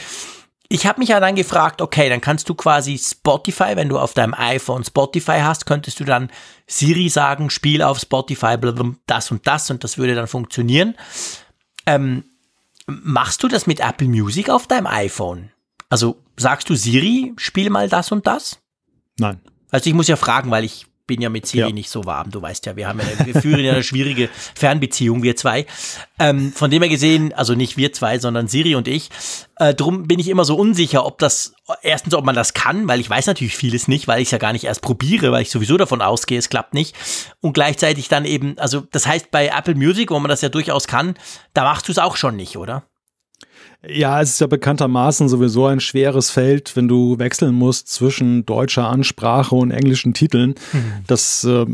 Ich 0.72 0.86
habe 0.86 1.00
mich 1.00 1.10
ja 1.10 1.20
dann 1.20 1.36
gefragt, 1.36 1.82
okay, 1.82 2.10
dann 2.10 2.22
kannst 2.22 2.48
du 2.48 2.54
quasi 2.54 3.00
Spotify, 3.00 3.76
wenn 3.76 3.90
du 3.90 3.98
auf 3.98 4.14
deinem 4.14 4.36
iPhone 4.36 4.84
Spotify 4.84 5.40
hast, 5.42 5.66
könntest 5.66 6.00
du 6.00 6.04
dann 6.04 6.30
Siri 6.68 7.10
sagen, 7.10 7.50
spiel 7.50 7.82
auf 7.82 7.98
Spotify, 7.98 8.56
blablabla, 8.56 8.96
das 9.08 9.32
und 9.32 9.48
das 9.48 9.72
und 9.72 9.84
das 9.84 9.98
würde 9.98 10.14
dann 10.14 10.28
funktionieren. 10.28 10.96
Ähm, 11.88 12.24
machst 12.86 13.42
du 13.42 13.48
das 13.48 13.66
mit 13.66 13.80
Apple 13.80 14.08
Music 14.08 14.52
auf 14.52 14.68
deinem 14.68 14.86
iPhone? 14.86 15.52
Also 15.90 16.18
sagst 16.38 16.70
du 16.70 16.76
Siri, 16.76 17.34
spiel 17.38 17.70
mal 17.70 17.90
das 17.90 18.12
und 18.12 18.28
das? 18.28 18.60
Nein. 19.18 19.40
Also 19.72 19.90
ich 19.90 19.96
muss 19.96 20.08
ja 20.08 20.16
fragen, 20.16 20.52
weil 20.52 20.64
ich 20.64 20.86
bin 21.10 21.22
ja 21.22 21.30
mit 21.30 21.48
Siri 21.48 21.70
ja. 21.70 21.74
nicht 21.74 21.90
so 21.90 22.06
warm. 22.06 22.30
Du 22.30 22.40
weißt 22.40 22.68
ja, 22.68 22.76
wir 22.76 22.88
haben 22.88 23.00
ja, 23.00 23.26
wir 23.26 23.42
führen 23.42 23.62
ja 23.62 23.74
eine 23.74 23.84
schwierige 23.84 24.30
Fernbeziehung, 24.54 25.24
wir 25.24 25.36
zwei. 25.36 25.66
Ähm, 26.20 26.54
von 26.54 26.70
dem 26.70 26.84
her 26.84 26.90
gesehen, 26.90 27.34
also 27.34 27.56
nicht 27.56 27.78
wir 27.78 27.92
zwei, 27.94 28.20
sondern 28.20 28.48
Siri 28.48 28.76
und 28.76 28.88
ich. 28.88 29.10
Äh, 29.56 29.74
drum 29.74 30.08
bin 30.08 30.20
ich 30.20 30.28
immer 30.30 30.46
so 30.46 30.56
unsicher, 30.56 31.08
ob 31.08 31.18
das, 31.18 31.56
erstens, 31.82 32.14
ob 32.14 32.26
man 32.26 32.36
das 32.36 32.54
kann, 32.54 32.88
weil 32.88 33.00
ich 33.00 33.10
weiß 33.10 33.26
natürlich 33.26 33.56
vieles 33.56 33.88
nicht, 33.88 34.08
weil 34.08 34.22
ich 34.22 34.28
es 34.28 34.32
ja 34.32 34.38
gar 34.38 34.54
nicht 34.54 34.66
erst 34.66 34.84
probiere, 34.84 35.32
weil 35.32 35.42
ich 35.42 35.50
sowieso 35.50 35.78
davon 35.78 36.04
ausgehe, 36.04 36.38
es 36.38 36.50
klappt 36.50 36.76
nicht. 36.76 36.96
Und 37.42 37.54
gleichzeitig 37.54 38.08
dann 38.08 38.26
eben, 38.26 38.60
also 38.60 38.82
das 38.92 39.08
heißt 39.08 39.32
bei 39.32 39.48
Apple 39.48 39.76
Music, 39.76 40.12
wo 40.12 40.20
man 40.20 40.30
das 40.30 40.42
ja 40.42 40.50
durchaus 40.50 40.88
kann, 40.88 41.16
da 41.56 41.64
machst 41.64 41.88
du 41.88 41.92
es 41.92 41.98
auch 41.98 42.18
schon 42.18 42.36
nicht, 42.36 42.56
oder? 42.56 42.84
Ja, 43.88 44.22
es 44.22 44.32
ist 44.32 44.42
ja 44.42 44.48
bekanntermaßen 44.48 45.30
sowieso 45.30 45.66
ein 45.66 45.80
schweres 45.80 46.32
Feld, 46.32 46.76
wenn 46.76 46.90
du 46.90 47.18
wechseln 47.18 47.56
musst 47.56 47.88
zwischen 47.88 48.46
deutscher 48.46 48.90
Ansprache 48.90 49.56
und 49.56 49.72
englischen 49.72 50.14
Titeln. 50.14 50.56
Mhm. 50.74 50.94
Das 51.08 51.46
äh, 51.46 51.66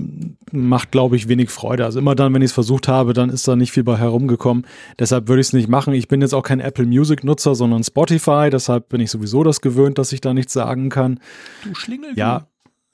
macht, 0.51 0.91
glaube 0.91 1.15
ich, 1.15 1.27
wenig 1.27 1.49
Freude. 1.49 1.83
Also 1.83 1.97
immer 1.97 2.13
dann, 2.13 2.31
wenn 2.35 2.43
ich 2.43 2.49
es 2.49 2.53
versucht 2.53 2.87
habe, 2.87 3.13
dann 3.13 3.31
ist 3.31 3.47
da 3.47 3.55
nicht 3.55 3.71
viel 3.71 3.83
bei 3.83 3.97
herumgekommen. 3.97 4.67
Deshalb 4.99 5.27
würde 5.27 5.41
ich 5.41 5.47
es 5.47 5.53
nicht 5.53 5.67
machen. 5.67 5.95
Ich 5.95 6.07
bin 6.07 6.21
jetzt 6.21 6.35
auch 6.35 6.43
kein 6.43 6.59
Apple 6.59 6.85
Music 6.85 7.23
Nutzer, 7.23 7.55
sondern 7.55 7.83
Spotify. 7.83 8.49
Deshalb 8.51 8.89
bin 8.89 9.01
ich 9.01 9.09
sowieso 9.09 9.43
das 9.43 9.61
gewöhnt, 9.61 9.97
dass 9.97 10.11
ich 10.11 10.21
da 10.21 10.35
nichts 10.35 10.53
sagen 10.53 10.89
kann. 10.89 11.19
Du 11.63 11.73
Schlingel. 11.73 12.11
Ja. 12.15 12.47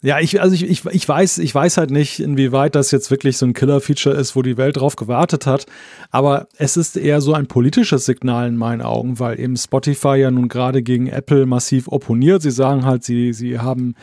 Ja, 0.04 0.20
ich, 0.20 0.42
also 0.42 0.56
ich, 0.56 0.68
ich, 0.68 0.84
ich 0.86 1.08
weiß, 1.08 1.38
ich 1.38 1.54
weiß 1.54 1.78
halt 1.78 1.92
nicht, 1.92 2.20
inwieweit 2.20 2.74
das 2.74 2.90
jetzt 2.90 3.12
wirklich 3.12 3.38
so 3.38 3.46
ein 3.46 3.54
Killer-Feature 3.54 4.16
ist, 4.16 4.36
wo 4.36 4.42
die 4.42 4.58
Welt 4.58 4.78
drauf 4.78 4.96
gewartet 4.96 5.46
hat. 5.46 5.68
Aber 6.10 6.48
es 6.58 6.76
ist 6.76 6.98
eher 6.98 7.22
so 7.22 7.34
ein 7.36 7.46
politisches 7.46 8.06
Signal 8.06 8.48
in 8.48 8.58
meinen 8.58 8.82
Augen, 8.82 9.20
weil 9.20 9.40
eben 9.40 9.56
Spotify 9.56 10.16
ja 10.16 10.32
nun 10.32 10.48
gerade 10.50 10.82
gegen 10.82 11.06
Apple 11.06 11.46
massiv 11.46 11.88
opponiert. 11.88 12.42
Sie 12.42 12.50
sagen 12.50 12.84
halt, 12.84 13.04
sie, 13.04 13.32
sie 13.34 13.60
haben 13.60 13.94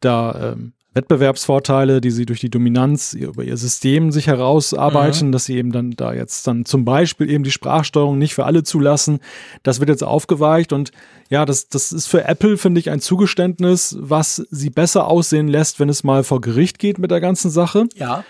da 0.00 0.54
ähm, 0.54 0.72
Wettbewerbsvorteile, 0.94 2.00
die 2.00 2.10
sie 2.10 2.24
durch 2.24 2.40
die 2.40 2.50
Dominanz 2.50 3.12
über 3.12 3.42
ihr 3.42 3.56
System 3.56 4.12
sich 4.12 4.28
herausarbeiten, 4.28 5.28
mhm. 5.28 5.32
dass 5.32 5.44
sie 5.44 5.56
eben 5.56 5.72
dann 5.72 5.90
da 5.90 6.14
jetzt 6.14 6.46
dann 6.46 6.64
zum 6.64 6.84
Beispiel 6.84 7.28
eben 7.28 7.44
die 7.44 7.50
Sprachsteuerung 7.50 8.16
nicht 8.16 8.34
für 8.34 8.44
alle 8.44 8.62
zulassen. 8.62 9.18
Das 9.62 9.80
wird 9.80 9.90
jetzt 9.90 10.04
aufgeweicht 10.04 10.72
und 10.72 10.92
ja, 11.30 11.44
das, 11.44 11.68
das 11.68 11.92
ist 11.92 12.06
für 12.06 12.24
Apple, 12.24 12.56
finde 12.56 12.80
ich, 12.80 12.90
ein 12.90 13.00
Zugeständnis, 13.00 13.96
was 13.98 14.46
sie 14.50 14.70
besser 14.70 15.08
aussehen 15.08 15.48
lässt, 15.48 15.80
wenn 15.80 15.88
es 15.88 16.04
mal 16.04 16.22
vor 16.22 16.40
Gericht 16.40 16.78
geht 16.78 16.98
mit 16.98 17.10
der 17.10 17.20
ganzen 17.20 17.50
Sache. 17.50 17.86
Ja. 17.94 18.24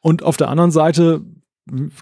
Und 0.00 0.22
auf 0.22 0.36
der 0.36 0.48
anderen 0.48 0.70
Seite 0.70 1.22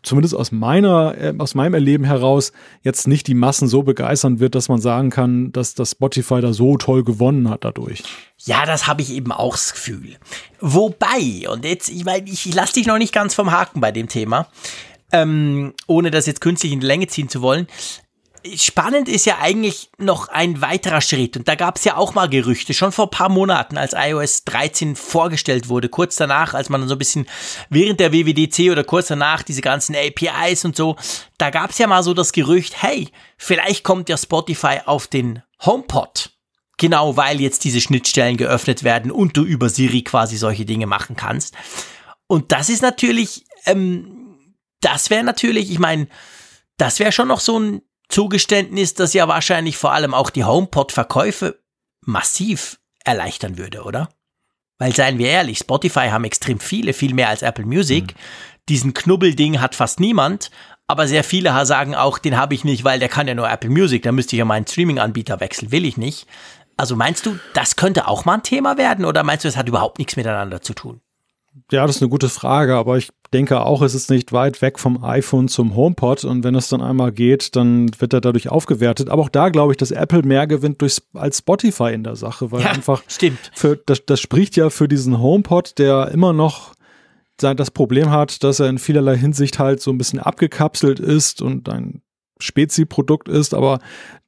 zumindest 0.02 0.34
aus 0.34 0.52
meiner, 0.52 1.16
äh, 1.18 1.34
aus 1.38 1.54
meinem 1.54 1.74
Erleben 1.74 2.04
heraus, 2.04 2.52
jetzt 2.82 3.06
nicht 3.06 3.26
die 3.26 3.34
Massen 3.34 3.68
so 3.68 3.82
begeistern 3.82 4.40
wird, 4.40 4.54
dass 4.54 4.68
man 4.68 4.80
sagen 4.80 5.10
kann, 5.10 5.52
dass 5.52 5.74
das 5.74 5.92
Spotify 5.92 6.40
da 6.40 6.52
so 6.52 6.76
toll 6.76 7.04
gewonnen 7.04 7.50
hat 7.50 7.64
dadurch. 7.64 8.02
Ja, 8.44 8.66
das 8.66 8.86
habe 8.86 9.02
ich 9.02 9.12
eben 9.12 9.32
auch 9.32 9.54
das 9.54 9.72
Gefühl. 9.72 10.16
Wobei, 10.60 11.48
und 11.50 11.64
jetzt, 11.64 11.88
ich 11.88 12.04
meine, 12.04 12.28
ich 12.28 12.54
lasse 12.54 12.74
dich 12.74 12.86
noch 12.86 12.98
nicht 12.98 13.12
ganz 13.12 13.34
vom 13.34 13.50
Haken 13.50 13.80
bei 13.80 13.92
dem 13.92 14.08
Thema, 14.08 14.48
ähm, 15.12 15.74
ohne 15.86 16.10
das 16.10 16.26
jetzt 16.26 16.40
künstlich 16.40 16.72
in 16.72 16.80
die 16.80 16.86
Länge 16.86 17.06
ziehen 17.06 17.28
zu 17.28 17.42
wollen 17.42 17.66
spannend 18.56 19.08
ist 19.08 19.26
ja 19.26 19.38
eigentlich 19.38 19.90
noch 19.98 20.28
ein 20.28 20.60
weiterer 20.60 21.00
Schritt. 21.00 21.36
Und 21.36 21.48
da 21.48 21.54
gab 21.54 21.76
es 21.76 21.84
ja 21.84 21.96
auch 21.96 22.14
mal 22.14 22.28
Gerüchte, 22.28 22.74
schon 22.74 22.92
vor 22.92 23.06
ein 23.06 23.10
paar 23.10 23.28
Monaten, 23.28 23.76
als 23.76 23.94
iOS 23.96 24.44
13 24.44 24.96
vorgestellt 24.96 25.68
wurde, 25.68 25.88
kurz 25.88 26.16
danach, 26.16 26.54
als 26.54 26.68
man 26.68 26.86
so 26.88 26.94
ein 26.94 26.98
bisschen 26.98 27.26
während 27.70 28.00
der 28.00 28.12
WWDC 28.12 28.70
oder 28.70 28.84
kurz 28.84 29.08
danach 29.08 29.42
diese 29.42 29.60
ganzen 29.60 29.96
APIs 29.96 30.64
und 30.64 30.76
so, 30.76 30.96
da 31.38 31.50
gab 31.50 31.70
es 31.70 31.78
ja 31.78 31.86
mal 31.86 32.02
so 32.02 32.14
das 32.14 32.32
Gerücht, 32.32 32.82
hey, 32.82 33.08
vielleicht 33.36 33.84
kommt 33.84 34.08
ja 34.08 34.16
Spotify 34.16 34.80
auf 34.84 35.06
den 35.06 35.42
HomePod. 35.64 36.30
Genau, 36.78 37.16
weil 37.16 37.40
jetzt 37.40 37.64
diese 37.64 37.80
Schnittstellen 37.80 38.36
geöffnet 38.36 38.84
werden 38.84 39.10
und 39.10 39.36
du 39.36 39.44
über 39.44 39.70
Siri 39.70 40.02
quasi 40.02 40.36
solche 40.36 40.66
Dinge 40.66 40.86
machen 40.86 41.16
kannst. 41.16 41.54
Und 42.26 42.52
das 42.52 42.68
ist 42.68 42.82
natürlich, 42.82 43.46
ähm, 43.64 44.44
das 44.80 45.10
wäre 45.10 45.24
natürlich, 45.24 45.70
ich 45.70 45.78
meine, 45.78 46.08
das 46.76 46.98
wäre 46.98 47.12
schon 47.12 47.28
noch 47.28 47.40
so 47.40 47.58
ein 47.58 47.82
Zugeständnis, 48.08 48.94
das 48.94 49.12
ja 49.12 49.28
wahrscheinlich 49.28 49.76
vor 49.76 49.92
allem 49.92 50.14
auch 50.14 50.30
die 50.30 50.44
HomePod-Verkäufe 50.44 51.60
massiv 52.04 52.78
erleichtern 53.04 53.58
würde, 53.58 53.82
oder? 53.82 54.08
Weil 54.78 54.94
seien 54.94 55.18
wir 55.18 55.28
ehrlich, 55.28 55.58
Spotify 55.58 56.08
haben 56.08 56.24
extrem 56.24 56.60
viele, 56.60 56.92
viel 56.92 57.14
mehr 57.14 57.28
als 57.28 57.42
Apple 57.42 57.64
Music. 57.64 58.14
Mhm. 58.14 58.20
Diesen 58.68 58.94
Knubbelding 58.94 59.60
hat 59.60 59.74
fast 59.74 60.00
niemand, 60.00 60.50
aber 60.86 61.08
sehr 61.08 61.24
viele 61.24 61.64
sagen 61.66 61.94
auch, 61.94 62.18
den 62.18 62.36
habe 62.36 62.54
ich 62.54 62.64
nicht, 62.64 62.84
weil 62.84 62.98
der 62.98 63.08
kann 63.08 63.28
ja 63.28 63.34
nur 63.34 63.48
Apple 63.48 63.70
Music, 63.70 64.02
da 64.02 64.12
müsste 64.12 64.36
ich 64.36 64.38
ja 64.38 64.44
meinen 64.44 64.66
Streaming-Anbieter 64.66 65.40
wechseln, 65.40 65.72
will 65.72 65.84
ich 65.84 65.96
nicht. 65.96 66.26
Also 66.76 66.94
meinst 66.94 67.24
du, 67.26 67.38
das 67.54 67.76
könnte 67.76 68.06
auch 68.06 68.24
mal 68.24 68.34
ein 68.34 68.42
Thema 68.42 68.76
werden 68.76 69.04
oder 69.04 69.22
meinst 69.22 69.44
du, 69.44 69.48
es 69.48 69.56
hat 69.56 69.68
überhaupt 69.68 69.98
nichts 69.98 70.16
miteinander 70.16 70.60
zu 70.60 70.74
tun? 70.74 71.00
Ja, 71.70 71.86
das 71.86 71.96
ist 71.96 72.02
eine 72.02 72.10
gute 72.10 72.28
Frage, 72.28 72.74
aber 72.74 72.96
ich 72.96 73.10
denke 73.32 73.60
auch, 73.60 73.82
es 73.82 73.94
ist 73.94 74.10
nicht 74.10 74.32
weit 74.32 74.62
weg 74.62 74.78
vom 74.78 75.02
iPhone 75.02 75.48
zum 75.48 75.74
HomePod 75.74 76.24
und 76.24 76.44
wenn 76.44 76.54
es 76.54 76.68
dann 76.68 76.80
einmal 76.80 77.12
geht, 77.12 77.56
dann 77.56 77.90
wird 77.98 78.12
er 78.12 78.20
dadurch 78.20 78.48
aufgewertet. 78.48 79.10
Aber 79.10 79.22
auch 79.22 79.28
da 79.28 79.48
glaube 79.48 79.72
ich, 79.72 79.76
dass 79.76 79.90
Apple 79.90 80.22
mehr 80.22 80.46
gewinnt 80.46 80.80
durch, 80.80 81.02
als 81.14 81.38
Spotify 81.38 81.92
in 81.92 82.04
der 82.04 82.16
Sache, 82.16 82.52
weil 82.52 82.62
ja, 82.62 82.70
einfach 82.70 83.02
stimmt. 83.08 83.50
Für, 83.54 83.76
das, 83.76 84.04
das 84.06 84.20
spricht 84.20 84.56
ja 84.56 84.70
für 84.70 84.88
diesen 84.88 85.20
HomePod, 85.20 85.78
der 85.78 86.08
immer 86.08 86.32
noch 86.32 86.74
das 87.38 87.70
Problem 87.70 88.10
hat, 88.10 88.42
dass 88.44 88.60
er 88.60 88.68
in 88.68 88.78
vielerlei 88.78 89.16
Hinsicht 89.16 89.58
halt 89.58 89.80
so 89.80 89.90
ein 89.90 89.98
bisschen 89.98 90.20
abgekapselt 90.20 91.00
ist 91.00 91.42
und 91.42 91.68
ein 91.68 92.00
Spezi-Produkt 92.38 93.28
ist, 93.28 93.54
aber 93.54 93.78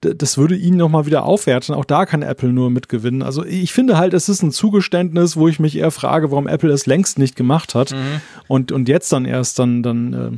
das 0.01 0.39
würde 0.39 0.57
ihn 0.57 0.77
nochmal 0.77 1.07
wieder 1.07 1.25
aufwerten. 1.25 1.75
Auch 1.75 1.85
da 1.85 2.07
kann 2.07 2.23
Apple 2.23 2.53
nur 2.53 2.71
mitgewinnen. 2.71 3.23
Also 3.23 3.45
ich 3.45 3.73
finde 3.73 3.99
halt, 3.99 4.15
es 4.15 4.29
ist 4.29 4.43
ein 4.43 4.53
Zugeständnis, 4.53 5.37
wo 5.37 5.49
ich 5.49 5.61
mich 5.61 5.77
eher 5.77 5.91
frage, 5.91 6.31
warum 6.31 6.47
Apple 6.47 6.71
es 6.71 6.87
längst 6.87 7.19
nicht 7.19 7.37
gemacht 7.37 7.75
hat 7.75 7.93
mhm. 7.93 8.21
und, 8.47 8.73
und 8.73 8.89
jetzt 8.89 9.13
dann 9.13 9.25
erst 9.25 9.59
dann, 9.59 9.83
dann 9.83 10.13
äh, 10.13 10.31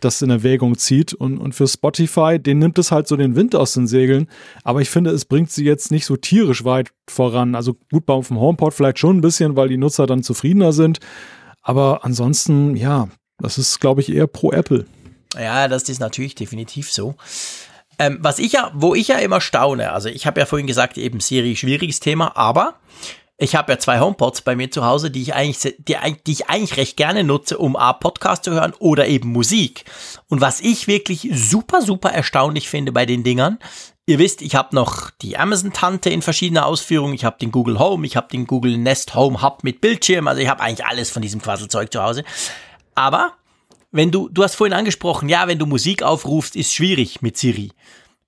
das 0.00 0.22
in 0.22 0.30
Erwägung 0.30 0.78
zieht. 0.78 1.12
Und, 1.12 1.38
und 1.38 1.54
für 1.54 1.66
Spotify, 1.66 2.38
den 2.38 2.58
nimmt 2.58 2.78
es 2.78 2.92
halt 2.92 3.08
so 3.08 3.16
den 3.16 3.36
Wind 3.36 3.54
aus 3.54 3.74
den 3.74 3.86
Segeln. 3.86 4.28
Aber 4.64 4.80
ich 4.80 4.90
finde, 4.90 5.10
es 5.10 5.24
bringt 5.24 5.50
sie 5.50 5.64
jetzt 5.64 5.90
nicht 5.90 6.04
so 6.04 6.16
tierisch 6.16 6.64
weit 6.64 6.90
voran. 7.08 7.54
Also 7.54 7.74
gut, 7.90 8.06
bei 8.06 8.18
dem 8.18 8.38
HomePod 8.38 8.74
vielleicht 8.74 8.98
schon 8.98 9.18
ein 9.18 9.22
bisschen, 9.22 9.56
weil 9.56 9.68
die 9.68 9.76
Nutzer 9.76 10.06
dann 10.06 10.22
zufriedener 10.22 10.72
sind. 10.72 11.00
Aber 11.62 12.04
ansonsten, 12.04 12.76
ja, 12.76 13.08
das 13.38 13.58
ist, 13.58 13.80
glaube 13.80 14.00
ich, 14.00 14.12
eher 14.12 14.26
pro 14.26 14.52
Apple. 14.52 14.86
Ja, 15.36 15.68
das 15.68 15.88
ist 15.88 15.98
natürlich 15.98 16.34
definitiv 16.34 16.90
so. 16.92 17.16
Ähm, 17.98 18.18
was 18.20 18.38
ich 18.38 18.52
ja, 18.52 18.70
wo 18.74 18.94
ich 18.94 19.08
ja 19.08 19.18
immer 19.18 19.40
staune, 19.40 19.92
also 19.92 20.08
ich 20.08 20.26
habe 20.26 20.40
ja 20.40 20.46
vorhin 20.46 20.66
gesagt, 20.66 20.98
eben 20.98 21.20
Siri, 21.20 21.56
schwieriges 21.56 22.00
Thema, 22.00 22.36
aber 22.36 22.74
ich 23.40 23.54
habe 23.54 23.72
ja 23.72 23.78
zwei 23.78 24.00
HomePods 24.00 24.42
bei 24.42 24.56
mir 24.56 24.70
zu 24.70 24.84
Hause, 24.84 25.10
die 25.10 25.22
ich 25.22 25.34
eigentlich, 25.34 25.76
die, 25.78 25.96
die, 26.26 26.32
ich 26.32 26.48
eigentlich 26.48 26.76
recht 26.76 26.96
gerne 26.96 27.22
nutze, 27.22 27.58
um 27.58 27.76
A, 27.76 27.92
Podcast 27.92 28.44
zu 28.44 28.52
hören 28.52 28.74
oder 28.78 29.06
eben 29.06 29.30
Musik. 29.30 29.84
Und 30.28 30.40
was 30.40 30.60
ich 30.60 30.88
wirklich 30.88 31.28
super, 31.32 31.82
super 31.82 32.10
erstaunlich 32.10 32.68
finde 32.68 32.90
bei 32.90 33.06
den 33.06 33.22
Dingern, 33.22 33.58
ihr 34.06 34.18
wisst, 34.18 34.42
ich 34.42 34.56
habe 34.56 34.74
noch 34.74 35.10
die 35.10 35.36
Amazon-Tante 35.36 36.10
in 36.10 36.22
verschiedener 36.22 36.66
Ausführung, 36.66 37.12
ich 37.12 37.24
habe 37.24 37.38
den 37.38 37.52
Google 37.52 37.78
Home, 37.78 38.06
ich 38.06 38.16
habe 38.16 38.28
den 38.28 38.46
Google 38.46 38.76
Nest 38.76 39.14
Home 39.14 39.40
Hub 39.40 39.62
mit 39.62 39.80
Bildschirm, 39.80 40.26
also 40.26 40.40
ich 40.40 40.48
habe 40.48 40.60
eigentlich 40.60 40.86
alles 40.86 41.10
von 41.10 41.22
diesem 41.22 41.40
Quasselzeug 41.40 41.92
zu 41.92 42.02
Hause. 42.02 42.24
Aber 42.96 43.34
wenn 43.90 44.10
du, 44.10 44.28
du 44.28 44.42
hast 44.42 44.54
vorhin 44.54 44.74
angesprochen, 44.74 45.28
ja, 45.28 45.48
wenn 45.48 45.58
du 45.58 45.66
Musik 45.66 46.02
aufrufst, 46.02 46.56
ist 46.56 46.74
schwierig 46.74 47.22
mit 47.22 47.36
Siri. 47.36 47.72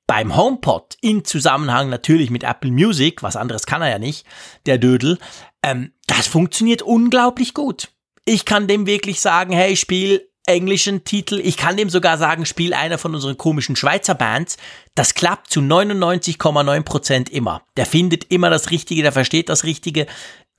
Beim 0.07 0.37
HomePod 0.37 0.97
in 1.01 1.25
Zusammenhang 1.25 1.89
natürlich 1.89 2.31
mit 2.31 2.43
Apple 2.43 2.73
Music, 2.73 3.23
was 3.23 3.37
anderes 3.37 3.67
kann 3.67 3.83
er 3.83 3.91
ja 3.91 3.99
nicht, 3.99 4.27
der 4.67 4.79
Dödel, 4.79 5.19
ähm, 5.63 5.93
das 6.07 6.27
funktioniert 6.27 6.83
unglaublich 6.83 7.55
gut. 7.55 7.91
Ich 8.25 8.45
kann 8.45 8.67
dem 8.67 8.87
wirklich 8.87 9.21
sagen, 9.21 9.53
hey, 9.53 9.77
spiel 9.77 10.31
englischen 10.47 11.05
Titel. 11.05 11.41
Ich 11.43 11.57
kann 11.57 11.77
dem 11.77 11.91
sogar 11.91 12.19
sagen, 12.19 12.45
spiel 12.45 12.75
einer 12.75 12.99
von 12.99 13.15
unseren 13.15 13.37
komischen 13.37 13.77
Schweizer 13.77 14.15
Bands. 14.15 14.57
Das 14.95 15.15
klappt 15.15 15.51
zu 15.51 15.61
99,9% 15.61 17.31
immer. 17.31 17.63
Der 17.77 17.87
findet 17.87 18.25
immer 18.33 18.51
das 18.51 18.71
Richtige, 18.71 19.03
der 19.03 19.13
versteht 19.13 19.49
das 19.49 19.65
Richtige 19.65 20.07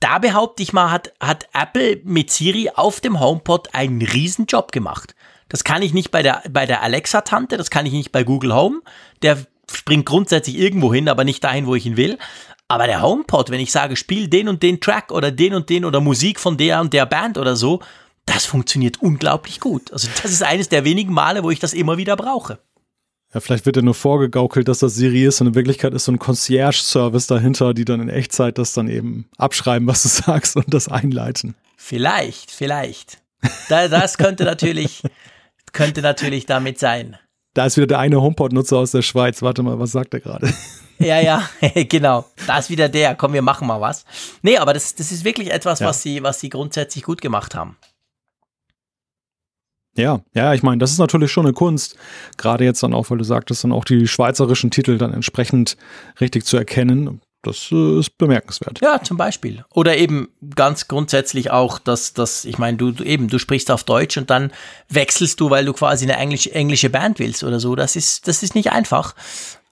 da 0.02 0.18
behaupte 0.18 0.62
ich 0.62 0.72
mal, 0.72 0.90
hat, 0.90 1.12
hat 1.20 1.46
Apple 1.52 2.00
mit 2.04 2.30
Siri 2.30 2.70
auf 2.74 3.00
dem 3.00 3.20
HomePod 3.20 3.74
einen 3.74 4.02
Riesenjob 4.02 4.72
gemacht. 4.72 5.14
Das 5.48 5.64
kann 5.64 5.82
ich 5.82 5.92
nicht 5.92 6.10
bei 6.10 6.22
der, 6.22 6.42
bei 6.50 6.66
der 6.66 6.82
Alexa-Tante, 6.82 7.56
das 7.56 7.70
kann 7.70 7.86
ich 7.86 7.92
nicht 7.92 8.10
bei 8.10 8.24
Google 8.24 8.54
Home. 8.54 8.80
Der 9.22 9.38
springt 9.70 10.06
grundsätzlich 10.06 10.58
irgendwo 10.58 10.92
hin, 10.92 11.08
aber 11.08 11.24
nicht 11.24 11.44
dahin, 11.44 11.66
wo 11.66 11.74
ich 11.74 11.86
ihn 11.86 11.96
will. 11.96 12.18
Aber 12.68 12.86
der 12.86 13.02
HomePod, 13.02 13.50
wenn 13.50 13.60
ich 13.60 13.70
sage, 13.70 13.96
spiel 13.96 14.28
den 14.28 14.48
und 14.48 14.62
den 14.62 14.80
Track 14.80 15.12
oder 15.12 15.30
den 15.30 15.54
und 15.54 15.68
den 15.68 15.84
oder 15.84 16.00
Musik 16.00 16.40
von 16.40 16.56
der 16.56 16.80
und 16.80 16.92
der 16.92 17.06
Band 17.06 17.38
oder 17.38 17.54
so, 17.54 17.80
das 18.26 18.46
funktioniert 18.46 19.02
unglaublich 19.02 19.60
gut. 19.60 19.92
Also 19.92 20.08
das 20.22 20.30
ist 20.30 20.42
eines 20.42 20.68
der 20.68 20.84
wenigen 20.84 21.12
Male, 21.12 21.44
wo 21.44 21.50
ich 21.50 21.58
das 21.58 21.74
immer 21.74 21.96
wieder 21.96 22.16
brauche. 22.16 22.58
Ja, 23.34 23.40
vielleicht 23.40 23.64
wird 23.64 23.76
ja 23.76 23.82
nur 23.82 23.94
vorgegaukelt, 23.94 24.68
dass 24.68 24.80
das 24.80 24.94
Siri 24.94 25.24
ist 25.24 25.40
und 25.40 25.48
in 25.48 25.54
Wirklichkeit 25.54 25.94
ist 25.94 26.04
so 26.04 26.12
ein 26.12 26.18
Concierge-Service 26.18 27.26
dahinter, 27.26 27.72
die 27.72 27.86
dann 27.86 28.00
in 28.00 28.08
Echtzeit 28.10 28.58
das 28.58 28.74
dann 28.74 28.88
eben 28.88 29.28
abschreiben, 29.38 29.88
was 29.88 30.02
du 30.02 30.08
sagst 30.08 30.56
und 30.56 30.72
das 30.72 30.88
einleiten. 30.88 31.54
Vielleicht, 31.76 32.50
vielleicht. 32.50 33.18
das 33.68 34.18
könnte 34.18 34.44
natürlich, 34.44 35.02
könnte 35.72 36.02
natürlich 36.02 36.46
damit 36.46 36.78
sein. 36.78 37.16
Da 37.54 37.66
ist 37.66 37.76
wieder 37.76 37.86
der 37.86 37.98
eine 37.98 38.20
HomePod-Nutzer 38.20 38.78
aus 38.78 38.92
der 38.92 39.02
Schweiz. 39.02 39.42
Warte 39.42 39.62
mal, 39.62 39.78
was 39.78 39.92
sagt 39.92 40.14
er 40.14 40.20
gerade? 40.20 40.52
Ja, 40.98 41.18
ja, 41.18 41.42
genau. 41.88 42.26
Da 42.46 42.58
ist 42.58 42.70
wieder 42.70 42.88
der. 42.88 43.16
Komm, 43.16 43.32
wir 43.32 43.42
machen 43.42 43.66
mal 43.66 43.80
was. 43.80 44.04
Nee, 44.42 44.58
aber 44.58 44.72
das, 44.72 44.94
das 44.94 45.10
ist 45.10 45.24
wirklich 45.24 45.50
etwas, 45.50 45.80
ja. 45.80 45.88
was, 45.88 46.00
sie, 46.00 46.22
was 46.22 46.38
sie 46.38 46.48
grundsätzlich 46.48 47.02
gut 47.02 47.20
gemacht 47.20 47.56
haben. 47.56 47.76
Ja, 49.96 50.20
ja, 50.34 50.54
ich 50.54 50.62
meine, 50.62 50.78
das 50.78 50.90
ist 50.90 50.98
natürlich 50.98 51.30
schon 51.30 51.46
eine 51.46 51.52
Kunst. 51.52 51.96
Gerade 52.38 52.64
jetzt 52.64 52.82
dann 52.82 52.94
auch, 52.94 53.10
weil 53.10 53.18
du 53.18 53.24
sagtest, 53.24 53.64
dann 53.64 53.72
auch 53.72 53.84
die 53.84 54.06
schweizerischen 54.06 54.70
Titel 54.70 54.96
dann 54.96 55.12
entsprechend 55.12 55.76
richtig 56.20 56.44
zu 56.44 56.56
erkennen. 56.56 57.20
Das 57.42 57.70
äh, 57.72 57.98
ist 57.98 58.16
bemerkenswert. 58.18 58.80
Ja, 58.80 59.02
zum 59.02 59.16
Beispiel. 59.16 59.64
Oder 59.74 59.96
eben 59.96 60.28
ganz 60.54 60.86
grundsätzlich 60.86 61.50
auch, 61.50 61.80
dass, 61.80 62.14
dass 62.14 62.44
ich 62.44 62.56
meine, 62.58 62.76
du, 62.76 62.92
du 62.92 63.02
eben, 63.02 63.28
du 63.28 63.38
sprichst 63.38 63.70
auf 63.70 63.82
Deutsch 63.82 64.16
und 64.16 64.30
dann 64.30 64.52
wechselst 64.88 65.40
du, 65.40 65.50
weil 65.50 65.64
du 65.64 65.72
quasi 65.72 66.04
eine 66.04 66.16
Englisch, 66.16 66.46
englische 66.46 66.88
Band 66.88 67.18
willst 67.18 67.42
oder 67.42 67.58
so. 67.58 67.74
Das 67.74 67.96
ist, 67.96 68.28
das 68.28 68.44
ist 68.44 68.54
nicht 68.54 68.70
einfach. 68.70 69.14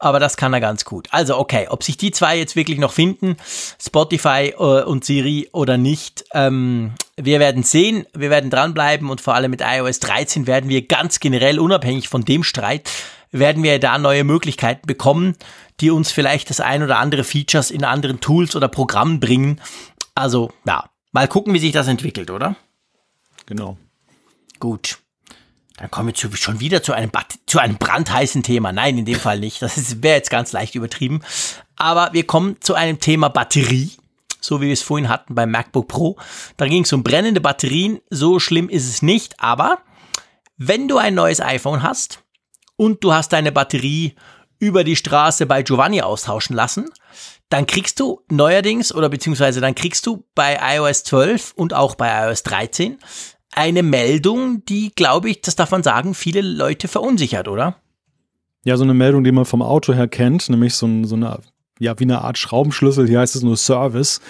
Aber 0.03 0.19
das 0.19 0.39
kann 0.39 0.55
er 0.55 0.61
ganz 0.61 0.87
gut. 0.87 1.09
Also, 1.11 1.39
okay, 1.39 1.67
ob 1.69 1.85
sich 1.85 1.99
die 1.99 2.11
zwei 2.11 2.39
jetzt 2.39 2.57
wirklich 2.57 2.79
noch 2.79 2.93
finden, 2.93 3.37
Spotify 3.79 4.55
äh, 4.59 4.83
und 4.83 5.05
Siri 5.05 5.51
oder 5.53 5.77
nicht, 5.77 6.25
ähm, 6.33 6.95
wir 7.17 7.39
werden 7.39 7.63
sehen, 7.63 8.07
wir 8.15 8.31
werden 8.31 8.49
dranbleiben 8.49 9.11
und 9.11 9.21
vor 9.21 9.35
allem 9.35 9.51
mit 9.51 9.61
iOS 9.61 10.01
13 10.01 10.47
werden 10.47 10.71
wir 10.71 10.87
ganz 10.87 11.21
generell, 11.21 11.61
unabhängig 11.61 12.09
von 12.09 12.25
dem 12.25 12.45
Streit, 12.45 12.91
werden 13.31 13.63
wir 13.63 13.79
da 13.79 13.99
neue 13.99 14.25
Möglichkeiten 14.25 14.87
bekommen, 14.87 15.37
die 15.81 15.91
uns 15.91 16.11
vielleicht 16.11 16.49
das 16.49 16.61
ein 16.61 16.83
oder 16.83 16.99
andere 16.99 17.23
Features 17.23 17.71
in 17.71 17.85
anderen 17.85 18.21
Tools 18.21 18.57
oder 18.57 18.69
Programmen 18.69 19.21
bringen. 19.21 19.61
Also 20.15 20.51
ja, 20.65 20.89
mal 21.13 21.29
gucken, 21.29 21.53
wie 21.53 21.59
sich 21.59 21.73
das 21.73 21.89
entwickelt, 21.89 22.31
oder? 22.31 22.57
Genau. 23.45 23.77
Gut. 24.61 25.00
Dann 25.81 25.91
kommen 25.91 26.13
wir 26.15 26.37
schon 26.37 26.61
wieder 26.61 26.83
zu 26.83 26.93
einem, 26.93 27.11
zu 27.47 27.59
einem 27.59 27.79
brandheißen 27.79 28.43
Thema. 28.43 28.71
Nein, 28.71 28.99
in 28.99 29.07
dem 29.07 29.19
Fall 29.19 29.41
nicht. 29.41 29.63
Das 29.63 30.03
wäre 30.03 30.17
jetzt 30.17 30.31
ganz 30.31 30.53
leicht 30.53 30.75
übertrieben. 30.75 31.23
Aber 31.77 32.11
wir 32.13 32.27
kommen 32.27 32.61
zu 32.61 32.75
einem 32.75 33.01
Thema 33.01 33.29
Batterie 33.29 33.93
so 34.41 34.61
wie 34.61 34.67
wir 34.67 34.73
es 34.73 34.83
vorhin 34.83 35.09
hatten 35.09 35.35
beim 35.35 35.51
MacBook 35.51 35.89
Pro. 35.89 36.17
Da 36.57 36.67
ging 36.67 36.85
es 36.85 36.93
um 36.93 37.03
brennende 37.03 37.41
Batterien. 37.41 38.01
So 38.09 38.41
schlimm 38.41 38.69
ist 38.69 38.89
es 38.89 39.03
nicht, 39.03 39.39
aber 39.39 39.79
wenn 40.57 40.89
du 40.89 40.99
ein 40.99 41.15
neues 41.15 41.41
iPhone 41.41 41.83
hast 41.83 42.23
und 42.77 43.05
du 43.05 43.13
hast 43.13 43.33
deine 43.33 43.53
Batterie 43.53 44.15
über 44.59 44.85
die 44.85 44.97
Straße 44.97 45.47
bei 45.47 45.63
Giovanni 45.63 46.03
austauschen 46.03 46.55
lassen, 46.57 46.91
dann 47.49 47.67
kriegst 47.67 47.99
du 48.01 48.23
neuerdings 48.31 48.95
oder 48.95 49.09
beziehungsweise 49.09 49.61
dann 49.61 49.75
kriegst 49.75 50.07
du 50.07 50.25
bei 50.35 50.59
iOS 50.77 51.05
12 51.05 51.53
und 51.57 51.75
auch 51.75 51.95
bei 51.95 52.27
iOS 52.27 52.43
13 52.45 52.99
eine 53.53 53.83
Meldung, 53.83 54.65
die, 54.65 54.93
glaube 54.95 55.31
ich, 55.31 55.41
das 55.43 55.57
darf 55.57 55.71
man 55.71 55.83
sagen, 55.83 56.15
viele 56.15 56.41
Leute 56.41 56.89
verunsichert, 56.89 57.49
oder? 57.49 57.77
Ja, 58.65 58.77
so 58.77 58.85
eine 58.85 58.95
Meldung, 58.95 59.25
die 59.25 59.33
man 59.33 59.45
vom 59.45 59.63
Auto 59.63 59.93
her 59.93 60.09
kennt, 60.09 60.49
nämlich 60.49 60.75
so, 60.75 60.89
so 61.05 61.17
eine, 61.17 61.41
ja, 61.79 61.99
wie 61.99 62.05
eine 62.05 62.23
Art 62.23 62.39
Schraubenschlüssel, 62.39 63.09
hier 63.09 63.21
heißt 63.21 63.37
es 63.37 63.43
nur 63.43 63.57
Service, 63.57 64.21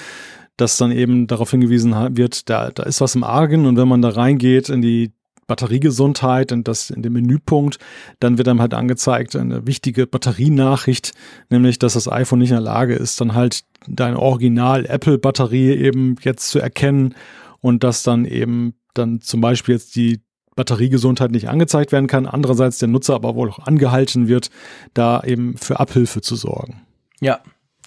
dass 0.57 0.77
dann 0.77 0.93
eben 0.93 1.27
darauf 1.27 1.51
hingewiesen 1.51 1.95
wird, 2.17 2.49
da, 2.49 2.71
da 2.71 2.85
ist 2.85 3.01
was 3.01 3.15
im 3.15 3.25
Argen 3.25 3.67
und 3.67 3.77
wenn 3.77 3.89
man 3.89 4.03
da 4.03 4.11
reingeht 4.11 4.69
in 4.69 4.83
die 4.83 5.13
Batteriegesundheit 5.51 6.53
und 6.53 6.69
das 6.69 6.91
in 6.91 7.03
dem 7.03 7.15
Menüpunkt, 7.15 7.79
dann 8.21 8.39
wird 8.39 8.47
einem 8.47 8.61
halt 8.61 8.73
angezeigt 8.73 9.35
eine 9.35 9.67
wichtige 9.67 10.07
Batterienachricht, 10.07 11.13
nämlich 11.49 11.81
dass 11.81 11.95
das 11.95 12.11
iPhone 12.11 12.39
nicht 12.39 12.51
in 12.51 12.57
der 12.57 12.63
Lage 12.63 12.95
ist, 12.95 13.21
dann 13.21 13.35
halt 13.35 13.65
deine 13.89 14.21
Original 14.21 14.87
Apple 14.87 15.19
Batterie 15.19 15.73
eben 15.73 16.15
jetzt 16.23 16.51
zu 16.51 16.61
erkennen 16.61 17.17
und 17.61 17.83
dass 17.83 18.05
dann 18.05 18.27
eben 18.27 18.75
dann 18.95 19.21
zum 19.21 19.41
Beispiel 19.41 19.75
jetzt 19.75 19.97
die 19.97 20.21
Batteriegesundheit 20.57 21.31
nicht 21.31 21.49
angezeigt 21.49 21.93
werden 21.93 22.07
kann. 22.07 22.27
Andererseits 22.27 22.79
der 22.79 22.89
Nutzer 22.89 23.15
aber 23.15 23.35
wohl 23.35 23.51
auch 23.51 23.61
angehalten 23.61 24.29
wird, 24.29 24.51
da 24.95 25.23
eben 25.23 25.57
für 25.57 25.81
Abhilfe 25.81 26.21
zu 26.21 26.37
sorgen. 26.37 26.83
Ja, 27.21 27.41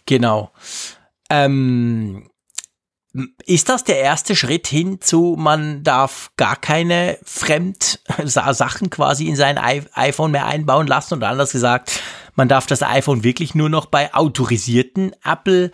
genau. 0.06 0.52
Ähm, 1.30 2.30
ist 3.46 3.70
das 3.70 3.84
der 3.84 4.00
erste 4.00 4.36
Schritt 4.36 4.66
hin 4.66 5.00
zu, 5.00 5.36
man 5.38 5.84
darf 5.84 6.32
gar 6.36 6.56
keine 6.56 7.20
Fremdsachen 7.24 8.90
quasi 8.90 9.28
in 9.28 9.36
sein 9.36 9.60
iPhone 9.60 10.32
mehr 10.32 10.48
einbauen 10.48 10.88
lassen? 10.88 11.16
Oder 11.16 11.30
anders 11.30 11.52
gesagt, 11.52 12.02
man 12.36 12.48
darf 12.48 12.66
das 12.66 12.82
iPhone 12.82 13.24
wirklich 13.24 13.54
nur 13.54 13.70
noch 13.70 13.86
bei 13.86 14.14
autorisierten 14.16 15.16
Apple 15.24 15.72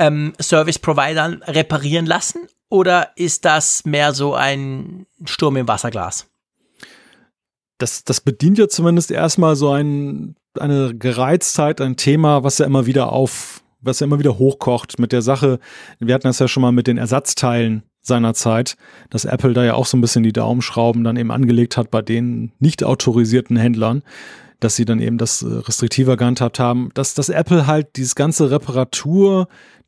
ähm, 0.00 0.32
Service 0.40 0.80
Providern 0.80 1.42
reparieren 1.44 2.06
lassen? 2.06 2.48
Oder 2.68 3.10
ist 3.16 3.44
das 3.44 3.84
mehr 3.84 4.12
so 4.14 4.34
ein 4.34 5.06
Sturm 5.24 5.56
im 5.56 5.68
Wasserglas? 5.68 6.26
Das, 7.78 8.04
das 8.04 8.20
bedient 8.20 8.58
ja 8.58 8.68
zumindest 8.68 9.10
erstmal 9.10 9.56
so 9.56 9.70
ein, 9.70 10.36
eine 10.58 10.94
Gereiztheit, 10.94 11.80
ein 11.80 11.96
Thema, 11.96 12.42
was 12.42 12.58
ja 12.58 12.66
immer 12.66 12.86
wieder 12.86 13.12
auf, 13.12 13.62
was 13.80 14.00
ja 14.00 14.06
immer 14.06 14.18
wieder 14.18 14.38
hochkocht 14.38 14.98
mit 14.98 15.12
der 15.12 15.22
Sache. 15.22 15.58
Wir 15.98 16.14
hatten 16.14 16.28
das 16.28 16.38
ja 16.38 16.48
schon 16.48 16.62
mal 16.62 16.72
mit 16.72 16.86
den 16.86 16.98
Ersatzteilen 16.98 17.82
seiner 18.02 18.34
Zeit, 18.34 18.76
dass 19.10 19.24
Apple 19.24 19.52
da 19.52 19.64
ja 19.64 19.74
auch 19.74 19.86
so 19.86 19.96
ein 19.96 20.00
bisschen 20.00 20.22
die 20.22 20.32
Daumenschrauben 20.32 21.04
dann 21.04 21.16
eben 21.16 21.30
angelegt 21.30 21.76
hat 21.76 21.90
bei 21.90 22.02
den 22.02 22.52
nicht 22.58 22.84
autorisierten 22.84 23.56
Händlern, 23.56 24.02
dass 24.60 24.76
sie 24.76 24.84
dann 24.84 25.00
eben 25.00 25.18
das 25.18 25.42
äh, 25.42 25.46
restriktiver 25.46 26.16
gehandhabt 26.16 26.58
haben, 26.58 26.90
dass, 26.94 27.14
dass 27.14 27.28
Apple 27.28 27.66
halt 27.66 27.96
dieses 27.96 28.14
ganze 28.14 28.50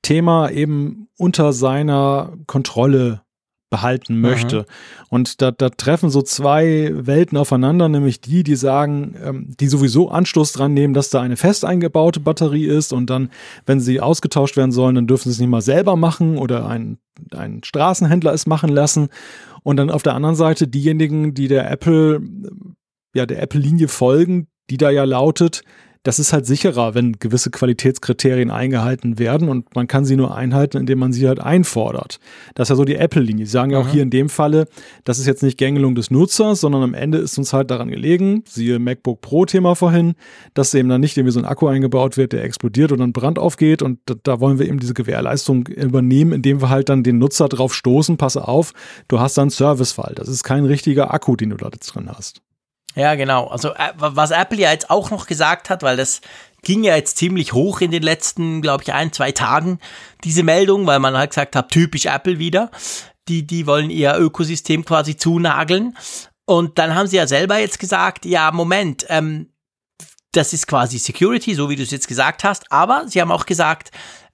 Reparatur-Thema 0.02 0.50
eben 0.50 1.08
unter 1.18 1.52
seiner 1.52 2.32
Kontrolle 2.46 3.22
behalten 3.70 4.20
möchte. 4.20 4.58
Mhm. 4.58 4.64
Und 5.08 5.40
da, 5.40 5.50
da 5.50 5.70
treffen 5.70 6.10
so 6.10 6.20
zwei 6.20 6.90
Welten 6.92 7.38
aufeinander, 7.38 7.88
nämlich 7.88 8.20
die, 8.20 8.42
die 8.42 8.54
sagen, 8.54 9.16
ähm, 9.24 9.46
die 9.58 9.66
sowieso 9.66 10.10
Anstoß 10.10 10.52
dran 10.52 10.74
nehmen, 10.74 10.92
dass 10.92 11.08
da 11.08 11.22
eine 11.22 11.38
fest 11.38 11.64
eingebaute 11.64 12.20
Batterie 12.20 12.66
ist 12.66 12.92
und 12.92 13.08
dann, 13.08 13.30
wenn 13.64 13.80
sie 13.80 14.02
ausgetauscht 14.02 14.58
werden 14.58 14.72
sollen, 14.72 14.96
dann 14.96 15.06
dürfen 15.06 15.30
sie 15.30 15.36
es 15.36 15.40
nicht 15.40 15.48
mal 15.48 15.62
selber 15.62 15.96
machen 15.96 16.36
oder 16.36 16.66
ein, 16.66 16.98
ein 17.34 17.64
Straßenhändler 17.64 18.34
es 18.34 18.46
machen 18.46 18.68
lassen. 18.68 19.08
Und 19.62 19.78
dann 19.78 19.90
auf 19.90 20.02
der 20.02 20.14
anderen 20.14 20.36
Seite 20.36 20.68
diejenigen, 20.68 21.32
die 21.32 21.48
der 21.48 21.70
Apple, 21.70 22.20
ja, 23.14 23.24
der 23.24 23.40
Apple-Linie 23.40 23.88
folgen, 23.88 24.48
die 24.68 24.76
da 24.76 24.90
ja 24.90 25.04
lautet, 25.04 25.62
das 26.02 26.18
ist 26.18 26.32
halt 26.32 26.46
sicherer, 26.46 26.94
wenn 26.94 27.12
gewisse 27.18 27.50
Qualitätskriterien 27.50 28.50
eingehalten 28.50 29.18
werden 29.18 29.48
und 29.48 29.74
man 29.76 29.86
kann 29.86 30.04
sie 30.04 30.16
nur 30.16 30.34
einhalten, 30.34 30.78
indem 30.78 30.98
man 30.98 31.12
sie 31.12 31.28
halt 31.28 31.40
einfordert. 31.40 32.18
Das 32.54 32.66
ist 32.66 32.70
ja 32.70 32.76
so 32.76 32.84
die 32.84 32.96
Apple-Linie. 32.96 33.46
Sie 33.46 33.52
sagen 33.52 33.70
ja 33.70 33.78
auch 33.78 33.86
mhm. 33.86 33.90
hier 33.90 34.02
in 34.02 34.10
dem 34.10 34.28
Falle, 34.28 34.66
das 35.04 35.18
ist 35.18 35.26
jetzt 35.26 35.42
nicht 35.42 35.58
Gängelung 35.58 35.94
des 35.94 36.10
Nutzers, 36.10 36.60
sondern 36.60 36.82
am 36.82 36.94
Ende 36.94 37.18
ist 37.18 37.38
uns 37.38 37.52
halt 37.52 37.70
daran 37.70 37.88
gelegen, 37.88 38.42
siehe 38.48 38.78
MacBook 38.80 39.20
Pro-Thema 39.20 39.76
vorhin, 39.76 40.14
dass 40.54 40.74
eben 40.74 40.88
dann 40.88 41.00
nicht 41.00 41.16
irgendwie 41.16 41.32
so 41.32 41.40
ein 41.40 41.44
Akku 41.44 41.68
eingebaut 41.68 42.16
wird, 42.16 42.32
der 42.32 42.42
explodiert 42.42 42.90
und 42.90 42.98
dann 42.98 43.12
Brand 43.12 43.38
aufgeht 43.38 43.82
und 43.82 44.00
da, 44.06 44.14
da 44.20 44.40
wollen 44.40 44.58
wir 44.58 44.66
eben 44.66 44.80
diese 44.80 44.94
Gewährleistung 44.94 45.68
übernehmen, 45.68 46.32
indem 46.32 46.60
wir 46.60 46.68
halt 46.68 46.88
dann 46.88 47.04
den 47.04 47.18
Nutzer 47.18 47.48
drauf 47.48 47.74
stoßen, 47.74 48.16
passe 48.16 48.46
auf, 48.48 48.72
du 49.06 49.20
hast 49.20 49.38
da 49.38 49.42
einen 49.42 49.50
Servicefall. 49.50 50.14
Das 50.16 50.28
ist 50.28 50.42
kein 50.42 50.64
richtiger 50.64 51.14
Akku, 51.14 51.36
den 51.36 51.50
du 51.50 51.56
da 51.56 51.68
jetzt 51.72 51.94
drin 51.94 52.08
hast. 52.08 52.42
Ja, 52.94 53.14
genau. 53.14 53.46
Also 53.46 53.70
äh, 53.74 53.92
was 53.96 54.30
Apple 54.30 54.58
ja 54.58 54.70
jetzt 54.70 54.90
auch 54.90 55.10
noch 55.10 55.26
gesagt 55.26 55.70
hat, 55.70 55.82
weil 55.82 55.96
das 55.96 56.20
ging 56.62 56.84
ja 56.84 56.94
jetzt 56.94 57.16
ziemlich 57.16 57.52
hoch 57.52 57.80
in 57.80 57.90
den 57.90 58.02
letzten, 58.02 58.62
glaube 58.62 58.82
ich, 58.84 58.92
ein, 58.92 59.12
zwei 59.12 59.32
Tagen, 59.32 59.80
diese 60.24 60.42
Meldung, 60.42 60.86
weil 60.86 61.00
man 61.00 61.16
halt 61.16 61.30
gesagt 61.30 61.56
hat, 61.56 61.70
typisch 61.70 62.06
Apple 62.06 62.38
wieder. 62.38 62.70
Die, 63.28 63.46
die 63.46 63.66
wollen 63.66 63.90
ihr 63.90 64.16
Ökosystem 64.16 64.84
quasi 64.84 65.16
zunageln. 65.16 65.96
Und 66.44 66.78
dann 66.78 66.94
haben 66.94 67.06
sie 67.06 67.16
ja 67.16 67.26
selber 67.26 67.58
jetzt 67.58 67.78
gesagt, 67.78 68.24
ja, 68.24 68.50
Moment, 68.50 69.06
ähm, 69.08 69.48
das 70.32 70.52
ist 70.52 70.66
quasi 70.66 70.98
Security, 70.98 71.54
so 71.54 71.68
wie 71.68 71.76
du 71.76 71.82
es 71.82 71.90
jetzt 71.90 72.08
gesagt 72.08 72.42
hast, 72.42 72.70
aber 72.72 73.04
sie 73.06 73.20
haben 73.20 73.30
auch 73.30 73.46
gesagt, 73.46 73.90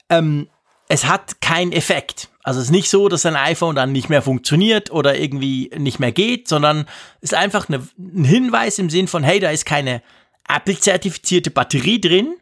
ähm, 0.08 0.48
es 0.88 1.06
hat 1.06 1.40
keinen 1.40 1.72
Effekt. 1.72 2.30
Also 2.48 2.60
es 2.60 2.68
ist 2.68 2.72
nicht 2.72 2.88
so, 2.88 3.10
dass 3.10 3.26
ein 3.26 3.36
iPhone 3.36 3.76
dann 3.76 3.92
nicht 3.92 4.08
mehr 4.08 4.22
funktioniert 4.22 4.90
oder 4.90 5.18
irgendwie 5.18 5.70
nicht 5.76 5.98
mehr 5.98 6.12
geht, 6.12 6.48
sondern 6.48 6.86
es 7.20 7.32
ist 7.32 7.34
einfach 7.34 7.68
eine, 7.68 7.86
ein 7.98 8.24
Hinweis 8.24 8.78
im 8.78 8.88
Sinn 8.88 9.06
von, 9.06 9.22
hey, 9.22 9.38
da 9.38 9.50
ist 9.50 9.66
keine 9.66 10.00
Apple-zertifizierte 10.48 11.50
Batterie 11.50 12.00
drin, 12.00 12.36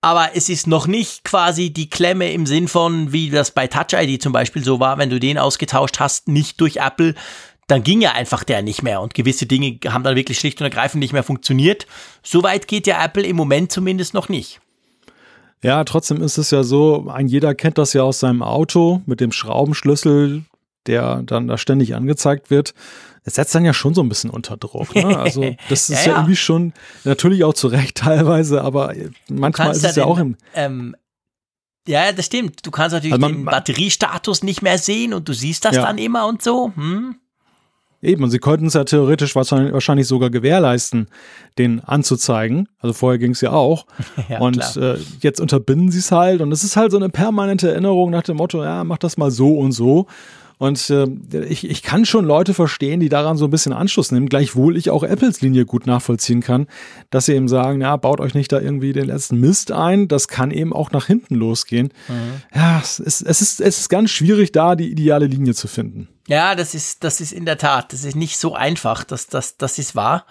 aber 0.00 0.30
es 0.34 0.48
ist 0.48 0.66
noch 0.66 0.88
nicht 0.88 1.22
quasi 1.22 1.70
die 1.70 1.88
Klemme 1.88 2.32
im 2.32 2.46
Sinn 2.46 2.66
von, 2.66 3.12
wie 3.12 3.30
das 3.30 3.52
bei 3.52 3.68
Touch 3.68 3.92
ID 3.92 4.20
zum 4.20 4.32
Beispiel 4.32 4.64
so 4.64 4.80
war, 4.80 4.98
wenn 4.98 5.08
du 5.08 5.20
den 5.20 5.38
ausgetauscht 5.38 6.00
hast, 6.00 6.26
nicht 6.26 6.60
durch 6.60 6.78
Apple, 6.78 7.14
dann 7.68 7.84
ging 7.84 8.00
ja 8.00 8.14
einfach 8.14 8.42
der 8.42 8.60
nicht 8.62 8.82
mehr 8.82 9.00
und 9.00 9.14
gewisse 9.14 9.46
Dinge 9.46 9.78
haben 9.86 10.02
dann 10.02 10.16
wirklich 10.16 10.40
schlicht 10.40 10.60
und 10.60 10.64
ergreifend 10.64 10.98
nicht 10.98 11.12
mehr 11.12 11.22
funktioniert. 11.22 11.86
Soweit 12.24 12.66
geht 12.66 12.88
ja 12.88 13.00
Apple 13.04 13.22
im 13.22 13.36
Moment 13.36 13.70
zumindest 13.70 14.14
noch 14.14 14.28
nicht. 14.28 14.60
Ja, 15.62 15.84
trotzdem 15.84 16.22
ist 16.22 16.38
es 16.38 16.50
ja 16.50 16.64
so, 16.64 17.08
ein 17.08 17.28
jeder 17.28 17.54
kennt 17.54 17.78
das 17.78 17.92
ja 17.92 18.02
aus 18.02 18.20
seinem 18.20 18.42
Auto 18.42 19.00
mit 19.06 19.20
dem 19.20 19.30
Schraubenschlüssel, 19.30 20.44
der 20.86 21.22
dann 21.22 21.46
da 21.46 21.56
ständig 21.56 21.94
angezeigt 21.94 22.50
wird. 22.50 22.74
Es 23.24 23.36
setzt 23.36 23.54
dann 23.54 23.64
ja 23.64 23.72
schon 23.72 23.94
so 23.94 24.02
ein 24.02 24.08
bisschen 24.08 24.30
unter 24.30 24.56
Druck. 24.56 24.94
Ne? 24.96 25.16
Also 25.18 25.54
das 25.68 25.88
ist 25.88 26.04
ja, 26.06 26.12
ja, 26.12 26.18
irgendwie 26.18 26.36
schon 26.36 26.72
natürlich 27.04 27.44
auch 27.44 27.54
zu 27.54 27.68
Recht 27.68 27.96
teilweise, 27.98 28.62
aber 28.62 28.94
manchmal 29.28 29.70
ist 29.70 29.84
es 29.84 29.96
ja, 29.96 30.04
den, 30.04 30.10
auch 30.10 30.18
im 30.18 30.36
ähm, 30.54 30.96
ja, 31.86 32.12
das 32.12 32.26
stimmt. 32.26 32.64
Du 32.64 32.70
kannst 32.70 32.94
natürlich 32.94 33.12
also 33.12 33.26
man, 33.26 33.32
den 33.32 33.44
Batteriestatus 33.44 34.42
nicht 34.42 34.62
mehr 34.62 34.78
sehen 34.78 35.12
und 35.14 35.28
du 35.28 35.32
siehst 35.32 35.64
das 35.64 35.76
ja. 35.76 35.82
dann 35.82 35.98
immer 35.98 36.26
und 36.26 36.42
so. 36.42 36.72
Hm? 36.74 37.16
Eben, 38.02 38.24
und 38.24 38.30
sie 38.30 38.38
könnten 38.38 38.66
es 38.66 38.74
ja 38.74 38.82
theoretisch 38.82 39.36
wahrscheinlich, 39.36 39.72
wahrscheinlich 39.72 40.08
sogar 40.08 40.28
gewährleisten, 40.28 41.06
den 41.56 41.80
anzuzeigen. 41.80 42.68
Also 42.80 42.92
vorher 42.94 43.18
ging 43.18 43.30
es 43.30 43.40
ja 43.40 43.52
auch. 43.52 43.86
ja, 44.28 44.40
und 44.40 44.76
äh, 44.76 44.96
jetzt 45.20 45.40
unterbinden 45.40 45.92
sie 45.92 46.00
es 46.00 46.10
halt. 46.10 46.40
Und 46.40 46.50
es 46.50 46.64
ist 46.64 46.76
halt 46.76 46.90
so 46.90 46.96
eine 46.96 47.08
permanente 47.08 47.70
Erinnerung 47.70 48.10
nach 48.10 48.24
dem 48.24 48.38
Motto, 48.38 48.64
ja, 48.64 48.82
mach 48.82 48.98
das 48.98 49.16
mal 49.16 49.30
so 49.30 49.56
und 49.56 49.70
so. 49.70 50.08
Und 50.62 50.90
äh, 50.90 51.08
ich, 51.46 51.68
ich 51.68 51.82
kann 51.82 52.04
schon 52.04 52.24
Leute 52.24 52.54
verstehen, 52.54 53.00
die 53.00 53.08
daran 53.08 53.36
so 53.36 53.46
ein 53.46 53.50
bisschen 53.50 53.72
Anschluss 53.72 54.12
nehmen, 54.12 54.28
gleichwohl 54.28 54.76
ich 54.76 54.90
auch 54.90 55.02
Apples 55.02 55.40
Linie 55.40 55.64
gut 55.64 55.88
nachvollziehen 55.88 56.40
kann, 56.40 56.68
dass 57.10 57.26
sie 57.26 57.34
eben 57.34 57.48
sagen, 57.48 57.80
ja, 57.80 57.96
baut 57.96 58.20
euch 58.20 58.34
nicht 58.34 58.52
da 58.52 58.60
irgendwie 58.60 58.92
den 58.92 59.06
letzten 59.06 59.40
Mist 59.40 59.72
ein, 59.72 60.06
das 60.06 60.28
kann 60.28 60.52
eben 60.52 60.72
auch 60.72 60.92
nach 60.92 61.08
hinten 61.08 61.34
losgehen. 61.34 61.92
Mhm. 62.06 62.42
Ja, 62.54 62.78
es 62.80 63.00
ist, 63.00 63.22
es, 63.22 63.42
ist, 63.42 63.60
es 63.60 63.80
ist 63.80 63.88
ganz 63.88 64.12
schwierig, 64.12 64.52
da 64.52 64.76
die 64.76 64.88
ideale 64.88 65.26
Linie 65.26 65.54
zu 65.54 65.66
finden. 65.66 66.06
Ja, 66.28 66.54
das 66.54 66.74
ist, 66.74 67.02
das 67.02 67.20
ist 67.20 67.32
in 67.32 67.44
der 67.44 67.58
Tat, 67.58 67.92
das 67.92 68.04
ist 68.04 68.14
nicht 68.14 68.38
so 68.38 68.54
einfach, 68.54 69.02
das, 69.02 69.26
das, 69.26 69.56
das 69.56 69.80
ist 69.80 69.96
wahr. 69.96 70.26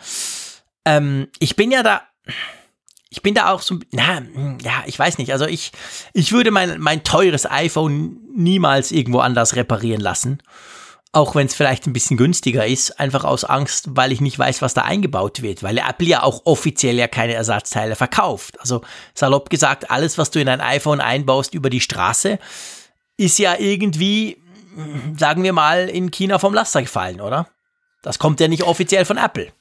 Ähm, 0.86 1.28
ich 1.40 1.58
bin 1.58 1.72
ja 1.72 1.84
da, 1.84 2.04
ich 3.12 3.22
bin 3.22 3.36
da 3.36 3.50
auch 3.50 3.62
so, 3.62 3.78
na, 3.92 4.22
ja, 4.64 4.84
ich 4.86 4.98
weiß 4.98 5.18
nicht. 5.18 5.34
Also 5.34 5.46
ich, 5.46 5.74
ich 6.14 6.32
würde 6.32 6.50
mein, 6.50 6.80
mein 6.80 7.04
teures 7.04 7.46
iPhone 7.46 8.18
niemals 8.34 8.94
irgendwo 8.94 9.20
anders 9.20 9.58
reparieren 9.58 10.00
lassen. 10.00 10.42
Auch 11.12 11.36
wenn 11.36 11.46
es 11.46 11.54
vielleicht 11.54 11.86
ein 11.86 11.94
bisschen 11.94 12.16
günstiger 12.16 12.66
ist, 12.66 13.02
einfach 13.02 13.26
aus 13.26 13.44
Angst, 13.44 13.90
weil 13.90 14.14
ich 14.14 14.22
nicht 14.22 14.40
weiß, 14.40 14.62
was 14.62 14.74
da 14.74 14.84
eingebaut 14.84 15.42
wird, 15.42 15.62
weil 15.62 15.78
Apple 15.78 16.08
ja 16.08 16.24
auch 16.24 16.44
offiziell 16.46 16.96
ja 16.96 17.10
keine 17.10 17.34
Ersatzteile 17.34 17.98
verkauft. 17.98 18.58
Also 18.62 18.82
salopp 19.14 19.50
gesagt, 19.50 19.92
alles, 19.92 20.18
was 20.18 20.32
du 20.32 20.40
in 20.40 20.48
ein 20.48 20.62
iPhone 20.62 21.02
einbaust 21.02 21.54
über 21.54 21.70
die 21.70 21.82
Straße, 21.82 22.40
ist 23.18 23.40
ja 23.40 23.60
irgendwie, 23.60 24.42
sagen 25.18 25.44
wir 25.44 25.52
mal, 25.52 25.90
in 25.90 26.12
China 26.12 26.40
vom 26.40 26.54
Laster 26.54 26.82
gefallen, 26.82 27.20
oder? 27.20 27.50
Das 28.04 28.20
kommt 28.20 28.40
ja 28.40 28.48
nicht 28.48 28.64
offiziell 28.64 29.04
von 29.04 29.18
Apple. 29.18 29.52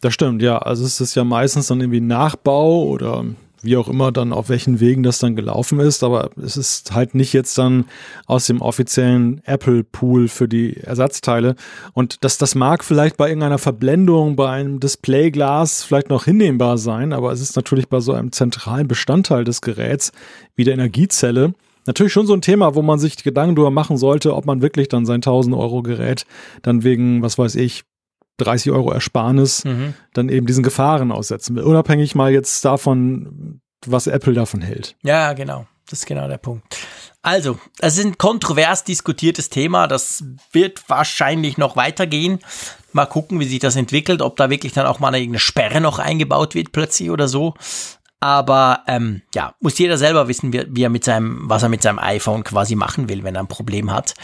Das 0.00 0.14
stimmt, 0.14 0.42
ja. 0.42 0.58
Also 0.58 0.84
es 0.84 1.00
ist 1.00 1.14
ja 1.14 1.24
meistens 1.24 1.66
dann 1.66 1.80
irgendwie 1.80 2.00
Nachbau 2.00 2.84
oder 2.84 3.24
wie 3.62 3.76
auch 3.76 3.88
immer 3.88 4.12
dann 4.12 4.32
auf 4.32 4.48
welchen 4.48 4.78
Wegen 4.78 5.02
das 5.02 5.18
dann 5.18 5.34
gelaufen 5.34 5.80
ist, 5.80 6.04
aber 6.04 6.30
es 6.40 6.56
ist 6.56 6.92
halt 6.94 7.16
nicht 7.16 7.32
jetzt 7.32 7.58
dann 7.58 7.86
aus 8.26 8.46
dem 8.46 8.60
offiziellen 8.60 9.40
Apple 9.44 9.82
Pool 9.82 10.28
für 10.28 10.48
die 10.48 10.76
Ersatzteile. 10.76 11.56
Und 11.92 12.22
das 12.24 12.38
das 12.38 12.54
mag 12.54 12.84
vielleicht 12.84 13.16
bei 13.16 13.28
irgendeiner 13.28 13.58
Verblendung 13.58 14.36
bei 14.36 14.48
einem 14.48 14.78
Displayglas 14.78 15.82
vielleicht 15.82 16.08
noch 16.08 16.24
hinnehmbar 16.24 16.78
sein, 16.78 17.12
aber 17.12 17.32
es 17.32 17.40
ist 17.40 17.56
natürlich 17.56 17.88
bei 17.88 17.98
so 18.00 18.12
einem 18.12 18.30
zentralen 18.30 18.86
Bestandteil 18.86 19.42
des 19.42 19.60
Geräts 19.60 20.12
wie 20.54 20.64
der 20.64 20.74
Energiezelle 20.74 21.54
natürlich 21.86 22.12
schon 22.12 22.26
so 22.26 22.34
ein 22.34 22.42
Thema, 22.42 22.74
wo 22.74 22.82
man 22.82 22.98
sich 22.98 23.16
Gedanken 23.24 23.56
darüber 23.56 23.70
machen 23.70 23.96
sollte, 23.96 24.36
ob 24.36 24.44
man 24.44 24.62
wirklich 24.62 24.88
dann 24.88 25.06
sein 25.06 25.16
1000 25.16 25.56
Euro 25.56 25.82
Gerät 25.82 26.26
dann 26.62 26.84
wegen, 26.84 27.22
was 27.22 27.38
weiß 27.38 27.56
ich, 27.56 27.82
30 28.38 28.72
Euro 28.72 28.92
Ersparnis 28.92 29.64
mhm. 29.64 29.94
dann 30.14 30.28
eben 30.28 30.46
diesen 30.46 30.62
Gefahren 30.62 31.12
aussetzen 31.12 31.56
will. 31.56 31.64
Unabhängig 31.64 32.14
mal 32.14 32.32
jetzt 32.32 32.64
davon, 32.64 33.60
was 33.86 34.06
Apple 34.06 34.34
davon 34.34 34.60
hält. 34.60 34.96
Ja, 35.02 35.32
genau. 35.34 35.66
Das 35.88 36.00
ist 36.00 36.06
genau 36.06 36.28
der 36.28 36.38
Punkt. 36.38 36.76
Also, 37.22 37.58
es 37.80 37.98
ist 37.98 38.04
ein 38.04 38.18
kontrovers 38.18 38.84
diskutiertes 38.84 39.48
Thema. 39.48 39.86
Das 39.86 40.22
wird 40.52 40.88
wahrscheinlich 40.88 41.58
noch 41.58 41.76
weitergehen. 41.76 42.40
Mal 42.92 43.06
gucken, 43.06 43.40
wie 43.40 43.44
sich 43.44 43.58
das 43.58 43.76
entwickelt, 43.76 44.22
ob 44.22 44.36
da 44.36 44.50
wirklich 44.50 44.72
dann 44.72 44.86
auch 44.86 44.98
mal 44.98 45.14
eine 45.14 45.38
Sperre 45.38 45.80
noch 45.80 45.98
eingebaut 45.98 46.54
wird 46.54 46.72
plötzlich 46.72 47.10
oder 47.10 47.26
so. 47.26 47.54
Aber 48.20 48.82
ähm, 48.88 49.22
ja, 49.32 49.54
muss 49.60 49.78
jeder 49.78 49.96
selber 49.96 50.26
wissen, 50.26 50.52
wie, 50.52 50.64
wie, 50.70 50.82
er 50.82 50.88
mit 50.88 51.04
seinem, 51.04 51.48
was 51.48 51.62
er 51.62 51.68
mit 51.68 51.82
seinem 51.82 52.00
iPhone 52.00 52.42
quasi 52.42 52.74
machen 52.74 53.08
will, 53.08 53.22
wenn 53.22 53.36
er 53.36 53.42
ein 53.42 53.48
Problem 53.48 53.92
hat. 53.92 54.14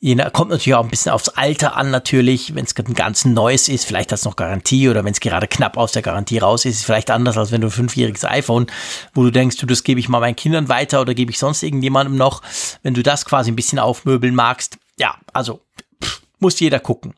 Jener, 0.00 0.30
kommt 0.30 0.50
natürlich 0.50 0.74
auch 0.74 0.82
ein 0.82 0.90
bisschen 0.90 1.12
aufs 1.12 1.28
Alter 1.28 1.76
an, 1.76 1.92
natürlich. 1.92 2.56
Wenn 2.56 2.64
es 2.64 2.76
ein 2.76 2.94
ganz 2.94 3.24
neues 3.24 3.68
ist, 3.68 3.84
vielleicht 3.84 4.10
hat 4.10 4.18
es 4.18 4.24
noch 4.24 4.34
Garantie 4.34 4.88
oder 4.88 5.04
wenn 5.04 5.12
es 5.12 5.20
gerade 5.20 5.46
knapp 5.46 5.76
aus 5.76 5.92
der 5.92 6.02
Garantie 6.02 6.38
raus 6.38 6.64
ist, 6.64 6.78
ist 6.78 6.84
vielleicht 6.84 7.08
anders, 7.10 7.38
als 7.38 7.52
wenn 7.52 7.60
du 7.60 7.68
ein 7.68 7.72
fünfjähriges 7.72 8.24
iPhone, 8.24 8.66
wo 9.14 9.22
du 9.22 9.30
denkst, 9.30 9.58
du, 9.58 9.66
das 9.66 9.84
gebe 9.84 10.00
ich 10.00 10.08
mal 10.08 10.20
meinen 10.20 10.36
Kindern 10.36 10.68
weiter 10.68 11.00
oder 11.00 11.14
gebe 11.14 11.30
ich 11.30 11.38
sonst 11.38 11.62
irgendjemandem 11.62 12.16
noch. 12.16 12.42
Wenn 12.82 12.94
du 12.94 13.04
das 13.04 13.24
quasi 13.24 13.52
ein 13.52 13.56
bisschen 13.56 13.78
aufmöbeln 13.78 14.34
magst, 14.34 14.76
ja, 14.98 15.14
also 15.32 15.60
pff, 16.02 16.22
muss 16.40 16.58
jeder 16.58 16.80
gucken. 16.80 17.14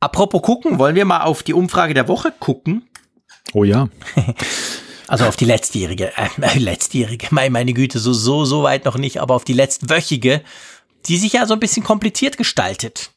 Apropos 0.00 0.40
gucken, 0.40 0.78
wollen 0.78 0.94
wir 0.94 1.04
mal 1.04 1.22
auf 1.22 1.42
die 1.42 1.52
Umfrage 1.52 1.92
der 1.92 2.08
Woche 2.08 2.32
gucken? 2.38 2.88
Oh 3.52 3.64
ja. 3.64 3.88
Also 5.08 5.24
auf 5.24 5.36
die 5.36 5.44
letztjährige, 5.44 6.12
äh, 6.16 6.58
letztjährige, 6.58 7.28
meine 7.30 7.72
Güte, 7.72 7.98
so, 7.98 8.12
so, 8.12 8.44
so 8.44 8.62
weit 8.62 8.84
noch 8.84 8.98
nicht, 8.98 9.20
aber 9.20 9.34
auf 9.34 9.44
die 9.44 9.52
letztwöchige, 9.52 10.42
die 11.06 11.18
sich 11.18 11.34
ja 11.34 11.46
so 11.46 11.54
ein 11.54 11.60
bisschen 11.60 11.84
kompliziert 11.84 12.36
gestaltet. 12.36 13.10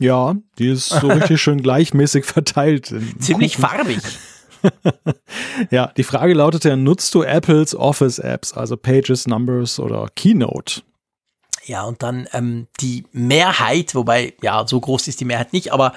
Ja, 0.00 0.36
die 0.58 0.68
ist 0.68 0.88
so 0.88 1.08
richtig 1.08 1.40
schön 1.40 1.62
gleichmäßig 1.62 2.24
verteilt. 2.24 2.94
Ziemlich 3.18 3.56
Kuchen. 3.56 3.68
farbig. 3.68 3.98
ja, 5.70 5.88
die 5.96 6.04
Frage 6.04 6.34
lautete 6.34 6.70
ja, 6.70 6.76
nutzt 6.76 7.14
du 7.14 7.22
Apples 7.22 7.74
Office 7.74 8.18
Apps, 8.18 8.52
also 8.52 8.76
Pages, 8.76 9.26
Numbers 9.26 9.80
oder 9.80 10.08
Keynote? 10.14 10.82
Ja, 11.64 11.84
und 11.84 12.02
dann 12.02 12.28
ähm, 12.32 12.66
die 12.80 13.04
Mehrheit, 13.12 13.94
wobei, 13.94 14.34
ja, 14.42 14.66
so 14.66 14.80
groß 14.80 15.08
ist 15.08 15.20
die 15.20 15.24
Mehrheit 15.24 15.52
nicht, 15.52 15.72
aber 15.72 15.92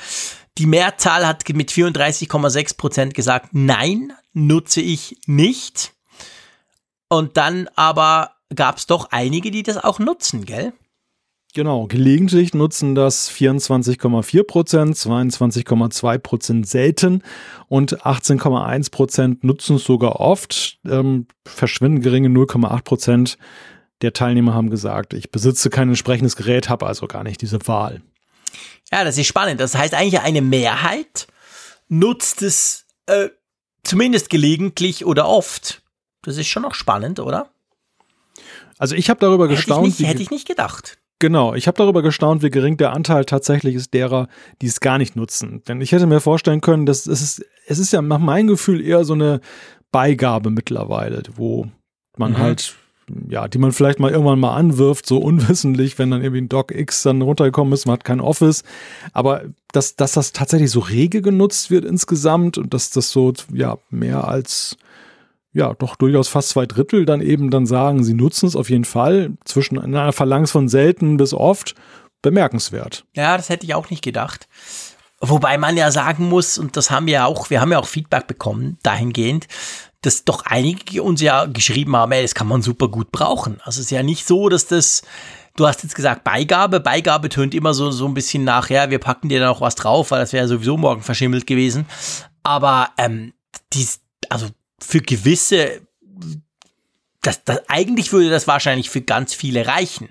die 0.58 0.66
Mehrzahl 0.66 1.28
hat 1.28 1.48
mit 1.54 1.72
34,6 1.72 2.78
Prozent 2.78 3.14
gesagt, 3.14 3.50
nein, 3.52 4.14
nutze 4.34 4.82
ich 4.82 5.18
nicht. 5.26 5.94
Und 7.10 7.38
dann 7.38 7.70
aber 7.76 8.32
gab 8.54 8.78
es 8.78 8.88
doch 8.88 9.10
einige, 9.12 9.52
die 9.52 9.64
das 9.64 9.78
auch 9.78 10.00
nutzen, 10.00 10.46
gell? 10.46 10.74
Genau, 11.54 11.88
gelegentlich 11.88 12.54
nutzen 12.54 12.96
das 12.96 13.32
24,4 13.32 14.44
Prozent, 14.44 14.96
22,2 14.98 16.18
Prozent 16.18 16.68
selten 16.68 17.24
und 17.70 18.02
18,1 18.04 18.92
Prozent 18.92 19.44
nutzen 19.46 19.78
es 19.78 19.86
sogar 19.86 20.20
oft. 20.20 20.80
Ähm, 20.86 21.28
verschwinden 21.46 22.02
geringe 22.02 22.28
0,8 22.28 22.84
Prozent 22.84 23.38
der 24.02 24.12
Teilnehmer 24.12 24.54
haben 24.54 24.70
gesagt, 24.70 25.14
ich 25.14 25.32
besitze 25.32 25.70
kein 25.70 25.88
entsprechendes 25.88 26.36
Gerät, 26.36 26.68
habe 26.70 26.86
also 26.86 27.08
gar 27.08 27.24
nicht 27.24 27.42
diese 27.42 27.66
Wahl. 27.68 28.02
Ja, 28.92 29.04
das 29.04 29.18
ist 29.18 29.28
spannend. 29.28 29.60
Das 29.60 29.76
heißt 29.76 29.94
eigentlich 29.94 30.22
eine 30.22 30.42
Mehrheit 30.42 31.28
nutzt 31.88 32.42
es 32.42 32.86
äh, 33.08 33.30
Zumindest 33.86 34.32
gelegentlich 34.32 35.06
oder 35.06 35.28
oft. 35.30 35.84
Das 36.24 36.38
ist 36.38 36.48
schon 36.48 36.64
noch 36.64 36.74
spannend, 36.74 37.20
oder? 37.20 37.50
Also 38.80 38.96
ich 38.96 39.12
habe 39.12 39.20
darüber 39.20 39.46
hätte 39.46 39.56
gestaunt. 39.56 39.88
Ich 39.88 40.00
nicht, 40.00 40.10
hätte 40.10 40.24
ich 40.24 40.32
nicht 40.32 40.48
gedacht. 40.48 40.98
Genau, 41.20 41.54
ich 41.54 41.68
habe 41.68 41.78
darüber 41.78 42.02
gestaunt, 42.02 42.42
wie 42.42 42.50
gering 42.50 42.78
der 42.78 42.94
Anteil 42.94 43.26
tatsächlich 43.26 43.76
ist 43.76 43.94
derer, 43.94 44.28
die 44.62 44.66
es 44.66 44.80
gar 44.80 44.98
nicht 44.98 45.16
nutzen. 45.16 45.64
Denn 45.68 45.82
ich 45.82 45.92
hätte 45.92 46.08
mir 46.08 46.20
vorstellen 46.20 46.62
können, 46.62 46.88
dass 46.88 47.06
es 47.06 47.22
ist, 47.22 47.46
es 47.68 47.78
ist 47.78 47.94
ja 47.94 48.02
nach 48.02 48.20
meinem 48.20 48.48
Gefühl 48.48 48.82
eher 48.82 49.06
so 49.06 49.14
eine 49.14 49.40
Beigabe 49.92 50.50
mittlerweile, 50.50 51.22
wo 51.36 51.68
man 52.18 52.32
mhm. 52.32 52.38
halt 52.40 52.76
ja, 53.28 53.48
die 53.48 53.58
man 53.58 53.72
vielleicht 53.72 54.00
mal 54.00 54.12
irgendwann 54.12 54.40
mal 54.40 54.56
anwirft, 54.56 55.06
so 55.06 55.18
unwissentlich, 55.22 55.98
wenn 55.98 56.12
dann 56.12 56.22
irgendwie 56.22 56.42
ein 56.42 56.50
Doc 56.50 56.72
X 56.72 57.04
dann 57.04 57.22
runtergekommen 57.22 57.74
ist, 57.74 57.86
man 57.86 57.94
hat 57.94 58.04
kein 58.04 58.22
Office. 58.22 58.64
Aber 59.14 59.44
dass, 59.72 59.96
dass 59.96 60.14
das 60.14 60.32
tatsächlich 60.32 60.72
so 60.72 60.80
rege 60.80 61.22
genutzt 61.22 61.70
wird 61.72 61.86
insgesamt 61.86 62.58
und 62.58 62.74
dass 62.74 62.90
das 62.90 63.12
so, 63.12 63.34
ja, 63.54 63.78
mehr 63.90 64.28
als, 64.28 64.78
ja, 65.54 65.74
doch 65.74 65.96
durchaus 65.96 66.28
fast 66.28 66.50
zwei 66.50 66.66
Drittel 66.66 67.06
dann 67.06 67.22
eben 67.22 67.50
dann 67.50 67.66
sagen, 67.66 68.04
sie 68.04 68.14
nutzen 68.14 68.48
es 68.48 68.56
auf 68.56 68.70
jeden 68.70 68.86
Fall, 68.86 69.34
zwischen 69.46 69.80
einer 69.80 70.12
Verlangs 70.14 70.52
von 70.52 70.68
selten 70.68 71.18
bis 71.18 71.34
oft, 71.34 71.76
bemerkenswert. 72.22 73.06
Ja, 73.14 73.38
das 73.38 73.50
hätte 73.50 73.66
ich 73.66 73.76
auch 73.76 73.90
nicht 73.90 74.04
gedacht. 74.04 74.48
Wobei 75.22 75.58
man 75.58 75.78
ja 75.78 75.92
sagen 75.92 76.28
muss, 76.28 76.58
und 76.58 76.76
das 76.76 76.92
haben 76.92 77.08
wir 77.08 77.26
auch, 77.26 77.50
wir 77.50 77.62
haben 77.62 77.72
ja 77.72 77.80
auch 77.80 77.88
Feedback 77.88 78.28
bekommen 78.28 78.78
dahingehend, 78.84 79.48
dass 80.06 80.24
doch 80.24 80.44
einige 80.46 81.02
uns 81.04 81.22
ja 81.22 81.46
geschrieben 81.46 81.96
haben, 81.96 82.12
ey, 82.12 82.22
das 82.22 82.36
kann 82.36 82.48
man 82.48 82.62
super 82.62 82.88
gut 82.88 83.12
brauchen. 83.12 83.60
Also 83.62 83.80
es 83.80 83.88
ist 83.88 83.92
ja 83.92 84.04
nicht 84.04 84.26
so, 84.26 84.50
dass 84.50 84.68
das, 84.68 85.04
du 85.56 85.68
hast 85.68 85.84
jetzt 85.84 85.96
gesagt 85.96 86.24
Beigabe, 86.24 86.80
Beigabe 86.80 87.30
tönt 87.30 87.54
immer 87.54 87.74
so, 87.74 87.92
so 87.92 88.06
ein 88.08 88.14
bisschen 88.14 88.44
nach, 88.44 88.70
ja, 88.70 88.90
wir 88.90 89.00
packen 89.00 89.30
dir 89.30 89.40
da 89.40 89.48
noch 89.48 89.62
was 89.62 89.76
drauf, 89.76 90.12
weil 90.12 90.20
das 90.20 90.34
wäre 90.34 90.48
sowieso 90.48 90.78
morgen 90.78 91.02
verschimmelt 91.02 91.48
gewesen. 91.48 91.86
Aber 92.44 92.90
ähm, 92.98 93.34
die, 93.74 93.88
also 94.30 94.48
für 94.80 95.02
gewisse, 95.02 95.82
das, 97.22 97.44
das, 97.44 97.62
eigentlich 97.68 98.12
würde 98.12 98.30
das 98.30 98.48
wahrscheinlich 98.48 98.90
für 98.90 99.02
ganz 99.02 99.34
viele 99.34 99.66
reichen 99.68 100.10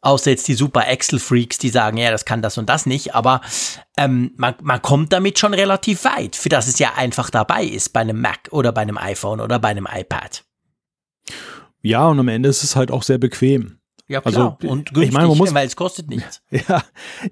außer 0.00 0.30
jetzt 0.30 0.48
die 0.48 0.54
super 0.54 0.86
Excel-Freaks, 0.88 1.58
die 1.58 1.68
sagen, 1.68 1.96
ja, 1.96 2.10
das 2.10 2.24
kann 2.24 2.42
das 2.42 2.58
und 2.58 2.68
das 2.68 2.86
nicht, 2.86 3.14
aber 3.14 3.40
ähm, 3.96 4.32
man, 4.36 4.54
man 4.62 4.80
kommt 4.82 5.12
damit 5.12 5.38
schon 5.38 5.54
relativ 5.54 6.04
weit, 6.04 6.36
für 6.36 6.48
das 6.48 6.68
es 6.68 6.78
ja 6.78 6.94
einfach 6.96 7.30
dabei 7.30 7.64
ist 7.64 7.92
bei 7.92 8.00
einem 8.00 8.20
Mac 8.20 8.48
oder 8.50 8.72
bei 8.72 8.82
einem 8.82 8.98
iPhone 8.98 9.40
oder 9.40 9.58
bei 9.58 9.68
einem 9.68 9.88
iPad. 9.90 10.44
Ja, 11.82 12.06
und 12.08 12.18
am 12.18 12.28
Ende 12.28 12.48
ist 12.48 12.62
es 12.62 12.76
halt 12.76 12.90
auch 12.90 13.02
sehr 13.02 13.18
bequem. 13.18 13.80
Ja, 14.10 14.20
klar. 14.20 14.58
Also, 14.60 14.68
und 14.68 14.86
günstig, 14.86 15.10
ich 15.10 15.12
meine, 15.12 15.28
man 15.28 15.38
muss, 15.38 15.54
weil 15.54 15.68
es 15.68 15.76
kostet 15.76 16.08
nichts. 16.08 16.42
Ja, 16.50 16.82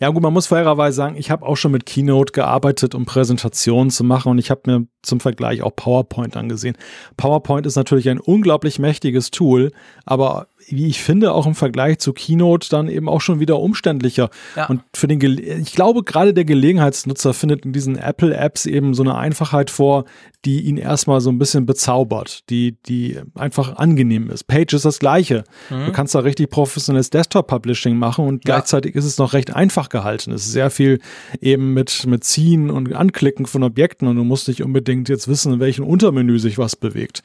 ja, 0.01 0.11
gut, 0.11 0.23
man 0.23 0.33
muss 0.33 0.47
fairerweise 0.47 0.97
sagen, 0.97 1.17
ich 1.17 1.29
habe 1.33 1.45
auch 1.45 1.57
schon 1.57 1.73
mit 1.73 1.87
Keynote 1.87 2.33
gearbeitet, 2.33 2.95
um 2.95 3.05
Präsentationen 3.05 3.91
zu 3.91 4.05
machen 4.05 4.31
und 4.31 4.39
ich 4.39 4.53
habe 4.53 4.61
mir 4.67 4.87
zum 5.03 5.19
Vergleich 5.19 5.63
auch 5.63 5.75
PowerPoint 5.75 6.37
angesehen. 6.37 6.77
PowerPoint 7.17 7.67
ist 7.67 7.75
natürlich 7.75 8.09
ein 8.09 8.21
unglaublich 8.21 8.79
mächtiges 8.79 9.33
Tool, 9.33 9.73
aber 10.07 10.47
wie 10.71 10.87
ich 10.87 11.03
finde, 11.03 11.33
auch 11.33 11.47
im 11.47 11.55
Vergleich 11.55 11.99
zu 11.99 12.13
Keynote 12.13 12.69
dann 12.69 12.89
eben 12.89 13.09
auch 13.09 13.21
schon 13.21 13.41
wieder 13.41 13.59
umständlicher. 13.61 14.31
Ja. 14.57 14.67
Und 14.67 14.83
für 14.95 15.09
den, 15.09 15.19
Ge 15.19 15.29
ich 15.39 15.73
glaube, 15.73 16.03
gerade 16.03 16.35
der 16.35 16.45
Gelegenheitsnutzer 16.45 17.35
findet 17.35 17.65
in 17.65 17.73
diesen 17.73 17.97
Apple-Apps 17.97 18.67
eben 18.67 18.95
so 18.95 19.03
eine 19.03 19.17
Einfachheit 19.17 19.71
vor, 19.71 20.05
die 20.45 20.63
ihn 20.63 20.77
erstmal 20.77 21.21
so 21.21 21.31
ein 21.31 21.39
bisschen 21.39 21.67
bezaubert, 21.67 22.49
die, 22.49 22.77
die 22.87 23.19
einfach 23.35 23.77
angenehm 23.77 24.31
ist. 24.31 24.45
Page 24.45 24.73
ist 24.75 24.85
das 24.85 24.99
Gleiche. 24.99 25.45
Mhm. 25.69 25.87
Du 25.87 25.93
kannst 25.93 26.15
da 26.15 26.21
richtig 26.21 26.51
professionelles 26.51 27.11
Desktop-Publishing 27.11 27.97
machen 27.97 28.27
und 28.27 28.47
ja. 28.47 28.55
gleichzeitig 28.55 28.95
ist 28.95 29.05
es 29.05 29.19
noch 29.19 29.33
recht 29.33 29.55
einfach 29.55 29.89
gehalten. 29.89 30.33
Es 30.33 30.47
ist 30.47 30.53
sehr 30.53 30.71
viel 30.71 31.01
eben 31.41 31.75
mit, 31.75 32.07
mit 32.07 32.25
Ziehen 32.25 32.71
und 32.71 32.93
Anklicken 32.95 33.47
von 33.47 33.63
Objekten 33.63 34.07
und 34.07 34.17
du 34.17 34.25
musst 34.25 34.49
nicht 34.49 34.63
unbedingt 34.63 35.09
jetzt 35.09 35.29
wissen, 35.29 35.55
in 35.55 35.61
welchem 35.61 35.85
Untermenü 35.85 36.39
sich 36.39 36.57
was 36.57 36.77
bewegt. 36.77 37.23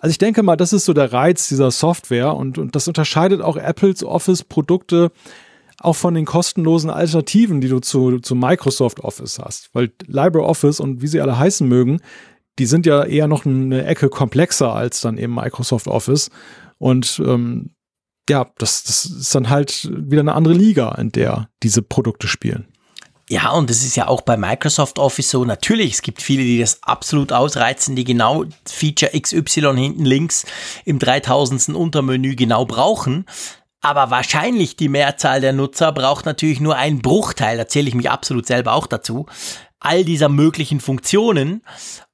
Also 0.00 0.10
ich 0.12 0.18
denke 0.18 0.42
mal, 0.42 0.56
das 0.56 0.72
ist 0.72 0.84
so 0.84 0.92
der 0.92 1.12
Reiz 1.12 1.48
dieser 1.48 1.70
Software 1.70 2.34
und, 2.34 2.58
und 2.58 2.76
das 2.76 2.86
unterscheidet 2.86 3.40
auch 3.40 3.56
Apples 3.56 4.04
Office-Produkte 4.04 5.10
auch 5.80 5.94
von 5.94 6.14
den 6.14 6.24
kostenlosen 6.24 6.90
Alternativen, 6.90 7.60
die 7.60 7.68
du 7.68 7.78
zu, 7.80 8.18
zu 8.18 8.34
Microsoft 8.34 9.00
Office 9.00 9.38
hast. 9.38 9.70
Weil 9.74 9.92
LibreOffice 10.06 10.80
und 10.80 11.02
wie 11.02 11.06
sie 11.06 11.20
alle 11.20 11.38
heißen 11.38 11.66
mögen, 11.66 12.00
die 12.58 12.66
sind 12.66 12.86
ja 12.86 13.04
eher 13.04 13.28
noch 13.28 13.46
eine 13.46 13.84
Ecke 13.84 14.08
komplexer 14.08 14.74
als 14.74 15.00
dann 15.00 15.18
eben 15.18 15.34
Microsoft 15.34 15.86
Office. 15.86 16.30
Und 16.78 17.22
ähm, 17.24 17.74
ja, 18.28 18.50
das, 18.58 18.82
das 18.84 19.04
ist 19.04 19.34
dann 19.34 19.48
halt 19.48 19.88
wieder 19.92 20.20
eine 20.20 20.34
andere 20.34 20.54
Liga, 20.54 20.92
in 20.96 21.10
der 21.10 21.48
diese 21.62 21.82
Produkte 21.82 22.26
spielen. 22.26 22.66
Ja, 23.28 23.50
und 23.50 23.70
es 23.70 23.84
ist 23.84 23.94
ja 23.94 24.08
auch 24.08 24.22
bei 24.22 24.38
Microsoft 24.38 24.98
Office 24.98 25.30
so. 25.30 25.44
Natürlich, 25.44 25.92
es 25.94 26.02
gibt 26.02 26.22
viele, 26.22 26.42
die 26.42 26.60
das 26.60 26.82
absolut 26.82 27.30
ausreizen, 27.30 27.94
die 27.94 28.04
genau 28.04 28.46
Feature 28.64 29.12
XY 29.20 29.74
hinten 29.76 30.06
links 30.06 30.46
im 30.86 30.98
3000. 30.98 31.68
Untermenü 31.76 32.36
genau 32.36 32.64
brauchen. 32.64 33.26
Aber 33.80 34.10
wahrscheinlich 34.10 34.76
die 34.76 34.88
Mehrzahl 34.88 35.40
der 35.40 35.52
Nutzer 35.52 35.92
braucht 35.92 36.24
natürlich 36.24 36.60
nur 36.60 36.76
einen 36.76 37.00
Bruchteil, 37.00 37.56
da 37.56 37.68
zähle 37.68 37.88
ich 37.88 37.94
mich 37.94 38.10
absolut 38.10 38.46
selber 38.46 38.72
auch 38.72 38.86
dazu, 38.86 39.26
all 39.78 40.04
dieser 40.04 40.28
möglichen 40.28 40.80
Funktionen. 40.80 41.62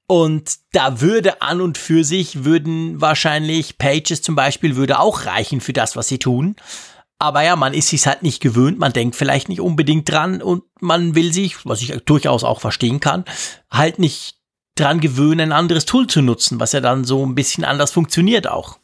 Und 0.07 0.57
da 0.73 1.01
würde 1.01 1.41
an 1.41 1.63
und 1.63 1.79
für 1.79 2.05
sich 2.05 2.45
würden 2.45 3.01
wahrscheinlich 3.01 3.79
Pages 3.79 4.21
zum 4.21 4.35
Beispiel 4.35 4.77
würde 4.77 4.99
auch 4.99 5.25
reichen 5.25 5.63
für 5.63 5.73
das, 5.73 5.97
was 5.97 6.09
sie 6.09 6.19
tun. 6.19 6.57
Aber 7.25 7.41
ja, 7.41 7.57
man 7.57 7.73
ist 7.73 7.89
sich 7.89 8.07
halt 8.07 8.23
nicht 8.23 8.43
gewöhnt, 8.43 8.79
man 8.79 8.93
denkt 8.93 9.17
vielleicht 9.17 9.49
nicht 9.49 9.63
unbedingt 9.63 10.07
dran 10.11 10.43
und 10.43 10.63
man 10.83 11.15
will 11.15 11.33
sich, 11.33 11.65
was 11.65 11.81
ich 11.81 11.89
durchaus 12.05 12.45
auch 12.45 12.61
verstehen 12.61 13.01
kann, 13.01 13.25
halt 13.71 13.99
nicht 13.99 14.37
dran 14.75 15.01
gewöhnen, 15.01 15.41
ein 15.41 15.53
anderes 15.53 15.87
Tool 15.87 16.07
zu 16.07 16.21
nutzen, 16.21 16.61
was 16.61 16.73
ja 16.73 16.83
dann 16.83 17.05
so 17.05 17.25
ein 17.25 17.35
bisschen 17.35 17.65
anders 17.65 17.93
funktioniert 17.93 18.47
auch. 18.47 18.79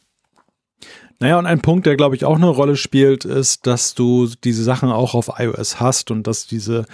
Naja, 1.21 1.37
und 1.37 1.45
ein 1.45 1.61
Punkt, 1.61 1.85
der 1.85 1.95
glaube 1.95 2.15
ich 2.15 2.25
auch 2.25 2.37
eine 2.37 2.47
Rolle 2.47 2.75
spielt, 2.75 3.25
ist, 3.25 3.67
dass 3.67 3.93
du 3.93 4.27
diese 4.43 4.63
Sachen 4.63 4.89
auch 4.89 5.13
auf 5.13 5.29
iOS 5.37 5.79
hast 5.79 6.09
und 6.09 6.25
dass 6.25 6.47
diese 6.47 6.85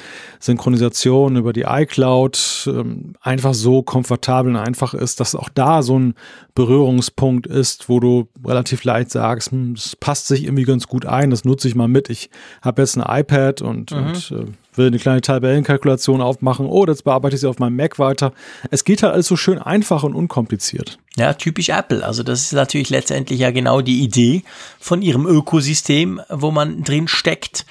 Synchronisation 0.42 1.38
über 1.38 1.54
die 1.54 1.62
iCloud 1.62 2.68
ähm, 2.68 3.14
einfach 3.22 3.54
so 3.54 3.84
komfortabel 3.84 4.54
und 4.54 4.60
einfach 4.60 4.94
ist, 4.94 5.22
dass 5.22 5.34
auch 5.34 5.48
da 5.48 5.82
so 5.82 5.98
ein 5.98 6.14
Berührungspunkt 6.56 7.48
ist, 7.48 7.88
wo 7.88 8.02
du 8.02 8.28
relativ 8.46 8.84
leicht 8.84 9.12
sagst, 9.12 9.52
hm, 9.52 9.76
das 9.76 9.96
passt 9.96 10.28
sich 10.28 10.44
irgendwie 10.44 10.66
ganz 10.66 10.88
gut 10.88 11.06
ein, 11.06 11.30
das 11.30 11.46
nutze 11.46 11.70
ich 11.70 11.76
mal 11.76 11.88
mit. 11.88 12.10
Ich 12.10 12.30
habe 12.62 12.82
jetzt 12.82 12.98
ein 12.98 13.22
iPad 13.22 13.62
und, 13.62 13.92
mhm. 13.92 13.98
und 13.98 14.32
äh, 14.32 14.52
will 14.78 14.88
eine 14.88 15.00
kleine 15.00 15.22
Tabellenkalkulation 15.22 16.22
aufmachen. 16.22 16.66
Oh, 16.68 16.86
jetzt 16.86 17.04
bearbeite 17.04 17.36
ich 17.36 17.42
sie 17.42 17.50
auf 17.50 17.60
meinem 17.60 17.76
Mac 17.76 18.00
weiter. 18.00 18.34
Es 18.72 18.84
geht 18.84 19.04
halt 19.04 19.14
alles 19.14 19.28
so 19.28 19.36
schön 19.36 19.60
einfach 19.60 20.04
und 20.04 20.16
unkompliziert. 20.16 21.00
Ja, 21.16 21.34
typisch 21.34 21.70
Apple. 21.70 22.06
Also 22.06 22.24
das 22.24 22.42
ist 22.42 22.54
natürlich 22.54 22.90
letztendlich 22.90 23.40
ja 23.40 23.52
genau 23.52 23.82
die 23.82 24.02
Idee 24.02 24.44
von 24.80 25.02
ihrem 25.02 25.26
Ökosystem, 25.26 26.22
wo 26.30 26.52
man 26.52 26.84
drin 26.84 27.08
steckt, 27.08 27.66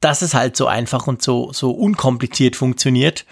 dass 0.00 0.22
es 0.22 0.34
halt 0.34 0.56
so 0.56 0.66
einfach 0.66 1.06
und 1.06 1.22
so, 1.22 1.52
so 1.52 1.70
unkompliziert 1.70 2.56
funktioniert. 2.56 3.24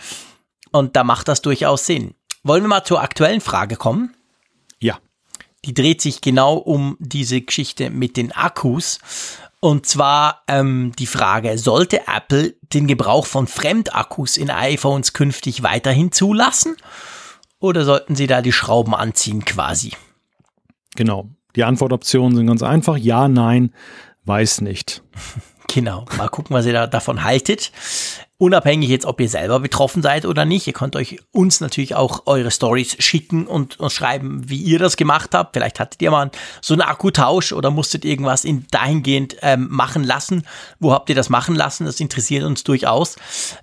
Und 0.72 0.96
da 0.96 1.04
macht 1.04 1.28
das 1.28 1.42
durchaus 1.42 1.86
Sinn. 1.86 2.14
Wollen 2.42 2.62
wir 2.62 2.68
mal 2.68 2.84
zur 2.84 3.02
aktuellen 3.02 3.40
Frage 3.40 3.76
kommen? 3.76 4.14
Ja. 4.78 4.98
Die 5.64 5.74
dreht 5.74 6.00
sich 6.00 6.20
genau 6.20 6.56
um 6.56 6.96
diese 7.00 7.40
Geschichte 7.40 7.90
mit 7.90 8.16
den 8.16 8.30
Akkus. 8.30 9.00
Und 9.60 9.86
zwar 9.86 10.42
ähm, 10.48 10.92
die 10.98 11.06
Frage, 11.06 11.58
sollte 11.58 12.02
Apple 12.06 12.54
den 12.62 12.86
Gebrauch 12.86 13.26
von 13.26 13.46
Fremdakkus 13.46 14.36
in 14.36 14.50
iPhones 14.50 15.12
künftig 15.12 15.62
weiterhin 15.62 16.12
zulassen? 16.12 16.76
Oder 17.58 17.84
sollten 17.84 18.14
sie 18.14 18.26
da 18.26 18.42
die 18.42 18.52
Schrauben 18.52 18.94
anziehen 18.94 19.44
quasi? 19.44 19.92
Genau. 20.94 21.30
Die 21.56 21.64
Antwortoptionen 21.64 22.36
sind 22.36 22.46
ganz 22.46 22.62
einfach. 22.62 22.98
Ja, 22.98 23.28
nein, 23.28 23.72
weiß 24.24 24.60
nicht. 24.60 25.02
Genau. 25.68 26.04
Mal 26.16 26.28
gucken, 26.28 26.54
was 26.54 26.66
ihr 26.66 26.72
da 26.72 26.86
davon 26.86 27.24
haltet. 27.24 27.72
Unabhängig 28.38 28.90
jetzt, 28.90 29.06
ob 29.06 29.18
ihr 29.22 29.30
selber 29.30 29.60
betroffen 29.60 30.02
seid 30.02 30.26
oder 30.26 30.44
nicht. 30.44 30.66
Ihr 30.66 30.74
könnt 30.74 30.94
euch 30.94 31.20
uns 31.32 31.60
natürlich 31.60 31.94
auch 31.94 32.26
eure 32.26 32.50
Stories 32.50 32.96
schicken 33.02 33.46
und, 33.46 33.80
und 33.80 33.90
schreiben, 33.90 34.42
wie 34.46 34.60
ihr 34.60 34.78
das 34.78 34.98
gemacht 34.98 35.30
habt. 35.32 35.54
Vielleicht 35.54 35.80
hattet 35.80 36.02
ihr 36.02 36.10
mal 36.10 36.30
so 36.60 36.74
einen 36.74 36.82
Akkutausch 36.82 37.52
oder 37.54 37.70
musstet 37.70 38.04
irgendwas 38.04 38.44
in 38.44 38.66
dahingehend 38.70 39.36
ähm, 39.40 39.68
machen 39.70 40.04
lassen. 40.04 40.42
Wo 40.78 40.92
habt 40.92 41.08
ihr 41.08 41.14
das 41.14 41.30
machen 41.30 41.54
lassen? 41.54 41.86
Das 41.86 41.98
interessiert 41.98 42.44
uns 42.44 42.62
durchaus. 42.62 43.16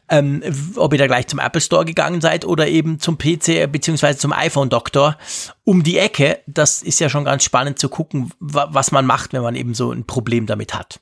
Ähm, 0.10 0.42
ob 0.76 0.92
ihr 0.94 1.00
da 1.00 1.06
gleich 1.06 1.28
zum 1.28 1.38
Apple 1.38 1.62
Store 1.62 1.86
gegangen 1.86 2.20
seid 2.20 2.44
oder 2.44 2.68
eben 2.68 3.00
zum 3.00 3.20
PC 3.20 3.72
bzw. 3.72 4.16
zum 4.16 4.34
iPhone-Doktor 4.34 5.18
um 5.66 5.84
die 5.84 6.00
Ecke. 6.00 6.40
Das 6.48 6.82
ist 6.82 7.00
ja 7.00 7.10
schon 7.10 7.26
ganz 7.26 7.44
spannend 7.44 7.78
zu 7.78 7.90
gucken, 7.90 8.32
was 8.40 8.92
man 8.92 9.06
macht, 9.06 9.34
wenn 9.34 9.44
man 9.44 9.56
eben 9.56 9.76
so 9.76 9.92
ein 9.92 10.06
Problem 10.06 10.48
damit 10.48 10.74
hat. 10.74 11.00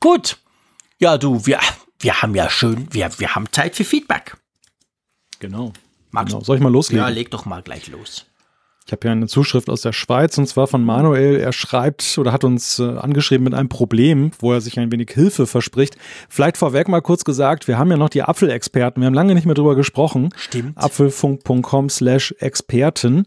Gut. 0.00 0.38
Ja, 0.98 1.18
du, 1.18 1.46
wir, 1.46 1.60
wir 2.00 2.22
haben 2.22 2.34
ja 2.34 2.50
schön, 2.50 2.88
wir, 2.90 3.10
wir 3.18 3.34
haben 3.34 3.46
Zeit 3.52 3.76
für 3.76 3.84
Feedback. 3.84 4.36
Genau. 5.40 5.72
Magst 6.10 6.32
genau. 6.32 6.44
Soll 6.44 6.56
ich 6.56 6.62
mal 6.62 6.72
loslegen? 6.72 7.04
Ja, 7.04 7.08
leg 7.08 7.30
doch 7.30 7.44
mal 7.44 7.62
gleich 7.62 7.88
los. 7.88 8.26
Ich 8.88 8.92
habe 8.92 9.06
ja 9.06 9.12
eine 9.12 9.26
Zuschrift 9.26 9.68
aus 9.68 9.82
der 9.82 9.92
Schweiz 9.92 10.38
und 10.38 10.46
zwar 10.46 10.66
von 10.66 10.82
Manuel. 10.82 11.38
Er 11.38 11.52
schreibt 11.52 12.16
oder 12.16 12.32
hat 12.32 12.42
uns 12.42 12.78
äh, 12.78 12.84
angeschrieben 12.84 13.44
mit 13.44 13.52
einem 13.52 13.68
Problem, 13.68 14.30
wo 14.38 14.54
er 14.54 14.62
sich 14.62 14.78
ein 14.80 14.90
wenig 14.90 15.10
Hilfe 15.12 15.46
verspricht. 15.46 15.98
Vielleicht 16.30 16.56
vorweg 16.56 16.88
mal 16.88 17.02
kurz 17.02 17.22
gesagt, 17.24 17.68
wir 17.68 17.76
haben 17.76 17.90
ja 17.90 17.98
noch 17.98 18.08
die 18.08 18.22
Apfelexperten. 18.22 19.02
Wir 19.02 19.06
haben 19.08 19.14
lange 19.14 19.34
nicht 19.34 19.44
mehr 19.44 19.54
drüber 19.54 19.76
gesprochen. 19.76 20.30
Stimmt. 20.36 20.78
Apfelfunk.com 20.78 21.90
slash 21.90 22.34
Experten. 22.38 23.26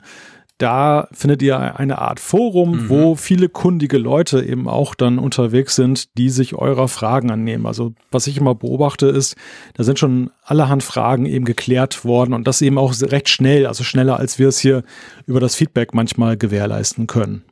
Da 0.61 1.07
findet 1.11 1.41
ihr 1.41 1.79
eine 1.79 1.97
Art 1.97 2.19
Forum, 2.19 2.83
mhm. 2.83 2.89
wo 2.89 3.15
viele 3.15 3.49
kundige 3.49 3.97
Leute 3.97 4.43
eben 4.45 4.67
auch 4.67 4.93
dann 4.93 5.17
unterwegs 5.17 5.73
sind, 5.75 6.15
die 6.19 6.29
sich 6.29 6.53
eurer 6.53 6.87
Fragen 6.87 7.31
annehmen. 7.31 7.65
Also 7.65 7.93
was 8.11 8.27
ich 8.27 8.37
immer 8.37 8.53
beobachte 8.53 9.07
ist, 9.07 9.35
da 9.73 9.83
sind 9.83 9.97
schon 9.97 10.29
allerhand 10.43 10.83
Fragen 10.83 11.25
eben 11.25 11.45
geklärt 11.45 12.05
worden 12.05 12.35
und 12.35 12.47
das 12.47 12.61
eben 12.61 12.77
auch 12.77 12.93
recht 13.01 13.27
schnell, 13.27 13.65
also 13.65 13.83
schneller 13.83 14.19
als 14.19 14.37
wir 14.37 14.49
es 14.49 14.59
hier 14.59 14.83
über 15.25 15.39
das 15.39 15.55
Feedback 15.55 15.95
manchmal 15.95 16.37
gewährleisten 16.37 17.07
können. 17.07 17.43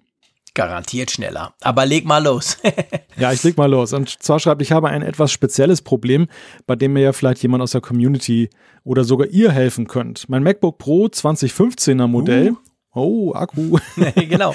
Garantiert 0.54 1.10
schneller. 1.10 1.56
Aber 1.62 1.88
leg 1.88 2.06
mal 2.06 2.24
los. 2.24 2.60
ja, 3.18 3.34
ich 3.34 3.42
leg 3.42 3.58
mal 3.58 3.72
los. 3.72 3.92
Und 3.92 4.22
zwar 4.22 4.40
schreibt, 4.40 4.62
ich 4.62 4.72
habe 4.72 4.90
ein 4.90 5.02
etwas 5.02 5.32
spezielles 5.32 5.82
Problem, 5.82 6.28
bei 6.68 6.76
dem 6.76 6.94
mir 6.94 7.02
ja 7.02 7.14
vielleicht 7.14 7.42
jemand 7.42 7.64
aus 7.64 7.72
der 7.72 7.82
Community 7.82 8.52
oder 8.84 9.04
sogar 9.04 9.30
ihr 9.30 9.52
helfen 9.52 9.88
könnt. 9.88 10.30
Mein 10.30 10.44
MacBook 10.44 10.78
Pro 10.78 11.06
2015er 11.06 12.06
Modell 12.06 12.52
uh. 12.52 12.58
Oh, 12.94 13.34
Akku. 13.34 13.78
genau. 14.16 14.54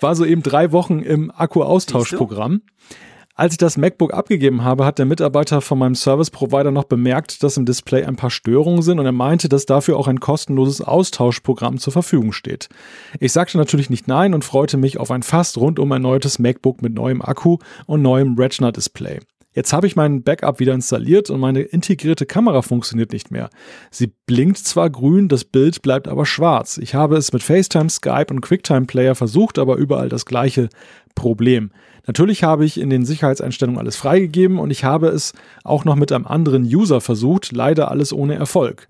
War 0.00 0.16
so 0.16 0.24
eben 0.24 0.42
drei 0.42 0.72
Wochen 0.72 1.00
im 1.00 1.30
Akku-Austauschprogramm. 1.30 2.62
Als 3.34 3.54
ich 3.54 3.58
das 3.58 3.78
MacBook 3.78 4.12
abgegeben 4.12 4.62
habe, 4.62 4.84
hat 4.84 4.98
der 4.98 5.06
Mitarbeiter 5.06 5.62
von 5.62 5.78
meinem 5.78 5.94
Service-Provider 5.94 6.70
noch 6.70 6.84
bemerkt, 6.84 7.42
dass 7.42 7.56
im 7.56 7.64
Display 7.64 8.04
ein 8.04 8.16
paar 8.16 8.28
Störungen 8.28 8.82
sind 8.82 8.98
und 8.98 9.06
er 9.06 9.12
meinte, 9.12 9.48
dass 9.48 9.64
dafür 9.64 9.96
auch 9.96 10.06
ein 10.06 10.20
kostenloses 10.20 10.82
Austauschprogramm 10.82 11.78
zur 11.78 11.94
Verfügung 11.94 12.32
steht. 12.32 12.68
Ich 13.20 13.32
sagte 13.32 13.56
natürlich 13.56 13.88
nicht 13.88 14.06
nein 14.06 14.34
und 14.34 14.44
freute 14.44 14.76
mich 14.76 14.98
auf 14.98 15.10
ein 15.10 15.22
fast 15.22 15.56
rundum 15.56 15.92
erneutes 15.92 16.38
MacBook 16.38 16.82
mit 16.82 16.92
neuem 16.92 17.22
Akku 17.22 17.56
und 17.86 18.02
neuem 18.02 18.34
Retina-Display. 18.38 19.20
Jetzt 19.54 19.72
habe 19.72 19.86
ich 19.86 19.96
meinen 19.96 20.22
Backup 20.22 20.60
wieder 20.60 20.72
installiert 20.72 21.28
und 21.28 21.40
meine 21.40 21.60
integrierte 21.60 22.24
Kamera 22.24 22.62
funktioniert 22.62 23.12
nicht 23.12 23.30
mehr. 23.30 23.50
Sie 23.90 24.12
blinkt 24.26 24.58
zwar 24.58 24.88
grün, 24.88 25.28
das 25.28 25.44
Bild 25.44 25.82
bleibt 25.82 26.08
aber 26.08 26.24
schwarz. 26.24 26.78
Ich 26.78 26.94
habe 26.94 27.16
es 27.16 27.32
mit 27.32 27.42
FaceTime, 27.42 27.90
Skype 27.90 28.28
und 28.30 28.40
QuickTime 28.40 28.86
Player 28.86 29.14
versucht, 29.14 29.58
aber 29.58 29.76
überall 29.76 30.08
das 30.08 30.24
gleiche 30.24 30.70
Problem. 31.14 31.70
Natürlich 32.06 32.42
habe 32.42 32.64
ich 32.64 32.80
in 32.80 32.90
den 32.90 33.04
Sicherheitseinstellungen 33.04 33.78
alles 33.78 33.96
freigegeben 33.96 34.58
und 34.58 34.70
ich 34.70 34.84
habe 34.84 35.08
es 35.08 35.34
auch 35.64 35.84
noch 35.84 35.96
mit 35.96 36.12
einem 36.12 36.26
anderen 36.26 36.64
User 36.64 37.00
versucht, 37.00 37.52
leider 37.52 37.90
alles 37.90 38.12
ohne 38.12 38.34
Erfolg. 38.34 38.88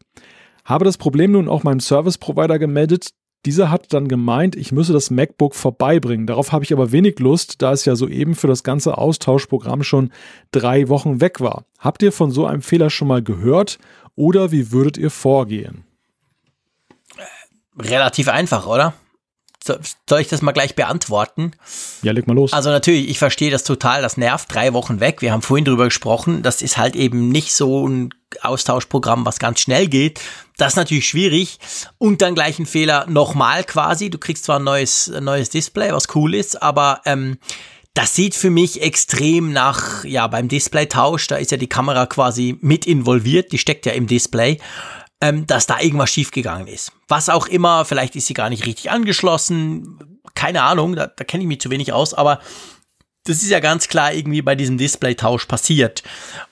Habe 0.65 0.85
das 0.85 0.97
Problem 0.97 1.33
nun 1.33 1.49
auch 1.49 1.65
meinem 1.65 1.81
Service 1.81 2.19
Provider 2.19 2.59
gemeldet, 2.59 3.11
dieser 3.45 3.71
hat 3.71 3.93
dann 3.93 4.09
gemeint, 4.09 4.55
ich 4.57 4.73
müsse 4.73 4.93
das 4.93 5.11
MacBook 5.11 5.55
vorbeibringen. 5.55 6.27
Darauf 6.27 6.53
habe 6.53 6.65
ich 6.65 6.73
aber 6.73 6.93
wenig 6.93 7.19
Lust, 7.19 7.61
da 7.61 7.73
es 7.73 7.85
ja 7.85 7.97
soeben 7.97 8.35
für 8.35 8.47
das 8.47 8.63
ganze 8.63 8.99
Austauschprogramm 8.99 9.83
schon 9.83 10.13
drei 10.53 10.89
Wochen 10.89 11.21
weg 11.21 11.41
war. 11.41 11.65
Habt 11.79 12.03
ihr 12.03 12.13
von 12.13 12.31
so 12.31 12.47
einem 12.47 12.63
Fehler 12.63 12.91
schon 12.91 13.09
mal 13.09 13.23
gehört 13.23 13.79
oder 14.15 14.53
wie 14.53 14.71
würdet 14.71 14.97
ihr 14.97 15.11
vorgehen? 15.11 15.85
relativ 17.79 18.29
einfach, 18.29 18.67
oder? 18.67 18.95
Soll 19.65 20.21
ich 20.21 20.29
das 20.29 20.43
mal 20.43 20.53
gleich 20.53 20.75
beantworten? 20.75 21.53
Ja, 22.03 22.13
leg 22.13 22.27
mal 22.27 22.35
los. 22.35 22.53
Also 22.53 22.71
natürlich, 22.71 23.09
ich 23.09 23.19
verstehe 23.19 23.51
das 23.51 23.65
total, 23.65 24.03
das 24.03 24.17
nervt, 24.17 24.53
drei 24.53 24.73
Wochen 24.73 25.01
weg. 25.01 25.23
Wir 25.23 25.33
haben 25.33 25.43
vorhin 25.43 25.65
drüber 25.65 25.85
gesprochen, 25.85 26.43
das 26.43 26.63
ist 26.63 26.77
halt 26.77 26.97
eben 26.97 27.29
nicht 27.29 27.55
so 27.55 27.87
ein 27.87 28.15
Austauschprogramm, 28.41 29.27
was 29.27 29.39
ganz 29.39 29.61
schnell 29.61 29.89
geht. 29.89 30.21
Das 30.57 30.73
ist 30.73 30.77
natürlich 30.77 31.09
schwierig. 31.09 31.59
Und 31.99 32.23
dann 32.23 32.35
gleich 32.35 32.59
ein 32.59 32.67
Fehler 32.67 33.07
nochmal 33.09 33.65
quasi. 33.65 34.11
Du 34.11 34.19
kriegst 34.19 34.45
zwar 34.45 34.59
ein 34.59 34.65
neues, 34.65 35.11
ein 35.11 35.25
neues 35.25 35.51
Display, 35.51 35.93
was 35.93 36.15
cool 36.15 36.35
ist, 36.35 36.63
aber 36.63 37.03
ähm, 37.05 37.39
das 37.95 38.15
sieht 38.15 38.35
für 38.35 38.51
mich 38.51 38.81
extrem 38.81 39.53
nach, 39.53 40.05
ja, 40.05 40.27
beim 40.27 40.49
Display-Tausch, 40.49 41.27
da 41.27 41.37
ist 41.37 41.51
ja 41.51 41.59
die 41.59 41.69
Kamera 41.69 42.07
quasi 42.07 42.57
mit 42.61 42.87
involviert, 42.87 43.53
die 43.53 43.59
steckt 43.59 43.85
ja 43.85 43.93
im 43.93 44.07
Display 44.07 44.59
ähm, 45.23 45.47
dass 45.47 45.67
da 45.67 45.81
irgendwas 45.81 46.11
schiefgegangen 46.11 46.67
ist. 46.67 46.93
Was 47.09 47.29
auch 47.29 47.47
immer, 47.47 47.85
vielleicht 47.85 48.17
ist 48.17 48.27
sie 48.27 48.35
gar 48.35 48.51
nicht 48.51 48.67
richtig 48.67 48.91
angeschlossen, 48.91 50.21
keine 50.35 50.63
Ahnung, 50.65 50.97
da, 50.97 51.07
da 51.07 51.25
kenne 51.25 51.45
ich 51.45 51.49
mich 51.49 51.61
zu 51.61 51.71
wenig 51.71 51.93
aus, 51.93 52.13
aber 52.13 52.41
das 53.25 53.37
ist 53.37 53.51
ja 53.51 53.61
ganz 53.61 53.87
klar 53.87 54.13
irgendwie 54.13 54.43
bei 54.43 54.57
diesem 54.57 54.79
Display-Tausch 54.79 55.47
passiert. 55.47 56.03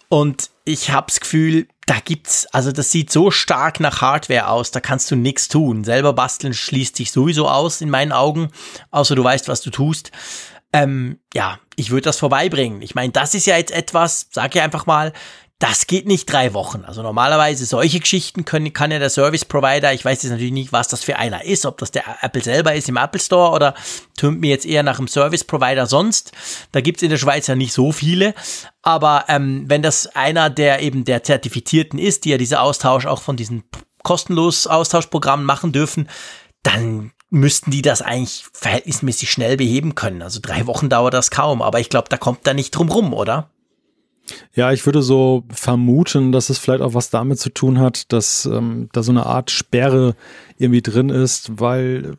Und 0.09 0.51
ich 0.65 0.91
habe 0.91 1.09
das 1.09 1.19
Gefühl, 1.19 1.67
da 1.87 1.97
gibt's, 2.05 2.47
also 2.53 2.71
das 2.71 2.93
sieht 2.93 3.11
so 3.11 3.33
stark 3.33 3.81
nach 3.81 4.03
Hardware 4.03 4.49
aus, 4.49 4.71
da 4.71 4.79
kannst 4.79 5.11
du 5.11 5.17
nichts 5.17 5.49
tun. 5.49 5.83
Selber 5.83 6.13
basteln 6.13 6.55
schließt 6.55 6.97
sich 6.97 7.11
sowieso 7.11 7.49
aus 7.49 7.81
in 7.81 7.91
meinen 7.91 8.13
Augen, 8.13 8.51
außer 8.93 9.17
du 9.17 9.25
weißt, 9.25 9.49
was 9.49 9.63
du 9.63 9.71
tust. 9.71 10.13
Ähm, 10.73 11.19
ja, 11.35 11.59
ich 11.75 11.91
würde 11.91 12.05
das 12.05 12.19
vorbeibringen. 12.19 12.83
Ich 12.83 12.95
meine, 12.95 13.13
das 13.13 13.35
ist 13.35 13.47
ja 13.47 13.57
jetzt 13.57 13.73
etwas, 13.73 14.29
sag 14.31 14.55
ich 14.55 14.63
einfach 14.63 14.87
mal, 14.87 15.13
das 15.61 15.87
geht 15.87 16.07
nicht 16.07 16.24
drei 16.32 16.55
Wochen. 16.55 16.85
Also 16.87 17.03
normalerweise 17.03 17.66
solche 17.66 18.01
Geschichten 18.01 18.47
können, 18.47 18.73
kann 18.73 18.91
ja 18.91 18.99
der 18.99 19.11
Service 19.11 19.45
Provider, 19.45 19.93
ich 19.93 20.03
weiß 20.03 20.23
jetzt 20.23 20.32
natürlich 20.32 20.55
nicht, 20.55 20.73
was 20.73 20.89
das 20.89 21.05
für 21.05 21.16
einer 21.16 21.45
ist, 21.45 21.66
ob 21.66 21.77
das 21.77 21.91
der 21.91 22.03
Apple 22.23 22.43
selber 22.43 22.74
ist 22.74 22.89
im 22.89 22.97
Apple 22.97 23.20
Store 23.20 23.53
oder 23.53 23.74
tönt 24.16 24.41
mir 24.41 24.49
jetzt 24.49 24.65
eher 24.65 24.82
nach 24.82 24.99
einem 24.99 25.07
Service 25.07 25.45
Provider 25.45 25.87
sonst. 25.87 26.32
Da 26.73 26.81
gibt's 26.81 27.03
in 27.03 27.11
der 27.11 27.19
Schweiz 27.19 27.47
ja 27.47 27.57
nicht 27.57 27.74
so 27.74 27.93
viele. 27.93 28.35
Aber 28.81 29.27
ähm, 29.28 29.65
wenn 29.66 29.82
das 29.82 30.07
einer 30.16 30.49
der 30.49 30.81
eben 30.81 31.05
der 31.05 31.24
Zertifizierten 31.24 31.99
ist, 31.99 32.24
die 32.24 32.31
ja 32.31 32.39
diese 32.39 32.61
Austausch 32.61 33.05
auch 33.05 33.20
von 33.20 33.37
diesen 33.37 33.62
kostenlos 34.03 34.66
Austauschprogrammen 34.66 35.45
machen 35.45 35.73
dürfen, 35.73 36.09
dann 36.62 37.12
müssten 37.28 37.70
die 37.70 37.82
das 37.82 38.01
eigentlich 38.01 38.47
verhältnismäßig 38.55 39.31
schnell 39.31 39.59
beheben 39.59 39.95
können. 39.95 40.23
Also 40.23 40.41
drei 40.41 40.66
Wochen 40.66 40.89
dauert 40.89 41.12
das 41.12 41.31
kaum, 41.31 41.61
aber 41.61 41.81
ich 41.81 41.91
glaube, 41.91 42.09
da 42.09 42.16
kommt 42.16 42.47
da 42.47 42.55
nicht 42.55 42.70
drum 42.70 42.89
rum, 42.89 43.12
oder? 43.12 43.50
Ja, 44.55 44.73
ich 44.73 44.86
würde 44.86 45.02
so 45.02 45.44
vermuten, 45.51 46.32
dass 46.32 46.51
es 46.51 46.59
vielleicht 46.59 46.82
auch 46.82 46.94
was 46.94 47.11
damit 47.11 47.39
zu 47.39 47.51
tun 47.51 47.78
hat, 47.78 48.12
dass 48.12 48.47
ähm, 48.47 48.89
da 48.93 49.02
so 49.02 49.12
eine 49.12 49.27
Art 49.27 49.51
Sperre 49.51 50.15
irgendwie 50.59 50.82
drin 50.82 51.09
ist, 51.09 51.61
weil 51.61 52.15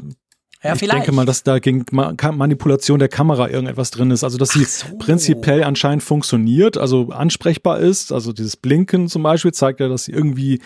ja, 0.63 0.73
ich 0.73 0.79
vielleicht. 0.79 0.99
denke 0.99 1.11
mal, 1.11 1.25
dass 1.25 1.41
da 1.43 1.57
gegen 1.59 1.85
Manipulation 1.91 2.99
der 2.99 3.09
Kamera 3.09 3.49
irgendetwas 3.49 3.89
drin 3.89 4.11
ist. 4.11 4.23
Also, 4.23 4.37
dass 4.37 4.49
sie 4.49 4.63
so. 4.63 4.85
prinzipiell 4.99 5.63
anscheinend 5.63 6.03
funktioniert, 6.03 6.77
also 6.77 7.09
ansprechbar 7.09 7.79
ist. 7.79 8.11
Also, 8.11 8.31
dieses 8.31 8.57
Blinken 8.57 9.07
zum 9.07 9.23
Beispiel 9.23 9.53
zeigt 9.53 9.79
ja, 9.79 9.87
dass 9.87 10.05
sie 10.05 10.11
irgendwie 10.11 10.59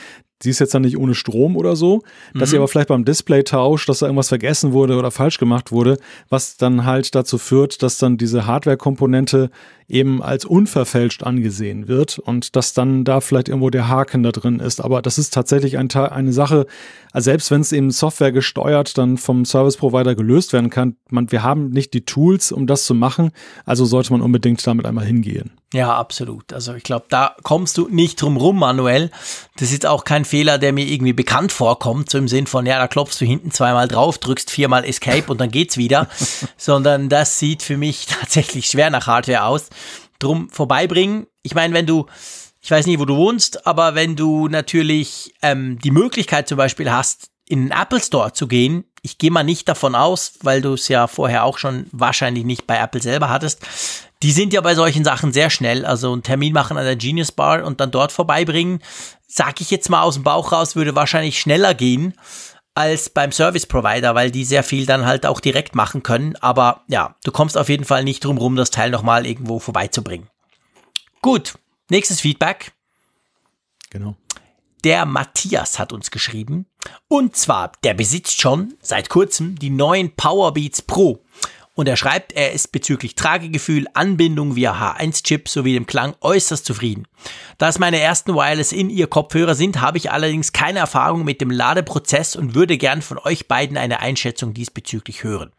Sie 0.43 0.49
ist 0.49 0.59
jetzt 0.59 0.73
dann 0.73 0.81
nicht 0.81 0.97
ohne 0.97 1.15
Strom 1.15 1.55
oder 1.55 1.77
so, 1.77 2.01
mhm. 2.34 2.39
dass 2.39 2.49
sie 2.49 2.57
mhm. 2.57 2.63
aber 2.63 2.67
vielleicht 2.67 2.89
beim 2.89 3.05
Display-Tausch, 3.05 3.85
dass 3.85 3.99
da 3.99 4.07
irgendwas 4.07 4.27
vergessen 4.27 4.73
wurde 4.73 4.97
oder 4.97 5.09
falsch 5.09 5.38
gemacht 5.38 5.72
wurde, 5.72 5.97
was 6.27 6.57
dann 6.57 6.85
halt 6.85 7.15
dazu 7.15 7.38
führt, 7.38 7.81
dass 7.81 7.97
dann 7.99 8.17
diese 8.17 8.45
Hardware-Komponente 8.45 9.49
eben 9.88 10.24
als 10.24 10.45
unverfälscht 10.45 11.24
angesehen 11.24 11.88
wird 11.88 12.18
und 12.18 12.56
dass 12.56 12.74
dann 12.74 13.03
da 13.03 13.22
vielleicht 13.22 13.49
irgendwo 13.49 13.70
der 13.70 13.88
Haken 13.88 14.24
da 14.24 14.32
drin 14.32 14.60
ist. 14.60 14.82
Aber 14.82 15.02
das 15.02 15.18
ist 15.18 15.34
tatsächlich 15.34 15.78
ein, 15.78 15.91
eine 15.91 16.34
Sache, 16.34 16.66
also 17.12 17.26
selbst 17.26 17.52
wenn 17.52 17.62
es 17.62 17.72
eben 17.72 17.91
Software 17.91 18.32
gesteuert 18.32 18.98
dann 18.98 19.18
vom 19.18 19.45
Service 19.45 19.78
Provider 19.78 20.16
gelöst 20.16 20.53
werden 20.53 20.70
kann, 20.70 20.95
man, 21.10 21.32
wir 21.32 21.44
haben 21.44 21.70
nicht 21.70 21.94
die 21.94 22.06
Tools, 22.06 22.52
um 22.52 22.66
das 22.68 22.86
zu 22.86 22.95
machen, 22.95 23.32
also 23.66 23.86
sollte 23.86 24.12
man 24.12 24.22
unbedingt 24.22 24.66
damit 24.66 24.86
einmal 24.86 25.06
hingehen. 25.06 25.52
Ja, 25.74 25.94
absolut. 25.94 26.53
Also 26.53 26.74
ich 26.74 26.84
glaube, 26.84 27.07
da 27.10 27.36
kommst 27.44 27.78
du 27.78 27.90
nicht 27.90 28.22
drum 28.22 28.38
rum, 28.38 28.60
Manuel. 28.60 29.12
Das 29.57 29.74
ist 29.74 29.86
auch 29.86 30.06
kein 30.06 30.24
Fehler, 30.24 30.57
der 30.57 30.72
mir 30.72 30.86
irgendwie 30.86 31.12
bekannt 31.12 31.52
vorkommt, 31.52 32.10
so 32.10 32.18
im 32.18 32.30
Sinn 32.30 32.48
von, 32.48 32.66
ja, 32.66 32.80
da 32.80 32.88
klopfst 32.88 33.20
du 33.20 33.26
hinten 33.26 33.52
zweimal 33.52 33.88
drauf, 33.88 34.18
drückst 34.18 34.49
viermal 34.49 34.86
Escape 34.86 35.26
und 35.28 35.41
dann 35.41 35.52
geht's 35.52 35.76
wieder, 35.76 36.07
sondern 36.57 37.10
das 37.10 37.40
sieht 37.40 37.62
für 37.62 37.78
mich 37.78 38.06
tatsächlich 38.22 38.68
schwer 38.68 38.90
nach 38.90 39.07
Hardware 39.07 39.44
aus 39.44 39.70
drum 40.20 40.50
vorbeibringen. 40.50 41.28
Ich 41.44 41.56
meine, 41.56 41.74
wenn 41.74 41.86
du, 41.86 42.06
ich 42.62 42.72
weiß 42.72 42.86
nicht, 42.88 43.00
wo 43.00 43.06
du 43.06 43.16
wohnst, 43.16 43.66
aber 43.68 43.96
wenn 43.96 44.16
du 44.16 44.48
natürlich 44.48 45.34
ähm, 45.42 45.80
die 45.80 45.92
Möglichkeit 45.92 46.48
zum 46.48 46.58
Beispiel 46.58 46.92
hast, 46.92 47.30
in 47.48 47.66
den 47.66 47.72
Apple 47.72 48.00
Store 48.00 48.34
zu 48.34 48.48
gehen, 48.48 48.86
ich 49.04 49.20
gehe 49.20 49.30
mal 49.30 49.44
nicht 49.44 49.70
davon 49.70 49.94
aus, 49.94 50.34
weil 50.42 50.62
du 50.62 50.74
es 50.74 50.88
ja 50.88 51.06
vorher 51.06 51.44
auch 51.44 51.60
schon 51.60 51.86
wahrscheinlich 51.92 52.44
nicht 52.44 52.66
bei 52.66 52.78
Apple 52.78 53.02
selber 53.02 53.30
hattest. 53.30 53.62
Die 54.24 54.32
sind 54.32 54.52
ja 54.52 54.62
bei 54.62 54.74
solchen 54.74 55.04
Sachen 55.04 55.32
sehr 55.32 55.52
schnell. 55.52 55.86
Also 55.86 56.12
einen 56.12 56.24
Termin 56.24 56.54
machen 56.54 56.78
an 56.78 56.86
der 56.86 56.96
Genius 56.96 57.32
Bar 57.32 57.64
und 57.64 57.80
dann 57.80 57.92
dort 57.92 58.12
vorbeibringen, 58.12 58.80
sag 59.28 59.62
ich 59.62 59.70
jetzt 59.70 59.90
mal 59.90 60.02
aus 60.02 60.16
dem 60.16 60.24
Bauch 60.24 60.52
raus, 60.52 60.76
würde 60.76 60.96
wahrscheinlich 60.96 61.40
schneller 61.40 61.76
gehen 61.76 62.16
als 62.76 63.10
beim 63.10 63.31
Service 63.31 63.65
Provider, 63.65 64.14
weil 64.14 64.30
die 64.31 64.45
sehr 64.45 64.64
viel 64.64 64.85
dann 64.85 65.06
halt 65.06 65.26
auch 65.26 65.39
direkt 65.39 65.73
machen 65.76 66.03
können. 66.03 66.35
Aber 66.38 66.84
ja, 66.88 67.15
du 67.23 67.31
kommst 67.31 67.57
auf 67.57 67.69
jeden 67.69 67.85
Fall 67.85 68.03
nicht 68.03 68.23
drum 68.23 68.38
rum, 68.38 68.56
das 68.56 68.69
Teil 68.69 68.91
nochmal 68.91 69.26
irgendwo 69.26 69.60
vorbeizubringen. 69.60 70.30
Gut, 71.22 71.57
nächstes 71.89 72.22
Feedback. 72.22 72.73
Genau. 73.89 74.15
Der 74.84 75.06
Matthias 75.06 75.80
hat 75.80 75.93
uns 75.93 76.11
geschrieben. 76.11 76.68
Und 77.07 77.35
zwar, 77.35 77.72
der 77.84 77.95
besitzt 77.95 78.39
schon 78.39 78.76
seit 78.81 79.10
kurzem 79.10 79.57
die 79.57 79.72
neuen 79.72 80.15
Powerbeats 80.15 80.84
Pro. 80.84 81.23
Und 81.76 81.89
er 81.89 81.97
schreibt, 81.97 82.31
er 82.31 82.53
ist 82.53 82.72
bezüglich 82.72 83.15
Tragegefühl, 83.15 83.85
Anbindung 83.93 84.56
via 84.56 84.73
H1-Chip 84.73 85.49
sowie 85.49 85.73
dem 85.73 85.85
Klang 85.85 86.15
äußerst 86.22 86.65
zufrieden. 86.65 87.06
Da 87.57 87.68
es 87.68 87.80
meine 87.80 87.99
ersten 87.99 88.34
Wireless-In-Ear-Kopfhörer 88.34 89.56
sind, 89.56 89.81
habe 89.81 89.97
ich 89.97 90.10
allerdings 90.10 90.53
keine 90.53 90.80
Erfahrung 90.80 91.26
mit 91.26 91.41
dem 91.41 91.52
Ladeprozess 91.52 92.38
und 92.38 92.56
würde 92.56 92.77
gern 92.77 93.02
von 93.02 93.19
euch 93.19 93.49
beiden 93.49 93.76
eine 93.77 93.99
Einschätzung 93.99 94.53
diesbezüglich 94.53 95.23
hören. 95.26 95.52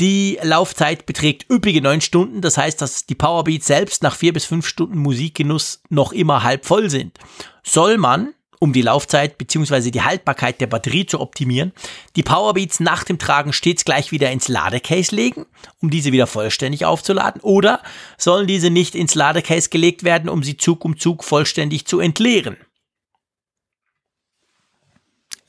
Die 0.00 0.38
Laufzeit 0.42 1.06
beträgt 1.06 1.48
üppige 1.50 1.80
neun 1.80 2.00
Stunden, 2.00 2.40
das 2.40 2.58
heißt, 2.58 2.82
dass 2.82 3.06
die 3.06 3.14
Powerbeats 3.14 3.66
selbst 3.66 4.02
nach 4.02 4.16
vier 4.16 4.32
bis 4.32 4.44
fünf 4.44 4.66
Stunden 4.66 4.98
Musikgenuss 4.98 5.82
noch 5.88 6.12
immer 6.12 6.42
halb 6.42 6.64
voll 6.64 6.90
sind. 6.90 7.16
Soll 7.62 7.98
man, 7.98 8.33
um 8.58 8.72
die 8.72 8.82
Laufzeit 8.82 9.38
bzw. 9.38 9.90
die 9.90 10.02
Haltbarkeit 10.02 10.60
der 10.60 10.66
Batterie 10.66 11.06
zu 11.06 11.20
optimieren, 11.20 11.72
die 12.16 12.22
Powerbeats 12.22 12.80
nach 12.80 13.04
dem 13.04 13.18
Tragen 13.18 13.52
stets 13.52 13.84
gleich 13.84 14.12
wieder 14.12 14.30
ins 14.30 14.48
Ladecase 14.48 15.14
legen, 15.14 15.46
um 15.80 15.90
diese 15.90 16.12
wieder 16.12 16.26
vollständig 16.26 16.84
aufzuladen, 16.84 17.40
oder 17.40 17.82
sollen 18.18 18.46
diese 18.46 18.70
nicht 18.70 18.94
ins 18.94 19.14
Ladecase 19.14 19.68
gelegt 19.68 20.04
werden, 20.04 20.28
um 20.28 20.42
sie 20.42 20.56
Zug 20.56 20.84
um 20.84 20.98
Zug 20.98 21.24
vollständig 21.24 21.86
zu 21.86 22.00
entleeren? 22.00 22.56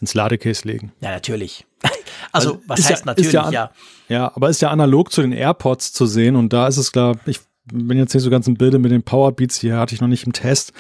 Ins 0.02 0.14
Ladecase 0.14 0.68
legen. 0.68 0.92
Ja, 1.02 1.12
natürlich. 1.12 1.66
Also, 2.32 2.56
also 2.56 2.64
was 2.68 2.90
heißt 2.90 3.06
ja, 3.06 3.06
natürlich, 3.06 3.32
ja, 3.32 3.50
ja. 3.50 3.72
Ja, 4.10 4.32
aber 4.36 4.50
ist 4.50 4.62
ja 4.62 4.70
analog 4.70 5.10
zu 5.10 5.22
den 5.22 5.32
AirPods 5.32 5.94
zu 5.94 6.06
sehen 6.06 6.36
und 6.36 6.52
da 6.52 6.68
ist 6.68 6.76
es 6.76 6.92
klar, 6.92 7.18
ich 7.26 7.40
bin 7.72 7.98
jetzt 7.98 8.14
nicht 8.14 8.24
so 8.24 8.30
ganz 8.30 8.48
im 8.48 8.56
Bilde 8.56 8.80
mit 8.80 8.92
den 8.92 9.04
Powerbeats, 9.04 9.60
hier 9.60 9.78
hatte 9.78 9.96
ich 9.96 10.02
noch 10.02 10.08
nicht 10.08 10.26
im 10.26 10.34
Test, 10.34 10.74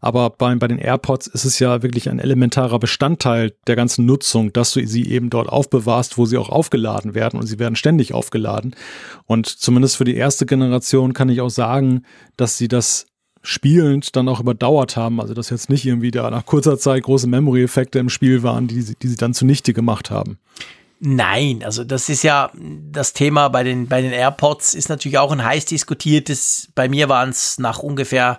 aber 0.00 0.30
bei, 0.30 0.54
bei 0.56 0.68
den 0.68 0.78
AirPods 0.78 1.26
ist 1.28 1.44
es 1.44 1.58
ja 1.58 1.82
wirklich 1.82 2.10
ein 2.10 2.18
elementarer 2.18 2.78
Bestandteil 2.78 3.52
der 3.66 3.76
ganzen 3.76 4.06
Nutzung, 4.06 4.52
dass 4.52 4.72
du 4.72 4.86
sie 4.86 5.08
eben 5.08 5.30
dort 5.30 5.48
aufbewahrst, 5.48 6.18
wo 6.18 6.26
sie 6.26 6.38
auch 6.38 6.48
aufgeladen 6.48 7.14
werden 7.14 7.38
und 7.38 7.46
sie 7.46 7.58
werden 7.58 7.76
ständig 7.76 8.12
aufgeladen. 8.14 8.74
Und 9.26 9.46
zumindest 9.46 9.96
für 9.96 10.04
die 10.04 10.16
erste 10.16 10.46
Generation 10.46 11.12
kann 11.12 11.28
ich 11.28 11.40
auch 11.40 11.50
sagen, 11.50 12.02
dass 12.36 12.58
sie 12.58 12.68
das 12.68 13.06
spielend 13.42 14.14
dann 14.16 14.28
auch 14.28 14.40
überdauert 14.40 14.96
haben. 14.96 15.20
Also 15.20 15.34
dass 15.34 15.50
jetzt 15.50 15.68
nicht 15.68 15.84
irgendwie 15.84 16.10
da 16.10 16.30
nach 16.30 16.46
kurzer 16.46 16.78
Zeit 16.78 17.02
große 17.02 17.26
Memory-Effekte 17.26 17.98
im 17.98 18.08
Spiel 18.08 18.42
waren, 18.42 18.68
die, 18.68 18.94
die 18.94 19.08
sie 19.08 19.16
dann 19.16 19.34
zunichte 19.34 19.72
gemacht 19.72 20.10
haben. 20.10 20.38
Nein, 21.04 21.64
also 21.64 21.82
das 21.82 22.08
ist 22.08 22.22
ja 22.22 22.52
das 22.54 23.12
Thema 23.12 23.48
bei 23.48 23.64
den, 23.64 23.88
bei 23.88 24.02
den 24.02 24.12
AirPods 24.12 24.72
ist 24.74 24.88
natürlich 24.88 25.18
auch 25.18 25.32
ein 25.32 25.44
heiß 25.44 25.64
diskutiertes. 25.64 26.68
Bei 26.76 26.88
mir 26.88 27.08
waren 27.08 27.30
es 27.30 27.58
nach 27.58 27.80
ungefähr 27.80 28.38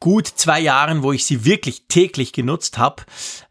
gut 0.00 0.28
zwei 0.28 0.60
Jahren, 0.60 1.02
wo 1.02 1.12
ich 1.12 1.26
sie 1.26 1.44
wirklich 1.44 1.82
täglich 1.88 2.32
genutzt 2.32 2.78
habe, 2.78 3.02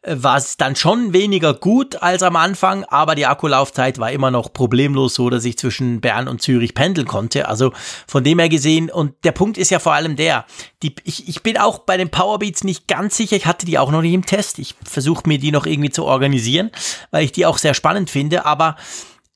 äh, 0.01 0.15
war 0.17 0.37
es 0.37 0.57
dann 0.57 0.75
schon 0.75 1.11
weniger 1.13 1.53
gut 1.53 2.01
als 2.01 2.23
am 2.23 2.35
Anfang, 2.35 2.85
aber 2.85 3.15
die 3.15 3.25
Akkulaufzeit 3.25 3.99
war 3.99 4.11
immer 4.11 4.31
noch 4.31 4.53
problemlos 4.53 5.15
so, 5.15 5.29
dass 5.29 5.45
ich 5.45 5.57
zwischen 5.57 5.99
Bern 5.99 6.27
und 6.27 6.41
Zürich 6.41 6.73
pendeln 6.73 7.07
konnte. 7.07 7.47
Also 7.47 7.73
von 8.07 8.23
dem 8.23 8.39
her 8.39 8.49
gesehen, 8.49 8.89
und 8.89 9.13
der 9.23 9.33
Punkt 9.33 9.57
ist 9.57 9.71
ja 9.71 9.79
vor 9.79 9.93
allem 9.93 10.15
der, 10.15 10.45
die, 10.83 10.95
ich, 11.03 11.27
ich 11.27 11.43
bin 11.43 11.57
auch 11.57 11.79
bei 11.79 11.97
den 11.97 12.09
Powerbeats 12.09 12.63
nicht 12.63 12.87
ganz 12.87 13.17
sicher, 13.17 13.35
ich 13.35 13.45
hatte 13.45 13.65
die 13.65 13.77
auch 13.77 13.91
noch 13.91 14.01
nicht 14.01 14.13
im 14.13 14.25
Test. 14.25 14.59
Ich 14.59 14.75
versuche 14.83 15.23
mir 15.27 15.39
die 15.39 15.51
noch 15.51 15.65
irgendwie 15.65 15.89
zu 15.89 16.05
organisieren, 16.05 16.71
weil 17.11 17.25
ich 17.25 17.33
die 17.33 17.45
auch 17.45 17.57
sehr 17.57 17.73
spannend 17.73 18.09
finde, 18.09 18.45
aber 18.45 18.77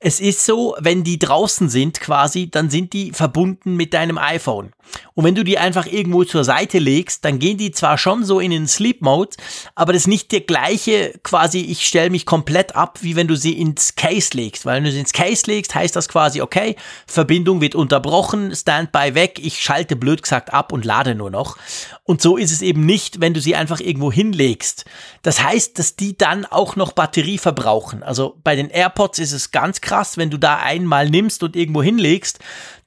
es 0.04 0.20
ist 0.20 0.44
so, 0.44 0.76
wenn 0.80 1.04
die 1.04 1.20
draußen 1.20 1.70
sind 1.70 2.02
quasi, 2.02 2.50
dann 2.50 2.72
sind 2.72 2.92
die 2.94 3.12
verbunden 3.12 3.76
mit 3.76 3.94
deinem 3.94 4.18
iPhone. 4.18 4.72
Und 5.14 5.24
wenn 5.24 5.36
du 5.36 5.44
die 5.44 5.60
einfach 5.60 5.86
irgendwo 5.86 6.24
zur 6.24 6.44
Seite 6.44 6.80
legst, 6.80 7.24
dann 7.24 7.38
gehen 7.38 7.58
die 7.58 7.72
zwar 7.72 8.00
schon 8.00 8.26
so 8.26 8.40
in 8.40 8.50
den 8.50 8.68
Sleep 8.68 9.02
Mode, 9.02 9.38
aber 9.76 9.94
das 9.94 10.04
ist 10.04 10.08
nicht 10.08 10.32
der 10.32 10.42
gleiche 10.42 11.20
quasi, 11.24 11.60
ich 11.60 11.86
stelle 11.86 12.10
mich 12.10 12.26
komplett 12.26 12.76
ab, 12.76 12.98
wie 13.02 13.16
wenn 13.16 13.28
du 13.28 13.36
sie 13.36 13.54
ins 13.54 13.94
Case 13.96 14.32
legst. 14.34 14.66
Weil 14.66 14.78
wenn 14.78 14.86
du 14.86 14.92
sie 14.92 15.00
ins 15.00 15.14
Case 15.14 15.44
legst, 15.46 15.76
heißt 15.76 15.96
das 15.96 16.10
quasi, 16.10 16.42
okay, 16.42 16.76
Verbindung 17.06 17.62
wird 17.62 17.76
unterbrochen, 17.76 18.56
Standby 18.56 19.14
weg, 19.14 19.40
ich 19.42 19.62
schalte 19.62 19.96
blöd 19.96 20.24
gesagt 20.24 20.52
ab 20.52 20.74
und 20.74 20.84
lade 20.84 21.14
nur 21.14 21.30
noch. 21.30 21.58
Und 22.04 22.22
so 22.22 22.38
ist 22.38 22.52
es 22.52 22.64
eben 22.64 22.86
nicht, 22.86 23.22
wenn 23.22 23.34
du 23.36 23.40
sie 23.40 23.56
einfach 23.56 23.80
irgendwo 23.80 24.12
hinlegst. 24.12 24.86
Das 25.22 25.44
heißt, 25.44 25.78
dass 25.78 25.96
die 25.96 26.18
dann 26.18 26.46
auch 26.46 26.76
noch 26.76 26.92
Batterie 26.92 27.38
verbrauchen. 27.38 28.02
Also 28.02 28.40
bei 28.44 28.56
den 28.56 28.70
AirPods 28.70 29.20
ist 29.20 29.32
es 29.32 29.52
ganz 29.52 29.80
krass, 29.80 29.91
wenn 30.18 30.30
du 30.30 30.38
da 30.38 30.58
einmal 30.58 31.10
nimmst 31.10 31.44
und 31.44 31.56
irgendwo 31.56 31.84
hinlegst, 31.84 32.40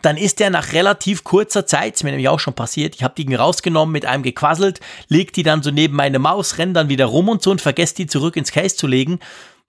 dann 0.02 0.16
ist 0.16 0.40
der 0.40 0.51
nach 0.51 0.72
relativ 0.72 1.24
kurzer 1.24 1.66
Zeit, 1.66 1.94
ist 1.94 2.05
mir 2.05 2.10
nämlich 2.10 2.28
auch 2.28 2.40
schon 2.40 2.55
passiert, 2.55 2.94
ich 2.94 3.02
habe 3.02 3.14
die 3.16 3.35
rausgenommen, 3.35 3.93
mit 3.93 4.06
einem 4.06 4.22
gequasselt, 4.22 4.81
leg 5.09 5.32
die 5.32 5.43
dann 5.43 5.62
so 5.62 5.70
neben 5.70 5.97
meine 5.97 6.18
Maus, 6.18 6.59
renn 6.59 6.74
dann 6.74 6.89
wieder 6.89 7.06
rum 7.06 7.28
und 7.28 7.43
so 7.43 7.51
und 7.51 7.60
vergesst 7.60 7.98
die 7.98 8.06
zurück 8.06 8.36
ins 8.36 8.52
Case 8.52 8.76
zu 8.76 8.86
legen. 8.86 9.20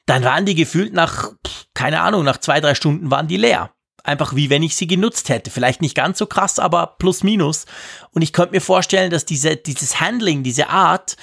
Dann 0.05 0.23
waren 0.23 0.45
die 0.45 0.55
gefühlt 0.55 0.93
nach, 0.93 1.31
keine 1.73 2.01
Ahnung, 2.01 2.23
nach 2.23 2.37
zwei, 2.37 2.61
drei 2.61 2.75
Stunden 2.75 3.09
waren 3.11 3.27
die 3.27 3.37
leer. 3.37 3.71
Einfach 4.05 4.35
wie 4.35 4.49
wenn 4.49 4.63
ich 4.63 4.75
sie 4.75 4.87
genutzt 4.87 5.29
hätte. 5.29 5.49
Vielleicht 5.49 5.81
nicht 5.81 5.95
ganz 5.95 6.19
so 6.19 6.27
krass, 6.27 6.59
aber 6.59 6.95
plus 6.99 7.23
minus. 7.23 7.65
Und 8.11 8.21
ich 8.21 8.33
könnte 8.33 8.53
mir 8.53 8.61
vorstellen, 8.61 9.09
dass 9.09 9.25
diese, 9.25 9.55
dieses 9.55 9.99
Handling, 9.99 10.43
diese 10.43 10.69
Art 10.69 11.17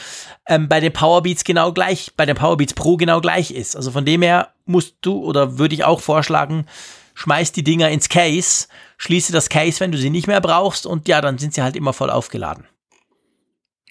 ähm, 0.48 0.68
bei 0.68 0.80
den 0.80 0.92
Powerbeats 0.92 1.44
genau 1.44 1.72
gleich, 1.72 2.12
bei 2.16 2.26
den 2.26 2.36
Powerbeats 2.36 2.74
Pro 2.74 2.96
genau 2.96 3.20
gleich 3.20 3.52
ist. 3.52 3.76
Also 3.76 3.92
von 3.92 4.04
dem 4.04 4.22
her 4.22 4.48
musst 4.66 4.96
du 5.02 5.24
oder 5.24 5.58
würde 5.58 5.74
ich 5.74 5.84
auch 5.84 6.00
vorschlagen, 6.00 6.66
schmeiß 7.14 7.52
die 7.52 7.64
Dinger 7.64 7.88
ins 7.90 8.08
Case, 8.08 8.66
schließe 8.98 9.32
das 9.32 9.48
Case, 9.48 9.80
wenn 9.80 9.92
du 9.92 9.98
sie 9.98 10.10
nicht 10.10 10.26
mehr 10.26 10.40
brauchst 10.40 10.86
und 10.86 11.08
ja, 11.08 11.20
dann 11.20 11.38
sind 11.38 11.54
sie 11.54 11.62
halt 11.62 11.76
immer 11.76 11.92
voll 11.92 12.10
aufgeladen. 12.10 12.66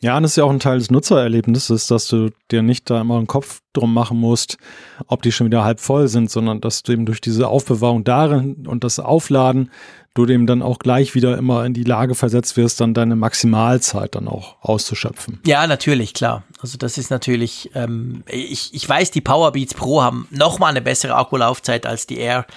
Ja, 0.01 0.17
und 0.17 0.23
das 0.23 0.31
ist 0.31 0.37
ja 0.37 0.43
auch 0.43 0.49
ein 0.49 0.59
Teil 0.59 0.79
des 0.79 0.89
Nutzererlebnisses, 0.89 1.85
dass 1.85 2.07
du 2.07 2.31
dir 2.49 2.63
nicht 2.63 2.89
da 2.89 3.01
immer 3.01 3.17
einen 3.17 3.27
Kopf 3.27 3.61
drum 3.73 3.93
machen 3.93 4.17
musst, 4.17 4.57
ob 5.05 5.21
die 5.21 5.31
schon 5.31 5.45
wieder 5.45 5.63
halb 5.63 5.79
voll 5.79 6.07
sind, 6.07 6.31
sondern 6.31 6.59
dass 6.59 6.81
du 6.81 6.91
eben 6.91 7.05
durch 7.05 7.21
diese 7.21 7.47
Aufbewahrung 7.47 8.03
darin 8.03 8.65
und 8.67 8.83
das 8.83 8.99
Aufladen, 8.99 9.69
du 10.15 10.25
dem 10.25 10.47
dann 10.47 10.63
auch 10.63 10.79
gleich 10.79 11.13
wieder 11.13 11.37
immer 11.37 11.65
in 11.65 11.75
die 11.75 11.83
Lage 11.83 12.15
versetzt 12.15 12.57
wirst, 12.57 12.81
dann 12.81 12.95
deine 12.95 13.15
Maximalzeit 13.15 14.15
dann 14.15 14.27
auch 14.27 14.55
auszuschöpfen. 14.61 15.39
Ja, 15.45 15.67
natürlich, 15.67 16.15
klar. 16.15 16.43
Also 16.59 16.79
das 16.79 16.97
ist 16.97 17.11
natürlich, 17.11 17.69
ähm, 17.75 18.23
ich, 18.27 18.73
ich 18.73 18.89
weiß, 18.89 19.11
die 19.11 19.21
Powerbeats 19.21 19.75
Pro 19.75 20.01
haben 20.01 20.27
nochmal 20.31 20.71
eine 20.71 20.81
bessere 20.81 21.15
Akkulaufzeit 21.15 21.85
als 21.85 22.07
die 22.07 22.17
Air, 22.17 22.47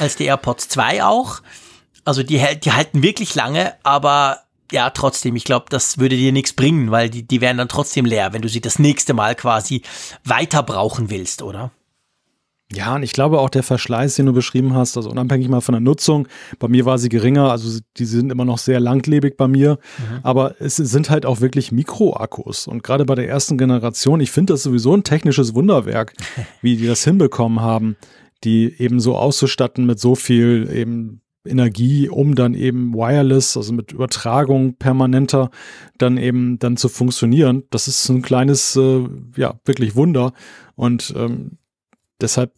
als 0.00 0.16
die 0.16 0.24
AirPods 0.24 0.68
2 0.68 1.04
auch. 1.04 1.42
Also 2.04 2.24
die, 2.24 2.42
die 2.62 2.72
halten 2.72 3.02
wirklich 3.02 3.36
lange, 3.36 3.74
aber 3.84 4.38
ja, 4.72 4.90
trotzdem, 4.90 5.36
ich 5.36 5.44
glaube, 5.44 5.66
das 5.70 5.98
würde 5.98 6.16
dir 6.16 6.32
nichts 6.32 6.52
bringen, 6.52 6.90
weil 6.90 7.10
die, 7.10 7.26
die 7.26 7.40
wären 7.40 7.58
dann 7.58 7.68
trotzdem 7.68 8.04
leer, 8.04 8.32
wenn 8.32 8.42
du 8.42 8.48
sie 8.48 8.60
das 8.60 8.78
nächste 8.78 9.14
Mal 9.14 9.34
quasi 9.34 9.82
weiter 10.24 10.62
brauchen 10.62 11.10
willst, 11.10 11.42
oder? 11.42 11.70
Ja, 12.70 12.96
und 12.96 13.02
ich 13.02 13.12
glaube 13.12 13.40
auch 13.40 13.48
der 13.48 13.62
Verschleiß, 13.62 14.16
den 14.16 14.26
du 14.26 14.34
beschrieben 14.34 14.74
hast, 14.74 14.98
also 14.98 15.10
unabhängig 15.10 15.48
mal 15.48 15.62
von 15.62 15.72
der 15.72 15.80
Nutzung, 15.80 16.28
bei 16.58 16.68
mir 16.68 16.84
war 16.84 16.98
sie 16.98 17.08
geringer, 17.08 17.50
also 17.50 17.80
die 17.96 18.04
sind 18.04 18.30
immer 18.30 18.44
noch 18.44 18.58
sehr 18.58 18.78
langlebig 18.78 19.38
bei 19.38 19.48
mir, 19.48 19.78
mhm. 19.96 20.18
aber 20.22 20.60
es 20.60 20.76
sind 20.76 21.08
halt 21.08 21.24
auch 21.24 21.40
wirklich 21.40 21.72
Mikroakkus 21.72 22.66
und 22.66 22.82
gerade 22.82 23.06
bei 23.06 23.14
der 23.14 23.26
ersten 23.26 23.56
Generation, 23.56 24.20
ich 24.20 24.30
finde 24.30 24.52
das 24.52 24.62
sowieso 24.62 24.94
ein 24.94 25.02
technisches 25.02 25.54
Wunderwerk, 25.54 26.12
wie 26.60 26.76
die 26.76 26.86
das 26.86 27.02
hinbekommen 27.04 27.62
haben, 27.62 27.96
die 28.44 28.74
eben 28.78 29.00
so 29.00 29.16
auszustatten 29.16 29.86
mit 29.86 29.98
so 29.98 30.14
viel 30.14 30.68
eben 30.70 31.22
Energie, 31.48 32.08
um 32.08 32.34
dann 32.34 32.54
eben 32.54 32.94
wireless, 32.94 33.56
also 33.56 33.72
mit 33.72 33.92
Übertragung 33.92 34.74
permanenter, 34.74 35.50
dann 35.96 36.16
eben 36.16 36.58
dann 36.58 36.76
zu 36.76 36.88
funktionieren. 36.88 37.64
Das 37.70 37.88
ist 37.88 38.08
ein 38.08 38.22
kleines, 38.22 38.76
äh, 38.76 39.06
ja, 39.36 39.54
wirklich 39.64 39.96
Wunder. 39.96 40.32
Und 40.76 41.12
ähm, 41.16 41.58
deshalb 42.20 42.52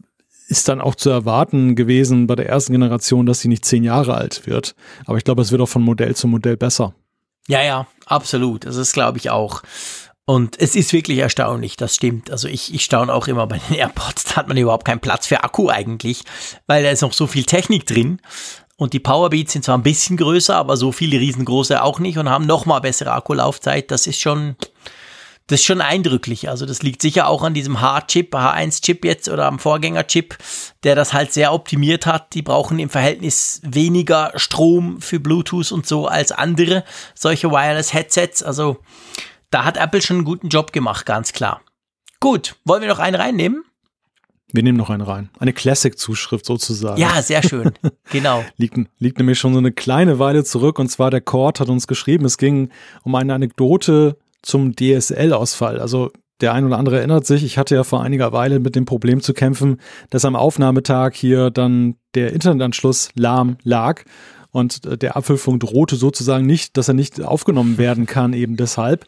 ist 0.48 0.68
dann 0.68 0.80
auch 0.80 0.96
zu 0.96 1.10
erwarten 1.10 1.76
gewesen 1.76 2.26
bei 2.26 2.34
der 2.34 2.48
ersten 2.48 2.72
Generation, 2.72 3.24
dass 3.24 3.40
sie 3.40 3.48
nicht 3.48 3.64
zehn 3.64 3.84
Jahre 3.84 4.14
alt 4.14 4.46
wird. 4.46 4.74
Aber 5.06 5.16
ich 5.16 5.24
glaube, 5.24 5.42
es 5.42 5.52
wird 5.52 5.62
auch 5.62 5.68
von 5.68 5.82
Modell 5.82 6.16
zu 6.16 6.26
Modell 6.26 6.56
besser. 6.56 6.94
Ja, 7.46 7.62
ja, 7.62 7.86
absolut. 8.06 8.66
Das 8.66 8.76
ist, 8.76 8.92
glaube 8.92 9.18
ich, 9.18 9.30
auch. 9.30 9.62
Und 10.30 10.60
es 10.60 10.76
ist 10.76 10.92
wirklich 10.92 11.18
erstaunlich, 11.18 11.76
das 11.76 11.96
stimmt. 11.96 12.30
Also 12.30 12.46
ich, 12.46 12.72
ich 12.72 12.84
staune 12.84 13.12
auch 13.12 13.26
immer 13.26 13.48
bei 13.48 13.58
den 13.58 13.76
AirPods, 13.78 14.24
da 14.24 14.36
hat 14.36 14.48
man 14.48 14.56
überhaupt 14.56 14.84
keinen 14.84 15.00
Platz 15.00 15.26
für 15.26 15.42
Akku 15.42 15.68
eigentlich, 15.68 16.22
weil 16.68 16.84
da 16.84 16.90
ist 16.90 17.02
noch 17.02 17.12
so 17.12 17.26
viel 17.26 17.44
Technik 17.44 17.84
drin. 17.84 18.20
Und 18.80 18.94
die 18.94 18.98
Powerbeats 18.98 19.52
sind 19.52 19.62
zwar 19.62 19.76
ein 19.76 19.82
bisschen 19.82 20.16
größer, 20.16 20.56
aber 20.56 20.74
so 20.78 20.90
viele 20.90 21.20
riesengroße 21.20 21.82
auch 21.82 21.98
nicht 21.98 22.16
und 22.16 22.30
haben 22.30 22.46
nochmal 22.46 22.80
bessere 22.80 23.12
Akkulaufzeit. 23.12 23.90
Das 23.90 24.06
ist 24.06 24.18
schon, 24.18 24.56
das 25.48 25.60
ist 25.60 25.66
schon 25.66 25.82
eindrücklich. 25.82 26.48
Also 26.48 26.64
das 26.64 26.80
liegt 26.80 27.02
sicher 27.02 27.28
auch 27.28 27.42
an 27.42 27.52
diesem 27.52 27.82
H-Chip, 27.82 28.34
H1-Chip 28.34 29.04
jetzt 29.04 29.28
oder 29.28 29.44
am 29.44 29.58
Vorgänger-Chip, 29.58 30.38
der 30.82 30.94
das 30.94 31.12
halt 31.12 31.30
sehr 31.34 31.52
optimiert 31.52 32.06
hat. 32.06 32.32
Die 32.32 32.40
brauchen 32.40 32.78
im 32.78 32.88
Verhältnis 32.88 33.60
weniger 33.62 34.32
Strom 34.36 35.02
für 35.02 35.20
Bluetooth 35.20 35.72
und 35.72 35.86
so 35.86 36.06
als 36.06 36.32
andere 36.32 36.82
solche 37.14 37.50
Wireless-Headsets. 37.50 38.42
Also 38.42 38.78
da 39.50 39.66
hat 39.66 39.76
Apple 39.76 40.00
schon 40.00 40.16
einen 40.16 40.24
guten 40.24 40.48
Job 40.48 40.72
gemacht, 40.72 41.04
ganz 41.04 41.34
klar. 41.34 41.60
Gut, 42.18 42.56
wollen 42.64 42.80
wir 42.80 42.88
noch 42.88 42.98
einen 42.98 43.16
reinnehmen? 43.16 43.62
Wir 44.52 44.62
nehmen 44.62 44.78
noch 44.78 44.90
einen 44.90 45.02
rein. 45.02 45.30
Eine 45.38 45.52
Classic-Zuschrift 45.52 46.44
sozusagen. 46.44 47.00
Ja, 47.00 47.22
sehr 47.22 47.42
schön. 47.42 47.72
Genau. 48.10 48.44
liegt, 48.56 48.76
liegt 48.98 49.18
nämlich 49.18 49.38
schon 49.38 49.52
so 49.52 49.60
eine 49.60 49.70
kleine 49.70 50.18
Weile 50.18 50.42
zurück. 50.42 50.80
Und 50.80 50.88
zwar 50.88 51.12
der 51.12 51.20
Cord 51.20 51.60
hat 51.60 51.68
uns 51.68 51.86
geschrieben, 51.86 52.24
es 52.24 52.38
ging 52.38 52.70
um 53.04 53.14
eine 53.14 53.34
Anekdote 53.34 54.16
zum 54.42 54.74
DSL-Ausfall. 54.74 55.78
Also 55.78 56.10
der 56.40 56.52
ein 56.52 56.64
oder 56.64 56.78
andere 56.78 56.98
erinnert 56.98 57.26
sich, 57.26 57.44
ich 57.44 57.56
hatte 57.56 57.76
ja 57.76 57.84
vor 57.84 58.02
einiger 58.02 58.32
Weile 58.32 58.58
mit 58.58 58.74
dem 58.74 58.84
Problem 58.84 59.20
zu 59.20 59.32
kämpfen, 59.32 59.80
dass 60.10 60.24
am 60.24 60.34
Aufnahmetag 60.34 61.12
hier 61.14 61.50
dann 61.50 61.96
der 62.14 62.32
Internetanschluss 62.32 63.10
lahm 63.14 63.58
lag 63.62 64.02
und 64.50 64.84
äh, 64.86 64.98
der 64.98 65.16
Apfelfunk 65.16 65.60
drohte 65.60 65.96
sozusagen 65.96 66.46
nicht, 66.46 66.76
dass 66.76 66.88
er 66.88 66.94
nicht 66.94 67.22
aufgenommen 67.22 67.78
werden 67.78 68.06
kann, 68.06 68.32
eben 68.32 68.56
deshalb. 68.56 69.06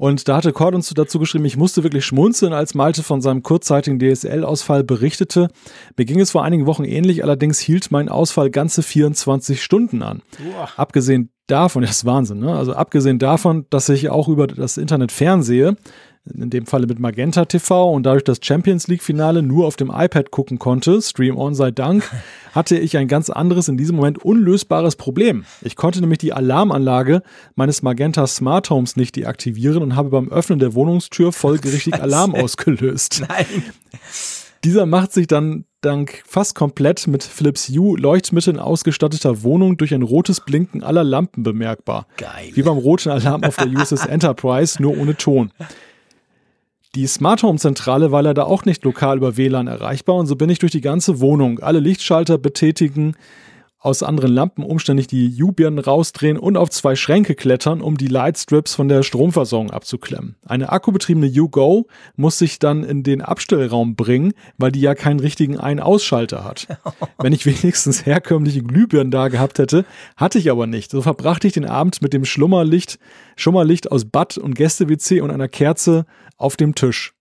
Und 0.00 0.28
da 0.28 0.38
hatte 0.38 0.54
Cord 0.54 0.74
uns 0.74 0.88
dazu 0.94 1.18
geschrieben, 1.18 1.44
ich 1.44 1.58
musste 1.58 1.82
wirklich 1.82 2.06
schmunzeln, 2.06 2.54
als 2.54 2.74
Malte 2.74 3.02
von 3.02 3.20
seinem 3.20 3.42
kurzzeitigen 3.42 3.98
DSL-Ausfall 3.98 4.82
berichtete. 4.82 5.48
Mir 5.94 6.06
ging 6.06 6.20
es 6.20 6.30
vor 6.30 6.42
einigen 6.42 6.64
Wochen 6.64 6.84
ähnlich, 6.84 7.22
allerdings 7.22 7.58
hielt 7.58 7.90
mein 7.90 8.08
Ausfall 8.08 8.48
ganze 8.48 8.82
24 8.82 9.62
Stunden 9.62 10.02
an. 10.02 10.22
Uah. 10.42 10.70
Abgesehen 10.78 11.28
davon, 11.46 11.82
das 11.82 11.90
ist 11.90 12.04
Wahnsinn, 12.06 12.38
ne? 12.38 12.56
Also 12.56 12.72
abgesehen 12.72 13.18
davon, 13.18 13.66
dass 13.68 13.90
ich 13.90 14.08
auch 14.08 14.28
über 14.28 14.46
das 14.46 14.78
Internet 14.78 15.12
fernsehe, 15.12 15.76
in 16.26 16.50
dem 16.50 16.66
Falle 16.66 16.86
mit 16.86 16.98
Magenta 16.98 17.44
TV 17.44 17.90
und 17.92 18.04
dadurch 18.04 18.24
das 18.24 18.38
Champions 18.42 18.88
League 18.88 19.02
Finale 19.02 19.42
nur 19.42 19.66
auf 19.66 19.76
dem 19.76 19.90
iPad 19.90 20.30
gucken 20.30 20.58
konnte, 20.58 21.00
Stream 21.00 21.36
On 21.36 21.54
sei 21.54 21.70
Dank, 21.70 22.08
hatte 22.54 22.78
ich 22.78 22.96
ein 22.96 23.08
ganz 23.08 23.30
anderes, 23.30 23.68
in 23.68 23.76
diesem 23.76 23.96
Moment 23.96 24.18
unlösbares 24.18 24.96
Problem. 24.96 25.44
Ich 25.62 25.76
konnte 25.76 26.00
nämlich 26.00 26.18
die 26.18 26.32
Alarmanlage 26.32 27.22
meines 27.54 27.82
Magenta 27.82 28.26
Smart 28.26 28.70
Homes 28.70 28.96
nicht 28.96 29.16
deaktivieren 29.16 29.82
und 29.82 29.96
habe 29.96 30.10
beim 30.10 30.30
Öffnen 30.30 30.58
der 30.58 30.74
Wohnungstür 30.74 31.32
folgerichtig 31.32 31.94
Alarm 32.02 32.34
ausgelöst. 32.34 33.22
Nein. 33.28 33.46
Dieser 34.62 34.84
macht 34.84 35.12
sich 35.12 35.26
dann 35.26 35.64
dank 35.80 36.22
fast 36.26 36.54
komplett 36.54 37.06
mit 37.06 37.24
Philips 37.24 37.68
Hue 37.70 37.98
Leuchtmitteln 37.98 38.58
ausgestatteter 38.58 39.42
Wohnung 39.42 39.78
durch 39.78 39.94
ein 39.94 40.02
rotes 40.02 40.40
Blinken 40.40 40.82
aller 40.82 41.02
Lampen 41.02 41.42
bemerkbar. 41.42 42.06
Geil. 42.18 42.50
Wie 42.52 42.62
beim 42.62 42.76
roten 42.76 43.08
Alarm 43.08 43.42
auf 43.42 43.56
der 43.56 43.68
USS 43.74 44.04
Enterprise, 44.04 44.82
nur 44.82 44.98
ohne 44.98 45.16
Ton. 45.16 45.52
Die 46.96 47.06
Smart 47.06 47.44
Home 47.44 47.58
Zentrale 47.58 48.10
war 48.10 48.22
leider 48.22 48.48
auch 48.48 48.64
nicht 48.64 48.82
lokal 48.82 49.18
über 49.18 49.36
WLAN 49.36 49.68
erreichbar. 49.68 50.16
Und 50.16 50.26
so 50.26 50.34
bin 50.34 50.50
ich 50.50 50.58
durch 50.58 50.72
die 50.72 50.80
ganze 50.80 51.20
Wohnung 51.20 51.60
alle 51.60 51.78
Lichtschalter 51.78 52.36
betätigen, 52.36 53.14
aus 53.80 54.02
anderen 54.02 54.30
Lampen 54.30 54.62
umständlich 54.62 55.06
die 55.06 55.42
U-Birnen 55.42 55.78
rausdrehen 55.78 56.38
und 56.38 56.58
auf 56.58 56.68
zwei 56.68 56.94
Schränke 56.96 57.34
klettern, 57.34 57.80
um 57.80 57.96
die 57.96 58.08
Lightstrips 58.08 58.74
von 58.74 58.88
der 58.88 59.02
Stromversorgung 59.02 59.70
abzuklemmen. 59.70 60.36
Eine 60.44 60.70
akkubetriebene 60.70 61.30
U-Go 61.40 61.86
muss 62.14 62.38
sich 62.38 62.58
dann 62.58 62.84
in 62.84 63.02
den 63.02 63.22
Abstellraum 63.22 63.96
bringen, 63.96 64.34
weil 64.58 64.70
die 64.70 64.82
ja 64.82 64.94
keinen 64.94 65.18
richtigen 65.18 65.58
Ein-Ausschalter 65.58 66.44
hat. 66.44 66.68
Wenn 67.18 67.32
ich 67.32 67.46
wenigstens 67.46 68.04
herkömmliche 68.04 68.62
Glühbirnen 68.62 69.10
da 69.10 69.28
gehabt 69.28 69.58
hätte, 69.58 69.86
hatte 70.14 70.38
ich 70.38 70.50
aber 70.50 70.66
nicht. 70.66 70.90
So 70.90 71.00
verbrachte 71.00 71.46
ich 71.46 71.54
den 71.54 71.64
Abend 71.64 72.02
mit 72.02 72.12
dem 72.12 72.26
Schlummerlicht, 72.26 72.98
Schummerlicht 73.36 73.90
aus 73.90 74.04
Bad 74.04 74.36
und 74.36 74.54
Gäste-WC 74.54 75.22
und 75.22 75.30
einer 75.30 75.48
Kerze 75.48 76.04
auf 76.36 76.56
dem 76.58 76.74
Tisch. 76.74 77.14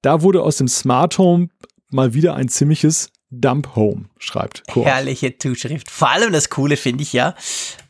Da 0.00 0.22
wurde 0.22 0.42
aus 0.42 0.56
dem 0.56 0.68
Smart 0.68 1.18
Home 1.18 1.48
mal 1.90 2.14
wieder 2.14 2.34
ein 2.34 2.48
ziemliches 2.48 3.10
Dump 3.30 3.76
Home, 3.76 4.06
schreibt 4.18 4.66
Kurt. 4.68 4.86
Herrliche 4.86 5.38
Zuschrift. 5.38 5.90
Vor 5.90 6.10
allem 6.10 6.32
das 6.32 6.50
Coole 6.50 6.76
finde 6.76 7.02
ich 7.02 7.12
ja, 7.12 7.34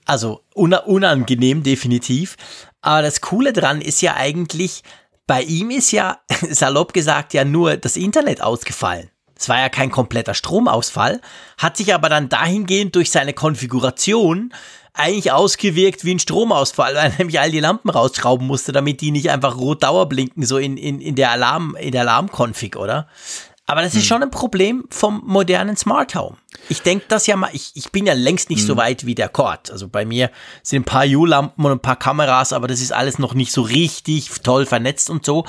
also 0.04 0.42
unangenehm 0.54 1.62
definitiv, 1.62 2.36
aber 2.82 3.02
das 3.02 3.20
Coole 3.20 3.52
dran 3.52 3.80
ist 3.80 4.02
ja 4.02 4.16
eigentlich, 4.16 4.82
bei 5.26 5.42
ihm 5.42 5.70
ist 5.70 5.92
ja, 5.92 6.18
salopp 6.50 6.92
gesagt, 6.92 7.34
ja 7.34 7.44
nur 7.44 7.76
das 7.76 7.96
Internet 7.96 8.42
ausgefallen. 8.42 9.10
Es 9.34 9.48
war 9.48 9.58
ja 9.58 9.70
kein 9.70 9.90
kompletter 9.90 10.34
Stromausfall, 10.34 11.22
hat 11.56 11.78
sich 11.78 11.94
aber 11.94 12.10
dann 12.10 12.28
dahingehend 12.28 12.94
durch 12.94 13.10
seine 13.10 13.32
Konfiguration 13.32 14.52
eigentlich 14.92 15.32
ausgewirkt 15.32 16.04
wie 16.04 16.14
ein 16.14 16.18
Stromausfall, 16.18 16.94
weil 16.96 17.10
er 17.10 17.18
nämlich 17.18 17.40
all 17.40 17.50
die 17.50 17.60
Lampen 17.60 17.88
rausschrauben 17.88 18.46
musste, 18.46 18.72
damit 18.72 19.00
die 19.00 19.10
nicht 19.10 19.30
einfach 19.30 19.56
rot 19.56 19.82
Dauer 19.82 20.08
blinken, 20.08 20.44
so 20.44 20.58
in, 20.58 20.76
in, 20.76 21.00
in 21.00 21.14
der 21.14 21.30
Alarm, 21.30 21.74
in 21.76 21.92
der 21.92 22.02
Alarmkonfig, 22.02 22.76
oder? 22.76 23.08
Aber 23.70 23.82
das 23.82 23.94
ist 23.94 24.00
hm. 24.00 24.08
schon 24.08 24.22
ein 24.24 24.30
Problem 24.32 24.84
vom 24.90 25.22
modernen 25.24 25.76
Smart 25.76 26.16
Home. 26.16 26.36
Ich 26.68 26.82
denke 26.82 27.04
das 27.06 27.28
ja 27.28 27.36
mal, 27.36 27.50
ich, 27.52 27.70
ich 27.74 27.92
bin 27.92 28.04
ja 28.04 28.14
längst 28.14 28.50
nicht 28.50 28.62
hm. 28.62 28.66
so 28.66 28.76
weit 28.76 29.06
wie 29.06 29.14
der 29.14 29.28
Cord. 29.28 29.70
Also 29.70 29.86
bei 29.86 30.04
mir 30.04 30.32
sind 30.64 30.82
ein 30.82 30.84
paar 30.84 31.06
U-Lampen 31.06 31.64
und 31.64 31.70
ein 31.70 31.78
paar 31.78 31.94
Kameras, 31.94 32.52
aber 32.52 32.66
das 32.66 32.80
ist 32.80 32.92
alles 32.92 33.20
noch 33.20 33.32
nicht 33.32 33.52
so 33.52 33.62
richtig 33.62 34.28
toll 34.42 34.66
vernetzt 34.66 35.08
und 35.08 35.24
so. 35.24 35.44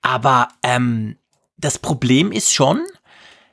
Aber 0.00 0.46
ähm, 0.62 1.16
das 1.56 1.80
Problem 1.80 2.30
ist 2.30 2.54
schon, 2.54 2.86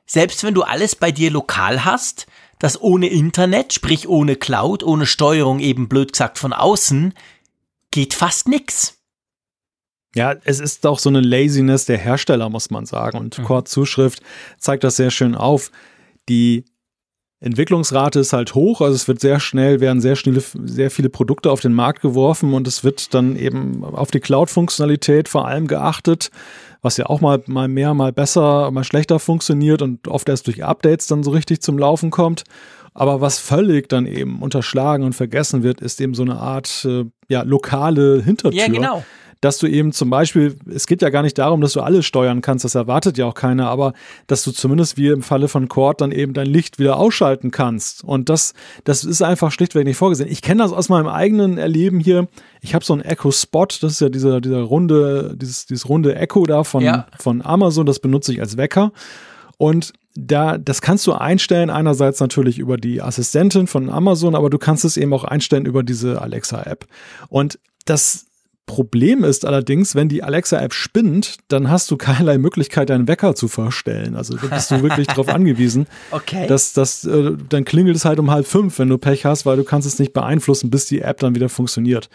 selbst 0.06 0.44
wenn 0.44 0.53
du 0.53 0.61
alles 0.61 0.95
bei 0.95 1.11
dir 1.11 1.32
lokal 1.32 1.84
hast, 1.84 2.28
dass 2.60 2.80
ohne 2.80 3.07
Internet, 3.07 3.74
sprich 3.74 4.07
ohne 4.07 4.36
Cloud, 4.36 4.84
ohne 4.84 5.07
Steuerung 5.07 5.60
eben 5.60 5.90
blöd 5.90 6.11
gesagt 6.11 6.38
von 6.38 6.53
außen, 6.53 7.15
geht 7.90 8.14
fast 8.14 8.48
nix. 8.48 8.97
Ja, 10.16 10.36
es 10.46 10.60
ist 10.60 10.86
auch 10.86 11.00
so 11.00 11.10
eine 11.10 11.22
Laziness 11.22 11.86
der 11.86 11.98
Hersteller, 11.98 12.50
muss 12.50 12.72
man 12.72 12.86
sagen. 12.86 13.18
Und 13.18 13.38
mhm. 13.38 13.44
Core 13.44 13.64
Zuschrift 13.66 14.22
zeigt 14.58 14.84
das 14.84 14.96
sehr 14.96 15.12
schön 15.12 15.36
auf. 15.36 15.72
Die 16.30 16.66
Entwicklungsrate 17.40 18.20
ist 18.20 18.34
halt 18.34 18.56
hoch, 18.56 18.82
also 18.82 18.96
es 18.96 19.08
wird 19.08 19.20
sehr 19.20 19.40
schnell, 19.40 19.80
werden 19.80 20.02
sehr 20.02 20.16
schnell 20.16 20.42
sehr 20.42 20.90
viele 20.90 21.10
Produkte 21.10 21.52
auf 21.52 21.62
den 21.62 21.74
Markt 21.74 22.02
geworfen 22.02 22.54
und 22.56 22.68
es 22.68 22.84
wird 22.84 23.14
dann 23.14 23.36
eben 23.36 23.84
auf 23.84 24.10
die 24.10 24.20
Cloud-Funktionalität 24.20 25.30
vor 25.30 25.48
allem 25.48 25.68
geachtet, 25.68 26.32
was 26.82 26.98
ja 26.98 27.06
auch 27.06 27.22
mal, 27.22 27.44
mal 27.46 27.68
mehr, 27.68 27.94
mal 27.94 28.12
besser, 28.12 28.72
mal 28.72 28.84
schlechter 28.84 29.20
funktioniert 29.20 29.84
und 29.84 30.08
oft 30.08 30.28
erst 30.30 30.48
durch 30.48 30.64
Updates 30.64 31.06
dann 31.06 31.22
so 31.22 31.30
richtig 31.30 31.62
zum 31.62 31.78
Laufen 31.78 32.10
kommt. 32.10 32.44
Aber 32.96 33.22
was 33.22 33.38
völlig 33.38 33.88
dann 33.88 34.08
eben 34.08 34.42
unterschlagen 34.42 35.04
und 35.04 35.14
vergessen 35.14 35.62
wird, 35.62 35.82
ist 35.82 36.02
eben 36.02 36.16
so 36.16 36.24
eine 36.24 36.38
Art 36.38 36.88
äh, 36.90 37.06
ja, 37.30 37.44
lokale 37.44 38.24
Hintertür. 38.24 38.60
Ja, 38.60 38.68
genau 38.68 39.04
dass 39.42 39.58
du 39.58 39.68
eben 39.68 39.92
zum 39.92 40.10
Beispiel, 40.10 40.56
es 40.70 40.88
geht 40.88 41.02
ja 41.02 41.10
gar 41.10 41.22
nicht 41.22 41.38
darum, 41.38 41.62
dass 41.62 41.74
du 41.74 41.82
alles 41.82 42.06
steuern 42.06 42.42
kannst, 42.42 42.66
das 42.66 42.76
erwartet 42.76 43.18
ja 43.18 43.26
auch 43.26 43.34
keiner, 43.34 43.70
aber 43.70 43.94
dass 44.28 44.44
du 44.44 44.52
zumindest 44.52 44.98
wie 44.98 45.08
im 45.08 45.22
Falle 45.22 45.48
von 45.48 45.68
Cord 45.68 46.02
dann 46.02 46.12
eben 46.12 46.34
dein 46.34 46.48
Licht 46.48 46.80
wieder 46.80 46.98
ausschalten 46.98 47.52
kannst. 47.52 48.04
Und 48.04 48.30
das, 48.30 48.54
das 48.84 49.04
ist 49.04 49.22
einfach 49.22 49.52
schlichtweg 49.52 49.86
nicht 49.86 49.98
vorgesehen. 49.98 50.30
Ich 50.32 50.42
kenne 50.42 50.64
das 50.64 50.74
aus 50.74 50.90
meinem 50.90 51.08
eigenen 51.08 51.58
Erleben 51.58 52.00
hier. 52.00 52.28
Ich 52.62 52.74
habe 52.74 52.84
so 52.84 52.94
ein 52.94 53.02
Echo 53.02 53.32
Spot, 53.32 53.68
das 53.68 53.94
ist 53.94 54.02
ja 54.02 54.10
dieser, 54.10 54.42
dieser 54.42 54.62
runde, 54.62 55.36
dieses, 55.36 55.66
dieses 55.66 55.88
runde 55.88 56.16
Echo 56.16 56.46
da 56.46 56.64
von, 56.64 56.84
ja. 56.84 57.08
von 57.20 57.42
Amazon, 57.46 57.86
das 57.86 58.00
benutze 58.00 58.34
ich 58.34 58.42
als 58.42 58.58
Wecker. 58.58 58.92
Und 59.58 59.94
da, 60.16 60.58
das 60.58 60.82
kannst 60.82 61.06
du 61.06 61.14
einstellen, 61.14 61.70
einerseits 61.70 62.20
natürlich 62.20 62.58
über 62.58 62.78
die 62.78 63.02
Assistentin 63.02 63.68
von 63.68 63.90
Amazon, 63.90 64.36
aber 64.36 64.50
du 64.50 64.58
kannst 64.58 64.84
es 64.84 64.98
eben 64.98 65.14
auch 65.14 65.24
einstellen 65.24 65.66
über 65.66 65.84
diese 65.84 66.22
Alexa-App. 66.22 66.88
Und 67.30 67.60
das 67.86 68.27
Problem 68.68 69.23
ist 69.23 69.45
allerdings, 69.45 69.95
wenn 69.95 70.10
die 70.10 70.23
Alexa-App 70.23 70.73
spinnt, 70.73 71.38
dann 71.48 71.72
hast 71.72 71.89
du 71.89 71.95
keinerlei 71.95 72.38
Möglichkeit, 72.38 72.89
deinen 72.89 73.07
Wecker 73.07 73.34
zu 73.34 73.48
verstellen. 73.48 74.15
Also 74.15 74.35
da 74.35 74.48
bist 74.48 74.69
du 74.69 74.84
wirklich 74.84 75.07
darauf 75.07 75.30
angewiesen. 75.34 75.88
Okay. 76.11 76.48
Dass, 76.48 76.73
dass, 76.73 77.06
äh, 77.06 77.31
dann 77.49 77.64
klingelt 77.64 77.95
es 77.95 78.03
halt 78.03 78.19
um 78.19 78.30
halb 78.30 78.45
fünf, 78.45 78.77
wenn 78.77 78.89
du 78.89 78.98
Pech 78.98 79.26
hast, 79.26 79.45
weil 79.45 79.56
du 79.56 79.64
kannst 79.64 79.88
es 79.88 79.99
nicht 79.99 80.11
beeinflussen, 80.11 80.69
bis 80.69 80.85
die 80.85 81.02
App 81.02 81.19
dann 81.19 81.34
wieder 81.34 81.48
funktioniert. 81.48 82.10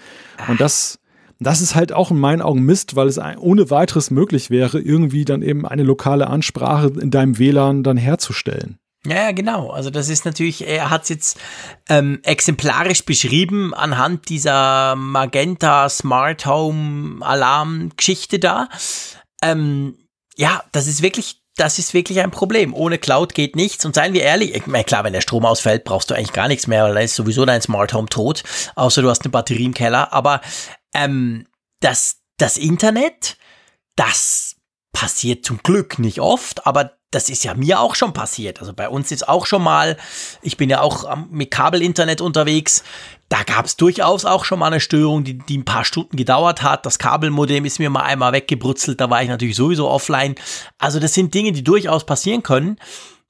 Und 0.47 0.61
das, 0.61 0.99
das 1.41 1.63
ist 1.63 1.75
halt 1.75 1.93
auch 1.93 2.11
in 2.11 2.21
meinen 2.21 2.43
Augen 2.43 2.63
Mist, 2.63 2.97
weil 2.97 3.09
es 3.09 3.19
ohne 3.39 3.71
weiteres 3.71 4.11
möglich 4.11 4.51
wäre, 4.51 4.79
irgendwie 4.79 5.25
dann 5.25 5.41
eben 5.41 5.67
eine 5.67 5.83
lokale 5.85 6.27
Ansprache 6.27 6.93
in 7.01 7.11
deinem 7.11 7.39
WLAN 7.39 7.83
dann 7.83 7.97
herzustellen. 7.97 8.79
Ja, 9.05 9.17
ja, 9.17 9.33
genau. 9.33 9.71
Also 9.71 9.91
das 9.91 10.09
ist 10.09 10.25
natürlich, 10.25 10.67
er 10.67 10.91
hat 10.91 11.03
es 11.03 11.09
jetzt 11.09 11.41
ähm, 11.89 12.21
exemplarisch 12.23 13.05
beschrieben 13.05 13.75
anhand 13.75 14.29
dieser 14.29 14.95
Magenta 14.95 15.89
Smart 15.89 16.47
Home 16.47 17.25
Alarm 17.25 17.91
Geschichte 17.97 18.39
da. 18.39 18.69
Ähm, 19.43 19.99
ja, 20.37 20.63
das 20.71 20.87
ist 20.87 21.03
wirklich 21.03 21.43
das 21.57 21.79
ist 21.79 21.93
wirklich 21.93 22.21
ein 22.21 22.31
Problem. 22.31 22.75
Ohne 22.75 22.99
Cloud 22.99 23.35
geht 23.35 23.57
nichts. 23.57 23.85
Und 23.85 23.95
seien 23.95 24.15
wir 24.15 24.23
ehrlich, 24.23 24.55
ich 24.55 24.67
meine, 24.67 24.85
klar, 24.85 25.05
wenn 25.05 25.13
der 25.13 25.21
Strom 25.21 25.45
ausfällt, 25.45 25.85
brauchst 25.85 26.11
du 26.11 26.15
eigentlich 26.15 26.33
gar 26.33 26.49
nichts 26.49 26.67
mehr, 26.67 26.85
weil 26.85 26.95
dann 26.95 27.05
ist 27.05 27.15
sowieso 27.15 27.45
dein 27.45 27.61
Smart 27.61 27.93
Home 27.93 28.09
tot, 28.09 28.43
außer 28.75 29.03
du 29.03 29.11
hast 29.11 29.23
eine 29.25 29.33
Batterie 29.33 29.67
im 29.67 29.75
Keller. 29.75 30.13
Aber 30.13 30.41
ähm, 30.95 31.47
das, 31.81 32.23
das 32.39 32.57
Internet, 32.57 33.37
das 33.97 34.57
passiert 34.93 35.45
zum 35.45 35.59
Glück 35.63 35.99
nicht 35.99 36.21
oft, 36.21 36.67
aber 36.67 36.93
das 37.13 37.29
ist 37.29 37.45
ja 37.45 37.55
mir 37.55 37.81
auch 37.81 37.95
schon 37.95 38.13
passiert. 38.13 38.61
Also 38.61 38.73
bei 38.73 38.89
uns 38.89 39.13
ist 39.13 39.29
auch 39.29 39.47
schon 39.47 39.63
mal, 39.63 39.97
ich 40.41 40.57
bin 40.57 40.69
ja 40.69 40.81
auch 40.81 41.17
mit 41.31 41.51
Kabelinternet 41.51 42.21
unterwegs, 42.21 42.83
da 43.29 43.45
gab 43.45 43.65
es 43.65 43.77
durchaus 43.77 44.25
auch 44.25 44.45
schon 44.45 44.59
mal 44.59 44.67
eine 44.67 44.81
Störung, 44.81 45.25
die, 45.25 45.39
die 45.39 45.57
ein 45.59 45.65
paar 45.65 45.85
Stunden 45.85 46.17
gedauert 46.17 46.63
hat. 46.63 46.85
Das 46.85 46.99
Kabelmodem 46.99 47.65
ist 47.65 47.79
mir 47.79 47.89
mal 47.89 48.03
einmal 48.03 48.33
weggebrutzelt, 48.33 49.01
da 49.01 49.09
war 49.09 49.23
ich 49.23 49.29
natürlich 49.29 49.57
sowieso 49.57 49.89
offline. 49.89 50.35
Also 50.79 51.01
das 51.01 51.15
sind 51.15 51.33
Dinge, 51.33 51.53
die 51.53 51.65
durchaus 51.65 52.05
passieren 52.05 52.43
können. 52.43 52.79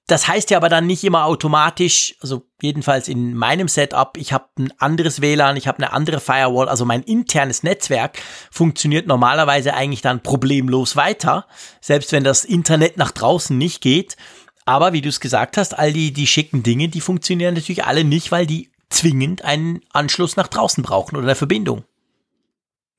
Das 0.09 0.27
heißt 0.27 0.51
ja 0.51 0.57
aber 0.57 0.69
dann 0.69 0.87
nicht 0.87 1.05
immer 1.05 1.27
automatisch, 1.27 2.17
also 2.21 2.43
jedenfalls 2.61 3.07
in 3.07 3.35
meinem 3.35 3.69
Setup, 3.69 4.17
ich 4.17 4.33
habe 4.33 4.49
ein 4.59 4.73
anderes 4.79 5.21
WLAN, 5.21 5.57
ich 5.57 5.69
habe 5.69 5.79
eine 5.79 5.93
andere 5.93 6.21
Firewall, 6.21 6.69
also 6.69 6.85
mein 6.85 7.03
internes 7.03 7.63
Netzwerk 7.63 8.21
funktioniert 8.51 9.07
normalerweise 9.07 9.75
eigentlich 9.75 10.03
dann 10.03 10.23
problemlos 10.23 10.97
weiter, 10.97 11.47
selbst 11.81 12.11
wenn 12.13 12.25
das 12.25 12.45
Internet 12.45 12.97
nach 12.97 13.13
draußen 13.13 13.57
nicht 13.57 13.81
geht. 13.81 14.17
Aber 14.65 14.93
wie 14.93 15.03
du 15.03 15.09
es 15.09 15.21
gesagt 15.21 15.57
hast, 15.57 15.79
all 15.79 15.93
die, 15.93 16.13
die 16.13 16.27
schicken 16.27 16.63
Dinge, 16.63 16.89
die 16.89 17.01
funktionieren 17.01 17.55
natürlich 17.55 17.85
alle 17.85 18.05
nicht, 18.05 18.33
weil 18.33 18.47
die 18.47 18.71
zwingend 18.91 19.43
einen 19.43 19.81
Anschluss 19.93 20.37
nach 20.37 20.49
draußen 20.49 20.83
brauchen 20.83 21.17
oder 21.17 21.27
eine 21.27 21.35
Verbindung. 21.35 21.85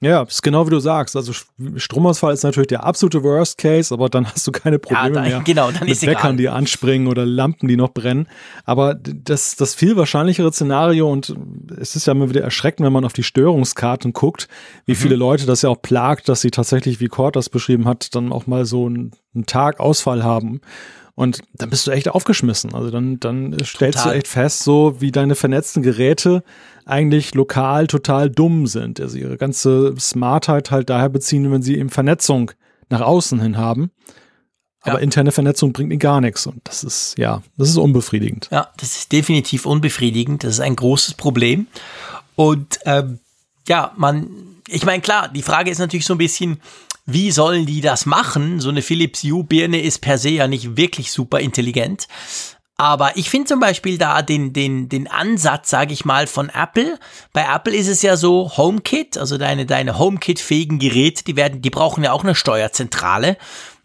Ja, 0.04 0.24
ist 0.24 0.44
genau 0.44 0.66
wie 0.66 0.72
du 0.72 0.80
sagst. 0.80 1.16
Also 1.16 1.32
Stromausfall 1.78 2.34
ist 2.34 2.44
natürlich 2.44 2.68
der 2.68 2.84
absolute 2.84 3.24
Worst 3.24 3.58
Case, 3.58 3.94
aber 3.94 4.10
dann 4.10 4.26
hast 4.26 4.46
du 4.46 4.52
keine 4.52 4.80
Probleme 4.80 5.08
ja, 5.08 5.14
dann, 5.14 5.24
mehr 5.24 5.42
genau, 5.46 5.72
dann 5.72 5.88
mit 5.88 6.02
Weckern, 6.02 6.38
die 6.38 6.50
anspringen 6.50 7.08
oder 7.08 7.26
Lampen, 7.26 7.68
die 7.68 7.78
noch 7.78 7.94
brennen. 7.94 8.28
Aber 8.66 8.96
das, 8.96 9.56
das 9.56 9.76
viel 9.76 9.96
wahrscheinlichere 9.96 10.52
Szenario 10.52 11.10
und 11.12 11.36
es 11.80 11.96
ist 11.96 12.08
ja 12.08 12.14
immer 12.14 12.30
wieder 12.30 12.42
erschreckend, 12.42 12.86
wenn 12.86 12.94
man 12.94 13.06
auf 13.06 13.14
die 13.14 13.24
Störungskarten 13.24 14.14
guckt, 14.14 14.48
wie 14.86 14.92
mhm. 14.92 14.98
viele 14.98 15.16
Leute 15.16 15.46
das 15.46 15.62
ja 15.62 15.70
auch 15.70 15.82
plagt, 15.82 16.28
dass 16.28 16.42
sie 16.42 16.52
tatsächlich, 16.52 17.00
wie 17.00 17.08
Kurt 17.08 17.36
das 17.36 17.50
beschrieben 17.50 17.88
hat, 17.88 18.14
dann 18.16 18.32
auch 18.32 18.46
mal 18.46 18.66
so 18.66 18.88
einen, 18.88 19.12
einen 19.34 19.46
Tag 19.46 19.80
Ausfall 19.80 20.24
haben. 20.24 20.62
Und 21.16 21.42
dann 21.54 21.70
bist 21.70 21.86
du 21.86 21.92
echt 21.92 22.10
aufgeschmissen. 22.10 22.74
Also 22.74 22.90
dann, 22.90 23.20
dann 23.20 23.56
stellst 23.64 24.00
Total. 24.00 24.14
du 24.14 24.18
echt 24.18 24.28
fest, 24.28 24.64
so 24.64 25.00
wie 25.00 25.12
deine 25.12 25.36
vernetzten 25.36 25.84
Geräte 25.84 26.44
eigentlich 26.86 27.36
lokal 27.36 27.88
total 27.88 28.30
dumm 28.30 28.66
sind. 28.66 29.00
Also 29.00 29.18
ihre 29.18 29.38
ganze 29.38 29.94
Smartheit 30.00 30.72
halt 30.72 30.90
daher 30.90 31.10
beziehen, 31.10 31.52
wenn 31.52 31.62
sie 31.62 31.78
eben 31.78 31.90
Vernetzung 31.90 32.52
nach 32.90 33.02
außen 33.02 33.40
hin 33.42 33.58
haben. 33.58 33.92
Aber 34.82 34.98
ja. 34.98 35.04
interne 35.04 35.32
Vernetzung 35.32 35.72
bringt 35.72 35.92
ihnen 35.92 36.00
gar 36.00 36.20
nichts. 36.20 36.46
Und 36.46 36.62
das 36.66 36.84
ist, 36.84 37.16
ja, 37.18 37.42
das 37.58 37.70
ist 37.70 37.78
unbefriedigend. 37.78 38.50
Ja, 38.52 38.70
das 38.78 38.98
ist 38.98 39.12
definitiv 39.12 39.66
unbefriedigend. 39.66 40.44
Das 40.44 40.56
ist 40.56 40.60
ein 40.60 40.76
großes 40.76 41.14
Problem. 41.14 41.68
Und 42.36 42.80
ähm, 42.86 43.20
ja, 43.68 43.94
man, 43.96 44.30
ich 44.68 44.86
meine, 44.86 45.02
klar, 45.02 45.30
die 45.30 45.44
Frage 45.44 45.72
ist 45.72 45.78
natürlich 45.78 46.06
so 46.06 46.16
ein 46.16 46.18
bisschen, 46.18 46.60
wie 47.06 47.32
sollen 47.32 47.66
die 47.66 47.82
das 47.82 48.06
machen? 48.06 48.60
So 48.60 48.70
eine 48.70 48.82
Philips 48.82 49.24
Hue-Birne 49.24 49.82
ist 49.82 50.00
per 50.00 50.18
se 50.18 50.30
ja 50.30 50.48
nicht 50.48 50.78
wirklich 50.78 51.12
super 51.12 51.40
intelligent. 51.40 52.08
Aber 52.76 53.18
ich 53.18 53.30
finde 53.30 53.48
zum 53.48 53.60
Beispiel 53.60 53.98
da 53.98 54.22
den, 54.22 54.52
den, 54.52 54.90
den 54.90 55.08
Ansatz, 55.08 55.70
sage 55.70 55.94
ich 55.94 56.06
mal, 56.06 56.28
von 56.28 56.50
Apple. 56.50 56.98
Bei 57.32 57.46
Apple 57.54 57.76
ist 57.76 57.88
es 57.88 58.02
ja 58.02 58.18
so, 58.18 58.52
HomeKit, 58.58 59.18
also 59.18 59.38
deine, 59.38 59.66
deine 59.66 60.00
HomeKit-fähigen 60.00 60.80
Geräte, 60.80 61.24
die 61.24 61.36
werden, 61.36 61.62
die 61.62 61.70
brauchen 61.70 62.04
ja 62.04 62.12
auch 62.14 62.24
eine 62.24 62.36
Steuerzentrale. 62.36 63.38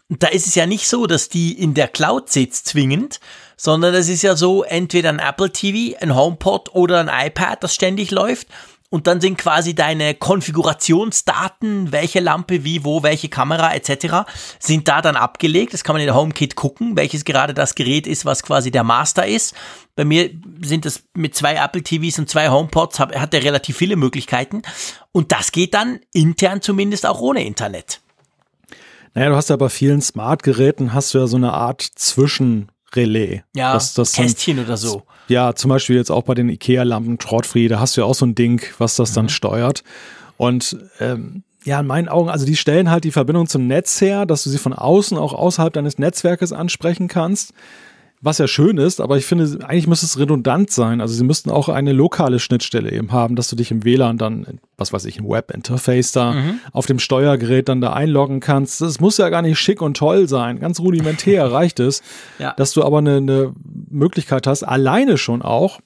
Da 0.09 0.27
ist 0.27 0.47
es 0.47 0.55
ja 0.55 0.65
nicht 0.65 0.87
so, 0.87 1.05
dass 1.05 1.29
die 1.29 1.53
in 1.53 1.75
der 1.75 1.87
Cloud 1.87 2.29
sitzt 2.29 2.67
zwingend, 2.67 3.19
sondern 3.57 3.93
das 3.93 4.09
ist 4.09 4.23
ja 4.23 4.35
so, 4.35 4.63
entweder 4.63 5.09
ein 5.09 5.19
Apple 5.19 5.51
TV, 5.51 5.95
ein 5.99 6.15
HomePod 6.15 6.73
oder 6.73 6.99
ein 6.99 7.27
iPad, 7.27 7.63
das 7.63 7.75
ständig 7.75 8.09
läuft 8.09 8.47
und 8.89 9.05
dann 9.05 9.21
sind 9.21 9.37
quasi 9.37 9.75
deine 9.75 10.15
Konfigurationsdaten, 10.15 11.91
welche 11.91 12.19
Lampe, 12.19 12.63
wie, 12.63 12.83
wo, 12.83 13.03
welche 13.03 13.29
Kamera 13.29 13.73
etc. 13.73 14.27
sind 14.59 14.87
da 14.87 15.01
dann 15.01 15.15
abgelegt. 15.15 15.73
Das 15.73 15.83
kann 15.83 15.93
man 15.93 16.01
in 16.01 16.07
der 16.07 16.15
HomeKit 16.15 16.55
gucken, 16.55 16.97
welches 16.97 17.23
gerade 17.23 17.53
das 17.53 17.75
Gerät 17.75 18.07
ist, 18.07 18.25
was 18.25 18.41
quasi 18.41 18.71
der 18.71 18.83
Master 18.83 19.27
ist. 19.27 19.55
Bei 19.95 20.05
mir 20.05 20.31
sind 20.61 20.85
es 20.85 21.03
mit 21.15 21.35
zwei 21.35 21.55
Apple 21.55 21.83
TVs 21.83 22.17
und 22.19 22.29
zwei 22.29 22.49
HomePods, 22.49 22.99
hat 22.99 23.33
er 23.33 23.43
relativ 23.43 23.77
viele 23.77 23.95
Möglichkeiten. 23.95 24.63
Und 25.11 25.31
das 25.31 25.51
geht 25.51 25.73
dann 25.73 25.99
intern 26.13 26.61
zumindest 26.61 27.05
auch 27.05 27.21
ohne 27.21 27.45
Internet. 27.45 28.01
Naja, 29.13 29.29
du 29.29 29.35
hast 29.35 29.49
ja 29.49 29.55
bei 29.55 29.69
vielen 29.69 30.01
Smart-Geräten 30.01 30.93
hast 30.93 31.13
du 31.13 31.19
ja 31.19 31.27
so 31.27 31.37
eine 31.37 31.53
Art 31.53 31.81
Zwischen- 31.81 32.71
Relais. 32.95 33.43
Ja, 33.55 33.73
das, 33.73 33.93
das 33.93 34.13
Kästchen 34.13 34.57
dann, 34.57 34.65
oder 34.65 34.77
so. 34.77 35.03
Ja, 35.27 35.53
zum 35.55 35.69
Beispiel 35.69 35.95
jetzt 35.95 36.11
auch 36.11 36.23
bei 36.23 36.33
den 36.33 36.49
IKEA-Lampen 36.49 37.19
Trottfried, 37.19 37.71
da 37.71 37.79
hast 37.79 37.95
du 37.95 38.01
ja 38.01 38.07
auch 38.07 38.15
so 38.15 38.25
ein 38.25 38.35
Ding, 38.35 38.61
was 38.77 38.95
das 38.95 39.11
mhm. 39.11 39.15
dann 39.15 39.29
steuert. 39.29 39.83
Und 40.37 40.77
ähm, 40.99 41.43
ja, 41.65 41.79
in 41.79 41.87
meinen 41.87 42.07
Augen, 42.07 42.29
also 42.29 42.45
die 42.45 42.55
stellen 42.55 42.89
halt 42.89 43.03
die 43.03 43.11
Verbindung 43.11 43.47
zum 43.47 43.67
Netz 43.67 43.99
her, 44.01 44.25
dass 44.25 44.43
du 44.43 44.49
sie 44.49 44.57
von 44.57 44.73
außen 44.73 45.17
auch 45.17 45.33
außerhalb 45.33 45.73
deines 45.73 45.97
Netzwerkes 45.97 46.53
ansprechen 46.53 47.07
kannst. 47.07 47.53
Was 48.21 48.37
ja 48.37 48.47
schön 48.47 48.77
ist, 48.77 48.99
aber 48.99 49.15
ich 49.15 49.25
finde, 49.25 49.65
eigentlich 49.65 49.87
müsste 49.87 50.05
es 50.05 50.19
redundant 50.19 50.71
sein. 50.71 50.99
Also 50.99 51.13
sie 51.13 51.23
müssten 51.23 51.49
auch 51.49 51.69
eine 51.69 51.93
lokale 51.93 52.39
Schnittstelle 52.39 52.91
eben 52.91 53.13
haben, 53.13 53.37
dass 53.37 53.47
du 53.47 53.55
dich 53.55 53.71
im 53.71 53.85
WLAN 53.85 54.17
dann, 54.17 54.59
was 54.77 54.91
weiß 54.91 55.05
ich, 55.05 55.19
ein 55.19 55.29
Webinterface 55.29 56.11
da 56.11 56.33
mhm. 56.33 56.59
auf 56.73 56.85
dem 56.85 56.99
Steuergerät 56.99 57.69
dann 57.69 57.79
da 57.79 57.93
einloggen 57.93 58.41
kannst. 58.41 58.81
Das 58.81 58.99
muss 58.99 59.17
ja 59.17 59.29
gar 59.29 59.41
nicht 59.41 59.57
schick 59.57 59.81
und 59.81 59.95
toll 59.95 60.27
sein. 60.27 60.59
Ganz 60.59 60.81
rudimentär 60.81 61.45
reicht 61.51 61.79
es, 61.79 62.03
ja. 62.39 62.53
dass 62.57 62.73
du 62.73 62.83
aber 62.83 62.97
eine, 62.97 63.17
eine 63.17 63.53
Möglichkeit 63.89 64.47
hast, 64.47 64.63
alleine 64.63 65.17
schon 65.17 65.41
auch, 65.41 65.79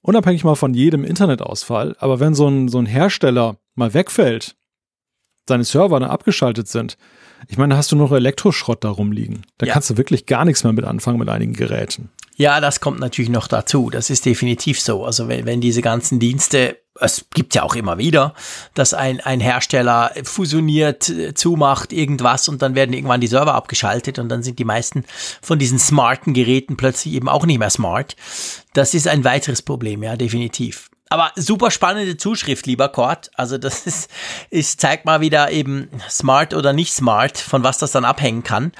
unabhängig 0.00 0.44
mal 0.44 0.54
von 0.54 0.74
jedem 0.74 1.02
Internetausfall, 1.02 1.96
aber 1.98 2.20
wenn 2.20 2.34
so 2.34 2.46
ein, 2.46 2.68
so 2.68 2.78
ein 2.78 2.86
Hersteller 2.86 3.56
mal 3.74 3.94
wegfällt, 3.94 4.54
seine 5.48 5.64
Server 5.64 5.98
dann 5.98 6.10
abgeschaltet 6.10 6.68
sind, 6.68 6.96
ich 7.48 7.58
meine, 7.58 7.74
da 7.74 7.78
hast 7.78 7.92
du 7.92 7.96
noch 7.96 8.12
Elektroschrott 8.12 8.84
da 8.84 8.90
rumliegen. 8.90 9.42
Da 9.58 9.66
ja. 9.66 9.72
kannst 9.72 9.90
du 9.90 9.96
wirklich 9.96 10.26
gar 10.26 10.44
nichts 10.44 10.64
mehr 10.64 10.72
mit 10.72 10.84
anfangen 10.84 11.18
mit 11.18 11.28
einigen 11.28 11.52
Geräten. 11.52 12.10
Ja, 12.36 12.60
das 12.60 12.80
kommt 12.80 12.98
natürlich 12.98 13.30
noch 13.30 13.46
dazu. 13.46 13.90
Das 13.90 14.10
ist 14.10 14.26
definitiv 14.26 14.80
so. 14.80 15.04
Also 15.04 15.28
wenn, 15.28 15.46
wenn 15.46 15.60
diese 15.60 15.82
ganzen 15.82 16.18
Dienste, 16.18 16.78
es 17.00 17.26
gibt 17.32 17.54
ja 17.54 17.62
auch 17.62 17.76
immer 17.76 17.98
wieder, 17.98 18.34
dass 18.74 18.92
ein, 18.92 19.20
ein 19.20 19.40
Hersteller 19.40 20.12
fusioniert, 20.24 21.12
zumacht, 21.34 21.92
irgendwas 21.92 22.48
und 22.48 22.62
dann 22.62 22.74
werden 22.74 22.92
irgendwann 22.92 23.20
die 23.20 23.28
Server 23.28 23.54
abgeschaltet 23.54 24.18
und 24.18 24.28
dann 24.28 24.42
sind 24.42 24.58
die 24.58 24.64
meisten 24.64 25.04
von 25.42 25.58
diesen 25.58 25.78
smarten 25.78 26.34
Geräten 26.34 26.76
plötzlich 26.76 27.14
eben 27.14 27.28
auch 27.28 27.46
nicht 27.46 27.58
mehr 27.58 27.70
smart. 27.70 28.16
Das 28.72 28.94
ist 28.94 29.06
ein 29.06 29.24
weiteres 29.24 29.62
Problem, 29.62 30.02
ja, 30.02 30.16
definitiv. 30.16 30.90
Aber 31.14 31.30
super 31.36 31.70
spannende 31.70 32.16
Zuschrift, 32.16 32.66
lieber 32.66 32.88
Kort. 32.88 33.30
Also 33.34 33.56
das 33.56 33.86
ist, 33.86 34.10
ist, 34.50 34.80
zeigt 34.80 35.04
mal 35.04 35.20
wieder 35.20 35.52
eben 35.52 35.88
smart 36.10 36.54
oder 36.54 36.72
nicht 36.72 36.92
smart, 36.92 37.38
von 37.38 37.62
was 37.62 37.78
das 37.78 37.92
dann 37.92 38.04
abhängen 38.04 38.42
kann. 38.42 38.72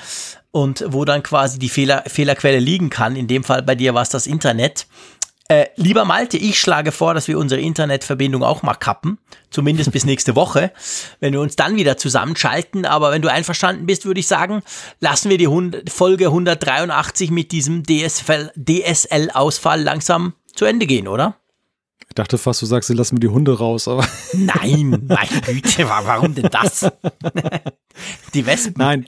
Und 0.51 0.85
wo 0.89 1.05
dann 1.05 1.23
quasi 1.23 1.61
die 1.61 1.69
Fehler, 1.69 2.02
Fehlerquelle 2.09 2.59
liegen 2.59 2.90
kann. 2.90 3.15
In 3.15 3.28
dem 3.28 3.44
Fall 3.44 3.62
bei 3.62 3.77
dir 3.77 3.94
war 3.94 4.02
es 4.02 4.09
das 4.09 4.27
Internet. 4.27 4.89
Äh, 5.47 5.66
lieber 5.77 6.05
Malte, 6.05 6.36
ich 6.36 6.59
schlage 6.59 6.90
vor, 6.90 7.15
dass 7.15 7.28
wir 7.28 7.39
unsere 7.39 7.61
Internetverbindung 7.61 8.43
auch 8.43 8.65
mal 8.65 8.74
kappen. 8.74 9.19
Zumindest 9.51 9.93
bis 9.93 10.05
nächste 10.05 10.35
Woche. 10.35 10.73
Wenn 11.20 11.35
wir 11.35 11.40
uns 11.40 11.55
dann 11.55 11.77
wieder 11.77 11.97
zusammenschalten. 11.98 12.85
Aber 12.85 13.12
wenn 13.12 13.23
du 13.23 13.31
einverstanden 13.31 13.86
bist, 13.86 14.06
würde 14.06 14.19
ich 14.19 14.27
sagen, 14.27 14.65
lassen 14.98 15.31
wir 15.31 15.39
die 15.39 15.47
Folge 15.89 16.27
183 16.27 17.31
mit 17.31 17.52
diesem 17.52 17.85
DSL-Ausfall 17.85 19.81
langsam 19.81 20.35
zu 20.56 20.65
Ende 20.65 20.86
gehen, 20.86 21.06
oder? 21.06 21.36
Ich 22.14 22.22
dachte 22.22 22.38
fast, 22.38 22.62
du 22.62 22.66
sagst, 22.66 22.86
sie 22.86 22.94
lassen 22.94 23.16
mir 23.16 23.20
die 23.22 23.28
Hunde 23.28 23.58
raus, 23.58 23.88
aber. 23.88 24.06
Nein, 24.34 25.04
meine 25.08 25.40
Güte, 25.44 25.88
warum 25.88 26.32
denn 26.32 26.48
das? 26.48 26.88
Die 28.34 28.46
Wespen. 28.46 28.74
Nein, 28.76 29.06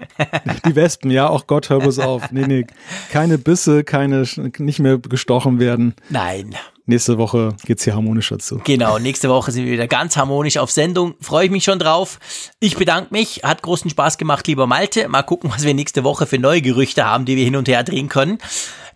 die 0.65 0.75
Wespen, 0.75 1.11
ja, 1.11 1.29
auch 1.29 1.47
Gott, 1.47 1.71
hör 1.71 1.81
bloß 1.81 2.01
auf. 2.01 2.31
Nee, 2.31 2.47
nee, 2.47 2.67
keine 3.11 3.39
Bisse, 3.39 3.85
keine, 3.85 4.25
nicht 4.59 4.79
mehr 4.79 4.99
gestochen 4.99 5.61
werden. 5.61 5.95
Nein. 6.09 6.57
Nächste 6.85 7.19
Woche 7.19 7.57
geht's 7.65 7.85
hier 7.85 7.95
harmonischer 7.95 8.39
zu. 8.39 8.61
Genau, 8.65 8.99
nächste 8.99 9.29
Woche 9.29 9.51
sind 9.51 9.67
wir 9.67 9.73
wieder 9.73 9.89
ganz 9.89 10.17
harmonisch 10.17 10.57
auf 10.57 10.71
Sendung. 10.71 11.15
Freue 11.21 11.47
ich 11.47 11.51
mich 11.51 11.65
schon 11.65 11.81
drauf. 11.81 12.19
Ich 12.61 12.77
bedanke 12.77 13.13
mich. 13.13 13.43
Hat 13.45 13.63
großen 13.63 13.91
Spaß 13.91 14.19
gemacht, 14.19 14.47
lieber 14.47 14.67
Malte. 14.69 15.09
Mal 15.09 15.23
gucken, 15.23 15.51
was 15.51 15.65
wir 15.65 15.75
nächste 15.75 16.05
Woche 16.05 16.27
für 16.27 16.39
neue 16.39 16.63
Gerüchte 16.63 17.05
haben, 17.05 17.25
die 17.25 17.37
wir 17.37 17.45
hin 17.45 17.57
und 17.57 17.67
her 17.67 17.83
drehen 17.83 18.09
können. 18.09 18.39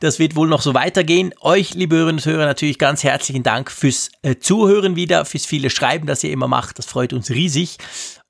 Das 0.00 0.18
wird 0.18 0.34
wohl 0.34 0.48
noch 0.48 0.62
so 0.62 0.72
weitergehen. 0.72 1.34
Euch, 1.42 1.74
liebe 1.74 1.94
Hörerinnen 1.94 2.20
und 2.20 2.24
Hörer, 2.24 2.46
natürlich 2.46 2.78
ganz 2.78 3.04
herzlichen 3.04 3.42
Dank 3.42 3.70
fürs 3.70 4.10
äh, 4.22 4.36
Zuhören 4.36 4.96
wieder, 4.96 5.26
fürs 5.26 5.44
viele 5.44 5.68
Schreiben, 5.68 6.06
das 6.06 6.24
ihr 6.24 6.32
immer 6.32 6.48
macht. 6.48 6.78
Das 6.78 6.86
freut 6.86 7.12
uns 7.12 7.28
riesig. 7.28 7.76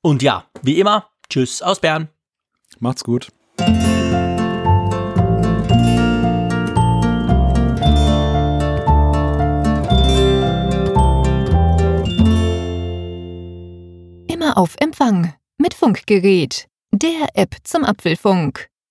Und 0.03 0.21
ja, 0.21 0.47
wie 0.63 0.81
immer, 0.81 1.09
tschüss 1.29 1.63
aus 1.63 1.79
Bern. 1.79 2.09
Macht's 2.81 3.05
gut. 3.05 3.29
Immer 14.27 14.59
auf 14.59 14.75
Empfang 14.81 15.35
mit 15.57 15.75
Funkgerät, 15.75 16.67
der 16.91 17.29
App 17.35 17.55
zum 17.63 17.85
Apfelfunk. 17.85 18.70